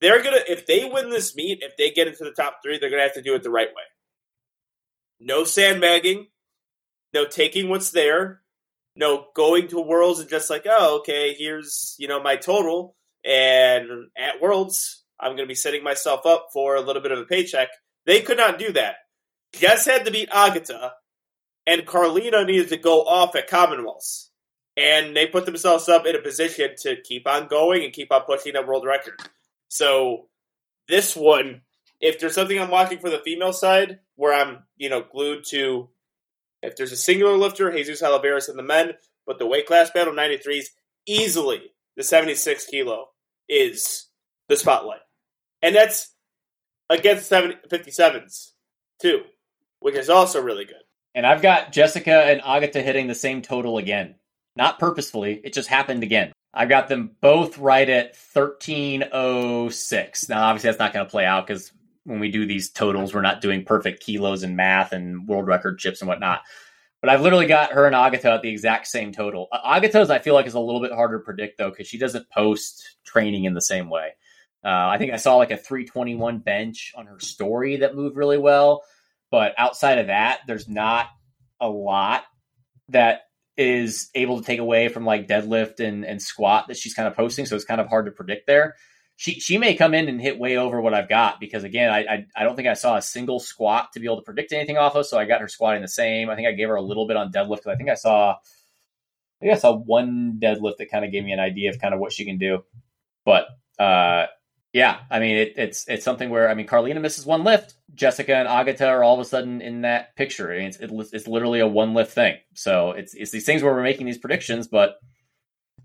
they're 0.01 0.22
gonna 0.22 0.40
if 0.48 0.66
they 0.66 0.85
win 0.85 1.10
this 1.10 1.35
meet, 1.36 1.62
if 1.62 1.77
they 1.77 1.90
get 1.90 2.09
into 2.09 2.24
the 2.24 2.32
top 2.32 2.60
three, 2.62 2.78
they're 2.78 2.90
gonna 2.90 3.02
have 3.02 3.14
to 3.14 3.22
do 3.22 3.35
it 3.35 3.43
the 3.43 3.51
right 3.51 3.68
way. 3.68 3.82
No 5.20 5.44
sandbagging, 5.44 6.28
no 7.12 7.27
taking 7.27 7.68
what's 7.68 7.90
there, 7.90 8.40
no 8.97 9.27
going 9.35 9.68
to 9.68 9.81
worlds 9.81 10.20
and 10.20 10.28
just 10.28 10.51
like, 10.51 10.66
oh, 10.68 10.98
okay, 10.98 11.35
here's 11.39 11.94
you 11.98 12.09
know 12.09 12.22
my 12.22 12.36
total, 12.36 12.97
and 13.24 13.89
at 14.16 14.40
worlds 14.40 15.05
I'm 15.18 15.36
gonna 15.36 15.47
be 15.47 15.55
setting 15.55 15.85
myself 15.85 16.24
up 16.24 16.48
for 16.52 16.77
a 16.77 16.81
little 16.81 17.02
bit 17.02 17.12
of 17.12 17.18
a 17.18 17.24
paycheck. 17.24 17.68
They 18.06 18.22
could 18.22 18.39
not 18.39 18.59
do 18.59 18.72
that. 18.72 18.97
Jess 19.52 19.85
had 19.85 20.05
to 20.06 20.10
beat 20.10 20.31
Agata, 20.32 20.93
and 21.66 21.86
Karlina 21.86 22.47
needed 22.47 22.68
to 22.70 22.77
go 22.77 23.02
off 23.02 23.36
at 23.36 23.51
Commonwealths. 23.51 24.28
And 24.77 25.14
they 25.14 25.27
put 25.27 25.44
themselves 25.47 25.89
up 25.89 26.06
in 26.06 26.16
a 26.16 26.20
position 26.20 26.70
to 26.82 26.97
keep 27.02 27.27
on 27.27 27.48
going 27.48 27.85
and 27.85 27.93
keep 27.93 28.10
on 28.12 28.22
pushing 28.22 28.55
that 28.55 28.66
world 28.66 28.86
record. 28.86 29.20
So 29.71 30.27
this 30.89 31.17
one, 31.17 31.63
if 32.01 32.19
there's 32.19 32.35
something 32.35 32.59
I'm 32.59 32.71
watching 32.71 32.99
for 32.99 33.09
the 33.09 33.21
female 33.25 33.53
side, 33.53 34.01
where 34.17 34.35
I'm, 34.35 34.65
you 34.77 34.91
know, 34.91 35.03
glued 35.03 35.45
to 35.51 35.89
if 36.63 36.77
there's 36.77 36.93
a 36.93 36.97
singular 36.97 37.39
lifter, 37.39 37.73
Jesus 37.73 38.03
Olivares 38.03 38.49
in 38.49 38.57
the 38.57 38.63
men, 38.63 38.93
but 39.27 39.39
the 39.39 39.47
weight 39.47 39.67
class 39.67 39.91
battle 39.91 40.13
93s, 40.13 40.67
easily 41.07 41.63
the 41.97 42.03
76 42.03 42.67
kilo 42.67 43.07
is 43.49 44.09
the 44.49 44.57
spotlight. 44.57 45.01
And 45.63 45.75
that's 45.75 46.13
against 46.91 47.29
70, 47.29 47.57
57s, 47.69 48.51
too, 49.01 49.23
which 49.79 49.95
is 49.95 50.11
also 50.11 50.43
really 50.43 50.65
good. 50.65 50.83
And 51.15 51.27
I've 51.27 51.43
got 51.43 51.73
Jessica 51.73 52.13
and 52.13 52.43
Agata 52.43 52.83
hitting 52.83 53.07
the 53.07 53.15
same 53.15 53.41
total 53.41 53.79
again. 53.79 54.17
Not 54.57 54.79
purposefully, 54.79 55.41
it 55.43 55.53
just 55.53 55.69
happened 55.69 56.03
again. 56.03 56.33
I've 56.52 56.68
got 56.68 56.89
them 56.89 57.16
both 57.20 57.59
right 57.59 57.89
at 57.89 58.16
1306. 58.32 60.28
Now, 60.28 60.43
obviously, 60.43 60.68
that's 60.68 60.81
not 60.81 60.93
going 60.93 61.06
to 61.06 61.10
play 61.10 61.24
out 61.24 61.47
because 61.47 61.72
when 62.05 62.18
we 62.18 62.31
do 62.31 62.44
these 62.47 62.70
totals, 62.70 63.14
we're 63.14 63.20
not 63.20 63.40
doing 63.40 63.64
perfect 63.64 64.02
kilos 64.02 64.43
and 64.43 64.56
math 64.56 64.93
and 64.93 65.28
world 65.28 65.47
record 65.47 65.78
chips 65.78 66.01
and 66.01 66.09
whatnot. 66.09 66.43
But 67.01 67.10
I've 67.10 67.22
literally 67.22 67.47
got 67.47 67.72
her 67.72 67.86
and 67.86 67.94
Agata 67.94 68.32
at 68.32 68.43
the 68.43 68.51
exact 68.51 68.89
same 68.89 69.12
total. 69.12 69.48
Agata's, 69.52 70.10
I 70.10 70.18
feel 70.18 70.35
like, 70.35 70.47
is 70.47 70.55
a 70.55 70.60
little 70.60 70.82
bit 70.82 70.93
harder 70.93 71.18
to 71.18 71.24
predict, 71.24 71.56
though, 71.56 71.70
because 71.70 71.86
she 71.86 71.98
doesn't 71.98 72.28
post 72.31 72.97
training 73.05 73.44
in 73.44 73.55
the 73.55 73.62
same 73.62 73.89
way. 73.89 74.10
Uh, 74.62 74.68
I 74.68 74.98
think 74.98 75.12
I 75.12 75.16
saw 75.16 75.36
like 75.36 75.51
a 75.51 75.56
321 75.56 76.40
bench 76.40 76.93
on 76.97 77.06
her 77.06 77.18
story 77.20 77.77
that 77.77 77.94
moved 77.94 78.16
really 78.16 78.36
well. 78.39 78.82
But 79.31 79.55
outside 79.56 79.98
of 79.98 80.09
that, 80.09 80.40
there's 80.47 80.68
not 80.68 81.06
a 81.60 81.68
lot 81.68 82.24
that 82.89 83.22
is 83.61 84.09
able 84.15 84.41
to 84.41 84.47
take 84.47 84.59
away 84.59 84.89
from 84.89 85.05
like 85.05 85.28
deadlift 85.28 85.81
and, 85.81 86.03
and 86.03 86.23
squat 86.23 86.66
that 86.69 86.78
she's 86.78 86.95
kind 86.95 87.07
of 87.07 87.15
posting. 87.15 87.45
So 87.45 87.55
it's 87.55 87.65
kind 87.66 87.78
of 87.78 87.89
hard 87.89 88.07
to 88.07 88.11
predict 88.11 88.47
there. 88.47 88.74
She 89.16 89.39
she 89.39 89.59
may 89.59 89.74
come 89.74 89.93
in 89.93 90.09
and 90.09 90.19
hit 90.19 90.39
way 90.39 90.57
over 90.57 90.81
what 90.81 90.95
I've 90.95 91.11
got 91.11 91.41
because 91.41 91.62
again, 91.62 91.91
I, 91.91 91.99
I 91.99 92.27
I 92.35 92.45
don't 92.45 92.57
think 92.57 92.69
I 92.69 92.73
saw 92.73 92.97
a 92.97 93.03
single 93.03 93.39
squat 93.39 93.93
to 93.93 94.01
be 94.01 94.07
able 94.07 94.16
to 94.16 94.23
predict 94.23 94.55
anything 94.55 94.78
off 94.78 94.95
of. 94.95 95.05
So 95.05 95.19
I 95.19 95.27
got 95.27 95.43
her 95.43 95.49
squatting 95.49 95.82
the 95.82 95.89
same. 95.89 96.31
I 96.31 96.37
think 96.37 96.49
I 96.49 96.53
gave 96.53 96.69
her 96.69 96.74
a 96.74 96.81
little 96.81 97.07
bit 97.07 97.19
on 97.19 97.31
deadlift 97.31 97.57
because 97.57 97.74
I 97.74 97.77
think 97.77 97.91
I 97.91 97.97
saw 97.97 98.31
I 98.31 98.37
think 99.43 99.53
I 99.53 99.59
saw 99.59 99.77
one 99.77 100.39
deadlift 100.43 100.78
that 100.78 100.91
kind 100.91 101.05
of 101.05 101.12
gave 101.12 101.23
me 101.23 101.32
an 101.32 101.41
idea 101.41 101.69
of 101.69 101.78
kind 101.78 101.93
of 101.93 102.01
what 102.01 102.15
she 102.15 102.24
can 102.24 102.39
do. 102.39 102.65
But 103.27 103.45
uh 103.78 104.27
yeah, 104.73 105.01
I 105.11 105.19
mean 105.19 105.37
it, 105.37 105.55
it's 105.57 105.89
it's 105.89 106.05
something 106.05 106.31
where 106.31 106.49
I 106.49 106.55
mean 106.55 106.67
Karlina 106.67 107.01
misses 107.01 107.27
one 107.27 107.45
lift, 107.45 107.75
Jessica 107.95 108.37
and 108.37 108.49
Agata 108.49 108.87
are 108.89 109.03
all 109.03 109.15
of 109.15 109.21
a 109.21 109.25
sudden 109.25 109.61
in 109.61 109.83
that 109.83 110.15
picture. 110.17 110.53
I 110.53 110.59
mean, 110.59 110.67
it's 110.69 110.79
it, 110.79 110.91
it's 111.13 111.27
literally 111.27 111.61
a 111.61 111.67
one 111.67 111.95
lift 111.95 112.13
thing. 112.13 112.37
So 112.55 112.93
it's 112.93 113.15
it's 113.15 113.31
these 113.31 113.45
things 113.47 113.63
where 113.63 113.73
we're 113.75 113.83
making 113.83 114.07
these 114.07 114.19
predictions, 114.19 114.69
but 114.69 114.99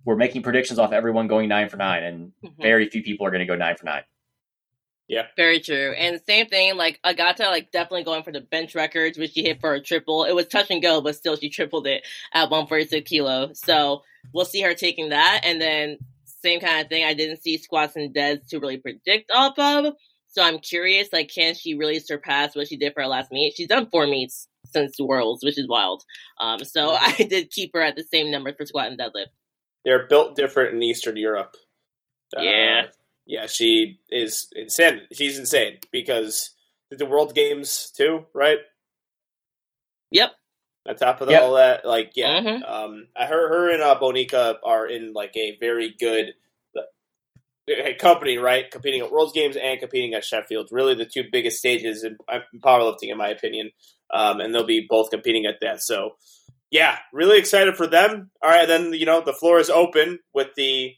we're 0.04 0.16
making 0.16 0.44
predictions 0.44 0.78
off 0.78 0.92
everyone 0.92 1.28
going 1.28 1.50
nine 1.50 1.70
for 1.70 1.78
nine, 1.78 2.04
and 2.04 2.32
Mhm. 2.44 2.62
very 2.62 2.88
few 2.90 3.02
people 3.02 3.26
are 3.26 3.32
going 3.32 3.40
to 3.40 3.46
go 3.48 3.56
nine 3.56 3.76
for 3.76 3.86
nine. 3.86 4.04
Yeah, 5.08 5.28
Very 5.38 5.60
true. 5.60 5.94
And 5.96 6.20
same 6.26 6.48
thing, 6.48 6.78
like 6.78 7.00
Agata, 7.04 7.44
like 7.50 7.72
definitely 7.72 8.06
going 8.06 8.24
for 8.24 8.32
the 8.32 8.42
bench 8.42 8.74
records, 8.74 9.20
which 9.20 9.34
she 9.34 9.44
hit 9.44 9.62
for 9.62 9.76
a 9.76 9.80
triple. 9.80 10.24
It 10.24 10.34
was 10.34 10.48
touch 10.48 10.72
and 10.72 10.82
go, 10.82 11.00
but 11.00 11.16
still 11.16 11.36
she 11.36 11.50
tripled 11.50 11.86
it 11.86 12.04
at 12.34 12.50
146 12.50 13.08
kilo. 13.08 13.54
So 13.54 14.02
we'll 14.34 14.46
see 14.46 14.62
her 14.62 14.74
taking 14.74 15.10
that. 15.10 15.42
And 15.44 15.62
then 15.62 16.00
same 16.46 16.60
kind 16.60 16.82
of 16.82 16.90
thing. 16.90 17.04
I 17.04 17.14
didn't 17.14 17.42
see 17.42 17.58
squats 17.58 17.96
and 17.96 18.14
deads 18.14 18.48
to 18.50 18.60
really 18.60 18.78
predict 18.78 19.32
off 19.32 19.58
of. 19.58 19.94
So 20.28 20.44
I'm 20.44 20.60
curious, 20.60 21.10
like, 21.14 21.32
can 21.34 21.56
she 21.56 21.76
really 21.76 22.00
surpass 22.00 22.56
what 22.56 22.68
she 22.68 22.78
did 22.78 22.94
for 22.94 23.02
her 23.02 23.08
last 23.08 23.32
meet? 23.32 23.54
She's 23.56 23.68
done 23.70 23.90
four 23.90 24.06
meets 24.06 24.48
since 24.66 25.00
Worlds, 25.00 25.44
which 25.44 25.58
is 25.58 25.68
wild. 25.68 26.04
Um, 26.40 26.64
so 26.64 26.90
I 27.00 27.14
did 27.14 27.52
keep 27.52 27.72
her 27.74 27.82
at 27.82 27.96
the 27.96 28.04
same 28.04 28.32
numbers 28.32 28.56
for 28.58 28.66
squat 28.66 28.88
and 28.88 29.00
deadlift. 29.00 29.28
They're 29.86 30.08
built 30.08 30.36
different 30.36 30.76
in 30.76 30.84
Eastern 30.84 31.16
Europe. 31.16 31.56
Yeah. 32.38 32.84
Uh, 32.86 32.92
yeah, 33.26 33.48
she 33.48 34.00
is 34.10 34.48
insane. 34.56 35.02
She's 35.14 35.40
insane 35.40 35.78
because 35.92 36.52
did 36.90 37.00
the 37.00 37.06
World 37.06 37.34
Games 37.34 37.92
too, 37.96 38.26
right? 38.34 38.60
Yep. 40.12 40.32
On 40.88 40.96
top 40.96 41.22
of 41.22 41.30
Yep. 41.30 41.42
all 41.42 41.54
that, 41.56 41.84
like 41.86 42.12
yeah, 42.16 42.42
Mhm. 42.42 42.70
um, 42.70 43.08
I 43.16 43.26
her 43.26 43.50
her 43.50 43.72
and 43.72 43.82
uh, 43.82 43.98
Bonica 44.00 44.58
are 44.64 44.86
in 44.88 45.14
like 45.14 45.36
a 45.36 45.58
very 45.60 45.90
good 46.00 46.36
uh, 47.68 47.94
company, 47.98 48.38
right? 48.38 48.70
Competing 48.70 49.02
at 49.02 49.12
World's 49.12 49.34
Games 49.34 49.56
and 49.58 49.80
competing 49.80 50.14
at 50.14 50.24
Sheffield, 50.24 50.70
really 50.72 50.94
the 50.94 51.06
two 51.06 51.24
biggest 51.32 51.58
stages 51.58 52.04
in, 52.04 52.16
in 52.32 52.62
powerlifting, 52.62 53.10
in 53.12 53.18
my 53.18 53.30
opinion. 53.30 53.72
Um, 54.14 54.40
and 54.40 54.54
they'll 54.54 54.64
be 54.68 54.86
both 54.88 55.10
competing 55.10 55.48
at 55.48 55.56
that. 55.62 55.82
So, 55.82 56.18
yeah, 56.70 57.00
really 57.12 57.40
excited 57.40 57.76
for 57.76 57.88
them. 57.88 58.30
All 58.44 58.50
right, 58.52 58.68
then 58.68 58.94
you 58.94 59.08
know 59.08 59.22
the 59.22 59.34
floor 59.34 59.60
is 59.60 59.72
open 59.72 60.20
with 60.36 60.50
the 60.56 60.94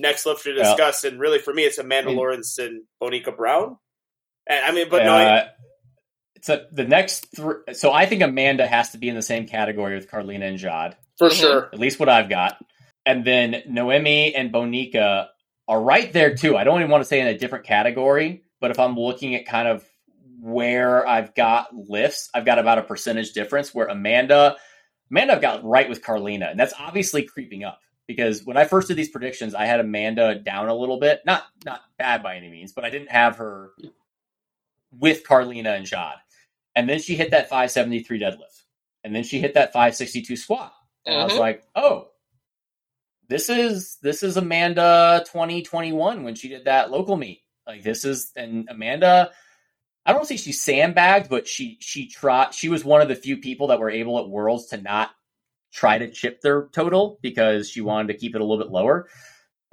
next 0.00 0.24
lift 0.26 0.44
to 0.44 0.50
Yeah. 0.52 0.62
discuss, 0.62 1.02
and 1.02 1.18
really 1.18 1.40
for 1.40 1.52
me, 1.52 1.64
it's 1.64 1.78
Amanda 1.78 2.10
I 2.10 2.12
mean- 2.12 2.18
Lawrence 2.18 2.58
and 2.58 2.82
Bonica 3.02 3.36
Brown. 3.36 3.78
And 4.46 4.64
I 4.64 4.70
mean, 4.70 4.88
but 4.88 5.04
no, 5.04 5.12
I, 5.14 5.48
so 6.42 6.64
the 6.72 6.84
next 6.84 7.34
three. 7.34 7.56
So 7.72 7.92
I 7.92 8.06
think 8.06 8.22
Amanda 8.22 8.66
has 8.66 8.90
to 8.90 8.98
be 8.98 9.08
in 9.08 9.14
the 9.14 9.22
same 9.22 9.46
category 9.46 9.94
with 9.94 10.10
Karlina 10.10 10.44
and 10.48 10.58
Jad. 10.58 10.96
for 11.18 11.28
Mhm. 11.30 11.40
sure. 11.40 11.68
At 11.72 11.80
least 11.80 11.98
what 11.98 12.08
I've 12.08 12.28
got. 12.28 12.64
And 13.04 13.24
then 13.24 13.62
Noemi 13.66 14.34
and 14.36 14.52
Bonica 14.52 15.26
are 15.66 15.80
right 15.82 16.12
there 16.12 16.36
too. 16.36 16.56
I 16.56 16.62
don't 16.62 16.78
even 16.78 16.90
want 16.92 17.00
to 17.02 17.08
say 17.08 17.20
in 17.20 17.26
a 17.26 17.36
different 17.36 17.64
category, 17.64 18.44
but 18.60 18.70
if 18.70 18.78
I'm 18.78 18.94
looking 18.94 19.34
at 19.34 19.44
kind 19.44 19.66
of 19.66 19.84
where 20.40 21.04
I've 21.08 21.34
got 21.34 21.74
lifts, 21.74 22.30
I've 22.32 22.44
got 22.44 22.60
about 22.60 22.78
a 22.78 22.82
percentage 22.82 23.32
difference 23.32 23.74
where 23.74 23.86
Amanda, 23.88 24.56
Amanda 25.10 25.34
I've 25.34 25.40
got 25.42 25.64
right 25.64 25.88
with 25.88 26.02
Karlina. 26.04 26.50
And 26.52 26.60
that's 26.60 26.74
obviously 26.78 27.24
creeping 27.24 27.64
up 27.64 27.80
because 28.06 28.44
when 28.44 28.56
I 28.56 28.64
first 28.64 28.86
did 28.86 28.96
these 28.96 29.08
predictions, 29.10 29.56
I 29.56 29.64
had 29.64 29.80
Amanda 29.80 30.36
down 30.36 30.68
a 30.68 30.74
little 30.74 31.00
bit. 31.00 31.22
Not 31.26 31.42
not 31.64 31.80
bad 31.98 32.22
by 32.22 32.36
any 32.36 32.48
means, 32.48 32.70
but 32.72 32.84
I 32.84 32.90
didn't 32.90 33.10
have 33.10 33.38
her 33.38 33.72
with 34.92 35.24
Karlina 35.24 35.76
and 35.76 35.84
Jad. 35.86 36.14
And 36.74 36.88
then 36.88 37.00
she 37.00 37.16
hit 37.16 37.30
that 37.32 37.48
573 37.48 38.20
deadlift. 38.20 38.62
And 39.04 39.14
then 39.14 39.24
she 39.24 39.40
hit 39.40 39.54
that 39.54 39.72
562 39.72 40.36
squat. 40.36 40.72
And 41.06 41.16
I 41.20 41.24
was 41.24 41.32
Mhm. 41.34 41.38
like, 41.38 41.64
oh, 41.74 42.08
this 43.28 43.48
is 43.48 43.96
this 44.02 44.22
is 44.22 44.36
Amanda 44.36 45.22
2021 45.26 46.24
when 46.24 46.34
she 46.34 46.48
did 46.48 46.64
that 46.64 46.90
local 46.90 47.16
meet. 47.16 47.42
Like 47.66 47.82
this 47.82 48.04
is 48.04 48.32
and 48.36 48.68
Amanda 48.70 49.32
I 50.06 50.14
don't 50.14 50.26
say 50.26 50.38
she 50.38 50.52
sandbagged, 50.52 51.28
but 51.28 51.46
she 51.46 51.76
she 51.80 52.08
tried 52.08 52.54
she 52.54 52.70
was 52.70 52.84
one 52.84 53.02
of 53.02 53.08
the 53.08 53.14
few 53.14 53.36
people 53.36 53.66
that 53.66 53.80
were 53.80 53.90
able 53.90 54.18
at 54.18 54.28
Worlds 54.28 54.66
to 54.68 54.78
not 54.78 55.10
try 55.70 55.98
to 55.98 56.10
chip 56.10 56.40
their 56.40 56.68
total 56.72 57.18
because 57.20 57.68
she 57.68 57.82
wanted 57.82 58.08
to 58.12 58.18
keep 58.18 58.34
it 58.34 58.40
a 58.40 58.44
little 58.44 58.62
bit 58.64 58.72
lower. 58.72 59.08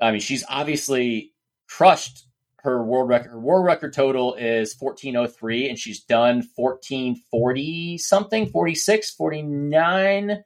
I 0.02 0.12
mean, 0.12 0.20
she's 0.20 0.44
obviously 0.50 1.32
crushed 1.70 2.26
her 2.66 2.84
world 2.84 3.08
record. 3.08 3.32
Her 3.32 3.40
world 3.40 3.66
record 3.66 3.94
total 3.94 4.34
is 4.34 4.76
1403 4.78 5.70
and 5.70 5.80
she's 5.80 6.02
done 6.02 6.44
1440 6.56 7.98
something, 7.98 8.48
46, 8.48 9.12
49. 9.12 10.44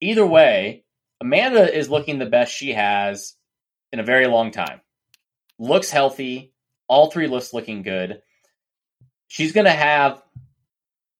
Either 0.00 0.26
way, 0.26 0.84
Amanda 1.20 1.76
is 1.76 1.90
looking 1.90 2.18
the 2.18 2.26
best 2.26 2.52
she 2.52 2.72
has 2.72 3.34
in 3.92 4.00
a 4.00 4.04
very 4.04 4.26
long 4.26 4.50
time. 4.50 4.80
Looks 5.58 5.90
healthy. 5.90 6.52
All 6.86 7.10
three 7.10 7.26
lifts 7.26 7.52
looking 7.52 7.82
good. 7.82 8.22
She's 9.28 9.52
going 9.52 9.66
to 9.66 9.70
have 9.70 10.22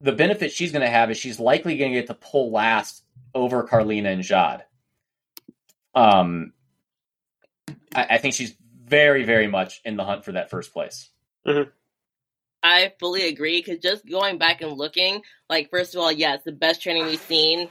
the 0.00 0.12
benefit 0.12 0.52
she's 0.52 0.72
going 0.72 0.84
to 0.84 0.90
have 0.90 1.10
is 1.10 1.18
she's 1.18 1.40
likely 1.40 1.76
going 1.76 1.92
to 1.92 1.98
get 1.98 2.06
to 2.08 2.14
pull 2.14 2.50
last 2.50 3.04
over 3.34 3.66
Karlina 3.66 4.12
and 4.12 4.22
Jad. 4.22 4.64
Um, 5.94 6.52
I, 7.94 8.06
I 8.10 8.18
think 8.18 8.34
she's 8.34 8.54
very, 8.90 9.24
very 9.24 9.46
much 9.46 9.80
in 9.84 9.96
the 9.96 10.04
hunt 10.04 10.24
for 10.24 10.32
that 10.32 10.50
first 10.50 10.72
place. 10.72 11.08
Mm-hmm. 11.46 11.70
I 12.62 12.92
fully 13.00 13.28
agree 13.28 13.62
because 13.62 13.78
just 13.78 14.06
going 14.06 14.36
back 14.36 14.60
and 14.60 14.72
looking, 14.72 15.22
like 15.48 15.70
first 15.70 15.94
of 15.94 16.00
all, 16.00 16.12
yes, 16.12 16.42
the 16.44 16.52
best 16.52 16.82
training 16.82 17.06
we've 17.06 17.20
seen 17.20 17.68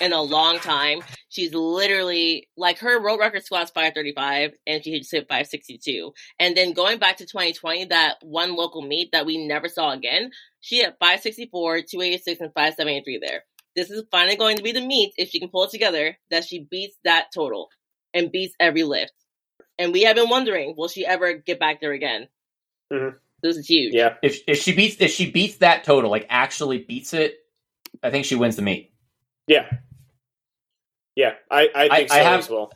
in 0.00 0.12
a 0.12 0.20
long 0.20 0.58
time. 0.58 1.00
She's 1.28 1.54
literally 1.54 2.48
like 2.56 2.78
her 2.80 3.00
world 3.00 3.20
record 3.20 3.44
squat's 3.44 3.70
535 3.70 4.52
and 4.66 4.84
she 4.84 4.98
just 4.98 5.12
hit 5.12 5.28
562. 5.28 6.12
And 6.38 6.56
then 6.56 6.72
going 6.72 6.98
back 6.98 7.18
to 7.18 7.24
2020, 7.26 7.86
that 7.86 8.16
one 8.22 8.56
local 8.56 8.82
meet 8.82 9.12
that 9.12 9.26
we 9.26 9.46
never 9.46 9.68
saw 9.68 9.92
again, 9.92 10.30
she 10.60 10.78
hit 10.78 10.96
564, 11.00 11.82
286, 11.82 12.40
and 12.40 12.52
573 12.52 13.20
there. 13.22 13.44
This 13.74 13.90
is 13.90 14.04
finally 14.10 14.36
going 14.36 14.56
to 14.56 14.62
be 14.62 14.72
the 14.72 14.84
meet, 14.84 15.12
if 15.16 15.28
she 15.28 15.38
can 15.38 15.50
pull 15.50 15.64
it 15.64 15.70
together, 15.70 16.16
that 16.30 16.44
she 16.44 16.66
beats 16.70 16.96
that 17.04 17.26
total 17.34 17.68
and 18.12 18.32
beats 18.32 18.54
every 18.58 18.82
lift. 18.82 19.12
And 19.78 19.92
we 19.92 20.02
have 20.02 20.16
been 20.16 20.28
wondering, 20.30 20.74
will 20.76 20.88
she 20.88 21.04
ever 21.06 21.34
get 21.34 21.58
back 21.58 21.80
there 21.80 21.92
again? 21.92 22.28
Mhm. 22.92 23.16
This 23.42 23.56
is 23.58 23.68
huge. 23.68 23.92
Yeah, 23.94 24.14
If 24.22 24.40
if 24.46 24.58
she 24.60 24.74
beats 24.74 24.96
if 25.00 25.10
she 25.12 25.30
beats 25.30 25.58
that 25.58 25.84
total, 25.84 26.10
like 26.10 26.26
actually 26.30 26.78
beats 26.78 27.12
it, 27.12 27.36
I 28.02 28.10
think 28.10 28.24
she 28.24 28.34
wins 28.34 28.56
the 28.56 28.62
meet. 28.62 28.92
yeah, 29.46 29.70
yeah. 31.14 31.34
I 31.50 31.68
I 31.74 31.88
think 31.98 32.12
I- 32.12 32.18
I 32.20 32.22
have- 32.22 32.38
as 32.40 32.50
well. 32.50 32.72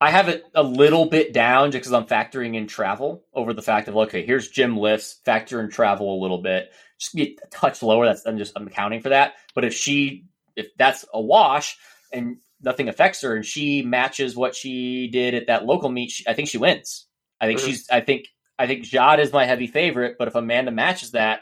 I 0.00 0.10
have 0.10 0.28
it 0.28 0.44
a 0.54 0.62
little 0.62 1.06
bit 1.06 1.32
down 1.32 1.72
just 1.72 1.80
because 1.82 1.92
I'm 1.92 2.06
factoring 2.06 2.54
in 2.54 2.68
travel 2.68 3.24
over 3.34 3.52
the 3.52 3.62
fact 3.62 3.88
of 3.88 3.96
okay, 3.96 4.24
here's 4.24 4.48
gym 4.48 4.76
lifts, 4.76 5.20
factor 5.24 5.60
in 5.60 5.70
travel 5.70 6.18
a 6.18 6.22
little 6.22 6.38
bit, 6.38 6.72
just 6.98 7.14
be 7.16 7.36
a 7.42 7.46
touch 7.48 7.82
lower. 7.82 8.06
That's 8.06 8.24
I'm 8.26 8.38
just 8.38 8.52
I'm 8.56 8.66
accounting 8.68 9.00
for 9.00 9.08
that. 9.10 9.34
But 9.54 9.64
if 9.64 9.74
she 9.74 10.26
if 10.56 10.68
that's 10.76 11.04
a 11.12 11.20
wash 11.20 11.76
and 12.12 12.38
nothing 12.62 12.88
affects 12.88 13.22
her 13.22 13.36
and 13.36 13.44
she 13.44 13.82
matches 13.82 14.36
what 14.36 14.54
she 14.54 15.08
did 15.08 15.34
at 15.34 15.46
that 15.46 15.64
local 15.64 15.88
meet, 15.90 16.10
she, 16.10 16.24
I 16.26 16.34
think 16.34 16.48
she 16.48 16.58
wins. 16.58 17.06
I 17.40 17.46
think 17.46 17.60
Mhm. 17.60 17.64
she's 17.66 17.88
I 17.90 18.00
think 18.00 18.26
I 18.58 18.66
think 18.66 18.84
Jad 18.84 19.20
is 19.20 19.32
my 19.32 19.44
heavy 19.44 19.66
favorite, 19.68 20.16
but 20.18 20.26
if 20.28 20.34
Amanda 20.34 20.72
matches 20.72 21.12
that, 21.12 21.40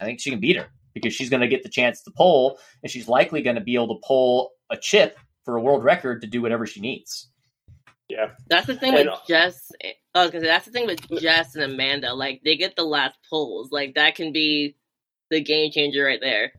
I 0.00 0.04
think 0.06 0.20
she 0.20 0.30
can 0.30 0.40
beat 0.40 0.56
her 0.56 0.68
because 0.94 1.12
she's 1.12 1.28
going 1.28 1.42
to 1.42 1.48
get 1.48 1.62
the 1.62 1.68
chance 1.68 2.02
to 2.04 2.10
pull 2.10 2.58
and 2.82 2.90
she's 2.90 3.06
likely 3.08 3.42
going 3.42 3.56
to 3.56 3.62
be 3.62 3.74
able 3.74 3.88
to 3.88 4.00
pull 4.06 4.52
a 4.70 4.76
chip 4.78 5.18
for 5.44 5.56
a 5.56 5.60
world 5.60 5.84
record 5.84 6.22
to 6.22 6.26
do 6.26 6.40
whatever 6.40 6.66
she 6.66 6.80
needs. 6.80 7.30
Yeah. 8.08 8.30
That's 8.48 8.66
the 8.66 8.76
thing 8.76 8.94
And- 8.96 9.10
with 9.10 9.18
Jess. 9.28 9.70
I 10.14 10.22
was 10.22 10.30
gonna 10.30 10.44
say 10.44 10.48
that's 10.48 10.64
the 10.64 10.70
thing 10.72 10.86
with 10.86 11.20
Jess 11.20 11.54
and 11.56 11.64
Amanda. 11.64 12.14
Like 12.14 12.40
they 12.44 12.56
get 12.56 12.74
the 12.76 12.84
last 12.84 13.18
pulls. 13.28 13.70
Like 13.70 13.94
that 13.96 14.14
can 14.14 14.32
be 14.32 14.76
the 15.30 15.42
game 15.42 15.70
changer 15.70 16.04
right 16.04 16.20
there. 16.22 16.52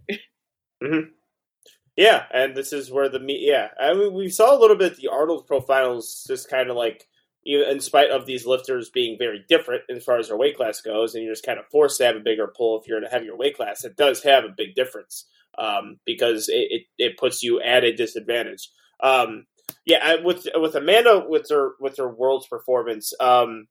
Yeah, 1.97 2.25
and 2.31 2.55
this 2.55 2.71
is 2.71 2.91
where 2.91 3.09
the 3.09 3.19
meet. 3.19 3.41
Yeah, 3.41 3.69
I 3.79 3.93
mean, 3.93 4.13
we 4.13 4.29
saw 4.29 4.55
a 4.55 4.59
little 4.59 4.77
bit 4.77 4.95
the 4.95 5.07
Arnold 5.07 5.47
Pro 5.47 5.59
Finals, 5.59 6.23
just 6.27 6.47
kind 6.49 6.69
of 6.69 6.77
like, 6.77 7.07
in 7.43 7.79
spite 7.79 8.11
of 8.11 8.25
these 8.25 8.45
lifters 8.45 8.91
being 8.91 9.17
very 9.17 9.43
different 9.49 9.81
as 9.89 10.03
far 10.03 10.19
as 10.19 10.27
their 10.27 10.37
weight 10.37 10.55
class 10.55 10.79
goes, 10.81 11.15
and 11.15 11.23
you're 11.23 11.33
just 11.33 11.45
kind 11.45 11.57
of 11.57 11.65
forced 11.71 11.97
to 11.97 12.05
have 12.05 12.15
a 12.15 12.19
bigger 12.19 12.53
pull 12.55 12.79
if 12.79 12.87
you're 12.87 12.99
in 12.99 13.03
a 13.03 13.09
heavier 13.09 13.35
weight 13.35 13.57
class. 13.57 13.83
It 13.83 13.97
does 13.97 14.21
have 14.23 14.43
a 14.43 14.53
big 14.55 14.75
difference 14.75 15.25
um, 15.57 15.97
because 16.05 16.49
it, 16.49 16.67
it, 16.69 16.81
it 16.97 17.17
puts 17.17 17.41
you 17.41 17.61
at 17.61 17.83
a 17.83 17.95
disadvantage. 17.95 18.69
Um, 19.01 19.47
yeah, 19.85 20.15
with 20.23 20.47
with 20.55 20.75
Amanda 20.75 21.25
with 21.27 21.49
her 21.49 21.71
with 21.79 21.97
her 21.97 22.09
world's 22.09 22.47
performance, 22.47 23.13
um, 23.19 23.67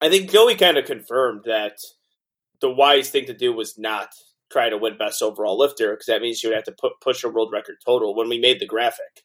I 0.00 0.08
think 0.08 0.30
Joey 0.30 0.54
kind 0.56 0.76
of 0.76 0.86
confirmed 0.86 1.42
that 1.44 1.76
the 2.60 2.70
wise 2.70 3.10
thing 3.10 3.26
to 3.26 3.34
do 3.34 3.52
was 3.52 3.78
not 3.78 4.08
try 4.50 4.68
to 4.68 4.78
win 4.78 4.98
best 4.98 5.22
overall 5.22 5.58
lifter 5.58 5.90
because 5.90 6.06
that 6.06 6.22
means 6.22 6.42
you 6.42 6.50
would 6.50 6.56
have 6.56 6.64
to 6.64 6.72
put, 6.72 7.00
push 7.00 7.24
a 7.24 7.28
world 7.28 7.50
record 7.52 7.76
total. 7.84 8.14
When 8.14 8.28
we 8.28 8.38
made 8.38 8.60
the 8.60 8.66
graphic, 8.66 9.24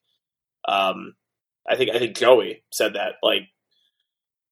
um, 0.67 1.13
I 1.69 1.75
think 1.75 1.91
I 1.91 1.99
think 1.99 2.17
Joey 2.17 2.63
said 2.71 2.93
that 2.93 3.13
like, 3.21 3.43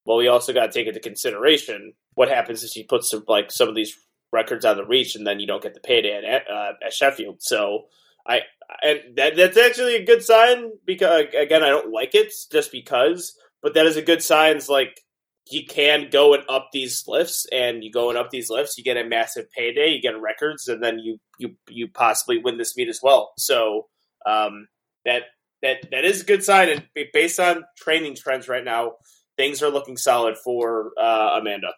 well, 0.06 0.18
we 0.18 0.28
also 0.28 0.54
got 0.54 0.68
to 0.68 0.72
take 0.72 0.88
into 0.88 1.00
consideration 1.00 1.94
what 2.14 2.30
happens 2.30 2.64
if 2.64 2.76
you 2.76 2.86
put 2.88 3.04
some, 3.04 3.24
like 3.28 3.52
some 3.52 3.70
of 3.70 3.76
these 3.76 3.96
records 4.32 4.66
out 4.66 4.80
of 4.80 4.88
reach 4.88 5.16
and 5.16 5.28
then 5.28 5.40
you 5.40 5.48
don't 5.48 5.64
get 5.64 5.74
the 5.74 5.80
payday 5.80 6.16
at 6.16 6.50
uh, 6.50 6.74
at 6.86 6.94
Sheffield. 6.94 7.42
So 7.42 7.86
I 8.26 8.42
and 8.82 9.00
that 9.18 9.36
that's 9.36 9.58
actually 9.58 9.96
a 9.96 10.06
good 10.06 10.24
sign 10.24 10.72
because 10.86 11.26
again 11.38 11.64
I 11.64 11.70
don't 11.70 11.92
like 11.92 12.16
it 12.16 12.34
just 12.52 12.72
because, 12.72 13.36
but 13.62 13.74
that 13.74 13.86
is 13.86 13.98
a 13.98 14.02
good 14.02 14.24
sign. 14.24 14.58
It's 14.58 14.70
like 14.70 15.02
you 15.50 15.66
can 15.66 16.10
go 16.12 16.34
and 16.34 16.44
up 16.50 16.70
these 16.72 17.04
lifts 17.08 17.46
and 17.52 17.84
you 17.84 17.92
go 17.92 18.10
and 18.10 18.18
up 18.18 18.30
these 18.30 18.50
lifts 18.50 18.78
you 18.78 18.84
get 18.84 18.98
a 18.98 19.04
massive 19.04 19.50
payday 19.52 19.90
you 19.90 20.02
get 20.02 20.20
records 20.20 20.68
and 20.68 20.84
then 20.84 21.00
you 21.00 21.20
you 21.40 21.56
you 21.68 21.88
possibly 21.88 22.38
win 22.38 22.58
this 22.58 22.78
meet 22.78 22.88
as 22.88 23.00
well 23.02 23.34
so 23.38 23.88
um 24.26 24.68
that 25.06 25.24
that 25.62 25.90
that 25.92 26.06
is 26.06 26.22
a 26.22 26.26
good 26.26 26.44
sign, 26.44 26.70
and 26.70 26.84
based 27.14 27.40
on 27.40 27.64
training 27.78 28.16
trends 28.16 28.48
right 28.48 28.64
now, 28.64 28.94
things 29.38 29.62
are 29.62 29.70
looking 29.70 29.98
solid 29.98 30.38
for 30.38 30.92
uh, 31.00 31.38
Amanda. 31.40 31.74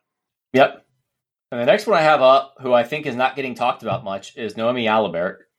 Yep. 0.53 0.85
And 1.51 1.61
the 1.61 1.65
next 1.65 1.85
one 1.85 1.99
I 1.99 2.01
have 2.01 2.21
up, 2.21 2.55
who 2.61 2.73
I 2.73 2.83
think 2.83 3.05
is 3.05 3.15
not 3.15 3.35
getting 3.35 3.55
talked 3.55 3.83
about 3.83 4.03
much, 4.03 4.35
is 4.37 4.57
Noemi 4.57 4.87
Alibert. 4.87 5.49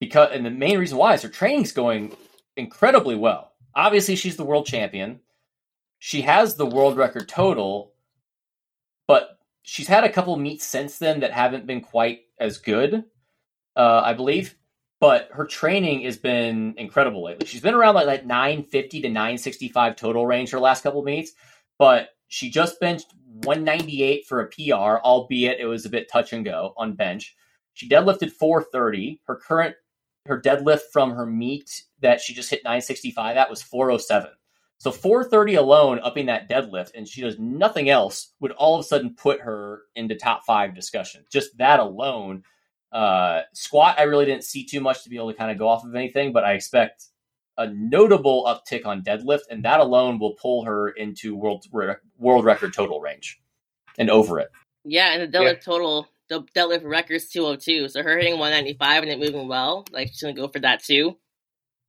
Because 0.00 0.30
and 0.32 0.46
the 0.46 0.50
main 0.50 0.78
reason 0.78 0.98
why 0.98 1.14
is 1.14 1.22
her 1.22 1.28
training's 1.28 1.72
going 1.72 2.16
incredibly 2.56 3.16
well. 3.16 3.52
Obviously, 3.74 4.16
she's 4.16 4.36
the 4.36 4.44
world 4.44 4.66
champion. 4.66 5.20
She 5.98 6.22
has 6.22 6.54
the 6.54 6.66
world 6.66 6.96
record 6.96 7.28
total, 7.28 7.92
but 9.06 9.38
she's 9.62 9.88
had 9.88 10.04
a 10.04 10.12
couple 10.12 10.36
meets 10.36 10.64
since 10.64 10.98
then 10.98 11.20
that 11.20 11.32
haven't 11.32 11.66
been 11.66 11.80
quite 11.80 12.20
as 12.38 12.58
good, 12.58 13.04
uh, 13.76 14.02
I 14.04 14.14
believe. 14.14 14.54
But 15.00 15.28
her 15.32 15.44
training 15.44 16.02
has 16.02 16.16
been 16.16 16.74
incredible 16.76 17.24
lately. 17.24 17.46
She's 17.46 17.60
been 17.60 17.74
around 17.74 17.94
like, 17.94 18.06
like 18.06 18.26
950 18.26 19.02
to 19.02 19.08
965 19.08 19.96
total 19.96 20.26
range 20.26 20.50
her 20.50 20.58
last 20.58 20.82
couple 20.82 21.02
meets, 21.02 21.32
but 21.78 22.10
she 22.28 22.50
just 22.50 22.80
benched 22.80 23.12
198 23.44 24.26
for 24.26 24.40
a 24.40 24.48
PR, 24.48 24.98
albeit 25.04 25.60
it 25.60 25.66
was 25.66 25.86
a 25.86 25.90
bit 25.90 26.10
touch 26.10 26.32
and 26.32 26.44
go 26.44 26.74
on 26.76 26.94
bench. 26.94 27.36
She 27.74 27.88
deadlifted 27.88 28.32
430. 28.32 29.20
Her 29.24 29.36
current 29.36 29.76
her 30.26 30.40
deadlift 30.40 30.82
from 30.92 31.12
her 31.12 31.24
meet 31.24 31.84
that 32.00 32.20
she 32.20 32.34
just 32.34 32.50
hit 32.50 32.62
965 32.64 33.36
at 33.36 33.48
was 33.48 33.62
407. 33.62 34.30
So 34.78 34.92
430 34.92 35.56
alone, 35.56 36.00
upping 36.02 36.26
that 36.26 36.48
deadlift, 36.48 36.92
and 36.94 37.06
she 37.06 37.20
does 37.20 37.36
nothing 37.38 37.90
else, 37.90 38.32
would 38.40 38.52
all 38.52 38.76
of 38.76 38.80
a 38.80 38.84
sudden 38.84 39.14
put 39.14 39.40
her 39.40 39.82
into 39.96 40.14
top 40.14 40.44
five 40.46 40.74
discussion. 40.74 41.24
Just 41.30 41.56
that 41.58 41.80
alone. 41.80 42.44
Uh, 42.92 43.42
squat, 43.52 43.96
I 43.98 44.04
really 44.04 44.24
didn't 44.24 44.44
see 44.44 44.64
too 44.64 44.80
much 44.80 45.02
to 45.02 45.10
be 45.10 45.16
able 45.16 45.30
to 45.30 45.36
kind 45.36 45.50
of 45.50 45.58
go 45.58 45.68
off 45.68 45.84
of 45.84 45.94
anything, 45.94 46.32
but 46.32 46.44
I 46.44 46.52
expect 46.52 47.06
a 47.58 47.66
notable 47.66 48.44
uptick 48.44 48.86
on 48.86 49.02
deadlift, 49.02 49.42
and 49.50 49.64
that 49.64 49.80
alone 49.80 50.18
will 50.18 50.34
pull 50.34 50.64
her 50.64 50.90
into 50.90 51.34
world 51.34 51.66
world 52.16 52.44
record 52.44 52.72
total 52.72 53.00
range 53.00 53.40
and 53.98 54.08
over 54.08 54.38
it. 54.38 54.48
Yeah, 54.84 55.12
and 55.12 55.20
the 55.22 55.38
deadlift 55.38 55.54
yeah. 55.54 55.60
total, 55.60 56.08
the 56.28 56.42
deadlift 56.54 56.84
record's 56.84 57.28
202. 57.28 57.88
So 57.88 58.02
her 58.02 58.16
hitting 58.16 58.38
195 58.38 59.02
and 59.02 59.12
it 59.12 59.18
moving 59.18 59.48
well, 59.48 59.84
like 59.90 60.08
she's 60.08 60.22
gonna 60.22 60.34
go 60.34 60.48
for 60.48 60.60
that 60.60 60.82
too, 60.82 61.18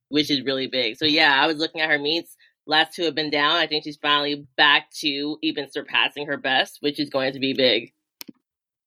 which 0.09 0.31
is 0.31 0.41
really 0.41 0.67
big. 0.67 0.97
So 0.97 1.05
yeah, 1.05 1.39
I 1.41 1.45
was 1.45 1.57
looking 1.57 1.81
at 1.81 1.89
her 1.89 1.99
meets. 1.99 2.35
Last 2.69 2.93
two 2.93 3.03
have 3.05 3.15
been 3.15 3.31
down. 3.31 3.53
I 3.53 3.65
think 3.65 3.83
she's 3.83 3.97
finally 3.97 4.45
back 4.55 4.91
to 4.99 5.37
even 5.41 5.71
surpassing 5.71 6.27
her 6.27 6.37
best, 6.37 6.77
which 6.81 6.99
is 6.99 7.09
going 7.09 7.33
to 7.33 7.39
be 7.39 7.53
big. 7.53 7.93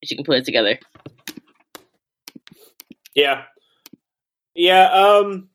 She 0.04 0.14
can 0.14 0.24
put 0.24 0.38
it 0.38 0.44
together. 0.44 0.78
Yeah. 3.14 3.42
Yeah, 4.54 4.84
um 4.84 5.48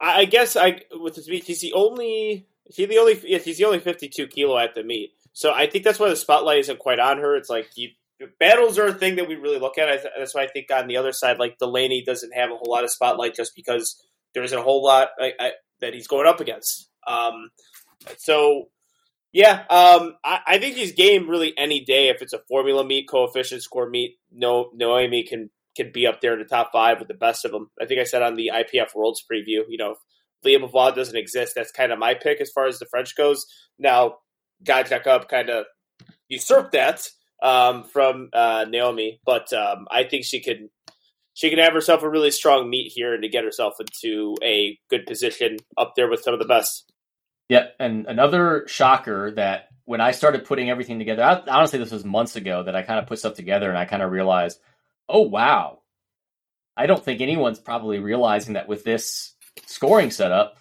I 0.00 0.24
guess 0.26 0.56
I 0.56 0.80
with 0.92 1.16
the 1.16 1.24
meet 1.28 1.44
he's 1.44 1.60
the 1.60 1.72
only 1.72 2.46
he 2.66 2.86
the 2.86 2.98
only 2.98 3.20
yeah, 3.24 3.38
he's 3.38 3.58
the 3.58 3.64
only 3.64 3.80
fifty 3.80 4.08
two 4.08 4.28
kilo 4.28 4.56
at 4.56 4.74
the 4.74 4.84
meet. 4.84 5.10
So 5.32 5.52
I 5.52 5.66
think 5.66 5.84
that's 5.84 5.98
why 5.98 6.08
the 6.08 6.16
spotlight 6.16 6.60
isn't 6.60 6.78
quite 6.78 7.00
on 7.00 7.18
her. 7.18 7.34
It's 7.34 7.50
like 7.50 7.68
you, 7.76 7.90
battles 8.38 8.78
are 8.78 8.86
a 8.86 8.92
thing 8.92 9.16
that 9.16 9.28
we 9.28 9.34
really 9.34 9.58
look 9.58 9.76
at. 9.78 10.04
That's 10.16 10.34
why 10.34 10.44
I 10.44 10.48
think 10.48 10.70
on 10.70 10.86
the 10.86 10.96
other 10.96 11.12
side, 11.12 11.38
like 11.38 11.58
Delaney 11.58 12.04
doesn't 12.04 12.32
have 12.32 12.50
a 12.50 12.56
whole 12.56 12.70
lot 12.70 12.84
of 12.84 12.90
spotlight 12.90 13.34
just 13.34 13.56
because 13.56 14.00
there 14.34 14.42
isn't 14.42 14.58
a 14.58 14.62
whole 14.62 14.84
lot 14.84 15.08
I, 15.18 15.32
I, 15.40 15.52
that 15.80 15.94
he's 15.94 16.06
going 16.06 16.26
up 16.26 16.40
against. 16.40 16.89
Um, 17.06 17.50
so 18.18 18.68
yeah, 19.32 19.64
um, 19.70 20.16
I, 20.24 20.40
I, 20.46 20.58
think 20.58 20.76
he's 20.76 20.92
game 20.92 21.28
really 21.28 21.54
any 21.56 21.84
day 21.84 22.08
if 22.08 22.20
it's 22.20 22.32
a 22.32 22.40
formula 22.48 22.84
meet, 22.84 23.08
coefficient 23.08 23.62
score 23.62 23.88
meet. 23.88 24.16
No, 24.32 24.70
Noemi 24.74 25.24
can 25.24 25.50
can 25.76 25.92
be 25.92 26.06
up 26.06 26.20
there 26.20 26.32
in 26.32 26.40
the 26.40 26.44
top 26.44 26.70
five 26.72 26.98
with 26.98 27.08
the 27.08 27.14
best 27.14 27.44
of 27.44 27.52
them. 27.52 27.70
I 27.80 27.86
think 27.86 28.00
I 28.00 28.04
said 28.04 28.22
on 28.22 28.34
the 28.34 28.50
IPF 28.52 28.94
Worlds 28.94 29.22
preview, 29.30 29.62
you 29.68 29.78
know, 29.78 29.94
Lya 30.44 30.58
Bavoil 30.58 30.92
doesn't 30.92 31.16
exist, 31.16 31.52
that's 31.54 31.70
kind 31.70 31.92
of 31.92 31.98
my 31.98 32.14
pick 32.14 32.40
as 32.40 32.50
far 32.50 32.66
as 32.66 32.78
the 32.78 32.86
French 32.86 33.14
goes. 33.16 33.46
Now, 33.78 34.16
Guy 34.64 34.82
Jacob 34.82 35.28
kind 35.28 35.48
of 35.48 35.66
usurped 36.28 36.72
that 36.72 37.06
um, 37.42 37.84
from 37.84 38.30
uh, 38.32 38.66
Noemi, 38.68 39.20
but 39.24 39.52
um, 39.52 39.86
I 39.90 40.04
think 40.04 40.24
she 40.24 40.40
can 40.40 40.70
she 41.40 41.48
can 41.48 41.58
have 41.58 41.72
herself 41.72 42.02
a 42.02 42.08
really 42.08 42.30
strong 42.30 42.68
meet 42.68 42.92
here 42.94 43.14
and 43.14 43.22
to 43.22 43.28
get 43.30 43.44
herself 43.44 43.80
into 43.80 44.36
a 44.42 44.78
good 44.90 45.06
position 45.06 45.56
up 45.78 45.94
there 45.96 46.06
with 46.06 46.20
some 46.20 46.34
of 46.34 46.38
the 46.38 46.44
best. 46.44 46.92
Yeah, 47.48 47.68
and 47.78 48.04
another 48.06 48.64
shocker 48.68 49.30
that 49.32 49.68
when 49.86 50.02
I 50.02 50.10
started 50.10 50.44
putting 50.44 50.68
everything 50.68 50.98
together, 50.98 51.22
I, 51.24 51.40
honestly, 51.48 51.78
this 51.78 51.92
was 51.92 52.04
months 52.04 52.36
ago 52.36 52.64
that 52.64 52.76
I 52.76 52.82
kind 52.82 52.98
of 52.98 53.06
put 53.06 53.20
stuff 53.20 53.36
together 53.36 53.70
and 53.70 53.78
I 53.78 53.86
kind 53.86 54.02
of 54.02 54.12
realized 54.12 54.60
oh 55.08 55.22
wow, 55.22 55.78
I 56.76 56.84
don't 56.84 57.02
think 57.02 57.22
anyone's 57.22 57.58
probably 57.58 58.00
realizing 58.00 58.52
that 58.52 58.68
with 58.68 58.84
this 58.84 59.32
scoring 59.64 60.10
setup, 60.10 60.58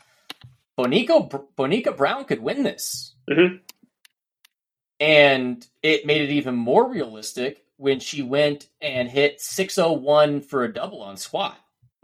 Bonica 0.79 1.29
Bonica 1.57 1.95
Brown 1.95 2.23
could 2.23 2.41
win 2.41 2.63
this. 2.63 3.15
Mm-hmm. 3.29 3.57
And 5.01 5.67
it 5.83 6.05
made 6.05 6.21
it 6.21 6.31
even 6.31 6.55
more 6.55 6.89
realistic 6.89 7.65
when 7.79 7.99
she 7.99 8.21
went 8.21 8.67
and 8.81 9.09
hit 9.09 9.41
601 9.41 10.41
for 10.41 10.63
a 10.63 10.73
double 10.73 11.01
on 11.01 11.17
squat. 11.17 11.57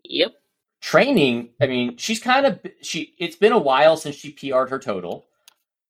Yep. 0.03 0.33
Training, 0.81 1.49
I 1.59 1.67
mean, 1.67 1.97
she's 1.97 2.19
kind 2.19 2.45
of 2.45 2.59
she 2.81 3.13
it's 3.19 3.35
been 3.35 3.51
a 3.51 3.59
while 3.59 3.97
since 3.97 4.15
she 4.15 4.31
PR'd 4.31 4.69
her 4.69 4.79
total 4.79 5.25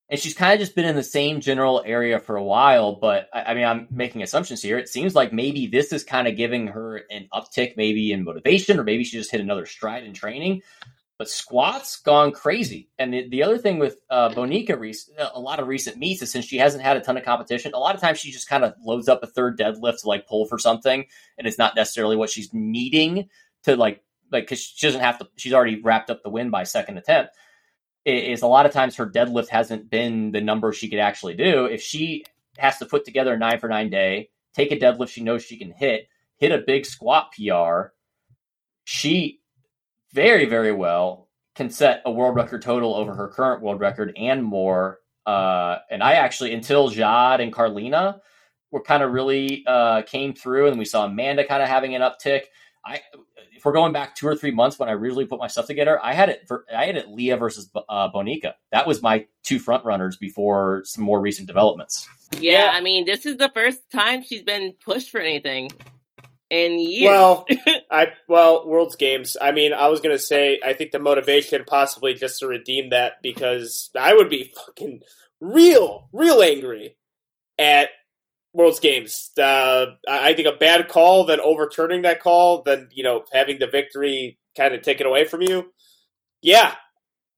and 0.10 0.20
she's 0.20 0.36
kind 0.36 0.54
of 0.54 0.60
just 0.60 0.76
been 0.76 0.86
in 0.86 0.96
the 0.96 1.04
same 1.04 1.42
general 1.42 1.82
area 1.86 2.20
for 2.20 2.36
a 2.36 2.44
while. 2.44 2.94
But 2.94 3.28
I, 3.34 3.44
I, 3.44 3.54
mean, 3.56 3.66
I'm 3.66 3.88
making 3.90 4.22
assumptions 4.22 4.62
here. 4.62 4.78
It 4.78 4.90
seems 4.90 5.16
like 5.16 5.34
maybe 5.34 5.66
this 5.66 5.92
is 5.92 6.04
kind 6.04 6.28
of 6.28 6.36
giving 6.36 6.68
her 6.68 6.98
an 7.10 7.28
uptick, 7.34 7.76
maybe 7.76 8.12
in 8.12 8.24
motivation, 8.24 8.80
or 8.80 8.84
maybe 8.84 9.04
she 9.04 9.18
just 9.18 9.32
hit 9.32 9.42
another 9.42 9.66
stride 9.66 10.04
in 10.04 10.14
training. 10.14 10.62
But 11.18 11.30
squats 11.30 12.02
gone 12.02 12.34
crazy. 12.34 12.90
And 13.00 13.14
the, 13.14 13.30
the 13.30 13.44
other 13.44 13.58
thing 13.58 13.80
with 13.80 13.98
uh, 14.10 14.30
Bonica, 14.30 14.76
a 15.34 15.40
lot 15.40 15.60
of 15.60 15.68
recent 15.68 15.98
meets 15.98 16.22
is 16.22 16.30
since 16.30 16.44
she 16.44 16.58
hasn't 16.58 16.84
had 16.84 16.98
a 16.98 17.02
ton 17.02 17.16
of 17.16 17.24
competition, 17.24 17.74
a 17.74 17.80
lot 17.80 17.96
of 17.96 18.02
times 18.02 18.20
she 18.20 18.32
just 18.32 18.50
kind 18.50 18.66
of 18.66 18.74
loads 18.84 19.08
up 19.08 19.24
a 19.24 19.28
third 19.28 19.58
deadlift 19.58 20.02
to 20.02 20.08
like 20.08 20.28
pull 20.28 20.46
for 20.46 20.60
something, 20.60 21.06
and 21.38 21.48
it's 21.48 21.58
not 21.58 21.76
necessarily 21.76 22.18
what 22.18 22.30
she's 22.30 22.54
needing 22.54 23.30
to 23.64 23.78
like 23.78 24.04
like 24.32 24.44
because 24.44 24.60
she 24.60 24.86
doesn't 24.86 25.02
have 25.02 25.18
to. 25.20 25.30
She's 25.38 25.54
already 25.54 25.82
wrapped 25.82 26.10
up 26.10 26.22
the 26.22 26.30
win 26.30 26.50
by 26.50 26.64
second 26.64 26.98
attempt 26.98 27.36
is 28.06 28.44
a 28.44 28.48
lot 28.48 28.66
of 28.66 28.72
times 28.72 28.96
her 28.96 29.10
deadlift 29.10 29.50
hasn't 29.50 29.90
been 29.90 30.32
the 30.32 30.42
number 30.42 30.72
she 30.72 30.90
could 30.90 31.00
actually 31.00 31.34
do. 31.34 31.66
If 31.66 31.82
she 31.82 32.24
has 32.58 32.78
to 32.78 32.86
put 32.86 33.04
together 33.04 33.34
a 33.34 33.38
nine 33.38 33.60
for 33.60 33.68
nine 33.68 33.90
day, 33.90 34.30
take 34.54 34.72
a 34.72 34.78
deadlift 34.78 35.10
she 35.10 35.24
knows 35.24 35.44
she 35.44 35.58
can 35.58 35.72
hit, 35.72 36.08
hit 36.38 36.52
a 36.52 36.60
big 36.60 36.86
squat 36.86 37.34
PR, 37.34 37.88
she 38.84 39.42
very, 40.16 40.46
very 40.46 40.72
well 40.72 41.28
can 41.56 41.70
set 41.70 42.02
a 42.06 42.12
world 42.12 42.36
record 42.36 42.62
total 42.62 42.96
over 42.96 43.14
her 43.14 43.28
current 43.28 43.62
world 43.62 43.80
record 43.80 44.14
and 44.18 44.44
more. 44.44 45.00
Uh, 45.26 45.78
and 45.92 46.02
I 46.02 46.14
actually, 46.14 46.54
until 46.54 46.90
Jade 46.90 47.42
and 47.42 47.54
Karlina 47.54 48.20
were 48.72 48.82
kind 48.82 49.04
of 49.04 49.12
really 49.12 49.64
uh, 49.68 50.02
came 50.04 50.34
through, 50.34 50.68
and 50.68 50.80
we 50.80 50.86
saw 50.86 51.06
Amanda 51.06 51.46
kind 51.46 51.62
of 51.62 51.68
having 51.70 51.96
an 51.96 52.02
uptick. 52.02 52.44
I 52.86 53.02
if 53.52 53.64
we're 53.66 53.72
going 53.72 53.94
back 53.94 54.16
two 54.16 54.28
or 54.28 54.36
three 54.36 54.52
months 54.52 54.78
when 54.78 54.90
I 54.90 54.92
originally 54.92 55.26
put 55.26 55.40
my 55.40 55.48
stuff 55.48 55.66
together, 55.66 56.00
I 56.04 56.14
had 56.14 56.30
it 56.30 56.48
for 56.48 56.66
I 56.74 56.86
had 56.86 56.98
it 56.98 57.08
Lya 57.08 57.38
versus 57.38 57.70
uh, 57.90 58.12
Bonica. 58.12 58.54
That 58.72 58.86
was 58.86 59.02
my 59.02 59.26
two 59.44 59.60
front 59.60 59.84
runners 59.86 60.18
before 60.18 60.84
some 60.86 61.04
more 61.04 61.20
recent 61.20 61.48
developments. 61.48 62.08
Yeah, 62.40 62.72
I 62.74 62.82
mean, 62.82 63.06
this 63.06 63.26
is 63.26 63.38
the 63.38 63.50
first 63.54 63.90
time 63.92 64.24
she's 64.24 64.44
been 64.44 64.74
pushed 64.84 65.10
for 65.10 65.20
anything 65.20 65.72
in 66.50 66.80
years. 66.80 67.10
Well, 67.10 67.46
I 67.92 68.08
well, 68.28 68.68
World's 68.68 68.96
Games. 68.96 69.38
I 69.42 69.52
mean, 69.52 69.74
I 69.74 69.88
was 69.88 70.02
gonna 70.02 70.20
say 70.20 70.60
I 70.64 70.74
think 70.74 70.92
the 70.92 71.00
motivation 71.00 71.64
possibly 71.66 72.14
just 72.14 72.40
to 72.40 72.48
redeem 72.48 72.90
that 72.90 73.22
because 73.22 73.90
I 73.98 74.14
would 74.14 74.30
be 74.30 74.54
fucking 74.56 75.02
real, 75.40 76.10
real 76.12 76.42
angry 76.42 76.96
at 77.58 77.90
World's 78.54 78.80
Games. 78.80 79.32
Uh, 79.38 79.86
I 80.08 80.34
think 80.34 80.48
a 80.48 80.58
bad 80.58 80.88
call, 80.88 81.26
then 81.26 81.40
overturning 81.40 82.04
that 82.04 82.22
call, 82.22 82.64
then 82.64 82.90
you 82.92 83.04
know 83.04 83.24
having 83.34 83.60
the 83.60 83.68
victory 83.68 84.38
kind 84.56 84.74
of 84.74 84.82
taken 84.82 85.08
away 85.08 85.26
from 85.26 85.42
you. 85.42 85.72
Yeah, 86.42 86.76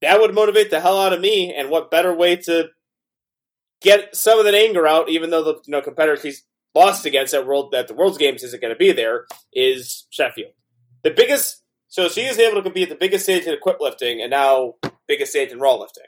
that 0.02 0.20
would 0.20 0.36
motivate 0.36 0.70
the 0.70 0.80
hell 0.80 1.00
out 1.00 1.14
of 1.14 1.22
me. 1.22 1.54
And 1.54 1.70
what 1.70 1.92
better 1.92 2.14
way 2.14 2.36
to 2.38 2.70
get 3.82 4.16
some 4.16 4.40
of 4.40 4.46
that 4.46 4.56
anger 4.56 4.88
out, 4.88 5.10
even 5.10 5.30
though 5.30 5.44
the 5.44 5.54
you 5.66 5.72
know 5.72 5.82
competitor 5.82 6.22
lost 6.76 7.06
against 7.06 7.34
at 7.34 7.48
world 7.48 7.72
that 7.72 7.88
the 7.88 7.94
World's 7.94 8.18
Games 8.18 8.44
isn't 8.44 8.62
going 8.62 8.74
to 8.74 8.78
be 8.78 8.92
there, 8.92 9.26
is 9.54 10.06
Sheffield. 10.10 10.52
The 11.04 11.12
biggest. 11.12 11.64
So 11.90 12.10
she 12.10 12.22
is 12.22 12.38
able 12.38 12.56
to 12.56 12.64
compete 12.64 12.90
the 12.90 12.96
biggest 12.96 13.24
stage 13.24 13.46
in 13.46 13.54
equip 13.54 13.80
lifting, 13.80 14.22
and 14.22 14.32
now 14.32 14.76
biggest 15.08 15.32
stage 15.32 15.52
in 15.52 15.60
raw 15.60 15.76
lifting. 15.76 16.04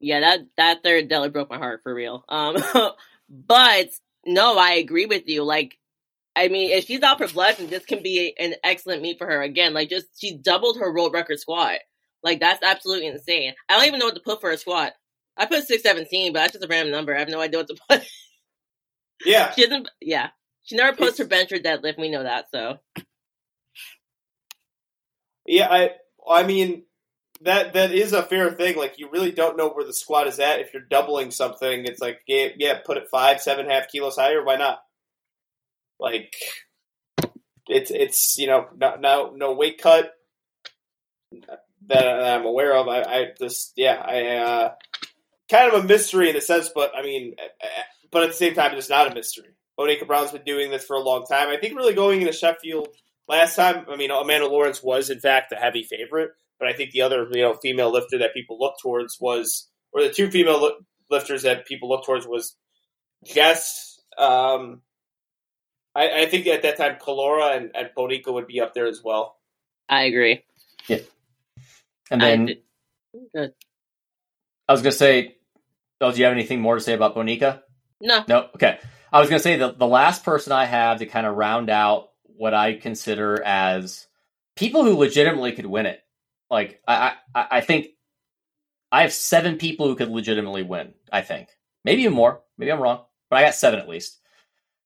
yeah, 0.00 0.20
that 0.20 0.40
that 0.56 0.82
third 0.82 1.08
deli 1.08 1.28
broke 1.28 1.50
my 1.50 1.58
heart 1.58 1.80
for 1.82 1.94
real. 1.94 2.24
Um, 2.28 2.56
but 3.28 3.88
no, 4.24 4.58
I 4.58 4.72
agree 4.72 5.06
with 5.06 5.26
you. 5.26 5.44
Like, 5.44 5.78
I 6.36 6.48
mean, 6.48 6.70
if 6.70 6.86
she's 6.86 7.02
out 7.02 7.18
for 7.18 7.28
blood, 7.28 7.56
this 7.56 7.84
can 7.84 8.02
be 8.02 8.34
an 8.38 8.54
excellent 8.62 9.02
meet 9.02 9.18
for 9.18 9.26
her 9.26 9.42
again. 9.42 9.74
Like, 9.74 9.90
just 9.90 10.06
she 10.18 10.36
doubled 10.36 10.78
her 10.78 10.92
world 10.92 11.12
record 11.12 11.40
squat. 11.40 11.78
Like, 12.22 12.40
that's 12.40 12.62
absolutely 12.62 13.06
insane. 13.06 13.54
I 13.68 13.76
don't 13.76 13.86
even 13.86 13.98
know 14.00 14.06
what 14.06 14.14
to 14.14 14.20
put 14.20 14.40
for 14.40 14.50
a 14.50 14.58
squat. 14.58 14.92
I 15.38 15.46
put 15.46 15.66
six 15.66 15.82
seventeen, 15.82 16.32
but 16.32 16.40
that's 16.40 16.52
just 16.52 16.64
a 16.64 16.68
random 16.68 16.92
number. 16.92 17.14
I 17.14 17.20
have 17.20 17.28
no 17.28 17.40
idea 17.40 17.60
what 17.60 17.68
to 17.68 17.76
put. 17.88 18.02
Yeah, 19.24 19.52
she 19.52 19.62
doesn't. 19.64 19.88
Yeah, 20.00 20.30
she 20.64 20.76
never 20.76 20.96
puts 20.96 21.18
her 21.18 21.24
bench 21.24 21.52
or 21.52 21.58
deadlift. 21.58 21.98
We 21.98 22.10
know 22.10 22.24
that. 22.24 22.46
So 22.52 22.78
Yeah, 25.46 25.68
I 25.70 25.90
I 26.28 26.42
mean 26.44 26.84
that 27.40 27.72
that 27.72 27.92
is 27.92 28.12
a 28.12 28.22
fair 28.22 28.50
thing. 28.52 28.76
Like 28.76 28.98
you 28.98 29.08
really 29.10 29.32
don't 29.32 29.56
know 29.56 29.70
where 29.70 29.86
the 29.86 29.94
squat 29.94 30.26
is 30.26 30.38
at. 30.38 30.60
If 30.60 30.74
you're 30.74 30.82
doubling 30.82 31.30
something, 31.30 31.86
it's 31.86 32.00
like 32.00 32.20
yeah, 32.26 32.48
yeah 32.56 32.80
put 32.84 32.98
it 32.98 33.08
five, 33.10 33.40
seven, 33.40 33.68
half 33.68 33.88
kilos 33.88 34.16
higher. 34.16 34.44
Why 34.44 34.56
not? 34.56 34.80
Like 35.98 36.34
it's 37.66 37.90
it's 37.90 38.36
you 38.38 38.46
know 38.46 38.68
no 38.76 38.96
no, 38.96 39.32
no 39.34 39.54
weight 39.54 39.80
cut 39.80 40.12
that 41.86 42.06
I'm 42.06 42.44
aware 42.44 42.76
of. 42.76 42.88
I, 42.88 43.02
I 43.02 43.26
just 43.40 43.72
yeah 43.76 44.02
I 44.06 44.36
uh, 44.36 44.74
kind 45.50 45.72
of 45.72 45.84
a 45.84 45.86
mystery 45.86 46.30
in 46.30 46.36
a 46.36 46.40
sense, 46.40 46.70
but 46.74 46.92
I 46.96 47.02
mean, 47.02 47.34
but 48.10 48.22
at 48.22 48.28
the 48.28 48.34
same 48.34 48.54
time, 48.54 48.76
it's 48.76 48.88
not 48.90 49.10
a 49.10 49.14
mystery. 49.14 49.54
Bonica 49.78 50.06
Brown's 50.06 50.32
been 50.32 50.42
doing 50.44 50.70
this 50.70 50.84
for 50.84 50.96
a 50.96 51.00
long 51.00 51.24
time. 51.24 51.48
I 51.48 51.56
think 51.56 51.76
really 51.76 51.94
going 51.94 52.20
into 52.20 52.32
Sheffield 52.32 52.88
last 53.28 53.54
time. 53.54 53.86
I 53.88 53.96
mean, 53.96 54.10
Amanda 54.10 54.48
Lawrence 54.48 54.82
was 54.82 55.10
in 55.10 55.20
fact 55.20 55.50
the 55.50 55.56
heavy 55.56 55.84
favorite, 55.84 56.30
but 56.58 56.68
I 56.68 56.72
think 56.72 56.90
the 56.90 57.02
other 57.02 57.26
you 57.30 57.42
know 57.42 57.54
female 57.54 57.92
lifter 57.92 58.18
that 58.18 58.34
people 58.34 58.58
look 58.58 58.74
towards 58.82 59.18
was, 59.20 59.68
or 59.92 60.02
the 60.02 60.10
two 60.12 60.30
female 60.30 60.62
li- 60.62 60.76
lifters 61.10 61.42
that 61.42 61.66
people 61.66 61.88
look 61.88 62.04
towards 62.04 62.26
was 62.26 62.56
Jess. 63.24 64.00
Um, 64.16 64.82
I, 65.94 66.22
I 66.22 66.26
think 66.26 66.46
at 66.48 66.62
that 66.62 66.76
time, 66.76 66.96
Kalora 67.00 67.56
and, 67.56 67.70
and 67.74 67.90
Bonica 67.96 68.32
would 68.32 68.46
be 68.46 68.60
up 68.60 68.74
there 68.74 68.86
as 68.86 69.00
well. 69.02 69.36
I 69.88 70.02
agree. 70.04 70.44
Yeah. 70.86 70.98
And 72.10 72.20
then 72.20 72.46
did- 72.46 72.62
Good. 73.34 73.52
I 74.68 74.72
was 74.72 74.82
gonna 74.82 74.92
say, 74.92 75.36
oh, 76.00 76.12
do 76.12 76.18
you 76.18 76.24
have 76.24 76.32
anything 76.34 76.60
more 76.60 76.74
to 76.74 76.80
say 76.80 76.94
about 76.94 77.14
Bonica? 77.14 77.62
No, 78.00 78.24
No. 78.28 78.48
Okay. 78.54 78.78
I 79.12 79.20
was 79.20 79.28
gonna 79.28 79.40
say 79.40 79.56
the 79.56 79.72
the 79.72 79.86
last 79.86 80.24
person 80.24 80.52
I 80.52 80.66
have 80.66 80.98
to 80.98 81.06
kind 81.06 81.26
of 81.26 81.36
round 81.36 81.70
out 81.70 82.10
what 82.24 82.54
I 82.54 82.74
consider 82.74 83.42
as 83.42 84.06
people 84.54 84.84
who 84.84 84.96
legitimately 84.96 85.52
could 85.52 85.66
win 85.66 85.86
it. 85.86 86.00
Like 86.50 86.80
I 86.86 87.14
I, 87.34 87.46
I 87.50 87.60
think 87.62 87.88
I 88.92 89.02
have 89.02 89.12
seven 89.12 89.56
people 89.56 89.86
who 89.86 89.96
could 89.96 90.10
legitimately 90.10 90.62
win. 90.62 90.94
I 91.12 91.22
think 91.22 91.48
maybe 91.84 92.02
even 92.02 92.14
more. 92.14 92.42
Maybe 92.58 92.70
I'm 92.70 92.80
wrong, 92.80 93.04
but 93.30 93.36
I 93.36 93.44
got 93.44 93.54
seven 93.54 93.80
at 93.80 93.88
least. 93.88 94.18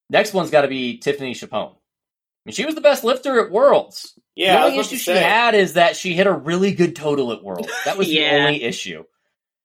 Next 0.09 0.32
one's 0.32 0.51
got 0.51 0.62
to 0.62 0.68
be 0.68 0.98
Tiffany 0.98 1.34
Chapon. 1.34 1.70
I 1.70 2.44
mean, 2.44 2.55
she 2.55 2.66
was 2.66 2.74
the 2.74 2.80
best 2.80 3.05
lifter 3.05 3.44
at 3.44 3.51
Worlds. 3.52 4.18
Yeah, 4.34 4.59
the 4.59 4.66
only 4.66 4.78
issue 4.78 4.97
she 4.97 5.12
had 5.12 5.55
is 5.55 5.74
that 5.74 5.97
she 5.97 6.14
hit 6.14 6.26
a 6.26 6.32
really 6.32 6.74
good 6.74 6.97
total 6.97 7.32
at 7.32 7.43
Worlds. 7.43 7.72
That 7.84 7.97
was 7.97 8.09
the 8.09 8.24
only 8.26 8.62
issue. 8.62 9.05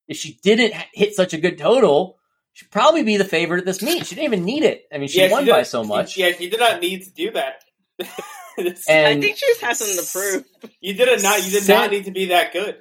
If 0.07 0.17
she 0.17 0.39
didn't 0.43 0.73
hit 0.93 1.13
such 1.15 1.34
a 1.34 1.38
good 1.38 1.57
total, 1.57 2.17
she'd 2.53 2.71
probably 2.71 3.03
be 3.03 3.17
the 3.17 3.25
favorite 3.25 3.59
at 3.59 3.65
this 3.65 3.81
meet. 3.81 4.05
She 4.05 4.15
didn't 4.15 4.34
even 4.34 4.45
need 4.45 4.63
it. 4.63 4.85
I 4.93 4.97
mean, 4.97 5.07
she 5.09 5.19
Yeah, 5.21 5.31
won 5.31 5.45
did- 5.45 5.51
by 5.51 5.63
so 5.63 5.84
much. 5.84 6.17
Yeah, 6.17 6.31
you 6.39 6.49
did 6.49 6.59
not 6.59 6.81
need 6.81 7.03
to 7.03 7.11
do 7.11 7.31
that. 7.31 7.63
And 8.59 9.05
I 9.07 9.21
think 9.21 9.38
she 9.38 9.45
just 9.45 9.61
has 9.61 9.77
something 9.77 10.03
to 10.03 10.11
prove. 10.11 10.71
you 10.81 10.95
did 10.95 11.21
not. 11.21 11.45
You 11.45 11.51
did 11.51 11.61
Sen- 11.61 11.75
not 11.79 11.91
need 11.91 12.05
to 12.05 12.11
be 12.11 12.25
that 12.27 12.53
good. 12.53 12.77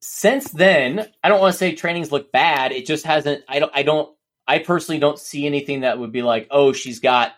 since 0.00 0.48
then, 0.52 1.08
I 1.22 1.28
don't 1.28 1.40
want 1.40 1.52
to 1.52 1.58
say 1.58 1.74
trainings 1.74 2.12
look 2.12 2.30
bad. 2.30 2.70
It 2.70 2.86
just 2.86 3.04
hasn't. 3.04 3.42
I 3.48 3.58
don't. 3.58 3.72
I 3.74 3.82
don't. 3.82 4.14
I 4.46 4.60
personally 4.60 5.00
don't 5.00 5.18
see 5.18 5.46
anything 5.46 5.80
that 5.80 5.98
would 5.98 6.12
be 6.12 6.22
like, 6.22 6.46
oh, 6.52 6.72
she's 6.72 7.00
got 7.00 7.32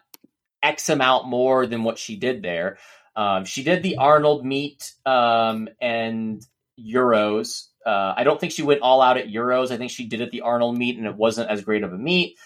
X 0.62 0.90
amount 0.90 1.28
more 1.28 1.66
than 1.66 1.82
what 1.82 1.96
she 1.98 2.16
did 2.16 2.42
there. 2.42 2.76
Um, 3.16 3.46
she 3.46 3.62
did 3.62 3.82
the 3.82 3.96
Arnold 3.96 4.44
meet 4.44 4.92
um, 5.06 5.68
and 5.80 6.44
Euros. 6.78 7.68
Uh, 7.86 8.14
I 8.16 8.24
don't 8.24 8.40
think 8.40 8.52
she 8.52 8.64
went 8.64 8.80
all 8.80 9.00
out 9.00 9.16
at 9.16 9.28
Euros. 9.28 9.70
I 9.70 9.76
think 9.76 9.92
she 9.92 10.06
did 10.06 10.20
at 10.20 10.32
the 10.32 10.40
Arnold 10.40 10.76
meet, 10.76 10.98
and 10.98 11.06
it 11.06 11.14
wasn't 11.14 11.48
as 11.48 11.62
great 11.62 11.84
of 11.84 11.92
a 11.92 11.98
meet. 11.98 12.36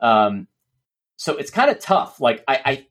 Um, 0.00 0.48
so 1.16 1.36
it's 1.36 1.52
kind 1.52 1.70
of 1.70 1.78
tough. 1.78 2.20
Like 2.20 2.42
I, 2.48 2.60
I, 2.64 2.86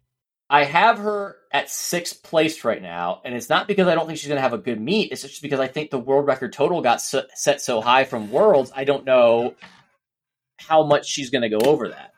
I 0.61 0.63
have 0.63 0.99
her 0.99 1.35
at 1.51 1.69
sixth 1.69 2.23
place 2.23 2.63
right 2.63 2.81
now, 2.81 3.21
and 3.25 3.35
it's 3.35 3.49
not 3.49 3.67
because 3.67 3.88
I 3.88 3.95
don't 3.95 4.07
think 4.07 4.19
she's 4.19 4.29
going 4.29 4.38
to 4.38 4.41
have 4.41 4.53
a 4.53 4.57
good 4.57 4.79
meet. 4.79 5.11
It's 5.11 5.21
just 5.21 5.41
because 5.41 5.59
I 5.59 5.67
think 5.67 5.91
the 5.91 5.99
world 5.99 6.25
record 6.25 6.53
total 6.53 6.81
got 6.81 7.01
so, 7.01 7.23
set 7.35 7.61
so 7.61 7.81
high 7.81 8.05
from 8.05 8.31
Worlds. 8.31 8.71
I 8.73 8.85
don't 8.85 9.03
know 9.03 9.55
how 10.57 10.84
much 10.84 11.07
she's 11.07 11.29
going 11.29 11.41
to 11.41 11.49
go 11.49 11.59
over 11.69 11.89
that. 11.89 12.13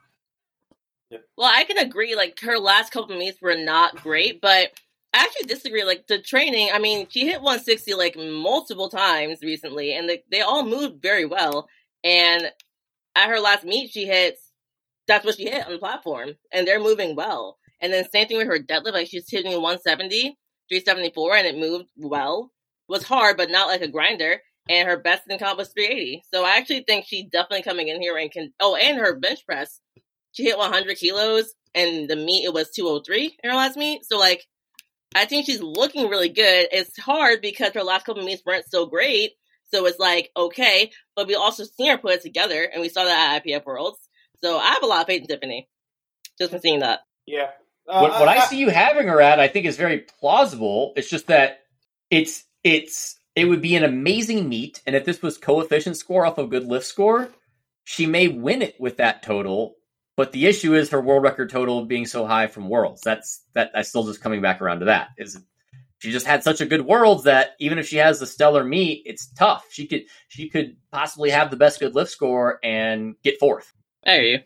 Well, 1.36 1.52
I 1.52 1.64
can 1.64 1.80
agree. 1.80 2.16
Like 2.16 2.40
her 2.42 2.60
last 2.60 2.92
couple 2.92 3.14
of 3.14 3.20
meets 3.20 3.42
were 3.42 3.56
not 3.56 4.04
great, 4.04 4.40
but 4.40 4.72
I 5.14 5.20
actually 5.20 5.48
disagree. 5.48 5.84
Like 5.84 6.08
the 6.08 6.20
training, 6.20 6.70
I 6.74 6.80
mean, 6.80 7.08
she 7.10 7.26
hit 7.26 7.42
160 7.42 7.94
like 7.96 8.16
multiple 8.18 8.90
times 8.90 9.40
recently, 9.42 9.94
and 9.94 10.08
they, 10.10 10.24
they 10.32 10.42
all 10.42 10.66
moved 10.66 11.02
very 11.02 11.26
well. 11.26 11.68
And 12.04 12.52
at 13.16 13.30
her 13.30 13.40
last 13.40 13.64
meet, 13.64 13.92
she 13.92 14.06
hits. 14.06 14.42
That's 15.08 15.26
what 15.26 15.38
she 15.38 15.50
hit 15.50 15.66
on 15.66 15.72
the 15.72 15.80
platform, 15.80 16.36
and 16.54 16.68
they're 16.68 16.80
moving 16.80 17.16
well. 17.16 17.58
And 17.82 17.92
then 17.92 18.08
same 18.10 18.28
thing 18.28 18.38
with 18.38 18.48
her 18.48 18.60
deadlift. 18.60 18.94
Like 18.94 19.08
she's 19.08 19.30
hitting 19.30 19.52
170, 19.54 20.38
374, 20.70 21.36
and 21.36 21.48
it 21.48 21.58
moved 21.58 21.90
well. 21.98 22.52
Was 22.88 23.04
hard, 23.04 23.38
but 23.38 23.52
not 23.52 23.68
like 23.68 23.82
a 23.82 23.88
grinder. 23.88 24.42
And 24.68 24.88
her 24.88 24.98
best 24.98 25.24
in 25.28 25.40
comp 25.40 25.58
was 25.58 25.70
380. 25.70 26.24
So 26.32 26.46
I 26.46 26.58
actually 26.58 26.84
think 26.88 27.06
she's 27.08 27.26
definitely 27.32 27.64
coming 27.64 27.88
in 27.88 28.02
here 28.02 28.18
and 28.18 28.32
can. 28.32 28.54
Oh, 28.60 28.76
and 28.76 29.00
her 29.00 29.16
bench 29.16 29.46
press 29.46 29.80
she 30.32 30.44
hit 30.44 30.58
100 30.58 30.98
kilos 30.98 31.54
and 31.76 32.10
the 32.10 32.16
meet 32.16 32.46
it 32.46 32.54
was 32.54 32.70
203 32.72 33.38
in 33.44 33.50
her 33.50 33.56
last 33.56 33.78
meet 33.78 34.06
so 34.06 34.18
like 34.18 34.46
i 35.16 35.26
think 35.26 35.46
she's 35.46 35.62
looking 35.62 36.10
really 36.10 36.30
good 36.30 36.68
it's 36.72 36.98
hard 37.00 37.42
because 37.42 37.74
her 37.74 37.84
last 37.84 38.06
couple 38.06 38.22
of 38.22 38.26
meets 38.26 38.44
weren't 38.46 38.70
so 38.70 38.86
great 38.86 39.32
so 39.72 39.86
it's 39.86 40.00
like 40.00 40.30
okay 40.36 40.92
but 41.16 41.28
we 41.28 41.36
also 41.36 41.64
seen 41.64 41.90
her 41.90 41.98
put 41.98 42.14
it 42.14 42.22
together 42.22 42.64
and 42.64 42.82
we 42.82 42.90
saw 42.90 43.04
that 43.04 43.36
at 43.36 43.46
ipf 43.46 43.66
worlds 43.66 44.00
so 44.44 44.58
i 44.58 44.68
have 44.68 44.84
a 44.84 44.88
lot 44.88 45.02
of 45.02 45.08
faith 45.08 45.22
in 45.22 45.28
tiffany 45.28 45.68
just 46.40 46.52
from 46.52 46.62
seeing 46.62 46.80
that 46.80 47.02
Yeah. 47.26 47.50
Uh, 47.88 48.02
what, 48.02 48.20
what 48.20 48.28
I, 48.28 48.46
see 48.46 48.60
you 48.60 48.70
having 48.70 49.08
her 49.08 49.22
at, 49.22 49.40
I 49.40 49.48
think, 49.48 49.66
is 49.66 49.76
very 49.76 50.00
plausible. 50.20 50.94
It's 50.96 51.10
just 51.10 51.28
that 51.28 51.62
it's 52.12 52.44
it's 52.64 53.18
it 53.36 53.46
would 53.46 53.62
be 53.62 53.76
an 53.76 53.84
amazing 53.84 54.48
meet, 54.48 54.82
and 54.86 54.96
if 54.96 55.06
this 55.06 55.22
was 55.22 55.38
coefficient 55.38 55.98
score 55.98 56.26
off 56.26 56.38
of 56.38 56.52
good 56.52 56.66
lift 56.66 56.86
score, 56.86 57.30
she 57.84 58.06
may 58.06 58.28
win 58.28 58.62
it 58.62 58.76
with 58.80 58.98
that 58.98 59.24
total. 59.24 59.76
But 60.20 60.34
the 60.34 60.48
issue 60.48 60.76
is 60.76 60.90
her 60.90 61.00
world 61.00 61.24
record 61.24 61.50
total 61.50 61.86
being 61.86 62.06
so 62.06 62.26
high 62.26 62.48
from 62.48 62.68
worlds. 62.68 63.00
That's 63.00 63.42
that. 63.54 63.72
I 63.74 63.84
still 63.84 64.04
just 64.04 64.20
coming 64.20 64.42
back 64.42 64.62
around 64.62 64.80
to 64.80 64.88
that. 64.88 65.12
Is 65.18 65.40
she 66.00 66.12
just 66.12 66.26
had 66.26 66.44
such 66.44 66.60
a 66.60 66.66
good 66.66 66.86
worlds 66.86 67.24
that 67.24 67.52
even 67.62 67.80
if 67.80 67.88
she 67.88 67.96
has 67.96 68.20
the 68.20 68.26
stellar 68.26 68.66
meet, 68.66 69.04
it's 69.06 69.32
tough. 69.32 69.68
She 69.72 69.88
could 69.88 70.02
she 70.28 70.50
could 70.50 70.76
possibly 70.92 71.30
have 71.30 71.52
the 71.52 71.56
best 71.56 71.80
good 71.80 71.96
lift 71.96 72.12
score 72.12 72.60
and 72.62 73.16
get 73.24 73.40
fourth. 73.40 73.72
I 74.06 74.12
hear 74.16 74.24
you 74.24 74.40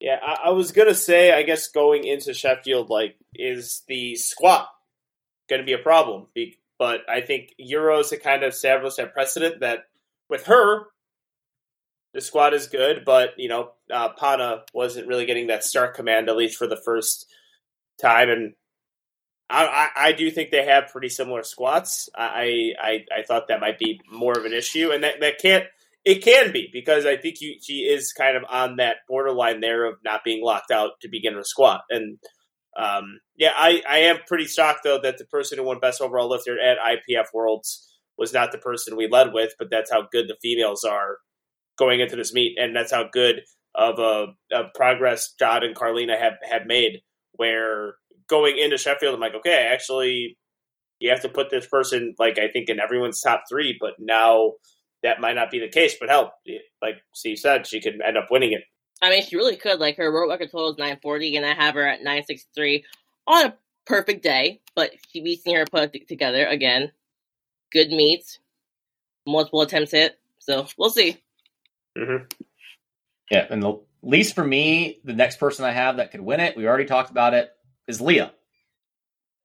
Yeah, 0.00 0.18
I, 0.20 0.46
I 0.46 0.50
was 0.50 0.72
gonna 0.72 0.94
say, 0.94 1.30
I 1.32 1.44
guess 1.44 1.68
going 1.68 2.02
into 2.02 2.34
Sheffield, 2.34 2.90
like, 2.90 3.14
is 3.36 3.84
the 3.86 4.16
squat 4.16 4.68
going 5.48 5.62
to 5.62 5.64
be 5.64 5.74
a 5.74 5.78
problem? 5.78 6.26
Be- 6.34 6.58
But 6.76 7.02
I 7.08 7.20
think 7.20 7.54
Euros 7.60 8.10
had 8.10 8.24
kind 8.24 8.42
of 8.42 8.52
established 8.52 8.96
that 8.96 9.14
precedent 9.14 9.60
that 9.60 9.84
with 10.28 10.46
her, 10.46 10.86
the 12.14 12.20
squat 12.20 12.52
is 12.52 12.66
good, 12.66 13.04
but 13.04 13.34
you 13.36 13.48
know, 13.48 13.74
uh, 13.92 14.10
Pana 14.10 14.62
wasn't 14.72 15.08
really 15.08 15.26
getting 15.26 15.48
that 15.48 15.64
start 15.64 15.94
command 15.94 16.28
at 16.28 16.36
least 16.36 16.56
for 16.56 16.66
the 16.66 16.80
first 16.84 17.26
time, 18.00 18.28
and 18.28 18.54
I, 19.50 19.64
I, 19.66 20.08
I 20.08 20.12
do 20.12 20.30
think 20.30 20.50
they 20.50 20.64
have 20.64 20.92
pretty 20.92 21.08
similar 21.08 21.42
squats. 21.42 22.08
I, 22.16 22.72
I 22.80 23.04
I 23.16 23.22
thought 23.26 23.48
that 23.48 23.60
might 23.60 23.78
be 23.78 24.00
more 24.10 24.38
of 24.38 24.44
an 24.44 24.52
issue, 24.52 24.90
and 24.92 25.04
that 25.04 25.20
that 25.20 25.38
can't 25.40 25.64
it 26.04 26.22
can 26.22 26.52
be 26.52 26.68
because 26.72 27.04
I 27.04 27.16
think 27.16 27.40
you, 27.40 27.56
she 27.60 27.80
is 27.80 28.12
kind 28.12 28.36
of 28.36 28.44
on 28.48 28.76
that 28.76 28.96
borderline 29.08 29.60
there 29.60 29.84
of 29.84 29.96
not 30.04 30.24
being 30.24 30.42
locked 30.42 30.70
out 30.70 30.92
to 31.02 31.08
begin 31.08 31.34
her 31.34 31.42
squat. 31.44 31.82
And 31.90 32.18
um, 32.78 33.20
yeah, 33.36 33.52
I, 33.54 33.82
I 33.88 33.98
am 33.98 34.18
pretty 34.26 34.46
shocked 34.46 34.80
though 34.84 35.00
that 35.02 35.18
the 35.18 35.26
person 35.26 35.58
who 35.58 35.64
won 35.64 35.80
best 35.80 36.00
overall 36.00 36.30
lifter 36.30 36.58
at 36.58 36.78
IPF 36.78 37.26
Worlds 37.34 37.86
was 38.16 38.32
not 38.32 38.52
the 38.52 38.58
person 38.58 38.96
we 38.96 39.08
led 39.08 39.32
with, 39.32 39.52
but 39.58 39.68
that's 39.70 39.90
how 39.90 40.08
good 40.10 40.28
the 40.28 40.36
females 40.40 40.84
are 40.84 41.18
going 41.78 42.00
into 42.00 42.16
this 42.16 42.32
meet, 42.32 42.58
and 42.58 42.74
that's 42.74 42.92
how 42.92 43.08
good 43.10 43.42
of 43.78 43.98
a, 43.98 44.26
a 44.54 44.64
progress 44.74 45.34
Jod 45.40 45.64
and 45.64 45.74
Karlina 45.74 46.18
have 46.18 46.34
have 46.42 46.66
made. 46.66 47.00
Where 47.32 47.94
going 48.28 48.58
into 48.58 48.76
Sheffield, 48.76 49.14
I'm 49.14 49.20
like, 49.20 49.34
okay, 49.34 49.68
actually, 49.72 50.36
you 50.98 51.10
have 51.10 51.22
to 51.22 51.28
put 51.28 51.50
this 51.50 51.66
person 51.66 52.14
like 52.18 52.38
I 52.38 52.48
think 52.48 52.68
in 52.68 52.80
everyone's 52.80 53.20
top 53.20 53.44
three, 53.48 53.78
but 53.80 53.92
now 53.98 54.54
that 55.02 55.20
might 55.20 55.36
not 55.36 55.50
be 55.50 55.60
the 55.60 55.68
case. 55.68 55.94
But 55.98 56.08
hell, 56.08 56.34
like 56.82 56.96
Steve 57.14 57.38
said, 57.38 57.66
she 57.66 57.80
could 57.80 58.00
end 58.04 58.18
up 58.18 58.26
winning 58.30 58.52
it. 58.52 58.62
I 59.00 59.10
mean, 59.10 59.22
she 59.22 59.36
really 59.36 59.56
could. 59.56 59.78
Like 59.78 59.96
her 59.96 60.12
world 60.12 60.30
record 60.30 60.50
total 60.50 60.72
is 60.72 60.78
940, 60.78 61.36
and 61.36 61.46
I 61.46 61.54
have 61.54 61.74
her 61.74 61.86
at 61.86 62.00
963 62.00 62.84
on 63.28 63.46
a 63.46 63.54
perfect 63.86 64.24
day. 64.24 64.60
But 64.74 64.90
she 65.08 65.22
we 65.22 65.36
seen 65.36 65.56
her 65.56 65.64
put 65.66 65.94
it 65.94 66.08
together 66.08 66.44
again. 66.44 66.90
Good 67.70 67.90
meets, 67.90 68.40
multiple 69.26 69.60
attempts 69.60 69.92
hit. 69.92 70.18
So 70.40 70.66
we'll 70.76 70.90
see. 70.90 71.18
Mm-hmm. 71.96 72.24
Yeah, 73.30 73.46
and 73.50 73.62
the 73.62 73.80
least 74.02 74.34
for 74.34 74.44
me, 74.44 75.00
the 75.04 75.12
next 75.12 75.38
person 75.38 75.64
I 75.64 75.72
have 75.72 75.96
that 75.96 76.10
could 76.10 76.20
win 76.20 76.40
it, 76.40 76.56
we 76.56 76.66
already 76.66 76.86
talked 76.86 77.10
about 77.10 77.34
it, 77.34 77.50
is 77.86 78.00
Lya. 78.00 78.30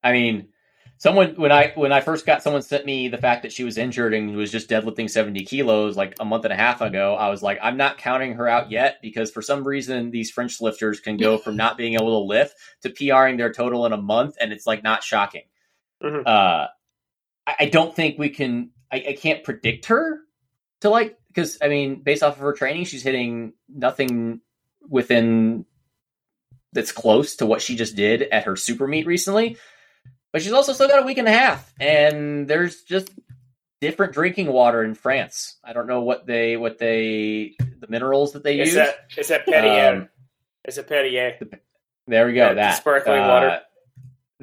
I 0.04 0.12
mean, 0.12 0.50
someone 0.98 1.36
when 1.36 1.52
I 1.52 1.74
when 1.76 1.92
I 1.92 2.02
first 2.02 2.26
got 2.26 2.44
someone 2.44 2.62
sent 2.62 2.86
me 2.86 3.08
the 3.10 3.18
fact 3.18 3.44
that 3.44 3.52
she 3.52 3.64
was 3.64 3.78
injured 3.78 4.14
and 4.14 4.36
was 4.36 4.52
just 4.52 4.70
deadlifting 4.70 5.10
70 5.10 5.44
kilos 5.46 5.98
like 5.98 6.16
a 6.20 6.26
month 6.26 6.46
and 6.46 6.54
a 6.54 6.58
half 6.58 6.82
ago, 6.82 7.16
I 7.16 7.30
was 7.30 7.42
like, 7.42 7.60
I'm 7.62 7.78
not 7.78 7.98
counting 7.98 8.34
her 8.36 8.48
out 8.48 8.72
yet 8.72 9.00
because 9.02 9.32
for 9.32 9.42
some 9.42 9.66
reason 9.66 10.12
these 10.12 10.32
French 10.32 10.62
lifters 10.62 11.00
can 11.00 11.18
go 11.18 11.38
from 11.38 11.56
not 11.58 11.78
being 11.78 11.96
able 11.96 12.22
to 12.22 12.26
lift 12.26 12.56
to 12.84 12.90
PRing 12.90 13.38
their 13.38 13.52
total 13.52 13.86
in 13.86 13.94
a 13.94 13.98
month 13.98 14.36
and 14.40 14.54
it's 14.54 14.68
like 14.68 14.84
not 14.84 15.04
shocking. 15.04 15.44
Mhm. 16.02 16.26
Uh, 16.26 16.68
I, 17.48 17.56
I 17.62 17.66
don't 17.66 17.96
think 17.96 18.18
we 18.18 18.30
can. 18.30 18.72
I, 18.92 19.04
I 19.10 19.14
can't 19.14 19.44
predict 19.44 19.88
her 19.88 20.20
to 20.82 20.90
like 20.90 21.18
because 21.34 21.58
I 21.62 21.68
mean, 21.68 22.02
based 22.02 22.24
off 22.24 22.36
of 22.36 22.42
her 22.42 22.54
training, 22.54 22.86
she's 22.86 23.04
hitting 23.04 23.54
nothing 23.68 24.42
within 24.90 25.66
that's 26.74 26.92
close 26.92 27.36
to 27.38 27.46
what 27.46 27.62
she 27.62 27.76
just 27.76 27.96
did 27.96 28.24
at 28.24 28.44
her 28.46 28.56
super 28.56 28.88
meet 28.88 29.06
recently. 29.06 29.58
But 30.32 30.42
she's 30.42 30.52
also 30.54 30.74
still 30.74 30.88
got 30.88 31.04
a 31.04 31.06
week 31.06 31.20
and 31.20 31.28
a 31.28 31.32
half, 31.32 31.72
and 31.80 32.48
there's 32.48 32.82
just 32.84 33.12
different 33.82 34.14
drinking 34.14 34.48
water 34.48 34.84
in 34.84 34.96
France. 34.96 35.58
I 35.64 35.74
don't 35.74 35.88
know 35.88 36.02
what 36.02 36.26
they 36.26 36.58
what 36.58 36.78
they 36.80 37.56
the 37.80 37.88
minerals 37.90 38.34
that 38.34 38.44
they 38.44 38.60
It's 38.60 38.70
use. 38.74 38.76
that 38.76 38.96
it's 39.18 39.30
that 39.30 39.46
Perrier. 39.46 39.96
Um, 39.98 40.10
it's 40.66 40.78
a 40.78 40.84
Perrier. 40.84 41.38
There 42.08 42.26
we 42.26 42.34
go. 42.34 42.48
Yeah, 42.48 42.54
that 42.56 42.78
sparkling 42.78 43.22
Uh, 43.22 43.28
water. 43.28 43.62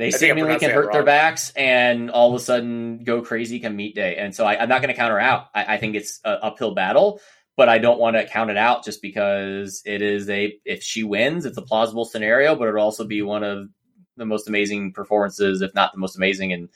They 0.01 0.11
seemingly 0.11 0.59
can 0.59 0.71
hurt 0.71 0.93
their 0.93 1.05
backs 1.05 1.53
and 1.55 2.11
all 2.11 2.31
of 2.35 2.41
a 2.41 2.43
sudden 2.43 3.05
go 3.05 3.21
crazy 3.21 3.61
come 3.61 3.77
meet 3.77 3.95
day. 3.95 4.17
And 4.17 4.35
so 4.35 4.47
I, 4.47 4.61
I'm 4.61 4.69
not 4.69 4.81
going 4.81 4.93
to 4.93 4.99
count 4.99 5.13
her 5.13 5.21
out. 5.21 5.49
I, 5.55 5.75
I 5.75 5.77
think 5.77 5.95
it's 5.95 6.21
an 6.25 6.39
uphill 6.41 6.75
battle, 6.75 7.21
but 7.57 7.69
I 7.69 7.79
don't 7.79 8.01
want 8.01 8.17
to 8.17 8.27
count 8.27 8.51
it 8.51 8.57
out 8.57 8.85
just 8.85 9.03
because 9.03 9.83
it 9.85 10.01
is 10.01 10.31
a. 10.31 10.59
If 10.65 10.83
she 10.83 11.05
wins, 11.05 11.45
it's 11.45 11.59
a 11.59 11.63
plausible 11.63 12.07
scenario, 12.07 12.57
but 12.57 12.69
it'll 12.69 12.81
also 12.81 13.05
be 13.05 13.21
one 13.21 13.45
of 13.45 13.69
the 14.17 14.25
most 14.25 14.49
amazing 14.49 14.93
performances, 14.93 15.61
if 15.61 15.75
not 15.75 15.93
the 15.93 15.99
most 15.99 16.17
amazing 16.17 16.51
in 16.51 16.71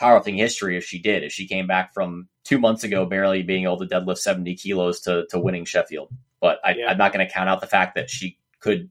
powerlifting 0.00 0.36
history. 0.36 0.76
If 0.76 0.84
she 0.84 1.00
did, 1.00 1.24
if 1.24 1.32
she 1.32 1.48
came 1.48 1.66
back 1.66 1.92
from 1.92 2.28
two 2.44 2.58
months 2.58 2.84
ago, 2.84 3.04
barely 3.04 3.42
being 3.42 3.64
able 3.64 3.78
to 3.78 3.86
deadlift 3.86 4.18
70 4.18 4.54
kilos 4.54 5.00
to 5.00 5.26
to 5.30 5.40
winning 5.40 5.64
Sheffield, 5.64 6.10
but 6.40 6.60
I, 6.64 6.74
Yeah. 6.74 6.90
I'm 6.90 6.98
not 6.98 7.12
going 7.12 7.26
to 7.26 7.32
count 7.32 7.48
out 7.48 7.60
the 7.60 7.66
fact 7.66 7.96
that 7.96 8.08
she 8.10 8.38
could 8.60 8.90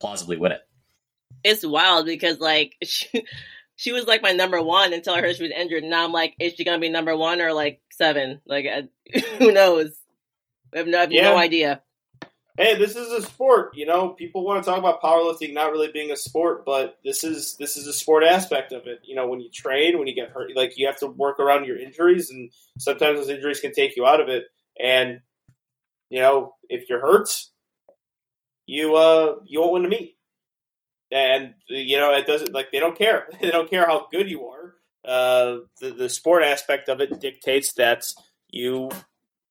plausibly 0.00 0.36
win 0.36 0.52
it. 0.52 0.60
It's 1.44 1.64
wild 1.66 2.06
because 2.06 2.40
like 2.40 2.76
she, 2.84 3.24
she 3.76 3.92
was 3.92 4.06
like 4.06 4.22
my 4.22 4.32
number 4.32 4.62
one 4.62 4.92
until 4.92 5.14
I 5.14 5.20
heard 5.20 5.36
she 5.36 5.44
was 5.44 5.52
injured. 5.52 5.84
Now 5.84 6.04
I'm 6.04 6.12
like, 6.12 6.34
is 6.40 6.54
she 6.54 6.64
gonna 6.64 6.78
be 6.78 6.90
number 6.90 7.16
one 7.16 7.40
or 7.40 7.52
like 7.52 7.80
seven? 7.92 8.40
Like, 8.46 8.66
I, 8.66 9.20
who 9.38 9.52
knows? 9.52 9.92
I 10.74 10.78
have 10.78 10.86
no, 10.86 10.98
I 10.98 11.00
have 11.02 11.12
Yeah. 11.12 11.22
no 11.22 11.36
idea. 11.36 11.82
Hey, 12.58 12.76
this 12.76 12.96
is 12.96 13.12
a 13.12 13.22
sport. 13.22 13.76
You 13.76 13.86
know, 13.86 14.10
people 14.10 14.44
want 14.44 14.64
to 14.64 14.68
talk 14.68 14.80
about 14.80 15.00
powerlifting 15.00 15.54
not 15.54 15.70
really 15.70 15.92
being 15.92 16.10
a 16.10 16.16
sport, 16.16 16.66
but 16.66 16.98
this 17.04 17.22
is 17.22 17.56
this 17.56 17.76
is 17.76 17.86
a 17.86 17.92
sport 17.92 18.24
aspect 18.24 18.72
of 18.72 18.88
it. 18.88 19.00
You 19.04 19.14
know, 19.14 19.28
when 19.28 19.40
you 19.40 19.48
train, 19.48 19.96
when 19.96 20.08
you 20.08 20.14
get 20.14 20.30
hurt, 20.30 20.50
like 20.56 20.76
you 20.76 20.88
have 20.88 20.98
to 20.98 21.06
work 21.06 21.38
around 21.38 21.66
your 21.66 21.78
injuries, 21.78 22.30
and 22.30 22.50
sometimes 22.78 23.18
those 23.20 23.28
injuries 23.30 23.60
can 23.60 23.72
take 23.72 23.96
you 23.96 24.06
out 24.06 24.20
of 24.20 24.28
it. 24.28 24.46
And 24.82 25.20
you 26.10 26.20
know, 26.20 26.54
if 26.68 26.90
you're 26.90 27.00
hurt, 27.00 27.30
you 28.66 28.96
uh 28.96 29.36
you 29.46 29.60
won't 29.60 29.74
win 29.74 29.82
the 29.84 29.88
meet. 29.88 30.17
And 31.10 31.54
you 31.68 31.96
know, 31.96 32.12
it 32.12 32.26
doesn't 32.26 32.52
like 32.52 32.70
they 32.70 32.80
don't 32.80 32.98
care. 32.98 33.28
they 33.40 33.50
don't 33.50 33.70
care 33.70 33.86
how 33.86 34.08
good 34.10 34.30
you 34.30 34.46
are. 34.46 34.74
Uh, 35.04 35.58
the 35.80 35.90
the 35.90 36.08
sport 36.08 36.42
aspect 36.42 36.88
of 36.88 37.00
it 37.00 37.20
dictates 37.20 37.72
that 37.74 38.04
you 38.50 38.90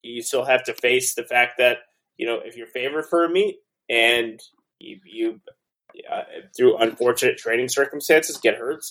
you 0.02 0.22
still 0.22 0.44
have 0.44 0.64
to 0.64 0.74
face 0.74 1.14
the 1.14 1.24
fact 1.24 1.54
that 1.58 1.78
you 2.18 2.26
know, 2.26 2.40
if 2.44 2.56
you're 2.56 2.66
favored 2.66 3.06
for 3.06 3.24
a 3.24 3.30
meet 3.30 3.58
and 3.88 4.40
you, 4.78 4.98
you 5.06 5.40
uh, 6.10 6.22
through 6.56 6.76
unfortunate 6.76 7.38
training 7.38 7.68
circumstances 7.68 8.38
get 8.38 8.56
hurt, 8.56 8.84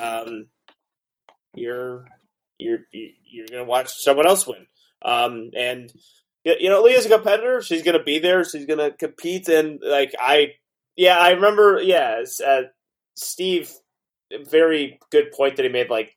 um, 0.00 0.46
you're 1.54 2.06
you're 2.58 2.80
you're 2.92 3.46
gonna 3.46 3.64
watch 3.64 3.90
someone 3.98 4.26
else 4.26 4.46
win. 4.46 4.66
Um, 5.02 5.50
and 5.56 5.92
you 6.44 6.70
know, 6.70 6.82
Lya's 6.82 7.06
a 7.06 7.10
competitor. 7.10 7.62
She's 7.62 7.82
gonna 7.82 8.02
be 8.02 8.18
there. 8.18 8.44
She's 8.44 8.66
gonna 8.66 8.90
compete. 8.90 9.48
And 9.48 9.80
like 9.82 10.14
I, 10.18 10.54
yeah, 11.00 11.16
I 11.16 11.30
remember. 11.30 11.80
Yeah, 11.80 12.22
uh, 12.46 12.60
Steve, 13.16 13.72
very 14.50 14.98
good 15.10 15.32
point 15.32 15.56
that 15.56 15.62
he 15.62 15.70
made. 15.70 15.88
Like, 15.88 16.10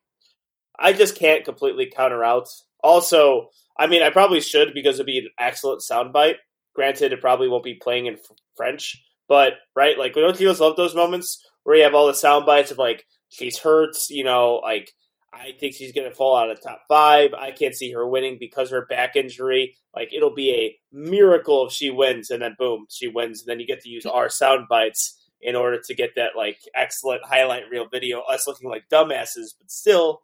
I 0.78 0.92
just 0.92 1.16
can't 1.16 1.46
completely 1.46 1.86
counter 1.86 2.22
out. 2.22 2.50
Also, 2.84 3.48
I 3.80 3.88
mean, 3.88 4.04
I 4.04 4.10
probably 4.10 4.42
should 4.42 4.74
because 4.74 4.96
it'd 4.96 5.06
be 5.06 5.20
an 5.20 5.30
excellent 5.40 5.84
soundbite. 5.90 6.36
Granted, 6.76 7.14
it 7.14 7.22
probably 7.22 7.48
won't 7.48 7.64
be 7.64 7.76
playing 7.76 8.08
in 8.08 8.18
French, 8.58 9.02
but 9.30 9.54
right, 9.74 9.98
like 9.98 10.18
we 10.18 10.22
don't 10.22 10.38
you 10.38 10.50
guys 10.50 10.60
love 10.60 10.76
those 10.76 10.96
moments 10.96 11.42
where 11.64 11.78
you 11.78 11.84
have 11.84 11.94
all 11.96 12.08
the 12.08 12.14
sound 12.14 12.46
bites 12.46 12.72
of 12.72 12.78
like 12.78 13.06
she's 13.30 13.58
hurt, 13.58 13.96
you 14.10 14.26
know, 14.26 14.60
like 14.62 14.92
I 15.34 15.54
think 15.60 15.74
she's 15.74 15.92
gonna 15.92 16.12
fall 16.12 16.38
out 16.38 16.52
of 16.52 16.62
top 16.62 16.84
five. 16.88 17.34
I 17.34 17.52
can't 17.52 17.76
see 17.76 17.92
her 17.92 18.08
winning 18.08 18.38
because 18.40 18.70
her 18.70 18.86
back 18.86 19.16
injury. 19.16 19.76
Like 19.96 20.14
it'll 20.14 20.34
be 20.34 20.52
a 20.52 20.80
miracle 20.96 21.68
if 21.68 21.74
she 21.74 21.90
wins, 21.90 22.30
and 22.30 22.42
then 22.42 22.56
boom, 22.58 22.86
she 22.90 23.08
wins, 23.08 23.42
and 23.42 23.48
then 23.50 23.60
you 23.60 23.66
get 23.68 23.82
to 23.82 23.90
use 23.90 24.06
our 24.06 24.30
sound 24.30 24.68
bites 24.70 25.20
in 25.42 25.56
order 25.56 25.80
to 25.86 25.94
get 25.94 26.12
that 26.16 26.32
like 26.38 26.60
excellent 26.76 27.26
highlight 27.26 27.70
reel 27.70 27.88
video, 27.92 28.22
us 28.22 28.48
looking 28.48 28.70
like 28.70 28.90
dumbasses, 28.92 29.54
but 29.60 29.70
still, 29.70 30.22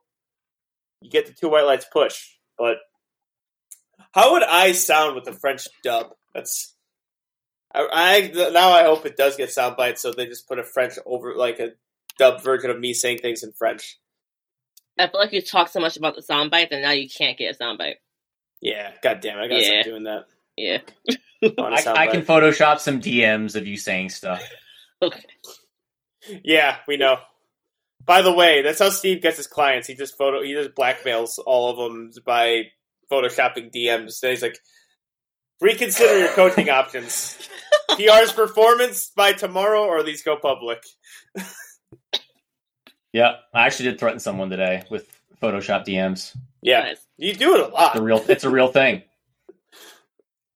you 1.02 1.10
get 1.10 1.26
the 1.26 1.34
two 1.34 1.50
white 1.50 1.66
lights 1.66 1.86
push. 1.92 2.36
But 2.58 2.78
how 4.12 4.34
would 4.34 4.44
I 4.44 4.72
sound 4.72 5.16
with 5.16 5.26
the 5.26 5.34
French 5.34 5.68
dub? 5.84 6.08
That's 6.34 6.76
I, 7.74 7.88
I 7.92 8.52
now 8.52 8.72
I 8.72 8.84
hope 8.84 9.06
it 9.06 9.18
does 9.18 9.38
get 9.38 9.52
sound 9.52 9.76
bites, 9.76 10.02
so 10.02 10.12
they 10.12 10.26
just 10.26 10.48
put 10.48 10.60
a 10.60 10.64
French 10.64 10.94
over 11.06 11.36
like 11.36 11.60
a 11.60 11.72
dub 12.18 12.44
version 12.44 12.70
of 12.70 12.80
me 12.80 12.94
saying 12.94 13.20
things 13.20 13.44
in 13.44 13.52
French. 13.52 13.98
I 15.00 15.08
feel 15.08 15.20
like 15.20 15.32
you 15.34 15.42
talk 15.42 15.70
so 15.70 15.80
much 15.80 15.98
about 15.98 16.16
the 16.16 16.22
soundbite 16.22 16.70
that 16.70 16.82
now 16.82 16.92
you 16.92 17.10
can't 17.10 17.38
get 17.38 17.56
a 17.56 17.58
soundbite. 17.64 17.96
Yeah, 18.62 18.92
god 19.02 19.22
damn 19.22 19.40
it, 19.40 19.44
I 19.44 19.48
gotta 19.48 19.62
Yeah. 19.62 19.82
stop 19.82 19.86
doing 19.86 20.04
that. 20.04 20.26
Yeah. 20.58 20.78
I, 21.44 21.48
a 21.48 21.62
I, 21.64 21.74
I 21.76 21.82
soundbite. 21.82 22.12
can 22.12 22.22
Photoshop 22.24 22.80
some 22.80 23.00
DMs 23.02 23.56
of 23.56 23.66
you 23.66 23.78
saying 23.78 24.10
stuff. 24.10 24.44
Okay. 25.02 25.24
Yeah, 26.44 26.76
we 26.86 26.98
know. 26.98 27.20
By 28.06 28.22
the 28.22 28.34
way, 28.34 28.62
that's 28.62 28.80
how 28.80 28.90
Steve 28.90 29.22
gets 29.22 29.38
his 29.38 29.48
clients. 29.48 29.88
He 29.88 29.96
just 29.96 30.18
photo 30.18 30.44
he 30.44 30.52
just 30.54 30.72
blackmails 30.76 31.40
all 31.46 31.70
of 31.70 31.78
them 31.78 32.12
by 32.26 32.64
photoshopping 33.10 33.74
DMs. 33.74 34.20
Then 34.20 34.32
he's 34.32 34.42
like, 34.42 34.60
reconsider 35.62 36.20
your 36.20 36.28
coaching 36.34 36.70
options. 36.70 37.38
PR's 37.92 38.34
performance 38.34 39.10
by 39.16 39.32
tomorrow, 39.32 39.86
or 39.86 40.04
these 40.04 40.22
go 40.22 40.36
public. 40.36 40.84
Yeah, 43.14 43.36
I 43.54 43.66
actually 43.66 43.90
did 43.90 44.00
threaten 44.00 44.20
someone 44.20 44.50
today 44.50 44.84
with 44.90 45.08
Photoshop 45.42 45.86
DMs. 45.86 46.36
Yeah, 46.62 46.82
Nice. 46.82 47.06
you 47.18 47.34
do 47.34 47.56
it 47.56 47.62
a 47.62 47.68
lot. 47.68 47.92
It's 47.96 48.00
a 48.00 48.04
real, 48.04 48.26
it's 48.28 48.44
a 48.44 48.50
real 48.50 48.68
thing. 48.72 49.04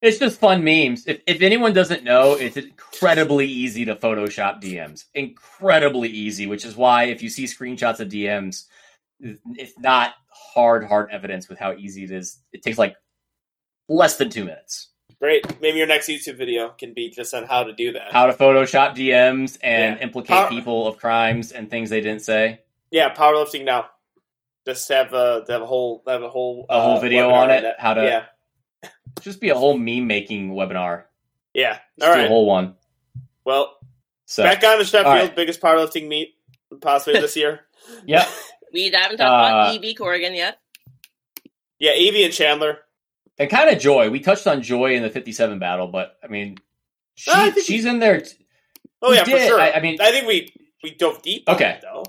It's 0.02 0.18
just 0.18 0.38
fun 0.38 0.62
memes. 0.62 1.06
If, 1.06 1.22
if 1.26 1.40
anyone 1.40 1.72
doesn't 1.72 2.04
know, 2.04 2.34
it's 2.34 2.58
incredibly 2.58 3.46
easy 3.46 3.86
to 3.86 3.96
Photoshop 3.96 4.60
DMs. 4.62 5.04
Incredibly 5.14 6.10
easy, 6.10 6.46
which 6.46 6.66
is 6.66 6.76
why 6.76 7.04
if 7.04 7.22
you 7.22 7.30
see 7.30 7.44
screenshots 7.44 8.00
of 8.00 8.08
DMs, 8.08 8.64
it's 9.18 9.78
not 9.78 10.12
hard, 10.28 10.84
hard 10.84 11.08
evidence 11.10 11.48
with 11.48 11.58
how 11.58 11.72
easy 11.72 12.04
it 12.04 12.10
is. 12.10 12.38
It 12.52 12.62
takes 12.62 12.76
like 12.76 12.96
less 13.88 14.18
than 14.18 14.28
two 14.28 14.44
minutes. 14.44 14.90
Great. 15.20 15.60
Maybe 15.60 15.78
your 15.78 15.86
next 15.86 16.08
YouTube 16.08 16.36
video 16.36 16.70
can 16.70 16.92
be 16.92 17.10
just 17.10 17.32
on 17.34 17.44
how 17.44 17.64
to 17.64 17.72
do 17.72 17.92
that. 17.92 18.12
How 18.12 18.26
to 18.26 18.32
Photoshop 18.32 18.94
DMs 18.94 19.58
and 19.62 19.96
Yeah. 19.96 20.02
implicate 20.02 20.30
How- 20.36 20.48
people 20.48 20.86
of 20.86 20.96
crimes 20.98 21.52
and 21.52 21.70
things 21.70 21.90
they 21.90 22.00
didn't 22.00 22.22
say. 22.22 22.60
yeah, 22.90 23.12
powerlifting 23.14 23.64
now. 23.64 23.90
Just 24.66 24.88
have 24.88 25.12
a 25.12 25.44
have 25.48 25.62
a 25.62 25.66
whole 25.66 26.02
have 26.06 26.22
a 26.22 26.28
whole 26.28 26.66
A 26.68 26.80
whole 26.80 26.96
uh, 26.96 27.00
video 27.00 27.30
on 27.30 27.50
it, 27.50 27.62
that- 27.62 27.80
how 27.80 27.94
to- 27.94 28.02
yeah 28.02 28.90
Just 29.20 29.40
be 29.40 29.50
a 29.50 29.54
whole 29.54 29.76
meme 29.78 30.06
making 30.06 30.50
webinar. 30.52 31.04
yeah. 31.52 31.78
Just 31.98 32.10
All 32.10 32.16
do 32.16 32.24
a 32.24 32.28
whole 32.28 32.46
one. 32.46 32.76
Well, 33.44 33.76
So 34.26 34.42
back 34.42 34.64
on 34.64 34.78
to 34.78 34.84
Sheffield, 34.84 35.06
All 35.06 35.12
right. 35.14 35.36
biggest 35.36 35.60
powerlifting 35.60 36.08
meet 36.08 36.34
possibly 36.80 37.20
this 37.20 37.36
year. 37.36 37.60
Yep. 38.06 38.26
We 38.72 38.84
haven't 38.90 39.18
talked 39.18 39.20
about 39.20 39.68
Uh, 39.68 39.72
Evie 39.74 39.94
Corrigan 39.94 40.34
yet. 40.34 40.58
Yeah, 41.78 41.92
Evie 41.92 42.24
and 42.24 42.32
Chandler. 42.32 42.78
And 43.38 43.50
kind 43.50 43.70
of 43.70 43.78
Joy. 43.78 44.10
We 44.10 44.20
touched 44.20 44.46
on 44.46 44.62
Joy 44.62 44.94
in 44.94 45.02
the 45.02 45.10
57 45.10 45.58
battle, 45.58 45.88
but 45.88 46.16
I 46.22 46.28
mean, 46.28 46.56
she, 47.14 47.30
I 47.32 47.50
think- 47.50 47.66
she's 47.66 47.84
in 47.84 47.98
there. 47.98 48.20
t- 48.20 48.34
Oh 49.02 49.10
We 49.10 49.16
yeah, 49.16 49.24
for 49.24 49.38
sure. 49.38 49.60
I- 49.60 49.72
I 49.72 49.80
mean- 49.80 50.00
I 50.00 50.10
think 50.10 50.26
we 50.26 50.52
we 50.82 50.90
dove 50.94 51.22
deep. 51.22 51.44
on 51.48 51.54
Okay. 51.56 51.70
it, 51.70 51.82
though. 51.82 52.04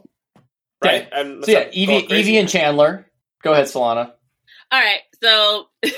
Right. 0.83 1.07
I'm, 1.11 1.43
So 1.43 1.51
yeah, 1.51 1.69
Evie. 1.71 2.05
Evie 2.13 2.37
and 2.37 2.47
Chandler. 2.49 3.05
Go 3.41 3.53
ahead, 3.53 3.65
Solana. 3.65 4.11
All 4.71 4.79
right, 4.81 5.01
so 5.21 5.67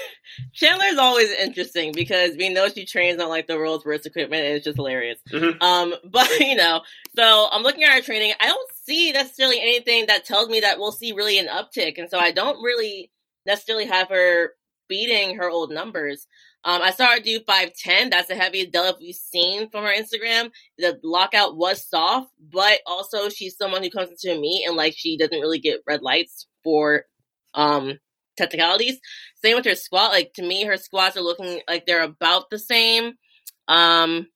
Chandler's 0.54 0.98
always 0.98 1.32
interesting 1.32 1.92
because 1.94 2.36
we 2.38 2.50
know 2.50 2.68
she 2.68 2.86
trains 2.86 3.20
on 3.22 3.30
like 3.30 3.48
the 3.48 3.56
world's 3.58 3.86
worst 3.86 4.06
equipment, 4.06 4.44
and 4.46 4.56
it's 4.56 4.66
just 4.66 4.76
hilarious. 4.76 5.20
Mhm. 5.32 5.62
Um, 5.62 5.94
but 6.12 6.30
you 6.40 6.56
know, 6.56 6.82
so 7.16 7.48
I'm 7.52 7.64
looking 7.64 7.84
at 7.84 7.92
her 7.94 8.02
training. 8.02 8.34
I 8.40 8.48
don't 8.48 8.70
see 8.86 9.12
necessarily 9.12 9.60
anything 9.62 10.08
that 10.08 10.26
tells 10.26 10.50
me 10.50 10.60
that 10.62 10.80
we'll 10.80 10.92
see 10.92 11.14
really 11.14 11.40
an 11.40 11.48
uptick, 11.48 11.98
and 11.98 12.10
so 12.10 12.20
I 12.20 12.32
don't 12.32 12.62
really 12.62 13.10
necessarily 13.46 13.86
have 13.86 14.10
her 14.10 14.52
beating 14.88 15.38
her 15.38 15.50
old 15.50 15.72
numbers. 15.72 16.28
Um, 16.64 16.82
I 16.82 16.92
saw 16.92 17.08
her 17.08 17.20
do 17.20 17.40
5'10. 17.40 18.12
That's 18.12 18.28
the 18.28 18.36
heaviest 18.36 18.72
deadlift 18.72 19.00
we've 19.00 19.16
seen 19.16 19.70
from 19.70 19.84
her 19.86 19.94
Instagram. 19.94 20.52
The 20.78 21.00
lockout 21.04 21.56
was 21.56 21.88
soft, 21.88 22.32
but 22.52 22.80
also 22.86 23.30
she's 23.30 23.58
someone 23.58 23.84
who 23.84 23.90
comes 23.90 24.10
into 24.10 24.38
a 24.38 24.42
meet 24.42 24.66
and 24.68 24.76
like 24.76 24.94
she 24.98 25.18
doesn't 25.18 25.40
really 25.40 25.60
get 25.60 25.82
red 25.88 26.02
lights 26.02 26.48
for 26.64 27.06
um 27.54 28.00
technicalities. 28.38 29.00
Same 29.42 29.56
with 29.56 29.66
her 29.66 29.76
squat. 29.76 30.12
Like 30.12 30.34
to 30.36 30.44
me, 30.44 30.66
her 30.66 30.78
squats 30.78 31.18
are 31.18 31.22
looking 31.22 31.62
like 31.68 31.86
they're 31.86 32.04
about 32.04 32.50
the 32.50 32.60
same. 32.60 33.14
Um, 33.68 34.28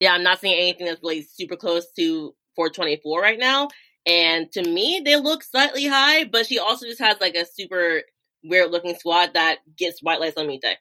yeah, 0.00 0.12
I'm 0.12 0.22
not 0.22 0.40
seeing 0.40 0.58
anything 0.58 0.86
that's 0.86 1.02
really 1.02 1.22
super 1.22 1.56
close 1.56 1.86
to 1.98 2.34
424 2.56 3.20
right 3.20 3.38
now. 3.38 3.68
And 4.06 4.50
to 4.52 4.62
me, 4.62 5.02
they 5.04 5.16
look 5.16 5.42
slightly 5.42 5.86
high, 5.86 6.24
but 6.24 6.46
she 6.46 6.58
also 6.58 6.86
just 6.86 7.00
has 7.00 7.16
like 7.20 7.34
a 7.34 7.46
super 7.46 8.02
weird 8.44 8.70
looking 8.70 8.96
squad 8.96 9.34
that 9.34 9.58
gets 9.76 10.02
white 10.02 10.20
lights 10.20 10.36
on 10.38 10.46
me 10.46 10.58
day. 10.58 10.76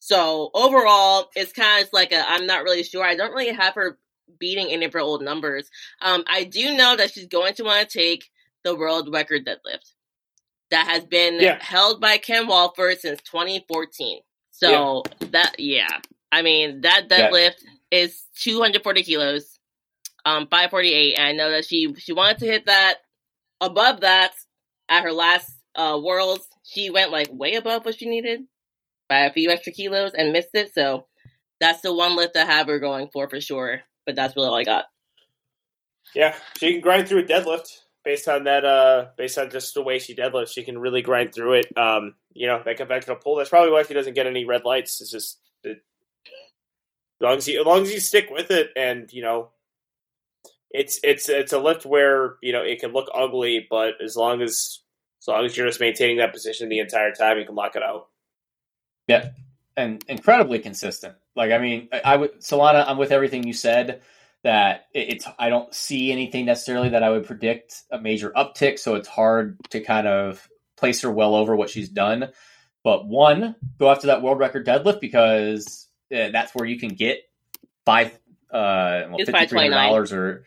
So 0.00 0.50
overall, 0.54 1.28
it's 1.34 1.52
kind 1.52 1.84
of 1.84 1.90
like 1.92 2.12
a 2.12 2.24
I'm 2.30 2.46
not 2.46 2.64
really 2.64 2.82
sure. 2.82 3.04
I 3.04 3.16
don't 3.16 3.32
really 3.32 3.52
have 3.52 3.74
her 3.74 3.98
beating 4.38 4.68
any 4.70 4.86
of 4.86 4.92
her 4.94 5.00
old 5.00 5.22
numbers. 5.22 5.70
Um, 6.02 6.24
I 6.28 6.44
do 6.44 6.76
know 6.76 6.96
that 6.96 7.12
she's 7.12 7.26
going 7.26 7.54
to 7.54 7.64
want 7.64 7.88
to 7.88 7.98
take 7.98 8.30
the 8.64 8.76
world 8.76 9.10
record 9.12 9.46
deadlift 9.46 9.92
that 10.70 10.86
has 10.86 11.04
been 11.04 11.40
Yeah. 11.40 11.58
held 11.62 12.00
by 12.00 12.18
Ken 12.18 12.46
Walford 12.46 13.00
since 13.00 13.20
2014. 13.22 14.20
So 14.52 15.04
that 15.32 15.56
yeah, 15.58 15.98
I 16.32 16.42
mean 16.42 16.82
that 16.82 17.08
Yeah. 17.10 17.30
deadlift 17.30 17.64
is 17.90 18.24
240 18.42 19.02
kilos, 19.02 19.58
um, 20.24 20.46
548. 20.48 21.16
And 21.18 21.26
I 21.28 21.32
know 21.32 21.50
that 21.52 21.66
she 21.66 21.94
she 21.98 22.12
wanted 22.12 22.38
to 22.38 22.46
hit 22.46 22.66
that 22.66 22.96
above 23.62 24.02
that 24.02 24.34
at 24.90 25.04
her 25.04 25.12
last 25.12 25.50
uh 25.76 26.00
worlds. 26.02 26.48
She 26.70 26.90
went 26.90 27.10
like 27.10 27.28
way 27.32 27.54
above 27.54 27.84
what 27.84 27.98
she 27.98 28.08
needed 28.08 28.42
by 29.08 29.20
a 29.20 29.32
few 29.32 29.50
extra 29.50 29.72
kilos 29.72 30.12
and 30.14 30.32
missed 30.32 30.54
it. 30.54 30.72
So 30.72 31.06
that's 31.58 31.80
the 31.80 31.92
one 31.92 32.16
lift 32.16 32.36
I 32.36 32.44
have 32.44 32.68
her 32.68 32.78
going 32.78 33.08
for 33.12 33.28
for 33.28 33.40
sure. 33.40 33.80
But 34.06 34.14
that's 34.14 34.36
really 34.36 34.48
all 34.48 34.54
I 34.54 34.64
got. 34.64 34.84
Yeah, 36.14 36.34
she 36.58 36.72
can 36.72 36.80
grind 36.80 37.08
through 37.08 37.20
a 37.20 37.24
deadlift 37.24 37.68
based 38.04 38.28
on 38.28 38.44
that. 38.44 38.64
Uh, 38.64 39.06
based 39.16 39.38
on 39.38 39.50
just 39.50 39.74
the 39.74 39.82
way 39.82 39.98
she 39.98 40.14
deadlifts, 40.14 40.52
she 40.52 40.62
can 40.62 40.78
really 40.78 41.02
grind 41.02 41.34
through 41.34 41.54
it. 41.54 41.76
Um, 41.76 42.14
you 42.32 42.46
know, 42.46 42.62
that 42.64 42.76
to 43.06 43.16
pull. 43.16 43.36
That's 43.36 43.50
probably 43.50 43.72
why 43.72 43.82
she 43.82 43.94
doesn't 43.94 44.14
get 44.14 44.26
any 44.26 44.44
red 44.44 44.64
lights. 44.64 45.00
It's 45.00 45.10
just 45.10 45.38
it, 45.64 45.82
as 47.20 47.20
long 47.20 47.36
as 47.36 47.48
you 47.48 47.60
as 47.60 47.66
long 47.66 47.82
as 47.82 47.92
you 47.92 48.00
stick 48.00 48.28
with 48.30 48.50
it, 48.50 48.70
and 48.76 49.12
you 49.12 49.22
know, 49.22 49.50
it's 50.70 51.00
it's 51.02 51.28
it's 51.28 51.52
a 51.52 51.58
lift 51.58 51.84
where 51.84 52.36
you 52.42 52.52
know 52.52 52.62
it 52.62 52.80
can 52.80 52.92
look 52.92 53.08
ugly, 53.14 53.66
but 53.68 53.94
as 54.02 54.16
long 54.16 54.40
as 54.40 54.80
as 55.20 55.28
long 55.28 55.44
as 55.44 55.56
you're 55.56 55.66
just 55.66 55.80
maintaining 55.80 56.18
that 56.18 56.32
position 56.32 56.68
the 56.68 56.78
entire 56.78 57.12
time, 57.12 57.38
you 57.38 57.44
can 57.44 57.54
lock 57.54 57.76
it 57.76 57.82
out. 57.82 58.08
Yeah, 59.06 59.30
and 59.76 60.02
incredibly 60.08 60.58
consistent. 60.58 61.14
Like 61.36 61.52
I 61.52 61.58
mean, 61.58 61.88
I, 61.92 62.00
I 62.04 62.16
would 62.16 62.40
Solana. 62.40 62.84
I'm 62.86 62.98
with 62.98 63.12
everything 63.12 63.46
you 63.46 63.52
said. 63.52 64.02
That 64.42 64.86
it, 64.94 65.10
it's 65.10 65.26
I 65.38 65.50
don't 65.50 65.74
see 65.74 66.10
anything 66.12 66.46
necessarily 66.46 66.90
that 66.90 67.02
I 67.02 67.10
would 67.10 67.26
predict 67.26 67.82
a 67.90 68.00
major 68.00 68.30
uptick. 68.30 68.78
So 68.78 68.94
it's 68.94 69.08
hard 69.08 69.58
to 69.70 69.80
kind 69.80 70.06
of 70.06 70.48
place 70.76 71.02
her 71.02 71.10
well 71.10 71.34
over 71.34 71.54
what 71.54 71.68
she's 71.68 71.90
done. 71.90 72.30
But 72.82 73.06
one, 73.06 73.54
go 73.78 73.90
after 73.90 74.06
that 74.06 74.22
world 74.22 74.38
record 74.38 74.66
deadlift 74.66 75.00
because 75.00 75.88
uh, 76.10 76.30
that's 76.30 76.54
where 76.54 76.64
you 76.66 76.78
can 76.78 76.90
get 76.94 77.18
five, 77.84 78.06
uh, 78.50 79.04
well, 79.10 79.16
It's 79.18 79.30
fifty 79.30 79.46
three 79.46 79.60
hundred 79.60 79.74
dollars 79.74 80.12
or 80.14 80.44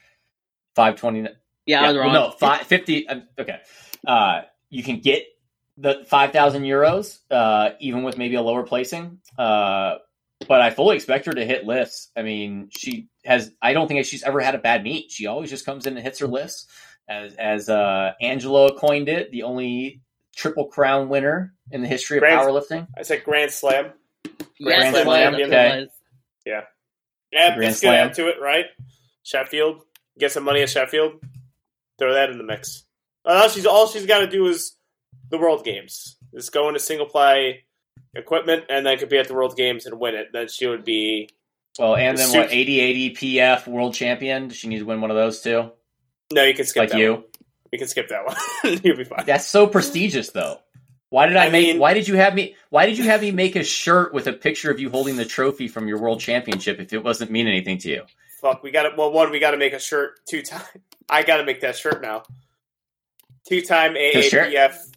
five 0.74 0.96
twenty. 0.96 1.28
Yeah, 1.68 1.82
I 1.84 1.88
was 1.90 1.96
well, 1.96 2.06
wrong. 2.06 2.14
no, 2.14 2.32
five, 2.32 2.62
50. 2.62 3.08
um, 3.08 3.24
Okay. 3.40 3.60
Uh, 4.06 4.42
you 4.74 4.82
can 4.84 5.00
get 5.00 5.24
the 5.78 6.04
5,000 6.08 6.64
euros, 6.64 7.20
uh, 7.30 7.72
even 7.80 8.04
with 8.04 8.18
maybe 8.18 8.36
a 8.36 8.42
lower 8.42 8.64
placing. 8.64 9.20
Uh, 9.38 9.96
but 10.48 10.62
I 10.62 10.72
fully 10.72 10.96
expect 10.96 11.28
her 11.28 11.32
to 11.32 11.46
hit 11.46 11.66
lifts. 11.66 12.10
I 12.18 12.24
mean, 12.24 12.70
she 12.76 13.08
has, 13.24 13.52
I 13.62 13.74
don't 13.74 13.88
think 13.88 14.04
she's 14.06 14.24
ever 14.24 14.40
had 14.40 14.56
a 14.56 14.60
bad 14.60 14.84
meet. 14.84 15.12
She 15.12 15.28
always 15.28 15.50
just 15.50 15.66
comes 15.66 15.86
in 15.86 15.96
and 15.96 16.04
hits 16.04 16.20
her 16.20 16.28
lifts. 16.28 16.68
As, 17.08 17.36
as 17.36 17.70
uh, 17.70 18.14
Angela 18.20 18.78
coined 18.78 19.10
it, 19.10 19.32
the 19.32 19.44
only 19.44 20.02
triple 20.36 20.66
crown 20.66 21.08
winner 21.08 21.54
in 21.72 21.82
the 21.82 21.88
history 21.88 22.18
of 22.18 22.22
Grand- 22.22 22.40
powerlifting. 22.40 22.88
I 22.98 23.04
said 23.04 23.24
Grand 23.24 23.52
Slam. 23.52 23.92
yes, 24.26 24.34
Grand 24.60 24.96
it. 24.96 25.04
Slam, 25.04 25.36
okay. 25.36 25.80
was. 25.82 25.90
Yeah, 26.46 26.62
Grand 27.32 27.62
let's 27.62 27.80
Slam. 27.80 28.08
into 28.10 28.28
it, 28.28 28.36
right? 28.42 28.66
Sheffield, 29.24 29.82
get 30.18 30.32
some 30.32 30.44
money 30.44 30.62
at 30.62 30.70
Sheffield. 30.70 31.14
Throw 32.00 32.14
that 32.14 32.30
in 32.32 32.38
the 32.38 32.44
mix. 32.44 32.84
All 33.26 33.50
she's 33.50 33.66
all 33.66 33.88
she's 33.88 34.06
got 34.06 34.20
to 34.20 34.28
do 34.28 34.46
is 34.48 34.76
the 35.30 35.38
World 35.38 35.64
Games. 35.64 36.18
Just 36.34 36.52
go 36.52 36.68
into 36.68 36.80
single 36.80 37.06
play 37.08 37.64
equipment 38.16 38.66
and 38.70 38.86
then 38.86 38.98
compete 38.98 39.20
at 39.20 39.28
the 39.28 39.34
World 39.34 39.56
Games 39.56 39.86
and 39.86 40.00
win 40.00 40.16
it. 40.16 40.28
Then 40.34 40.48
she 40.48 40.68
would 40.68 40.84
be 40.84 41.30
Well, 41.80 41.96
and 41.96 42.18
then 42.18 42.28
Suit- 42.28 42.38
what, 42.38 42.52
80 42.52 42.80
80 42.80 43.16
PF 43.16 43.68
world 43.68 43.94
champion? 43.94 44.48
Does 44.50 44.58
she 44.58 44.68
need 44.68 44.80
to 44.80 44.86
win 44.86 45.02
one 45.02 45.12
of 45.12 45.18
those 45.18 45.42
too? 45.42 45.72
no. 46.32 46.44
You 46.44 46.54
can 46.54 46.66
skip 46.66 46.82
Like 46.82 46.90
that. 46.90 47.00
you? 47.00 47.14
One. 47.14 47.24
You 47.72 47.80
can 47.80 47.88
skip 47.88 48.10
that 48.10 48.26
one. 48.26 48.36
You'll 48.84 48.98
be 48.98 49.04
fine. 49.04 49.26
That's 49.26 49.48
so 49.48 49.66
prestigious, 49.66 50.30
though. 50.30 50.60
Why 51.10 51.26
did 51.28 51.38
I, 51.38 51.46
I 51.46 51.50
make? 51.50 51.68
mean- 51.68 51.80
why 51.80 51.94
did 51.94 52.08
you 52.08 52.16
have 52.16 52.36
me? 52.36 52.56
Why 52.70 52.86
did 52.88 52.98
you 52.98 53.04
have 53.06 53.22
me 53.22 53.32
make 53.32 53.56
a 53.56 53.64
shirt 53.64 54.14
with 54.14 54.28
a 54.28 54.34
picture 54.34 54.70
of 54.72 54.80
you 54.80 54.90
holding 54.90 55.16
the 55.16 55.26
trophy 55.26 55.68
from 55.68 55.88
your 55.88 56.00
world 56.00 56.20
championship 56.20 56.80
if 56.80 56.92
it 56.94 57.04
wasn't 57.04 57.32
mean 57.32 57.48
anything 57.48 57.78
to 57.80 57.90
you? 57.90 58.04
Fuck, 58.42 58.62
we 58.64 58.72
got 58.72 58.84
to 58.84 58.92
Well, 58.98 59.12
one, 59.12 59.32
we 59.32 59.40
got 59.40 59.52
to 59.52 59.58
make 59.58 59.74
a 59.74 59.80
shirt. 59.80 60.20
Two 60.28 60.42
time, 60.42 60.62
I 61.10 61.24
got 61.24 61.38
to 61.38 61.46
make 61.46 61.62
that 61.62 61.78
shirt 61.78 62.02
now. 62.02 62.24
Two 63.46 63.62
time 63.62 63.96
Cause 64.14 64.26
Sher- 64.26 64.50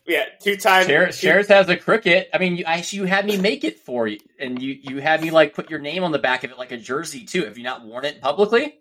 Yeah, 0.07 0.25
two 0.41 0.57
time. 0.57 0.87
Shares, 0.87 1.19
Shares 1.19 1.49
has 1.49 1.69
a 1.69 1.77
cricket. 1.77 2.29
I 2.33 2.39
mean, 2.39 2.59
you, 2.59 2.65
I, 2.67 2.85
you 2.91 3.05
had 3.05 3.27
me 3.27 3.37
make 3.37 3.65
it 3.65 3.81
for 3.81 4.07
you, 4.07 4.21
and 4.39 4.63
you 4.63 4.79
you 4.81 5.01
had 5.01 5.21
me 5.21 5.31
like 5.33 5.55
put 5.55 5.69
your 5.69 5.81
name 5.81 6.05
on 6.05 6.13
the 6.13 6.19
back 6.19 6.45
of 6.45 6.53
it 6.53 6.59
like 6.59 6.71
a 6.71 6.77
jersey 6.77 7.25
too. 7.25 7.45
Have 7.45 7.59
you 7.59 7.65
not 7.65 7.85
worn 7.85 8.05
it 8.05 8.21
publicly? 8.21 8.79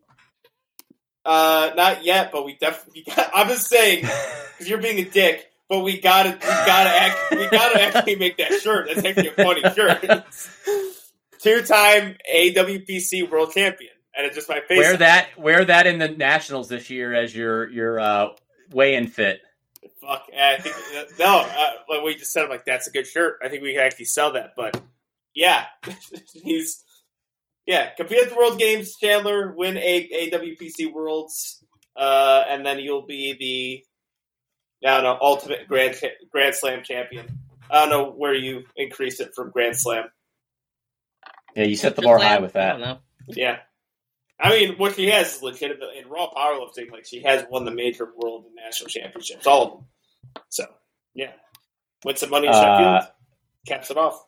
Uh, 1.26 1.72
not 1.76 2.06
yet, 2.06 2.32
but 2.32 2.46
we 2.46 2.56
definitely. 2.56 3.06
I'm 3.34 3.48
just 3.48 3.68
saying 3.68 4.02
because 4.52 4.70
you're 4.70 4.82
being 4.82 5.00
a 5.00 5.10
dick. 5.10 5.52
But 5.68 5.80
we 5.80 6.00
gotta, 6.00 6.30
we 6.30 6.40
gotta 6.40 6.90
act, 6.92 7.18
we 7.32 7.48
gotta 7.48 7.82
actually 7.82 8.18
make 8.18 8.38
that 8.38 8.62
shirt. 8.62 8.88
That's 8.88 9.04
actually 9.04 9.30
a 9.30 9.32
funny 9.32 9.62
shirt. 9.76 10.24
Two-time 11.40 12.18
AWPC 12.32 13.32
world 13.32 13.52
champion, 13.52 13.90
and 14.16 14.28
it's 14.28 14.36
just 14.36 14.48
my 14.48 14.62
face. 14.68 14.78
wear 14.78 14.98
that. 14.98 15.30
Wear 15.40 15.66
that 15.66 15.88
in 15.88 15.98
the 15.98 16.10
nationals 16.10 16.70
this 16.70 16.92
year 16.92 17.16
as 17.16 17.36
your 17.36 17.68
your 17.72 18.00
uh, 18.00 18.28
weigh-in 18.72 19.08
fit. 19.08 19.42
Fuck, 20.02 20.28
I 20.38 20.57
think 20.57 20.76
no. 21.20 21.40
Uh, 21.40 21.70
like 21.90 22.03
we 22.03 22.16
just 22.16 22.32
said, 22.32 22.44
I'm 22.44 22.49
like 22.49 22.66
that's 22.66 22.88
a 22.88 22.91
good 22.91 23.07
shirt. 23.07 23.40
I 23.44 23.49
think 23.49 23.64
we 23.64 23.74
can 23.74 23.82
actually 23.82 24.06
sell 24.06 24.34
that. 24.34 24.52
But 24.56 24.82
yeah, 25.34 25.66
he's 26.34 26.84
yeah. 27.66 27.90
Compete 27.95 28.24
at 28.24 28.30
the 28.30 28.36
World 28.36 28.60
Games, 28.60 28.95
Chandler. 28.95 29.53
Win 29.56 29.78
a 29.78 30.32
AWPC 30.32 30.94
Worlds, 30.94 31.64
uh, 31.95 32.44
and 32.49 32.66
then 32.66 32.80
you'll 32.80 33.06
be 33.06 33.84
the 34.82 34.88
I 34.90 34.95
don't 34.95 35.03
know 35.03 35.18
ultimate 35.22 35.68
Grand 35.68 35.95
Grand 36.32 36.56
Slam 36.56 36.84
champion. 36.84 37.28
I 37.70 37.82
don't 37.82 37.90
know 37.90 38.12
where 38.12 38.36
you 38.36 38.64
increase 38.76 39.20
it 39.20 39.32
from 39.36 39.52
Grand 39.52 39.78
Slam. 39.78 40.06
Yeah, 41.56 41.64
you 41.64 41.76
set 41.76 41.95
the 41.95 42.02
bar 42.02 42.20
high 42.20 42.40
with 42.40 42.56
I 42.56 42.60
that. 42.60 42.72
don't 42.74 42.82
know. 42.82 42.98
Yeah. 43.28 43.60
I 44.40 44.49
mean, 44.49 44.78
what 44.78 44.95
she 44.95 45.10
has 45.10 45.36
is 45.36 45.41
legitimate 45.41 45.90
in 45.98 46.10
raw 46.10 46.30
powerlifting. 46.30 46.91
Like 46.91 47.06
she 47.06 47.22
has 47.22 47.45
won 47.49 47.66
the 47.66 47.72
major 47.72 48.10
world 48.18 48.45
and 48.45 48.56
national 48.56 48.90
championships, 48.90 49.48
all 49.48 49.64
of 49.64 49.72
them. 49.72 50.44
So, 50.49 50.66
yeah, 51.14 51.32
win 52.03 52.18
some 52.18 52.30
money 52.30 52.48
in 52.48 52.53
Uh, 52.53 53.06
caps 53.66 53.91
it 53.91 53.98
off. 53.98 54.26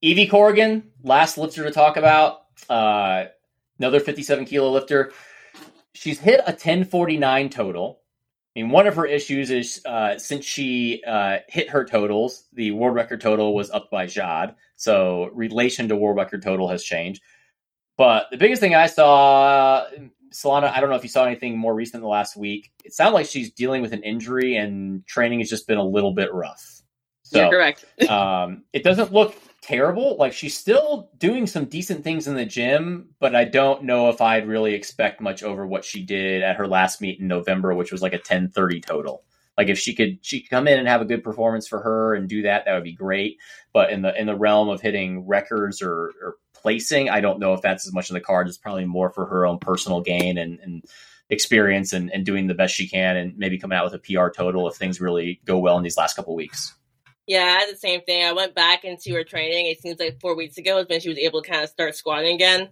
Evie 0.00 0.26
Corrigan, 0.26 0.90
last 1.02 1.36
lifter 1.36 1.64
to 1.64 1.70
talk 1.70 1.96
about. 1.96 2.42
Uh, 2.68 3.26
another 3.78 4.00
57 4.00 4.46
kilo 4.46 4.70
lifter. 4.70 5.12
She's 5.92 6.18
hit 6.18 6.40
a 6.40 6.52
1049 6.52 7.50
total. 7.50 8.00
I 8.56 8.60
mean, 8.62 8.70
one 8.70 8.86
of 8.86 8.96
her 8.96 9.06
issues 9.06 9.50
is 9.50 9.80
uh, 9.86 10.18
since 10.18 10.44
she 10.44 11.02
uh, 11.06 11.38
hit 11.48 11.70
her 11.70 11.84
totals, 11.84 12.44
the 12.52 12.72
world 12.72 12.94
record 12.94 13.20
total 13.20 13.54
was 13.54 13.70
up 13.70 13.90
by 13.90 14.06
Jad. 14.06 14.56
So 14.76 15.30
relation 15.34 15.88
to 15.88 15.96
world 15.96 16.16
record 16.16 16.42
total 16.42 16.68
has 16.68 16.82
changed. 16.82 17.22
But 18.00 18.28
the 18.30 18.38
biggest 18.38 18.62
thing 18.62 18.74
I 18.74 18.86
saw, 18.86 19.84
Solana, 20.32 20.72
I 20.72 20.80
don't 20.80 20.88
know 20.88 20.96
if 20.96 21.02
you 21.02 21.10
saw 21.10 21.26
anything 21.26 21.58
more 21.58 21.74
recent 21.74 21.96
in 21.96 22.00
the 22.00 22.08
last 22.08 22.34
week. 22.34 22.72
It 22.82 22.94
sounded 22.94 23.12
like 23.12 23.26
she's 23.26 23.52
dealing 23.52 23.82
with 23.82 23.92
an 23.92 24.02
injury 24.02 24.56
and 24.56 25.06
training 25.06 25.40
has 25.40 25.50
just 25.50 25.68
been 25.68 25.76
a 25.76 25.84
little 25.84 26.14
bit 26.14 26.32
rough. 26.32 26.80
So 27.24 27.42
You're 27.42 27.50
correct. 27.50 27.84
um, 28.08 28.64
it 28.72 28.84
doesn't 28.84 29.12
look 29.12 29.36
terrible. 29.60 30.16
Like 30.16 30.32
she's 30.32 30.56
still 30.56 31.10
doing 31.18 31.46
some 31.46 31.66
decent 31.66 32.02
things 32.02 32.26
in 32.26 32.36
the 32.36 32.46
gym, 32.46 33.10
but 33.20 33.34
I 33.36 33.44
don't 33.44 33.84
know 33.84 34.08
if 34.08 34.22
I'd 34.22 34.48
really 34.48 34.72
expect 34.72 35.20
much 35.20 35.42
over 35.42 35.66
what 35.66 35.84
she 35.84 36.02
did 36.02 36.42
at 36.42 36.56
her 36.56 36.66
last 36.66 37.02
meet 37.02 37.20
in 37.20 37.28
November, 37.28 37.74
which 37.74 37.92
was 37.92 38.00
like 38.00 38.14
a 38.14 38.18
ten 38.18 38.48
thirty 38.48 38.80
total. 38.80 39.24
Like 39.58 39.68
if 39.68 39.78
she 39.78 39.94
could 39.94 40.20
she 40.22 40.40
could 40.40 40.48
come 40.48 40.68
in 40.68 40.78
and 40.78 40.88
have 40.88 41.02
a 41.02 41.04
good 41.04 41.22
performance 41.22 41.68
for 41.68 41.80
her 41.80 42.14
and 42.14 42.30
do 42.30 42.40
that, 42.44 42.64
that 42.64 42.72
would 42.72 42.82
be 42.82 42.94
great. 42.94 43.36
But 43.74 43.90
in 43.90 44.00
the 44.00 44.18
in 44.18 44.26
the 44.26 44.38
realm 44.38 44.70
of 44.70 44.80
hitting 44.80 45.26
records 45.26 45.82
or, 45.82 46.12
or 46.22 46.36
placing, 46.62 47.08
I 47.10 47.20
don't 47.20 47.38
know 47.38 47.54
if 47.54 47.62
that's 47.62 47.86
as 47.86 47.92
much 47.92 48.10
in 48.10 48.14
the 48.14 48.20
cards. 48.20 48.48
It's 48.50 48.58
probably 48.58 48.84
more 48.84 49.10
for 49.10 49.26
her 49.26 49.46
own 49.46 49.58
personal 49.58 50.00
gain 50.00 50.38
and, 50.38 50.58
and 50.60 50.84
experience 51.30 51.92
and, 51.92 52.10
and 52.12 52.26
doing 52.26 52.46
the 52.46 52.54
best 52.54 52.74
she 52.74 52.88
can 52.88 53.16
and 53.16 53.38
maybe 53.38 53.58
coming 53.58 53.78
out 53.78 53.84
with 53.84 53.94
a 53.94 53.98
PR 53.98 54.28
total 54.28 54.68
if 54.68 54.76
things 54.76 55.00
really 55.00 55.40
go 55.44 55.58
well 55.58 55.76
in 55.76 55.82
these 55.82 55.96
last 55.96 56.16
couple 56.16 56.34
weeks. 56.34 56.74
Yeah, 57.26 57.44
I 57.44 57.60
had 57.60 57.72
the 57.72 57.78
same 57.78 58.00
thing. 58.02 58.24
I 58.24 58.32
went 58.32 58.54
back 58.54 58.84
into 58.84 59.14
her 59.14 59.22
training. 59.22 59.66
It 59.66 59.80
seems 59.80 60.00
like 60.00 60.20
four 60.20 60.34
weeks 60.34 60.58
ago 60.58 60.78
is 60.78 60.88
when 60.88 61.00
she 61.00 61.08
was 61.08 61.18
able 61.18 61.42
to 61.42 61.48
kind 61.48 61.62
of 61.62 61.70
start 61.70 61.94
squatting 61.94 62.34
again. 62.34 62.70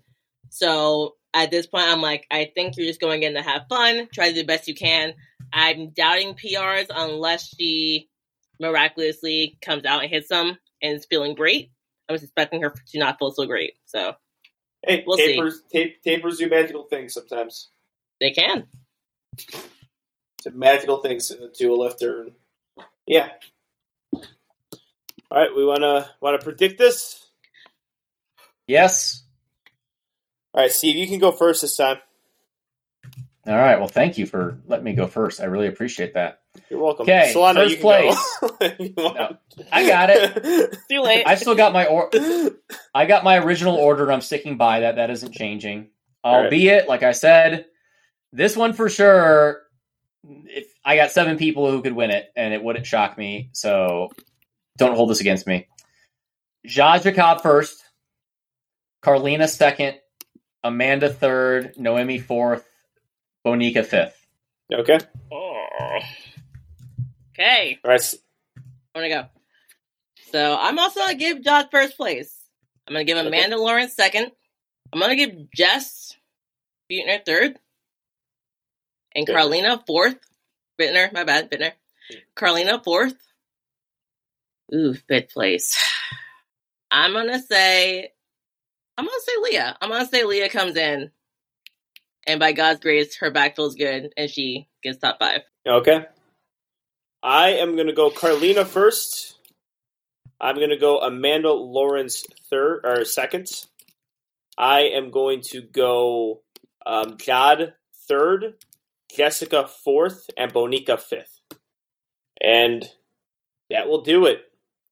So 0.50 1.14
at 1.34 1.50
this 1.50 1.66
point, 1.66 1.84
I'm 1.86 2.02
like, 2.02 2.26
I 2.30 2.50
think 2.54 2.76
you're 2.76 2.86
just 2.86 3.00
going 3.00 3.22
in 3.22 3.34
to 3.34 3.42
have 3.42 3.66
fun, 3.68 4.08
try 4.12 4.28
to 4.28 4.34
do 4.34 4.40
the 4.40 4.46
best 4.46 4.66
you 4.66 4.74
can. 4.74 5.14
I'm 5.52 5.90
doubting 5.90 6.34
PRs 6.34 6.86
unless 6.90 7.54
she 7.54 8.08
miraculously 8.60 9.58
comes 9.62 9.84
out 9.84 10.02
and 10.02 10.10
hits 10.10 10.28
them 10.28 10.58
and 10.82 10.96
is 10.96 11.06
feeling 11.06 11.34
great. 11.34 11.70
I 12.08 12.12
was 12.12 12.22
expecting 12.22 12.62
her 12.62 12.70
to 12.70 12.98
not 12.98 13.18
feel 13.18 13.30
so 13.30 13.46
great. 13.46 13.74
So 13.86 14.14
Hey, 14.86 15.02
We'll 15.06 15.16
see. 15.16 15.34
tapers, 15.34 15.62
tape, 15.72 16.02
tapers 16.02 16.38
do 16.38 16.48
magical 16.48 16.84
things 16.84 17.14
sometimes. 17.14 17.68
they 18.20 18.30
can. 18.30 18.66
Just 19.36 19.66
some 20.42 20.58
magical 20.58 20.98
things 20.98 21.32
to 21.54 21.72
a 21.72 21.74
lifter. 21.74 22.28
Yeah. 23.06 23.30
All 25.30 25.38
right, 25.38 25.54
we 25.54 25.64
wanna 25.64 26.10
wanna 26.20 26.38
predict 26.38 26.78
this. 26.78 27.26
Yes. 28.66 29.24
All 30.54 30.62
right, 30.62 30.72
Steve, 30.72 30.96
you 30.96 31.06
can 31.06 31.18
go 31.18 31.32
first 31.32 31.62
this 31.62 31.76
time. 31.76 31.98
All 33.46 33.56
right. 33.56 33.78
Well, 33.78 33.88
thank 33.88 34.18
you 34.18 34.26
for 34.26 34.58
letting 34.66 34.84
me 34.84 34.92
go 34.94 35.06
first. 35.06 35.40
I 35.40 35.44
really 35.44 35.68
appreciate 35.68 36.14
that. 36.14 36.42
You're 36.70 36.80
welcome. 36.80 37.02
Okay, 37.04 37.32
Solana, 37.34 37.54
first 37.54 37.70
you 37.70 37.76
can 37.76 37.82
go. 37.82 38.14
place. 38.14 38.52
If 38.60 38.80
you 38.80 38.94
want. 38.96 39.38
I 39.72 39.86
got 39.86 40.10
it. 40.10 40.76
Too 40.90 41.00
late. 41.00 41.24
I 41.26 41.34
still 41.36 41.54
got 41.54 41.72
my 41.72 41.86
or- 41.86 42.10
I 42.94 43.06
got 43.06 43.24
my 43.24 43.38
original 43.38 43.74
order 43.76 44.04
and 44.04 44.12
I'm 44.12 44.20
sticking 44.20 44.56
by 44.56 44.80
that. 44.80 44.96
That 44.96 45.10
isn't 45.10 45.32
changing. 45.32 45.88
Albeit, 46.24 46.88
like 46.88 47.02
I 47.02 47.12
said, 47.12 47.66
this 48.32 48.56
one 48.56 48.72
for 48.72 48.88
sure. 48.88 49.62
If 50.24 50.66
I 50.84 50.96
got 50.96 51.12
seven 51.12 51.38
people 51.38 51.70
who 51.70 51.80
could 51.80 51.92
win 51.94 52.10
it, 52.10 52.30
and 52.36 52.52
it 52.52 52.62
wouldn't 52.62 52.86
shock 52.86 53.16
me. 53.16 53.50
So 53.52 54.10
don't 54.76 54.94
hold 54.96 55.10
this 55.10 55.20
against 55.20 55.46
me. 55.46 55.68
Zsa 56.66 57.02
Jacob 57.02 57.40
first, 57.40 57.82
Karlina 59.02 59.48
second, 59.48 59.96
Amanda 60.64 61.08
third, 61.08 61.74
Noemi 61.78 62.18
fourth, 62.18 62.66
Bonica 63.46 63.86
fifth. 63.86 64.26
okay. 64.72 64.98
Oh. 65.32 65.98
Okay, 67.38 67.78
All 67.84 67.90
right. 67.92 68.14
I'm 68.94 69.02
gonna 69.02 69.08
go. 69.14 69.28
So 70.32 70.56
I'm 70.58 70.78
also 70.78 71.00
gonna 71.00 71.14
give 71.14 71.42
Josh 71.42 71.66
first 71.70 71.96
place. 71.96 72.34
I'm 72.86 72.94
gonna 72.94 73.04
give 73.04 73.16
Okay. 73.16 73.28
Amanda 73.28 73.56
Lawrence 73.56 73.94
second. 73.94 74.32
I'm 74.92 74.98
gonna 75.00 75.14
give 75.14 75.50
Jess 75.54 76.16
Buettner 76.90 77.24
third, 77.24 77.56
and 79.14 79.26
Good. 79.26 79.36
Karlina 79.36 79.86
fourth. 79.86 80.16
Bittner, 80.80 81.12
my 81.12 81.24
bad, 81.24 81.50
Bittner. 81.50 81.72
Hmm. 82.10 82.16
Karlina 82.36 82.82
fourth. 82.82 83.14
Ooh, 84.74 84.94
fifth 84.94 85.32
place. 85.32 85.76
I'm 86.90 87.12
gonna 87.12 87.40
say, 87.40 88.10
I'm 88.96 89.04
gonna 89.04 89.20
say 89.20 89.56
Lya. 89.56 89.76
I'm 89.80 89.90
gonna 89.90 90.06
say 90.06 90.24
Lya 90.24 90.48
comes 90.50 90.76
in, 90.76 91.10
and 92.26 92.40
by 92.40 92.52
God's 92.52 92.80
grace, 92.80 93.16
her 93.18 93.30
back 93.30 93.54
feels 93.54 93.76
good, 93.76 94.12
and 94.16 94.28
she 94.28 94.68
gets 94.82 94.98
top 94.98 95.18
five. 95.20 95.42
Okay. 95.66 96.06
I 97.22 97.50
am 97.54 97.74
going 97.74 97.88
to 97.88 97.92
go 97.92 98.10
Karlina 98.10 98.66
first. 98.66 99.38
I'm 100.40 100.54
going 100.56 100.70
to 100.70 100.76
go 100.76 100.98
Amanda 101.00 101.52
Lawrence 101.52 102.24
third 102.48 102.82
or 102.84 103.04
second. 103.04 103.48
I 104.56 104.82
am 104.82 105.10
going 105.10 105.40
to 105.50 105.62
go 105.62 106.42
um, 106.86 107.16
Jad 107.18 107.74
third, 108.08 108.54
Jessica 109.14 109.68
fourth, 109.84 110.30
and 110.36 110.52
Bonica 110.52 110.98
fifth. 111.00 111.40
And 112.40 112.88
that 113.70 113.88
will 113.88 114.02
do 114.02 114.26
it. 114.26 114.42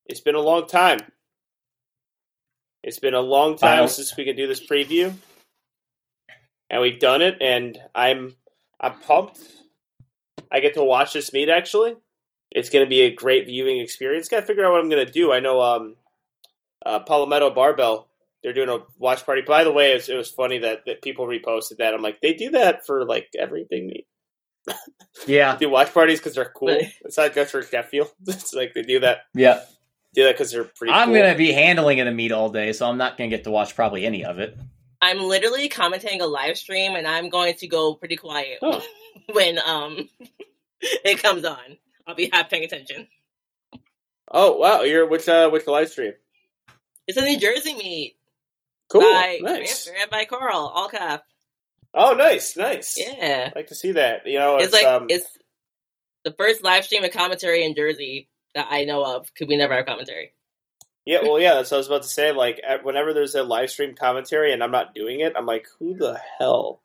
It's 0.07 0.20
been 0.20 0.35
a 0.35 0.40
long 0.40 0.66
time. 0.66 0.98
It's 2.82 2.98
been 2.98 3.15
a 3.15 3.20
long 3.20 3.57
time 3.57 3.81
Wow. 3.82 3.86
since 3.86 4.16
we 4.16 4.24
could 4.24 4.36
do 4.36 4.47
this 4.47 4.65
preview, 4.65 5.12
and 6.70 6.81
we've 6.82 7.01
done 7.01 7.23
it. 7.23 7.36
And 7.40 7.78
I'm 7.94 8.35
I'm 8.81 8.98
pumped. 9.01 9.40
I 10.53 10.61
get 10.61 10.74
to 10.74 10.85
watch 10.85 11.12
this 11.12 11.32
meet 11.32 11.48
actually. 11.48 11.97
It's 12.56 12.70
going 12.70 12.84
to 12.84 12.88
be 12.88 13.02
a 13.02 13.14
great 13.14 13.46
viewing 13.46 13.78
experience. 13.80 14.28
Got 14.28 14.40
to 14.40 14.46
figure 14.46 14.64
out 14.64 14.72
what 14.72 14.80
I'm 14.80 14.88
going 14.88 15.04
to 15.04 15.12
do. 15.12 15.30
I 15.32 15.40
know 15.40 15.60
um, 15.60 15.96
uh, 16.84 17.00
Palmetto 17.00 17.50
Barbell. 17.50 18.08
They're 18.42 18.52
doing 18.54 18.68
a 18.68 18.78
watch 18.98 19.26
party. 19.26 19.42
By 19.42 19.62
the 19.64 19.72
way, 19.72 19.90
it 19.92 19.94
was, 19.94 20.08
it 20.08 20.14
was 20.16 20.30
funny 20.30 20.58
that, 20.60 20.86
that 20.86 21.02
people 21.02 21.26
reposted 21.26 21.78
that. 21.78 21.92
I'm 21.94 22.00
like, 22.02 22.20
they 22.20 22.32
do 22.34 22.50
that 22.50 22.86
for 22.86 23.04
like 23.04 23.28
everything. 23.38 23.92
Yeah, 25.26 25.56
do 25.56 25.70
watch 25.70 25.94
parties 25.94 26.18
because 26.18 26.34
they're 26.34 26.52
cool. 26.54 26.68
Really? 26.68 26.92
It's 27.04 27.16
not 27.16 27.34
just 27.34 27.52
for 27.52 27.62
Sheffield. 27.62 28.10
It's 28.26 28.52
like 28.52 28.74
they 28.74 28.82
do 28.82 29.00
that. 29.00 29.20
yeah. 29.34 29.60
Do 30.14 30.24
that 30.24 30.32
because 30.32 30.50
they're 30.52 30.64
pretty. 30.64 30.92
I'm 30.92 31.08
cool. 31.08 31.16
gonna 31.18 31.34
be 31.36 31.52
handling 31.52 31.98
it 31.98 32.06
a 32.06 32.10
meet 32.10 32.32
all 32.32 32.50
day, 32.50 32.72
so 32.72 32.86
I'm 32.88 32.98
not 32.98 33.16
gonna 33.16 33.30
get 33.30 33.44
to 33.44 33.50
watch 33.50 33.74
probably 33.74 34.04
any 34.06 34.24
of 34.24 34.38
it. 34.38 34.56
I'm 35.00 35.18
literally 35.20 35.68
commenting 35.68 36.20
a 36.20 36.26
live 36.26 36.56
stream, 36.58 36.96
and 36.96 37.06
I'm 37.06 37.28
going 37.30 37.54
to 37.54 37.66
go 37.68 37.94
pretty 37.94 38.16
quiet 38.16 38.58
Oh. 38.62 38.82
when 39.32 39.58
um 39.58 40.08
it 40.80 41.22
comes 41.22 41.44
on. 41.44 41.76
I'll 42.06 42.14
be 42.14 42.30
half 42.32 42.50
paying 42.50 42.64
attention. 42.64 43.08
Oh 44.30 44.56
wow, 44.56 44.82
you're 44.82 45.06
which 45.06 45.28
uh 45.28 45.50
which 45.50 45.66
live 45.66 45.88
stream? 45.88 46.12
It's 47.06 47.16
a 47.16 47.22
New 47.22 47.38
Jersey 47.38 47.74
meet 47.74 48.16
Cool, 48.88 49.02
by 49.02 49.38
nice. 49.42 49.88
ran 49.92 50.08
by 50.10 50.24
Carl, 50.24 50.72
all 50.74 50.88
cap. 50.88 51.24
Oh, 51.92 52.12
nice, 52.12 52.56
nice. 52.56 52.94
Yeah, 52.96 53.50
I 53.54 53.58
like 53.58 53.68
to 53.68 53.74
see 53.74 53.92
that. 53.92 54.26
You 54.26 54.38
know, 54.38 54.56
it's, 54.56 54.66
it's, 54.66 54.74
like 54.74 54.84
um, 54.84 55.06
it's 55.08 55.26
the 56.24 56.32
first 56.32 56.62
live 56.62 56.84
stream 56.84 57.02
of 57.04 57.10
commentary 57.10 57.64
in 57.64 57.74
Jersey 57.74 58.28
that 58.54 58.68
I 58.70 58.84
know 58.84 59.02
of. 59.02 59.32
Could 59.34 59.48
we 59.48 59.56
never 59.56 59.74
have 59.74 59.86
commentary? 59.86 60.32
Yeah, 61.04 61.22
well, 61.22 61.40
yeah, 61.40 61.54
that's 61.54 61.70
what 61.70 61.76
I 61.76 61.78
was 61.78 61.86
about 61.86 62.02
to 62.02 62.08
say. 62.08 62.32
Like, 62.32 62.60
whenever 62.82 63.14
there's 63.14 63.34
a 63.34 63.44
live 63.44 63.70
stream 63.70 63.94
commentary 63.94 64.52
and 64.52 64.62
I'm 64.62 64.72
not 64.72 64.94
doing 64.94 65.20
it, 65.20 65.34
I'm 65.36 65.46
like, 65.46 65.66
who 65.78 65.94
the 65.96 66.20
hell 66.38 66.82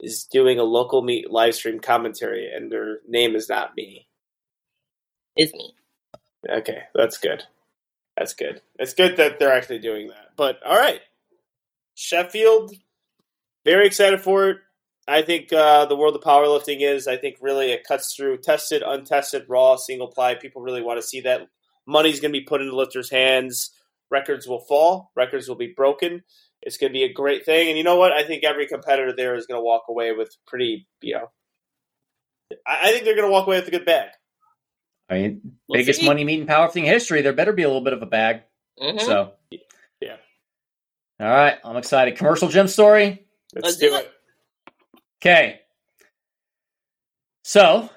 is 0.00 0.24
doing 0.24 0.58
a 0.58 0.64
local 0.64 1.00
meet 1.00 1.30
live 1.30 1.54
stream 1.54 1.78
commentary 1.78 2.50
and 2.52 2.70
their 2.70 2.98
name 3.08 3.36
is 3.36 3.48
not 3.48 3.76
me? 3.76 4.08
It's 5.36 5.52
me. 5.52 5.74
Okay, 6.48 6.82
that's 6.94 7.18
good. 7.18 7.42
That's 8.16 8.34
good. 8.34 8.60
It's 8.78 8.94
good 8.94 9.16
that 9.16 9.38
they're 9.38 9.52
actually 9.52 9.78
doing 9.78 10.08
that. 10.08 10.30
But 10.36 10.58
all 10.64 10.76
right, 10.76 11.00
Sheffield, 11.94 12.72
very 13.64 13.86
excited 13.86 14.20
for 14.20 14.50
it. 14.50 14.58
I 15.08 15.22
think 15.22 15.52
uh, 15.52 15.86
the 15.86 15.96
world 15.96 16.14
of 16.14 16.22
powerlifting 16.22 16.80
is. 16.80 17.08
I 17.08 17.16
think 17.16 17.36
really 17.40 17.72
it 17.72 17.84
cuts 17.86 18.14
through 18.14 18.38
tested, 18.38 18.82
untested, 18.86 19.46
raw, 19.48 19.76
single 19.76 20.08
ply. 20.08 20.34
People 20.34 20.62
really 20.62 20.82
want 20.82 21.00
to 21.00 21.06
see 21.06 21.22
that. 21.22 21.42
Money's 21.86 22.20
going 22.20 22.32
to 22.32 22.38
be 22.38 22.44
put 22.44 22.60
into 22.60 22.76
lifters' 22.76 23.10
hands. 23.10 23.72
Records 24.10 24.46
will 24.46 24.60
fall. 24.60 25.10
Records 25.16 25.48
will 25.48 25.56
be 25.56 25.72
broken. 25.76 26.22
It's 26.60 26.76
going 26.76 26.92
to 26.92 26.96
be 26.96 27.02
a 27.02 27.12
great 27.12 27.44
thing. 27.44 27.68
And 27.68 27.76
you 27.76 27.82
know 27.82 27.96
what? 27.96 28.12
I 28.12 28.22
think 28.22 28.44
every 28.44 28.66
competitor 28.66 29.12
there 29.16 29.34
is 29.34 29.46
going 29.46 29.58
to 29.58 29.64
walk 29.64 29.84
away 29.88 30.12
with 30.12 30.36
pretty, 30.46 30.86
you 31.00 31.14
know, 31.14 31.30
I 32.66 32.92
think 32.92 33.04
they're 33.04 33.16
going 33.16 33.26
to 33.26 33.32
walk 33.32 33.46
away 33.48 33.58
with 33.58 33.68
a 33.68 33.72
good 33.72 33.86
bag. 33.86 34.10
I 35.12 35.18
mean, 35.18 35.40
We'll 35.68 35.78
biggest 35.78 36.00
see. 36.00 36.06
money 36.06 36.24
meet 36.24 36.40
in 36.40 36.46
powerlifting 36.46 36.84
history. 36.84 37.22
There 37.22 37.32
better 37.32 37.52
be 37.52 37.62
a 37.62 37.68
little 37.68 37.82
bit 37.82 37.92
of 37.92 38.02
a 38.02 38.06
bag. 38.06 38.42
Mhm. 38.80 39.00
So, 39.00 39.34
Yeah. 40.00 40.16
All 41.20 41.28
right, 41.28 41.58
I'm 41.62 41.76
excited. 41.76 42.16
Commercial 42.16 42.48
gym 42.48 42.66
story. 42.66 43.26
Let's, 43.54 43.64
Let's 43.66 43.76
do 43.76 43.90
do 43.90 43.96
it. 43.96 44.12
Okay. 45.20 45.60
So 47.44 47.90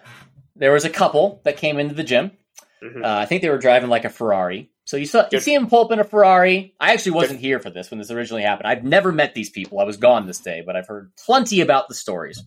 there 0.56 0.72
was 0.74 0.86
a 0.86 0.90
couple 0.90 1.42
that 1.46 1.58
came 1.58 1.80
into 1.80 1.96
the 1.96 2.04
gym. 2.04 2.32
Mhm. 2.84 3.04
Uh, 3.04 3.18
I 3.20 3.26
think 3.26 3.42
they 3.42 3.50
were 3.50 3.58
driving 3.58 3.90
like 3.90 4.06
a 4.06 4.10
Ferrari. 4.10 4.70
So 4.84 4.98
you 4.98 5.08
saw 5.08 5.28
you 5.32 5.40
see 5.40 5.56
him 5.56 5.68
pull 5.68 5.86
up 5.86 5.92
in 5.92 6.00
a 6.00 6.04
Ferrari. 6.04 6.76
I 6.80 6.94
actually 6.94 7.14
wasn't 7.14 7.40
here 7.40 7.60
for 7.60 7.72
this 7.72 7.90
when 7.90 7.98
this 7.98 8.12
originally 8.12 8.44
happened. 8.44 8.68
I've 8.68 8.84
never 8.84 9.12
met 9.12 9.34
these 9.34 9.50
people. 9.50 9.80
I 9.80 9.84
was 9.86 9.98
gone 9.98 10.28
this 10.28 10.40
day, 10.40 10.62
but 10.64 10.76
I've 10.76 10.88
heard 10.88 11.12
plenty 11.16 11.62
about 11.62 11.88
the 11.88 11.96
stories. 11.96 12.44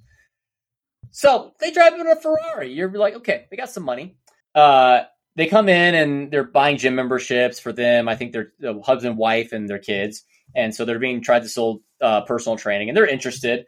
So 1.11 1.55
they 1.59 1.73
drive 1.73 1.95
in 1.95 2.07
a 2.07 2.15
Ferrari. 2.15 2.73
You're 2.73 2.91
like, 2.91 3.15
okay, 3.17 3.47
they 3.51 3.57
got 3.57 3.71
some 3.71 3.83
money. 3.83 4.18
Uh, 4.55 5.03
they 5.37 5.47
come 5.47 5.69
in 5.69 5.95
and 5.95 6.31
they're 6.33 6.45
buying 6.45 6.79
gym 6.79 6.97
memberships 6.97 7.61
for 7.61 7.73
them. 7.73 8.09
I 8.09 8.17
think 8.17 8.33
they're 8.33 8.53
uh, 8.67 8.81
husband, 8.81 9.17
wife, 9.17 9.53
and 9.53 9.69
their 9.69 9.79
kids, 9.79 10.25
and 10.55 10.75
so 10.75 10.85
they're 10.85 10.99
being 10.99 11.23
tried 11.23 11.43
to 11.43 11.49
sell 11.49 11.81
uh, 12.01 12.23
personal 12.23 12.59
training, 12.59 12.89
and 12.89 12.97
they're 12.97 13.07
interested. 13.07 13.67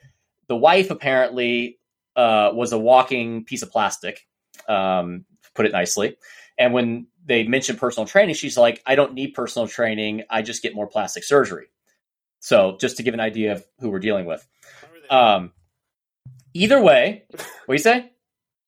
The 0.48 0.56
wife 0.56 0.90
apparently 0.90 1.78
uh, 2.16 2.50
was 2.52 2.72
a 2.72 2.78
walking 2.78 3.44
piece 3.44 3.62
of 3.62 3.70
plastic, 3.70 4.26
um, 4.68 5.24
to 5.44 5.50
put 5.54 5.66
it 5.66 5.72
nicely. 5.72 6.16
And 6.58 6.72
when 6.72 7.06
they 7.24 7.44
mentioned 7.44 7.78
personal 7.78 8.06
training, 8.06 8.34
she's 8.34 8.56
like, 8.56 8.82
"I 8.84 8.96
don't 8.96 9.14
need 9.14 9.34
personal 9.34 9.68
training. 9.68 10.24
I 10.28 10.42
just 10.42 10.62
get 10.62 10.74
more 10.74 10.88
plastic 10.88 11.22
surgery." 11.22 11.66
So, 12.40 12.78
just 12.80 12.96
to 12.96 13.02
give 13.04 13.14
an 13.14 13.20
idea 13.20 13.52
of 13.52 13.64
who 13.78 13.90
we're 13.90 14.00
dealing 14.00 14.26
with. 14.26 14.44
Why 14.80 14.88
were 14.90 15.00
they, 15.00 15.08
Um, 15.08 15.52
either 16.54 16.82
way, 16.82 17.24
what 17.30 17.66
do 17.68 17.72
you 17.74 17.78
say? 17.78 18.10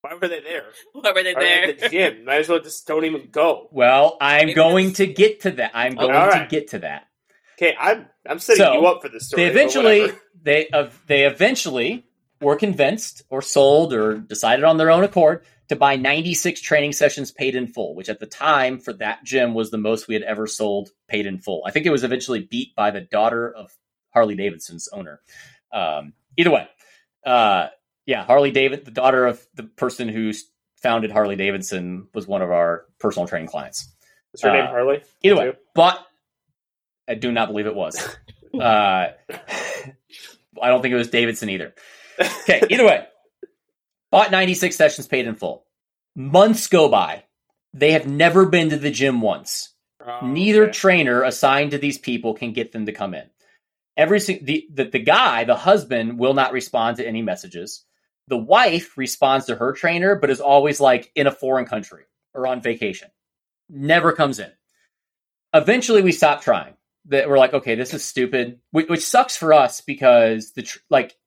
Why 0.03 0.13
were 0.21 0.27
they 0.27 0.41
there? 0.41 0.65
Why 0.91 1.11
were 1.11 1.23
they 1.23 1.33
Or 1.33 1.39
there? 1.39 1.63
at 1.69 1.79
the 1.79 1.89
gym. 1.89 2.25
Might 2.25 2.39
as 2.41 2.49
well 2.49 2.59
just 2.59 2.85
don't 2.85 3.05
even 3.05 3.29
go. 3.31 3.69
Well, 3.71 4.17
I'm 4.21 4.47
Maybe 4.47 4.53
going 4.53 4.85
it's- 4.89 4.97
to 4.97 5.07
get 5.07 5.39
to 5.41 5.51
that. 5.51 5.71
I'm 5.73 5.95
going 5.95 6.13
all 6.15 6.29
to 6.31 6.45
get 6.49 6.69
to 6.71 6.79
that. 6.79 7.07
Okay, 7.57 7.75
I'm 7.79 8.07
I'm 8.27 8.39
setting 8.39 8.63
So, 8.65 8.73
you 8.73 8.85
up 8.85 9.01
for 9.01 9.09
this 9.09 9.27
story. 9.27 9.43
they 9.43 9.49
eventually 9.49 10.11
they 10.41 10.67
uh, 10.69 10.89
they 11.07 11.25
eventually 11.25 12.05
were 12.41 12.55
convinced 12.57 13.23
or 13.29 13.41
sold 13.41 13.93
or 13.93 14.17
decided 14.17 14.65
on 14.65 14.77
their 14.77 14.91
own 14.91 15.03
accord 15.03 15.45
to 15.69 15.75
buy 15.77 15.95
96 15.95 16.59
training 16.61 16.91
sessions 16.91 17.31
paid 17.31 17.55
in 17.55 17.67
full 17.67 17.95
which 17.95 18.09
at 18.09 18.19
the 18.19 18.25
time 18.25 18.79
for 18.79 18.91
that 18.93 19.23
gym 19.23 19.53
was 19.53 19.71
the 19.71 19.77
most 19.77 20.09
we 20.09 20.13
had 20.15 20.23
ever 20.23 20.45
sold 20.45 20.89
paid 21.07 21.25
in 21.25 21.37
full 21.39 21.63
i 21.65 21.71
think 21.71 21.85
it 21.85 21.89
was 21.89 22.03
eventually 22.03 22.41
beat 22.41 22.75
by 22.75 22.91
the 22.91 22.99
daughter 22.99 23.49
of 23.49 23.71
harley 24.13 24.35
davidson's 24.35 24.89
owner 24.91 25.21
um, 25.71 26.11
either 26.37 26.51
way 26.51 26.67
uh, 27.25 27.67
yeah 28.05 28.25
harley 28.25 28.51
david 28.51 28.85
the 28.85 28.91
daughter 28.91 29.25
of 29.25 29.41
the 29.55 29.63
person 29.63 30.07
who 30.09 30.31
founded 30.81 31.11
harley 31.11 31.35
davidson 31.35 32.07
was 32.13 32.27
one 32.27 32.41
of 32.41 32.51
our 32.51 32.85
personal 32.99 33.27
training 33.27 33.47
clients 33.47 33.93
Is 34.33 34.41
her 34.41 34.51
name 34.51 34.65
uh, 34.65 34.67
Harley? 34.67 35.03
Either 35.21 35.35
way, 35.35 35.53
but 35.75 35.99
I 37.07 37.15
do 37.15 37.31
not 37.31 37.49
believe 37.49 37.67
it 37.67 37.75
was. 37.75 38.17
Uh, 38.53 39.07
I 40.61 40.67
don't 40.67 40.83
think 40.83 40.93
it 40.93 40.97
was 40.97 41.09
Davidson 41.09 41.49
either. 41.49 41.73
Okay, 42.43 42.61
either 42.69 42.85
way, 42.85 43.07
Bought 44.11 44.29
96 44.29 44.75
sessions 44.75 45.07
paid 45.07 45.25
in 45.25 45.33
full. 45.33 45.65
Months 46.15 46.67
go 46.67 46.87
by. 46.87 47.23
They 47.73 47.93
have 47.93 48.05
never 48.05 48.45
been 48.45 48.69
to 48.69 48.77
the 48.77 48.91
gym 48.91 49.21
once. 49.21 49.73
Oh, 50.05 50.27
Neither 50.27 50.65
okay. 50.65 50.71
trainer 50.71 51.23
assigned 51.23 51.71
to 51.71 51.79
these 51.79 51.97
people 51.97 52.35
can 52.35 52.53
get 52.53 52.71
them 52.71 52.85
to 52.85 52.91
come 52.91 53.15
in. 53.15 53.23
Every 53.97 54.19
the, 54.19 54.67
the 54.71 54.83
the 54.83 54.99
guy, 54.99 55.45
the 55.45 55.55
husband, 55.55 56.19
will 56.19 56.35
not 56.35 56.53
respond 56.53 56.97
to 56.97 57.07
any 57.07 57.23
messages. 57.23 57.83
The 58.27 58.37
wife 58.37 58.97
responds 58.97 59.47
to 59.47 59.55
her 59.55 59.73
trainer, 59.73 60.15
but 60.15 60.29
is 60.29 60.39
always 60.41 60.79
like 60.79 61.11
in 61.15 61.27
a 61.27 61.31
foreign 61.31 61.65
country 61.65 62.03
or 62.33 62.47
on 62.47 62.61
vacation. 62.61 63.09
Never 63.69 64.13
comes 64.13 64.39
in. 64.39 64.51
Eventually, 65.53 66.01
we 66.01 66.11
stop 66.11 66.41
trying. 66.41 66.75
That 67.07 67.27
we're 67.27 67.37
like, 67.37 67.53
okay, 67.53 67.75
this 67.75 67.93
is 67.93 68.03
stupid, 68.05 68.59
which, 68.71 69.01
sucks 69.05 69.35
for 69.35 69.53
us 69.53 69.81
because 69.81 70.53
the 70.53 70.61
tr- 70.61 70.79
like 70.89 71.17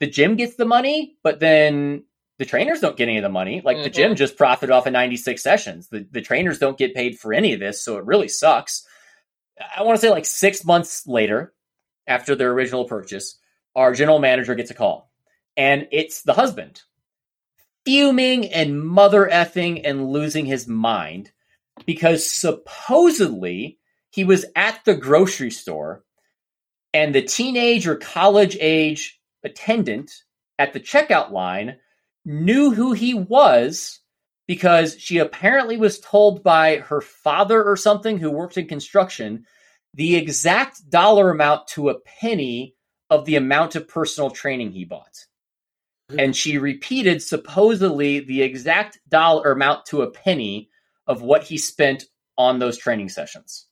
the 0.00 0.08
gym 0.08 0.34
gets 0.34 0.56
the 0.56 0.64
money, 0.64 1.16
but 1.22 1.38
then 1.38 2.02
the 2.40 2.44
trainers 2.44 2.80
don't 2.80 2.96
get 2.96 3.04
any 3.08 3.18
of 3.18 3.22
the 3.22 3.28
money. 3.28 3.62
Like 3.64 3.84
the 3.84 3.90
Mhm. 3.90 3.94
gym 3.94 4.16
just 4.16 4.36
profited 4.36 4.72
off 4.72 4.86
of 4.88 4.92
96 4.92 5.40
sessions. 5.40 5.86
The, 5.90 6.04
the 6.10 6.22
trainers 6.22 6.58
don't 6.58 6.76
get 6.76 6.92
paid 6.92 7.20
for 7.20 7.32
any 7.32 7.52
of 7.52 7.60
this, 7.60 7.80
so 7.84 7.98
it 7.98 8.04
really 8.04 8.26
sucks. 8.26 8.84
I 9.76 9.82
want 9.84 9.96
to 9.96 10.00
say 10.04 10.10
like 10.10 10.24
six 10.26 10.64
months 10.64 11.06
later, 11.06 11.54
after 12.08 12.34
their 12.34 12.50
original 12.50 12.84
purchase, 12.86 13.38
our 13.76 13.94
general 13.94 14.18
manager 14.18 14.56
gets 14.56 14.72
a 14.72 14.74
call, 14.74 15.11
and 15.56 15.88
it's 15.90 16.22
the 16.22 16.34
husband 16.34 16.82
fuming 17.84 18.46
and 18.52 18.80
mother 18.80 19.28
effing 19.30 19.80
and 19.84 20.06
losing 20.08 20.46
his 20.46 20.68
mind 20.68 21.32
because 21.84 22.28
supposedly 22.28 23.78
he 24.10 24.24
was 24.24 24.44
at 24.54 24.84
the 24.84 24.94
grocery 24.94 25.50
store 25.50 26.04
and 26.94 27.14
the 27.14 27.22
teenage 27.22 27.86
or 27.86 27.96
college 27.96 28.56
age 28.60 29.20
attendant 29.42 30.12
at 30.58 30.72
the 30.72 30.80
checkout 30.80 31.32
line 31.32 31.76
knew 32.24 32.72
who 32.72 32.92
he 32.92 33.14
was 33.14 34.00
because 34.46 34.96
she 34.98 35.18
apparently 35.18 35.76
was 35.76 35.98
told 35.98 36.42
by 36.42 36.76
her 36.76 37.00
father 37.00 37.64
or 37.64 37.76
something 37.76 38.18
who 38.18 38.30
worked 38.30 38.58
in 38.58 38.66
construction 38.66 39.44
the 39.94 40.16
exact 40.16 40.88
dollar 40.88 41.30
amount 41.30 41.66
to 41.68 41.88
a 41.88 41.98
penny 42.00 42.74
of 43.10 43.24
the 43.24 43.36
amount 43.36 43.76
of 43.76 43.88
personal 43.88 44.30
training 44.30 44.72
he 44.72 44.84
bought. 44.84 45.26
And 46.18 46.34
she 46.36 46.58
repeated 46.58 47.22
supposedly 47.22 48.20
the 48.20 48.42
exact 48.42 48.98
dollar 49.08 49.52
amount 49.52 49.86
to 49.86 50.02
a 50.02 50.10
penny 50.10 50.70
of 51.06 51.22
what 51.22 51.42
he 51.42 51.58
spent 51.58 52.04
on 52.38 52.58
those 52.58 52.78
training 52.78 53.08
sessions. 53.08 53.66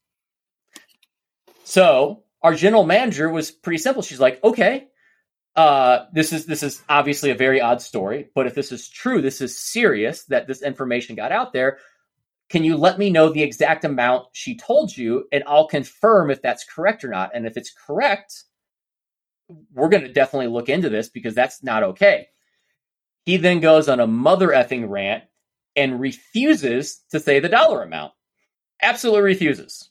So 1.65 2.25
our 2.43 2.55
general 2.55 2.85
manager 2.85 3.29
was 3.29 3.51
pretty 3.51 3.79
simple. 3.79 4.03
She's 4.03 4.21
like, 4.21 4.43
okay, 4.43 4.89
uh, 5.57 6.07
this 6.13 6.33
is 6.33 6.47
this 6.47 6.63
is 6.63 6.83
obviously 6.89 7.31
a 7.31 7.35
very 7.35 7.61
odd 7.61 7.83
story, 7.83 8.29
but 8.35 8.47
if 8.47 8.55
this 8.55 8.73
is 8.73 8.89
true, 8.89 9.21
this 9.21 9.41
is 9.41 9.59
serious 9.59 10.25
that 10.27 10.47
this 10.47 10.63
information 10.63 11.17
got 11.17 11.33
out 11.33 11.53
there. 11.53 11.79
Can 12.49 12.65
you 12.65 12.77
let 12.77 12.99
me 12.99 13.11
know 13.11 13.29
the 13.29 13.43
exact 13.43 13.85
amount 13.85 14.27
she 14.33 14.57
told 14.57 14.97
you, 14.97 15.27
and 15.31 15.45
I'll 15.47 15.69
confirm 15.69 16.31
if 16.31 16.43
that's 16.43 16.65
correct 16.65 17.05
or 17.05 17.09
not. 17.09 17.31
And 17.35 17.47
if 17.47 17.57
it's 17.57 17.73
correct, 17.73 18.45
we're 19.73 19.89
going 19.89 20.03
to 20.03 20.13
definitely 20.13 20.49
look 20.49 20.69
into 20.69 20.89
this 20.89 21.09
because 21.09 21.35
that's 21.35 21.63
not 21.63 21.83
okay. 21.83 22.29
He 23.25 23.37
then 23.37 23.61
goes 23.61 23.89
on 23.89 24.01
a 24.01 24.07
mother 24.07 24.49
effing 24.49 24.89
rant 24.89 25.25
and 25.77 26.01
refuses 26.01 27.03
to 27.11 27.21
say 27.21 27.41
the 27.41 27.49
dollar 27.49 27.83
amount. 27.83 28.13
Absolutely 28.83 29.23
refuses. 29.23 29.91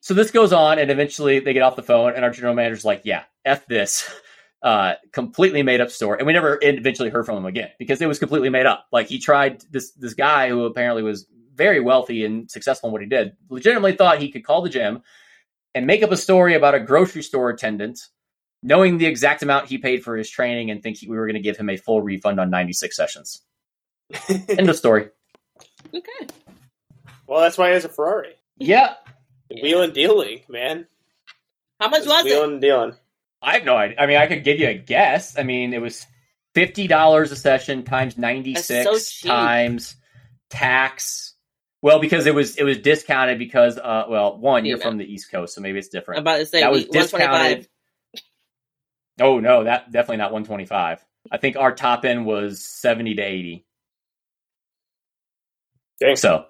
So 0.00 0.14
this 0.14 0.30
goes 0.30 0.52
on, 0.52 0.78
and 0.78 0.90
eventually 0.90 1.40
they 1.40 1.52
get 1.52 1.62
off 1.62 1.76
the 1.76 1.82
phone, 1.82 2.14
and 2.14 2.24
our 2.24 2.30
general 2.30 2.54
manager's 2.54 2.84
like, 2.84 3.02
"Yeah, 3.04 3.24
f 3.44 3.66
this." 3.66 4.08
Uh, 4.62 4.92
completely 5.12 5.62
made 5.62 5.80
up 5.80 5.90
story, 5.90 6.18
and 6.18 6.26
we 6.26 6.34
never 6.34 6.58
eventually 6.60 7.08
heard 7.08 7.24
from 7.24 7.38
him 7.38 7.46
again 7.46 7.70
because 7.78 8.02
it 8.02 8.06
was 8.06 8.18
completely 8.18 8.50
made 8.50 8.66
up. 8.66 8.84
Like 8.92 9.06
he 9.06 9.18
tried 9.18 9.62
this 9.70 9.92
this 9.92 10.12
guy 10.12 10.50
who 10.50 10.66
apparently 10.66 11.02
was 11.02 11.26
very 11.54 11.80
wealthy 11.80 12.26
and 12.26 12.50
successful 12.50 12.88
in 12.88 12.92
what 12.92 13.00
he 13.00 13.08
did, 13.08 13.34
legitimately 13.48 13.94
thought 13.94 14.18
he 14.18 14.30
could 14.30 14.44
call 14.44 14.60
the 14.60 14.68
gym 14.68 15.02
and 15.74 15.86
make 15.86 16.02
up 16.02 16.10
a 16.10 16.16
story 16.16 16.54
about 16.54 16.74
a 16.74 16.80
grocery 16.80 17.22
store 17.22 17.48
attendant, 17.48 18.00
knowing 18.62 18.98
the 18.98 19.06
exact 19.06 19.42
amount 19.42 19.68
he 19.68 19.78
paid 19.78 20.02
for 20.02 20.16
his 20.16 20.28
training, 20.30 20.70
and 20.70 20.82
think 20.82 20.98
he, 20.98 21.08
we 21.08 21.16
were 21.16 21.26
going 21.26 21.34
to 21.34 21.40
give 21.42 21.56
him 21.56 21.68
a 21.70 21.76
full 21.76 22.02
refund 22.02 22.38
on 22.40 22.50
ninety 22.50 22.72
six 22.72 22.96
sessions. 22.96 23.42
End 24.48 24.68
of 24.68 24.76
story. 24.76 25.08
Okay. 25.94 26.26
well, 27.26 27.40
that's 27.40 27.56
why 27.58 27.68
he 27.68 27.74
has 27.74 27.84
a 27.84 27.88
Ferrari. 27.88 28.34
Yeah, 28.58 28.94
Wheeling 29.50 29.92
dealing, 29.92 30.42
man. 30.48 30.86
How 31.80 31.88
much 31.88 32.06
was 32.06 32.26
it? 32.26 32.30
Wheeling 32.30 32.60
dealing. 32.60 32.94
I 33.42 33.54
have 33.54 33.64
no 33.64 33.76
idea. 33.76 33.96
I 33.98 34.06
mean, 34.06 34.18
I 34.18 34.26
could 34.26 34.44
give 34.44 34.58
you 34.58 34.68
a 34.68 34.74
guess. 34.74 35.38
I 35.38 35.42
mean, 35.44 35.72
it 35.72 35.80
was 35.80 36.06
fifty 36.54 36.86
dollars 36.86 37.32
a 37.32 37.36
session 37.36 37.84
times 37.84 38.18
ninety 38.18 38.54
six 38.54 39.10
so 39.22 39.28
times 39.28 39.96
tax. 40.50 41.34
Well, 41.82 41.98
because 42.00 42.26
it 42.26 42.34
was 42.34 42.56
it 42.56 42.64
was 42.64 42.78
discounted 42.78 43.38
because 43.38 43.78
uh 43.78 44.04
well 44.08 44.36
one 44.38 44.66
you're 44.66 44.76
Yeah. 44.78 44.84
from 44.84 44.98
the 44.98 45.04
East 45.10 45.30
Coast, 45.30 45.54
so 45.54 45.62
maybe 45.62 45.78
it's 45.78 45.88
different. 45.88 46.18
I'm 46.18 46.24
different. 46.24 46.38
about 46.38 46.44
to 46.44 46.50
say 46.50 46.60
that 46.60 46.70
was 46.70 46.84
one 46.86 47.08
twenty 47.08 47.24
five. 47.24 47.56
discounted. 47.56 47.68
Oh 49.20 49.40
no, 49.40 49.64
that 49.64 49.92
definitely 49.92 50.18
not 50.18 50.32
one 50.32 50.44
twenty 50.44 50.66
five. 50.66 51.04
I 51.30 51.36
think 51.36 51.56
our 51.56 51.74
top 51.74 52.04
end 52.04 52.26
was 52.26 52.64
seventy 52.64 53.14
to 53.14 53.22
eighty. 53.22 53.66
Dang. 56.00 56.16
So 56.16 56.46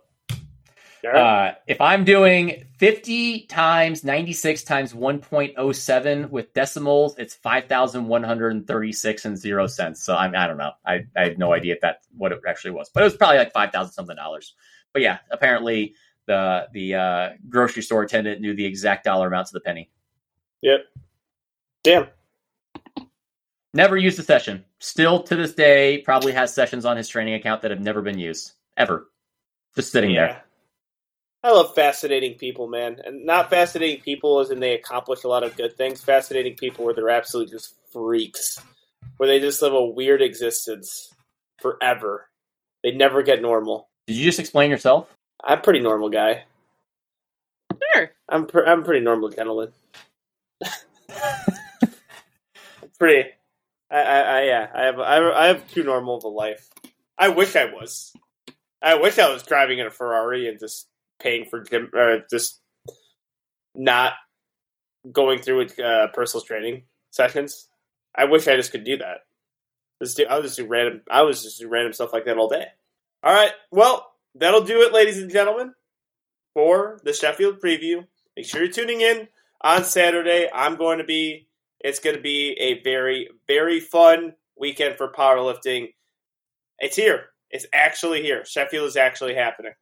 uh, 1.09 1.53
if 1.67 1.81
I'm 1.81 2.05
doing 2.05 2.65
50 2.79 3.47
times 3.47 4.05
96 4.05 4.63
times 4.65 4.93
1.07 4.93 6.31
with 6.31 6.53
decimals, 6.53 7.17
it's 7.19 7.35
5,136 7.35 9.25
and 9.25 9.39
zero 9.39 9.67
cents. 9.67 10.05
So 10.05 10.15
I'm, 10.15 10.35
I 10.35 10.47
don't 10.47 10.59
know. 10.59 10.73
I, 10.85 11.07
I 11.17 11.25
have 11.25 11.39
no 11.39 11.53
idea 11.53 11.75
if 11.75 11.81
that 11.81 12.01
what 12.17 12.33
it 12.33 12.41
actually 12.47 12.73
was, 12.73 12.91
but 12.93 13.03
it 13.03 13.05
was 13.05 13.17
probably 13.17 13.39
like 13.39 13.53
5,000 13.53 13.93
something 13.93 14.17
dollars. 14.17 14.55
But 14.93 15.03
yeah, 15.03 15.19
apparently 15.31 15.95
the 16.27 16.69
the 16.73 16.95
uh, 16.95 17.29
grocery 17.49 17.83
store 17.83 18.03
attendant 18.03 18.41
knew 18.41 18.55
the 18.55 18.67
exact 18.67 19.05
dollar 19.05 19.29
amount 19.29 19.47
to 19.49 19.53
the 19.53 19.61
penny. 19.61 19.91
yep. 20.63 20.81
Damn. 21.83 22.09
Never 23.73 23.97
used 23.97 24.19
a 24.19 24.23
session. 24.23 24.65
Still 24.81 25.23
to 25.25 25.37
this 25.37 25.55
day, 25.55 25.99
probably 25.99 26.33
has 26.33 26.53
sessions 26.53 26.85
on 26.85 26.97
his 26.97 27.09
training 27.09 27.35
account 27.35 27.63
that 27.63 27.71
have 27.71 27.81
never 27.81 28.03
been 28.03 28.19
used 28.19 28.53
ever. 28.77 29.09
Just 29.77 29.93
sitting 29.93 30.15
there. 30.15 30.43
I 31.43 31.53
love 31.53 31.75
fascinating 31.75 32.35
people, 32.35 32.69
man. 32.69 33.01
And 33.05 33.25
not 33.25 33.49
fascinating 33.49 34.03
people 34.03 34.41
as 34.41 34.51
in 34.51 34.61
they 34.61 34.75
accomplish 34.75 35.25
a 35.25 35.29
lot 35.29 35.45
of 35.45 35.57
good 35.57 35.77
things. 35.77 36.03
Fascinating 36.03 36.57
people 36.57 36.85
where 36.85 36.93
they're 36.95 37.09
absolutely 37.09 37.53
just 37.53 37.77
freaks. 37.93 38.61
Where 39.17 39.29
they 39.29 39.39
just 39.39 39.63
live 39.63 39.73
a 39.73 39.85
weird 39.85 40.21
existence 40.21 41.15
forever. 41.61 42.29
They 42.83 42.91
never 42.91 43.23
get 43.23 43.41
normal. 43.41 43.89
Did 44.07 44.17
you 44.17 44.25
just 44.25 44.41
explain 44.41 44.71
yourself? 44.71 45.15
I'm 45.43 45.59
a 45.59 45.63
pretty 45.63 45.81
normal 45.81 46.11
guy. 46.11 46.45
Sure. 47.95 48.11
I'm 48.29 48.47
pr- 48.47 48.67
I'm 48.67 48.85
pretty 48.85 49.01
normal 49.01 49.31
gentleman. 49.31 49.73
pretty. 52.99 53.31
I, 53.91 53.99
I, 53.99 54.43
yeah. 54.45 54.67
I 54.75 54.83
have 54.85 55.01
I, 55.01 55.31
I 55.31 55.47
have 55.47 55.69
too 55.71 55.83
normal 55.83 56.17
of 56.17 56.25
a 56.25 56.29
life. 56.29 56.69
I 57.19 57.29
wish 57.29 57.57
I 57.57 57.67
was. 57.67 58.13
I 58.83 58.95
wish 58.95 59.19
I 59.19 59.31
was 59.33 59.43
driving 59.43 59.79
in 59.79 59.87
a 59.87 59.91
Ferrari 59.91 60.49
and 60.49 60.59
just 60.59 60.89
paying 61.21 61.45
for 61.45 61.63
gym, 61.63 61.91
uh, 61.97 62.19
just 62.31 62.61
not 63.75 64.15
going 65.11 65.41
through 65.41 65.59
with 65.59 65.79
uh, 65.79 66.09
personal 66.09 66.45
training 66.45 66.85
sessions. 67.11 67.69
I 68.17 68.25
wish 68.25 68.49
I 68.49 68.57
just 68.57 68.73
could 68.73 68.85
do 68.85 68.97
that. 68.99 69.19
Just 70.03 70.17
do, 70.17 70.27
I 70.29 70.39
was 70.39 70.47
just 70.47 70.57
do 70.59 70.67
random. 70.67 71.03
I 71.11 71.23
was 71.23 71.43
just 71.43 71.61
do 71.61 71.69
random 71.69 71.93
stuff 71.93 72.13
like 72.13 72.25
that 72.25 72.39
all 72.39 72.49
day. 72.49 72.67
All 73.23 73.35
right. 73.35 73.53
Well, 73.71 74.11
that'll 74.35 74.63
do 74.65 74.83
it, 74.83 74.93
ladies 74.95 75.19
and 75.19 75.31
gentlemen, 75.31 75.75
for 76.55 77.01
the 77.05 77.13
Sheffield 77.13 77.61
preview. 77.61 78.07
Make 78.37 78.47
sure 78.47 78.63
you're 78.63 78.73
tuning 78.73 79.03
in 79.03 79.29
on 79.61 79.85
Saturday. 79.85 80.49
I'm 80.53 80.77
going 80.77 80.99
to 80.99 81.05
be. 81.05 81.49
It's 81.81 81.99
going 81.99 82.17
to 82.17 82.23
be 82.23 82.53
a 82.61 82.83
very, 82.83 83.29
very 83.49 83.81
fun 83.81 84.35
weekend 84.59 84.97
for 84.97 85.11
powerlifting. 85.11 85.95
It's 86.79 86.97
here. 86.97 87.27
It's 87.51 87.67
actually 87.73 88.23
here. 88.23 88.45
Sheffield 88.45 88.87
is 88.89 88.97
actually 88.97 89.35
happening. 89.35 89.73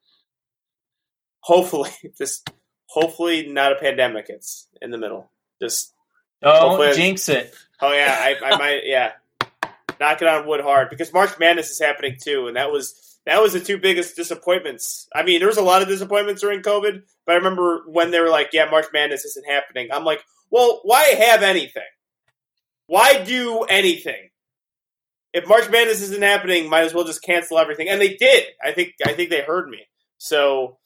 Hopefully, 1.41 1.91
just 2.19 2.51
hopefully 2.87 3.47
not 3.49 3.73
a 3.73 3.77
pandemic. 3.77 4.27
It's 4.29 4.69
in 4.81 4.91
the 4.91 4.99
middle. 4.99 5.31
Just 5.61 5.95
Oh, 6.41 6.69
Hopefully- 6.70 6.95
jinx 6.95 7.29
it. 7.29 7.53
oh 7.81 7.93
yeah, 7.93 8.16
I, 8.20 8.37
I 8.53 8.57
might 8.59 8.83
yeah, 8.85 9.12
knock 9.99 10.23
it 10.23 10.29
on 10.29 10.47
wood 10.47 10.61
hard 10.61 10.89
because 10.89 11.12
March 11.12 11.37
Madness 11.41 11.70
is 11.70 11.81
happening 11.81 12.16
too, 12.23 12.47
and 12.47 12.57
that 12.57 12.70
was 12.70 13.19
that 13.27 13.43
was 13.43 13.53
the 13.55 13.61
two 13.61 13.77
biggest 13.79 14.15
disappointments. 14.15 15.09
I 15.12 15.25
mean, 15.25 15.41
there 15.41 15.49
was 15.49 15.57
a 15.57 15.62
lot 15.62 15.83
of 15.83 15.89
disappointments 15.89 16.41
during 16.41 16.62
COVID, 16.62 17.03
but 17.27 17.33
I 17.33 17.37
remember 17.39 17.83
when 17.89 18.12
they 18.12 18.20
were 18.20 18.29
like, 18.31 18.51
"Yeah, 18.53 18.70
March 18.70 18.87
Madness 18.93 19.25
isn't 19.25 19.47
happening." 19.51 19.89
I'm 19.93 20.05
like, 20.05 20.23
"Well, 20.51 20.81
why 20.85 21.05
have 21.05 21.43
anything? 21.43 21.83
Why 22.87 23.23
do 23.23 23.62
anything? 23.62 24.31
If 25.33 25.47
March 25.47 25.69
Madness 25.70 26.01
isn't 26.03 26.23
happening, 26.23 26.69
might 26.69 26.85
as 26.85 26.95
well 26.95 27.05
just 27.05 27.23
cancel 27.23 27.59
everything." 27.59 27.89
And 27.89 28.01
they 28.01 28.15
did. 28.15 28.45
I 28.62 28.73
think 28.73 28.95
I 29.05 29.12
think 29.12 29.31
they 29.31 29.43
heard 29.43 29.69
me. 29.69 29.87
So 30.19 30.79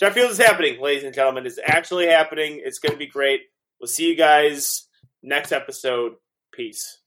Sheffield 0.00 0.30
is 0.30 0.38
happening, 0.38 0.80
ladies 0.80 1.04
and 1.04 1.14
gentlemen. 1.14 1.44
It's 1.44 1.58
actually 1.62 2.06
happening. 2.06 2.62
It's 2.64 2.78
going 2.78 2.92
to 2.92 2.98
be 2.98 3.06
great. 3.06 3.42
We'll 3.78 3.88
see 3.88 4.08
you 4.08 4.16
guys 4.16 4.86
next 5.22 5.52
episode. 5.52 6.14
Peace. 6.52 6.99